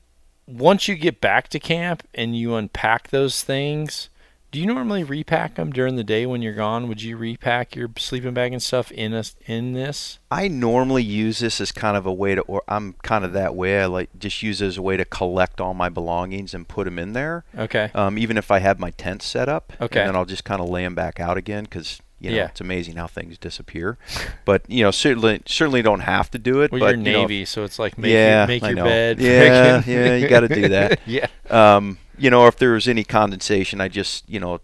once 0.48 0.88
you 0.88 0.96
get 0.96 1.20
back 1.22 1.50
to 1.50 1.60
camp 1.60 2.04
and 2.16 2.36
you 2.36 2.56
unpack 2.56 3.10
those 3.10 3.44
things, 3.44 4.10
do 4.50 4.60
you 4.62 4.66
normally 4.66 5.04
repack 5.04 5.56
them 5.56 5.72
during 5.74 5.98
the 5.98 6.04
day 6.06 6.26
when 6.26 6.42
you're 6.42 6.54
gone? 6.54 6.88
Would 6.88 7.02
you 7.02 7.18
repack 7.18 7.76
your 7.76 7.90
sleeping 7.98 8.34
bag 8.34 8.54
and 8.54 8.64
stuff 8.64 8.90
in 8.94 9.14
a, 9.14 9.24
in 9.46 9.74
this? 9.74 10.20
I 10.32 10.48
normally 10.48 11.04
use 11.04 11.40
this 11.40 11.60
as 11.60 11.74
kind 11.74 11.98
of 11.98 12.06
a 12.06 12.14
way 12.14 12.34
to, 12.34 12.42
or 12.44 12.64
I'm 12.68 12.94
kind 13.04 13.26
of 13.26 13.34
that 13.34 13.56
way. 13.56 13.82
I 13.82 13.86
like 13.88 14.10
just 14.18 14.42
use 14.42 14.62
it 14.62 14.68
as 14.68 14.78
a 14.78 14.82
way 14.82 14.96
to 14.96 15.04
collect 15.04 15.60
all 15.60 15.74
my 15.74 15.90
belongings 15.90 16.54
and 16.54 16.66
put 16.66 16.86
them 16.86 16.98
in 16.98 17.12
there. 17.12 17.44
Okay. 17.58 17.92
Um, 17.94 18.18
even 18.18 18.38
if 18.38 18.50
I 18.50 18.60
have 18.60 18.80
my 18.80 18.92
tent 18.92 19.22
set 19.22 19.50
up, 19.50 19.74
Okay. 19.82 20.00
and 20.00 20.08
then 20.10 20.16
I'll 20.16 20.26
just 20.26 20.46
kind 20.46 20.62
of 20.62 20.70
lay 20.70 20.84
them 20.84 20.96
back 20.96 21.20
out 21.20 21.36
again 21.36 21.66
because 21.66 22.00
you 22.20 22.32
know 22.32 22.38
Yeah. 22.38 22.46
it's 22.48 22.62
amazing 22.62 22.96
how 22.96 23.08
things 23.08 23.38
disappear. 23.38 23.98
but 24.46 24.64
you 24.70 24.84
know, 24.84 24.92
certainly 24.92 25.42
certainly 25.46 25.82
don't 25.82 26.02
have 26.02 26.32
to 26.32 26.40
do 26.40 26.62
it. 26.62 26.72
Well, 26.72 26.80
but 26.82 26.88
you're 26.96 26.98
you 26.98 27.12
know, 27.14 27.22
Navy, 27.22 27.46
so 27.46 27.64
it's 27.64 27.80
like 27.80 27.98
make 27.98 28.12
yeah, 28.12 28.40
your, 28.40 28.48
make 28.48 28.64
your 28.64 28.76
bed. 28.76 29.20
Yeah, 29.22 29.84
yeah, 29.86 30.16
you 30.16 30.28
gotta 30.28 30.48
do 30.48 30.68
that. 30.70 31.00
yeah. 31.06 31.28
um, 31.50 31.98
you 32.18 32.30
know, 32.30 32.48
if 32.48 32.58
there 32.58 32.72
was 32.72 32.88
any 32.88 33.04
condensation, 33.04 33.80
I 33.82 33.88
just 33.88 34.28
you 34.30 34.40
know, 34.40 34.60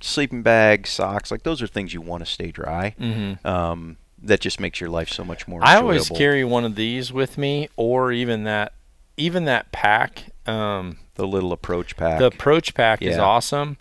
sleeping 0.00 0.42
bag, 0.42 0.86
socks, 0.86 1.30
like 1.30 1.42
those 1.42 1.60
are 1.62 1.66
things 1.66 1.92
you 1.94 2.00
want 2.00 2.24
to 2.24 2.30
stay 2.30 2.50
dry. 2.50 2.94
hmm 2.98 3.34
Um, 3.46 3.96
that 4.22 4.40
just 4.40 4.58
makes 4.58 4.80
your 4.80 4.90
life 4.90 5.08
so 5.10 5.24
much 5.24 5.46
more. 5.46 5.60
I 5.62 5.76
always 5.76 6.08
carry 6.08 6.42
one 6.44 6.64
of 6.64 6.74
these 6.74 7.12
with 7.12 7.36
me, 7.38 7.68
or 7.76 8.10
even 8.12 8.44
that, 8.44 8.72
even 9.16 9.44
that 9.44 9.70
pack. 9.72 10.30
Um, 10.46 10.98
the 11.16 11.26
little 11.26 11.52
approach 11.52 11.96
pack. 11.96 12.18
The 12.18 12.26
approach 12.26 12.74
pack 12.74 13.02
is 13.02 13.18
awesome. 13.18 13.76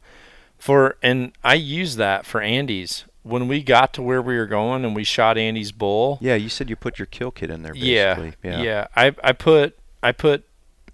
For 0.65 0.97
and 1.03 1.31
I 1.43 1.53
use 1.53 1.95
that 1.97 2.25
for 2.25 2.41
Andy's. 2.41 3.05
When 3.21 3.47
we 3.47 3.61
got 3.61 3.93
to 3.93 4.01
where 4.01 4.19
we 4.21 4.35
were 4.35 4.47
going 4.47 4.83
and 4.83 4.95
we 4.95 5.03
shot 5.03 5.37
Andy's 5.37 5.71
bull. 5.71 6.17
yeah, 6.21 6.33
you 6.33 6.49
said 6.49 6.69
you 6.71 6.75
put 6.75 6.97
your 6.97 7.05
kill 7.05 7.29
kit 7.29 7.51
in 7.51 7.61
there. 7.61 7.75
Yeah, 7.75 8.15
Basically. 8.15 8.63
yeah. 8.65 8.87
I 8.95 9.13
I 9.23 9.31
put 9.33 9.77
I 10.01 10.11
put 10.11 10.43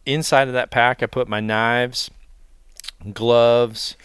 inside 0.05 0.49
of 0.49 0.53
that 0.55 0.71
pack. 0.71 1.01
I 1.01 1.05
put 1.05 1.29
my 1.29 1.39
knives, 1.39 2.11
gloves, 3.13 3.95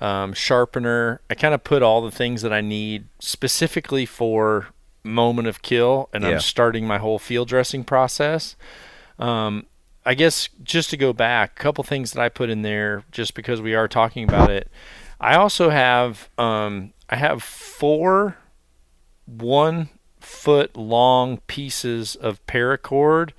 um, 0.00 0.32
sharpener. 0.34 1.20
I 1.30 1.34
kind 1.34 1.54
of 1.54 1.64
put 1.64 1.82
all 1.82 2.02
the 2.02 2.10
things 2.10 2.42
that 2.42 2.52
I 2.52 2.60
need 2.60 3.06
specifically 3.18 4.04
for 4.06 4.68
moment 5.02 5.48
of 5.48 5.62
kill, 5.62 6.08
and 6.12 6.22
Yeah. 6.24 6.30
I'm 6.32 6.40
starting 6.40 6.86
my 6.86 6.98
whole 6.98 7.18
field 7.18 7.48
dressing 7.48 7.82
process. 7.84 8.56
Um, 9.18 9.66
I 10.06 10.12
guess 10.14 10.48
just 10.62 10.90
to 10.90 10.96
go 10.98 11.12
back, 11.14 11.52
a 11.58 11.62
couple 11.62 11.82
things 11.84 12.12
that 12.12 12.20
I 12.22 12.28
put 12.28 12.50
in 12.50 12.60
there, 12.62 13.04
just 13.10 13.34
because 13.34 13.62
we 13.62 13.74
are 13.74 13.88
talking 13.88 14.24
about 14.24 14.50
it. 14.50 14.68
I 15.20 15.36
also 15.36 15.70
have 15.70 16.28
um, 16.38 16.92
I 17.08 17.16
have 17.16 17.42
four 17.42 18.36
one 19.26 19.88
foot 20.20 20.76
long 20.76 21.38
pieces 21.46 22.14
of 22.16 22.44
paracord 22.46 23.30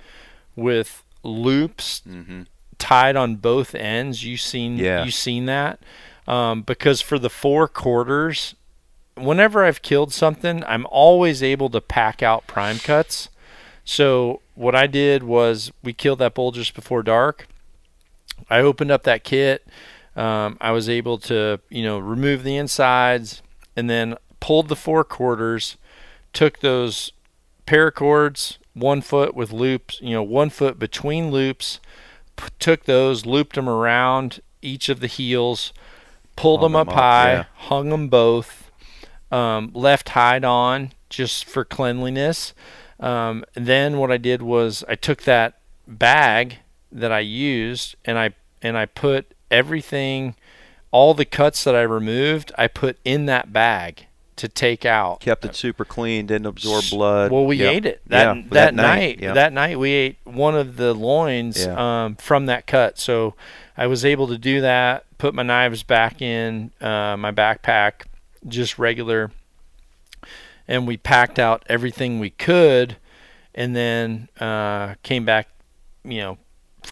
with 0.54 1.02
loops 1.22 2.02
Mm-hmm. 2.08 2.42
tied 2.78 3.16
on 3.16 3.36
both 3.36 3.74
ends. 3.74 4.24
You 4.24 4.36
seen 4.36 4.76
Yeah. 4.78 5.04
you 5.04 5.10
seen 5.10 5.46
that? 5.46 5.80
Um, 6.26 6.62
because 6.62 7.00
for 7.00 7.18
the 7.18 7.30
four 7.30 7.68
quarters, 7.68 8.54
whenever 9.16 9.64
I've 9.64 9.82
killed 9.82 10.12
something, 10.12 10.64
I'm 10.64 10.86
always 10.90 11.42
able 11.42 11.70
to 11.70 11.80
pack 11.80 12.22
out 12.22 12.46
prime 12.46 12.78
cuts. 12.78 13.28
So 13.84 14.40
what 14.56 14.74
I 14.74 14.88
did 14.88 15.22
was 15.22 15.70
we 15.84 15.92
killed 15.92 16.18
that 16.18 16.34
bull 16.34 16.50
just 16.50 16.74
before 16.74 17.02
dark. 17.04 17.46
I 18.50 18.58
opened 18.58 18.90
up 18.90 19.04
that 19.04 19.22
kit. 19.24 19.66
Um, 20.16 20.56
I 20.60 20.72
was 20.72 20.88
able 20.88 21.18
to, 21.18 21.60
you 21.68 21.82
know, 21.82 21.98
remove 21.98 22.42
the 22.42 22.56
insides 22.56 23.42
and 23.76 23.88
then 23.88 24.16
pulled 24.40 24.68
the 24.68 24.76
four 24.76 25.04
quarters, 25.04 25.76
took 26.32 26.60
those 26.60 27.12
paracords, 27.66 28.56
one 28.72 29.02
foot 29.02 29.34
with 29.34 29.52
loops, 29.52 30.00
you 30.00 30.10
know, 30.14 30.22
one 30.22 30.50
foot 30.50 30.78
between 30.78 31.30
loops, 31.30 31.80
p- 32.36 32.48
took 32.58 32.84
those, 32.84 33.26
looped 33.26 33.56
them 33.56 33.68
around 33.68 34.40
each 34.62 34.88
of 34.88 35.00
the 35.00 35.06
heels, 35.06 35.72
pulled 36.34 36.60
Hung 36.60 36.72
them 36.72 36.76
up 36.76 36.88
up, 36.88 36.94
high, 36.94 37.32
yeah. 37.32 37.44
hung 37.54 37.90
them 37.90 38.08
both, 38.08 38.70
um, 39.30 39.70
left 39.74 40.10
hide 40.10 40.44
on 40.44 40.92
just 41.10 41.44
for 41.44 41.64
cleanliness. 41.64 42.54
Um, 42.98 43.44
then 43.54 43.98
what 43.98 44.10
I 44.10 44.16
did 44.16 44.40
was 44.40 44.82
I 44.88 44.94
took 44.94 45.22
that 45.22 45.58
bag 45.86 46.58
that 46.90 47.12
I 47.12 47.20
used 47.20 47.96
and 48.04 48.18
I 48.18 48.34
and 48.62 48.78
I 48.78 48.86
put 48.86 49.34
everything, 49.50 50.34
all 50.90 51.14
the 51.14 51.24
cuts 51.24 51.64
that 51.64 51.74
I 51.74 51.82
removed, 51.82 52.52
I 52.56 52.68
put 52.68 52.98
in 53.04 53.26
that 53.26 53.52
bag 53.52 54.06
to 54.36 54.48
take 54.48 54.84
out. 54.84 55.20
Kept 55.20 55.44
it 55.46 55.54
super 55.56 55.84
clean, 55.84 56.26
didn't 56.26 56.46
absorb 56.46 56.84
blood. 56.90 57.32
Well, 57.32 57.46
we 57.46 57.56
Yep. 57.56 57.74
ate 57.74 57.86
it 57.86 58.02
that 58.08 58.36
Yeah, 58.36 58.42
that, 58.50 58.74
night. 58.74 59.18
yeah. 59.20 59.32
That 59.32 59.52
night 59.54 59.78
we 59.78 59.92
ate 59.92 60.18
one 60.24 60.54
of 60.54 60.76
the 60.76 60.92
loins 60.94 61.64
Yeah. 61.64 62.04
um, 62.04 62.16
from 62.16 62.44
that 62.46 62.66
cut. 62.66 62.98
So 62.98 63.34
I 63.78 63.86
was 63.86 64.04
able 64.04 64.26
to 64.28 64.36
do 64.36 64.60
that. 64.60 65.04
Put 65.16 65.34
my 65.34 65.42
knives 65.42 65.82
back 65.82 66.20
in 66.20 66.70
uh, 66.82 67.16
my 67.16 67.32
backpack, 67.32 68.04
just 68.46 68.78
regular, 68.78 69.30
and 70.68 70.86
we 70.86 70.96
packed 70.98 71.38
out 71.38 71.62
everything 71.68 72.18
we 72.18 72.28
could, 72.30 72.96
and 73.54 73.74
then 73.74 74.28
uh, 74.38 74.94
came 75.02 75.24
back. 75.24 75.48
You 76.04 76.18
know, 76.18 76.38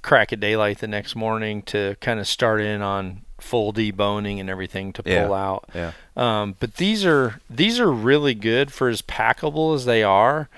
crack 0.03 0.33
of 0.33 0.41
daylight 0.41 0.79
the 0.79 0.89
next 0.89 1.15
morning 1.17 1.63
to 1.63 1.97
kind 2.01 2.19
of 2.21 2.27
start 2.29 2.61
in 2.61 2.83
on 2.83 3.23
full 3.39 3.73
deboning 3.73 4.41
and 4.41 4.49
everything 4.49 4.93
to 4.95 5.03
pull 5.03 5.13
Yeah. 5.13 5.31
out. 5.33 5.69
Yeah. 5.75 5.93
Um, 6.17 6.57
but 6.61 6.77
these 6.77 7.05
are 7.05 7.41
these 7.51 7.79
are 7.81 7.91
really 7.93 8.35
good 8.35 8.73
for 8.73 8.89
as 8.89 9.03
packable 9.03 9.75
as 9.75 9.85
they 9.85 10.03
are. 10.03 10.49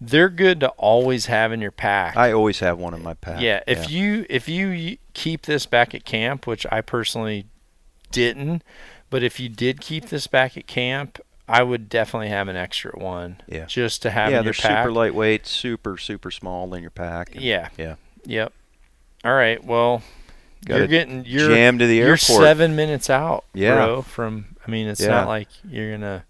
They're 0.00 0.28
good 0.28 0.60
to 0.60 0.68
always 0.70 1.26
have 1.26 1.52
in 1.52 1.62
your 1.62 1.70
pack. 1.70 2.16
I 2.16 2.30
always 2.32 2.60
have 2.60 2.78
one 2.78 2.92
in 2.92 3.02
my 3.02 3.14
pack. 3.14 3.40
yeah, 3.40 3.60
if 3.66 3.90
you 3.90 4.26
if 4.28 4.48
you 4.48 4.98
keep 5.14 5.42
this 5.42 5.64
back 5.64 5.94
at 5.94 6.04
camp, 6.04 6.46
which 6.46 6.66
I 6.70 6.82
personally 6.82 7.46
didn't, 8.12 8.62
but 9.08 9.22
if 9.22 9.40
you 9.40 9.48
did 9.48 9.80
keep 9.80 10.06
this 10.10 10.26
back 10.26 10.56
at 10.58 10.66
camp, 10.66 11.18
I 11.48 11.62
would 11.62 11.88
definitely 11.88 12.28
have 12.28 12.48
an 12.48 12.56
extra 12.56 12.90
one. 12.98 13.40
Yeah. 13.46 13.64
Just 13.66 14.02
to 14.02 14.10
have 14.10 14.30
yeah, 14.32 14.40
in 14.40 14.44
your 14.44 14.52
they're 14.52 14.70
pack. 14.70 14.84
super 14.84 14.92
lightweight, 14.92 15.46
super 15.46 15.96
super 15.96 16.30
small 16.30 16.74
in 16.74 16.82
your 16.82 16.90
pack. 16.90 17.34
and- 17.34 17.42
Yeah. 17.42 17.68
yeah. 17.78 17.94
Yep. 18.26 18.52
All 19.26 19.34
right. 19.34 19.62
Well, 19.64 20.02
Got 20.66 20.76
you're 20.76 20.86
getting 20.86 21.24
you're 21.26 21.48
jammed 21.48 21.80
to 21.80 21.86
the 21.88 22.00
airport. 22.00 22.28
you're 22.28 22.40
seven 22.42 22.76
minutes 22.76 23.10
out, 23.10 23.44
Yeah. 23.54 23.74
bro. 23.74 24.02
From 24.02 24.46
I 24.66 24.70
mean, 24.70 24.86
it's 24.86 25.00
Yeah. 25.00 25.08
not 25.08 25.26
like 25.28 25.48
you're 25.68 25.90
gonna. 25.92 26.24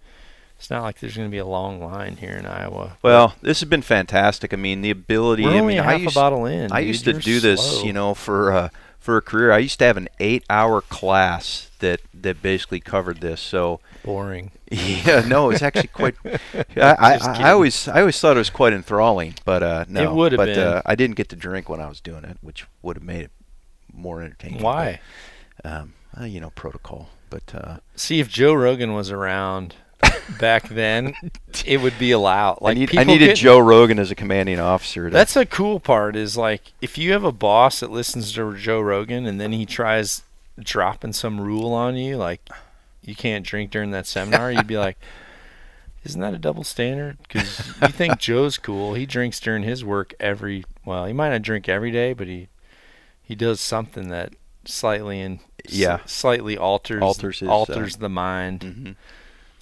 It's 0.59 0.70
not 0.70 0.82
like 0.82 1.01
there's 1.01 1.14
gonna 1.14 1.28
be 1.28 1.36
a 1.36 1.44
long 1.47 1.82
line 1.85 2.16
here 2.16 2.32
in 2.36 2.47
Iowa. 2.47 2.97
Well, 3.02 3.35
this 3.43 3.60
has 3.60 3.68
been 3.68 3.82
fantastic. 3.82 4.55
I 4.55 4.56
mean, 4.56 4.81
the 4.81 4.90
ability. 4.90 5.44
we're 5.44 5.59
I 5.59 5.60
mean, 5.60 5.77
half 5.77 5.86
I 5.86 5.94
used, 5.97 6.16
a 6.16 6.18
bottle 6.18 6.47
in. 6.47 6.73
I 6.73 6.81
dude. 6.81 6.89
used 6.89 7.05
to 7.05 7.10
You're 7.12 7.20
do 7.20 7.40
this, 7.40 7.82
you 7.85 7.93
know, 7.93 8.14
for 8.14 8.52
uh, 8.52 8.68
for 9.07 9.16
a 9.16 9.23
career. 9.23 9.53
I 9.53 9.59
used 9.59 9.78
to 9.78 9.85
have 9.85 9.97
an 9.97 10.09
eight-hour 10.19 10.83
class 10.83 11.70
that 11.78 12.01
that 12.12 12.43
basically 12.43 12.81
covered 12.81 13.20
this. 13.20 13.41
So 13.41 13.81
boring. 14.05 14.51
yeah, 14.70 15.20
no, 15.20 15.51
it's 15.51 15.62
actually 15.62 15.89
quite. 15.89 16.16
I, 16.24 16.61
I, 16.77 17.19
I, 17.23 17.51
always 17.53 17.87
I 17.87 18.01
always 18.01 18.20
thought 18.20 18.37
it 18.37 18.41
was 18.41 18.51
quite 18.51 18.73
enthralling, 18.73 19.35
but 19.45 19.62
uh, 19.62 19.85
no, 19.89 20.12
would 20.12 20.33
have 20.33 20.39
but, 20.39 20.47
been. 20.47 20.59
Uh, 20.59 20.83
I 20.85 20.97
didn't 20.97 21.15
get 21.15 21.28
to 21.31 21.37
drink 21.37 21.69
when 21.69 21.81
I 21.81 21.89
was 21.89 22.01
doing 22.01 22.24
it, 22.24 22.37
which 22.41 22.66
would 22.83 22.97
have 22.97 23.05
made 23.05 23.23
it 23.23 23.31
more 23.93 24.20
entertaining. 24.20 24.61
Why? 24.61 25.01
But, 25.62 25.73
um, 25.73 25.95
uh, 26.20 26.24
you 26.24 26.41
know, 26.41 26.51
protocol. 26.51 27.09
But 27.31 27.55
uh, 27.55 27.78
See 27.95 28.19
if 28.19 28.28
Joe 28.28 28.55
Rogan 28.55 28.93
was 28.93 29.11
around 29.12 29.77
back 30.39 30.69
then, 30.69 31.15
it 31.65 31.81
would 31.81 31.99
be 31.99 32.11
allowed. 32.13 32.59
Like 32.61 32.77
I, 32.77 32.81
need, 32.81 32.97
I 32.99 33.05
needed 33.05 33.27
get- 33.27 33.37
Joe 33.37 33.59
Rogan 33.59 33.99
as 33.99 34.11
a 34.11 34.15
commanding 34.15 34.59
officer. 34.61 35.09
To, 35.09 35.13
That's 35.13 35.35
the 35.35 35.47
cool 35.47 35.81
part 35.81 36.17
is 36.17 36.37
like 36.37 36.73
if 36.81 36.97
you 36.99 37.13
have 37.13 37.25
a 37.25 37.33
boss 37.33 37.81
that 37.81 37.91
listens 37.91 38.33
to 38.33 38.55
Joe 38.57 38.81
Rogan 38.81 39.27
and 39.27 39.41
then 39.41 39.53
he 39.53 39.67
tries 39.67 40.23
dropping 40.59 41.13
some 41.13 41.41
rule 41.41 41.73
on 41.73 41.97
you, 41.97 42.17
like 42.17 42.49
you 43.03 43.15
can't 43.15 43.45
drink 43.45 43.71
during 43.71 43.91
that 43.93 44.07
seminar, 44.07 44.51
you'd 44.51 44.67
be 44.67 44.79
like, 44.79 44.99
isn't 46.05 46.21
that 46.21 46.35
a 46.35 46.39
double 46.39 46.65
standard? 46.65 47.19
Because 47.23 47.59
you 47.83 47.89
think 47.89 48.19
Joe's 48.19 48.59
cool. 48.59 48.95
He 48.95 49.07
drinks 49.07 49.41
during 49.41 49.63
his 49.65 49.85
work 49.85 50.15
every. 50.21 50.65
Well, 50.85 51.05
he 51.07 51.13
might 51.13 51.31
not 51.31 51.43
drink 51.43 51.69
every 51.69 51.91
day, 51.91 52.13
but 52.13 52.27
he 52.29 52.49
he 53.23 53.35
does 53.35 53.61
something 53.61 54.09
that 54.09 54.33
slightly 54.65 55.21
and 55.21 55.41
Yeah. 55.69 55.99
slightly 56.07 56.57
alters 56.57 57.03
Alters 57.03 57.41
his, 57.41 57.49
uh, 57.49 57.53
alters 57.53 57.97
the 57.97 58.09
mind. 58.09 58.61
Mhm. 58.61 58.97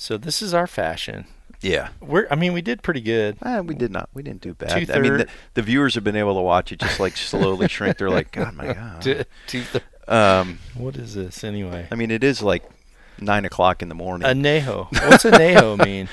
So 0.05 0.19
this 0.19 0.43
is 0.43 0.53
our 0.53 0.67
fashion. 0.67 1.25
Yeah. 1.63 1.89
We're 1.99 2.27
I 2.31 2.35
mean 2.35 2.53
we 2.53 2.61
did 2.61 2.83
pretty 2.83 3.01
good. 3.01 3.39
Eh, 3.43 3.61
we 3.61 3.75
did 3.75 3.91
not. 3.91 4.11
We 4.13 4.23
didn't 4.23 4.43
do 4.43 4.53
bad. 4.53 4.87
Two 4.87 4.93
I 4.93 4.99
mean, 4.99 5.17
the, 5.17 5.29
the 5.55 5.63
viewers 5.63 5.95
have 5.95 6.05
been 6.05 6.15
able 6.15 6.35
to 6.35 6.43
watch 6.43 6.73
it 6.73 6.81
just 6.81 7.01
like 7.01 7.17
slowly 7.17 7.69
shrink. 7.69 7.97
They're 7.97 8.11
like, 8.11 8.31
God, 8.31 8.55
my 8.55 8.75
God. 8.75 9.01
To 9.01 9.25
Um, 10.07 10.59
what 10.75 10.97
is 10.97 11.15
this 11.15 11.43
anyway? 11.43 11.89
I 11.91 11.95
mean, 11.95 12.11
it 12.11 12.23
is 12.23 12.43
like 12.43 12.65
nine 13.19 13.47
o'clock 13.47 13.81
in 13.81 13.89
the 13.89 13.95
morning. 13.95 14.29
Anejo. 14.29 14.93
What's 15.09 15.25
anejo 15.25 15.83
mean? 15.83 16.11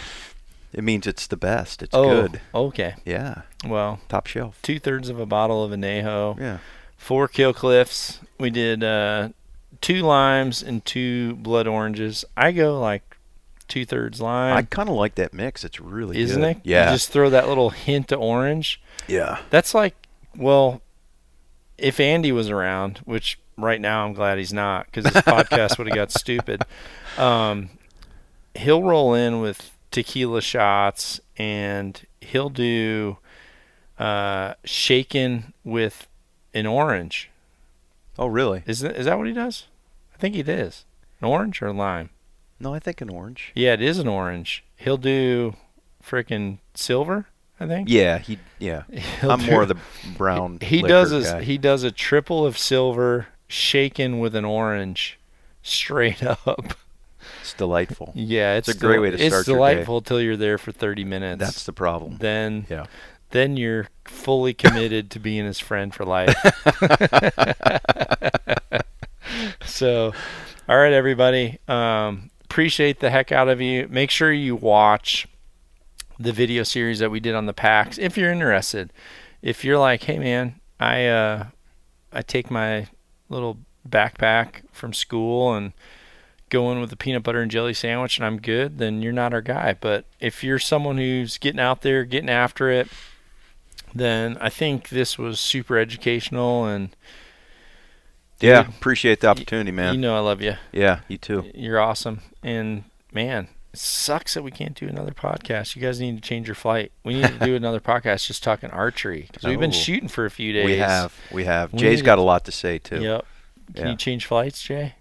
it 0.71 0.85
means 0.85 1.05
it's 1.05 1.27
the 1.27 1.35
best. 1.35 1.83
It's 1.83 1.93
oh, 1.93 2.29
good. 2.29 2.39
okay. 2.55 2.95
Yeah. 3.03 3.41
Well, 3.65 3.99
Top 4.07 4.25
shelf. 4.25 4.57
two 4.61 4.79
thirds 4.79 5.09
of 5.09 5.19
a 5.19 5.25
bottle 5.25 5.65
of 5.65 5.71
anejo, 5.71 6.39
Yeah. 6.39 6.59
four 6.95 7.27
Kill 7.27 7.53
Cliffs. 7.53 8.19
We 8.39 8.51
did 8.51 8.85
uh, 8.85 9.29
two 9.81 10.01
limes 10.03 10.63
and 10.63 10.85
two 10.85 11.35
blood 11.35 11.67
oranges. 11.67 12.23
I 12.37 12.53
go 12.53 12.79
like 12.79 13.10
two 13.71 13.85
thirds 13.85 14.19
lime. 14.19 14.55
I 14.57 14.63
kind 14.63 14.89
of 14.89 14.95
like 14.95 15.15
that 15.15 15.33
mix. 15.33 15.63
It's 15.63 15.79
really 15.79 16.19
isn't 16.19 16.41
good. 16.41 16.57
it? 16.57 16.61
Yeah. 16.63 16.89
You 16.89 16.95
just 16.95 17.09
throw 17.09 17.29
that 17.29 17.47
little 17.47 17.69
hint 17.69 18.11
of 18.11 18.19
orange. 18.19 18.81
yeah. 19.07 19.39
That's 19.49 19.73
like, 19.73 19.95
well, 20.35 20.81
if 21.77 21.99
Andy 21.99 22.31
was 22.31 22.49
around, 22.49 22.99
which 23.05 23.39
right 23.57 23.79
now 23.79 24.05
I'm 24.05 24.13
glad 24.13 24.37
he's 24.37 24.51
not 24.53 24.85
because 24.87 25.05
this 25.05 25.23
podcast 25.23 25.77
would 25.77 25.87
have 25.87 25.95
got 25.95 26.11
stupid. 26.19 26.63
Um, 27.17 27.69
he'll 28.55 28.83
roll 28.83 29.13
in 29.13 29.39
with 29.39 29.71
tequila 29.89 30.41
shots 30.41 31.21
and 31.37 32.01
he'll 32.19 32.49
do 32.49 33.17
uh, 33.97 34.53
shaken 34.65 35.53
with 35.63 36.07
an 36.53 36.65
orange. 36.65 37.29
Oh, 38.19 38.27
really? 38.27 38.63
Is 38.67 38.81
that, 38.81 38.95
is 38.97 39.05
that 39.05 39.17
what 39.17 39.27
he 39.27 39.33
does? 39.33 39.67
I 40.13 40.17
think 40.17 40.35
he 40.35 40.43
does. 40.43 40.83
An 41.21 41.27
orange 41.27 41.61
or 41.61 41.71
lime? 41.71 42.09
No, 42.61 42.73
I 42.73 42.79
think 42.79 43.01
an 43.01 43.09
orange. 43.09 43.51
Yeah, 43.55 43.73
it 43.73 43.81
is 43.81 43.97
an 43.99 44.07
orange. 44.07 44.63
He'll 44.75 44.97
do 44.97 45.55
frickin' 46.03 46.59
silver, 46.75 47.27
I 47.59 47.67
think. 47.67 47.89
Yeah. 47.89 48.19
He. 48.19 48.39
Yeah. 48.59 48.83
He'll 49.21 49.31
I'm 49.31 49.39
do- 49.39 49.51
more 49.51 49.61
of 49.63 49.67
the 49.67 49.77
brown. 50.17 50.59
he 50.61 50.77
liquor 50.77 50.87
does 50.87 51.11
a 51.11 51.21
guy. 51.21 51.43
he 51.43 51.57
does 51.57 51.83
a 51.83 51.91
triple 51.91 52.45
of 52.45 52.57
silver 52.57 53.27
shaken 53.47 54.19
with 54.19 54.35
an 54.35 54.45
orange 54.45 55.19
straight 55.63 56.23
up 56.23 56.73
It's 57.41 57.53
delightful. 57.53 58.13
yeah 58.15 58.55
it's, 58.55 58.69
It's 58.69 58.77
a 58.77 58.79
great 58.79 58.93
del- 58.95 59.01
way 59.03 59.09
to 59.11 59.15
it's 59.17 59.25
start 59.35 59.47
your 59.47 59.55
day. 59.55 59.73
delightful 59.75 60.01
till 60.01 60.21
you're 60.21 60.37
there 60.37 60.57
for 60.57 60.71
30 60.71 61.03
minutes 61.03 61.39
That's 61.39 61.63
the 61.65 61.73
problem. 61.73 62.17
then 62.19 62.65
Yeah. 62.69 62.85
then 63.31 63.57
you're 63.57 63.87
fully 64.05 64.53
committed 64.53 65.11
to 65.11 65.19
being 65.19 65.45
his 65.45 65.59
friend 65.59 65.93
for 65.93 66.05
life 66.05 66.33
so 69.65 70.13
all 70.67 70.77
right 70.77 70.93
everybody 70.93 71.59
um, 71.67 72.29
appreciate 72.51 72.99
the 72.99 73.09
heck 73.09 73.31
out 73.31 73.47
of 73.47 73.61
you. 73.61 73.87
Make 73.89 74.11
sure 74.11 74.33
you 74.33 74.57
watch 74.57 75.25
the 76.19 76.33
video 76.33 76.63
series 76.63 76.99
that 76.99 77.09
we 77.09 77.21
did 77.21 77.33
on 77.33 77.45
the 77.45 77.53
packs 77.53 77.97
if 77.97 78.17
you're 78.17 78.29
interested. 78.29 78.91
If 79.41 79.63
you're 79.63 79.77
like 79.77 80.03
hey 80.03 80.19
man 80.19 80.59
i 80.77 81.07
uh 81.07 81.45
i 82.11 82.21
take 82.21 82.51
my 82.51 82.89
little 83.29 83.57
backpack 83.87 84.63
from 84.73 84.91
school 84.91 85.53
and 85.53 85.71
go 86.49 86.69
in 86.73 86.81
with 86.81 86.91
a 86.91 86.97
peanut 86.97 87.23
butter 87.23 87.41
and 87.41 87.49
jelly 87.49 87.73
sandwich 87.73 88.17
and 88.17 88.25
i'm 88.25 88.37
good 88.37 88.79
then 88.79 89.01
you're 89.01 89.13
not 89.13 89.33
our 89.33 89.41
guy. 89.41 89.73
But 89.79 90.03
if 90.19 90.43
you're 90.43 90.59
someone 90.59 90.97
who's 90.97 91.37
getting 91.37 91.59
out 91.61 91.83
there 91.83 92.03
getting 92.03 92.29
after 92.29 92.69
it 92.69 92.89
then 93.95 94.37
i 94.41 94.49
think 94.49 94.89
this 94.89 95.17
was 95.17 95.39
super 95.39 95.77
educational 95.77 96.65
and 96.65 96.95
Yeah. 98.41 98.67
Appreciate 98.67 99.19
the 99.21 99.27
opportunity, 99.27 99.71
man. 99.71 99.93
you 99.95 99.99
know 100.01 100.15
i 100.15 100.19
love 100.19 100.41
you 100.41 100.55
yeah. 100.71 101.01
You 101.07 101.17
too. 101.17 101.45
you're 101.53 101.79
awesome 101.79 102.21
and 102.43 102.83
man 103.13 103.47
it 103.73 103.79
sucks 103.79 104.33
that 104.33 104.43
we 104.43 104.51
can't 104.51 104.75
do 104.75 104.87
another 104.87 105.11
podcast 105.11 105.75
you 105.75 105.81
guys 105.81 105.99
need 106.01 106.15
to 106.15 106.21
change 106.27 106.47
your 106.47 106.55
flight 106.55 106.91
we 107.05 107.13
need 107.15 107.27
to 107.27 107.39
do 107.45 107.55
another 107.61 107.79
podcast 107.79 108.27
just 108.27 108.43
talking 108.43 108.69
archery 108.71 109.27
because 109.31 109.43
we've 109.47 109.59
been 109.59 109.69
Oh. 109.69 109.73
shooting 109.73 110.09
for 110.09 110.25
a 110.25 110.31
few 110.31 110.51
days 110.53 110.65
We 110.65 110.77
have. 110.77 111.13
We 111.31 111.45
have. 111.45 111.71
We 111.73 111.79
Jay's 111.79 111.99
need 111.99 112.05
got 112.05 112.15
to- 112.15 112.21
a 112.21 112.23
lot 112.23 112.45
to 112.45 112.51
say 112.51 112.79
too. 112.79 113.01
Yep. 113.01 113.25
Can 113.75 113.85
Yeah. 113.85 113.91
you 113.91 113.97
change 113.97 114.25
flights, 114.25 114.61
Jay? 114.61 114.95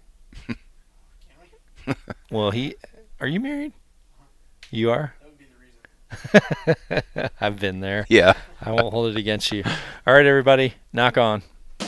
well, 2.31 2.51
he. 2.51 2.75
Are 3.19 3.27
you 3.27 3.39
married? 3.41 3.73
You 4.69 4.91
are. 4.91 5.15
I've 7.41 7.59
been 7.59 7.79
there. 7.81 8.05
Yeah. 8.09 8.33
I 8.61 8.71
won't 8.71 8.93
hold 8.93 9.11
it 9.11 9.17
against 9.17 9.51
you. 9.51 9.63
All 10.07 10.13
right, 10.13 10.25
everybody, 10.25 10.75
Nock 10.93 11.17
On. 11.17 11.41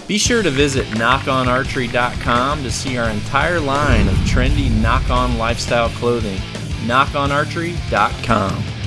Be 0.08 0.18
sure 0.18 0.44
to 0.44 0.52
visit 0.52 0.86
nockonarchery.com 0.88 2.64
to 2.64 2.72
see 2.72 2.98
our 2.98 3.10
entire 3.10 3.60
line 3.60 4.08
of 4.08 4.16
trendy 4.16 4.70
Nock 4.70 5.10
On 5.10 5.38
lifestyle 5.38 5.90
clothing. 5.90 6.40
Nockonarchery.com. 6.86 8.83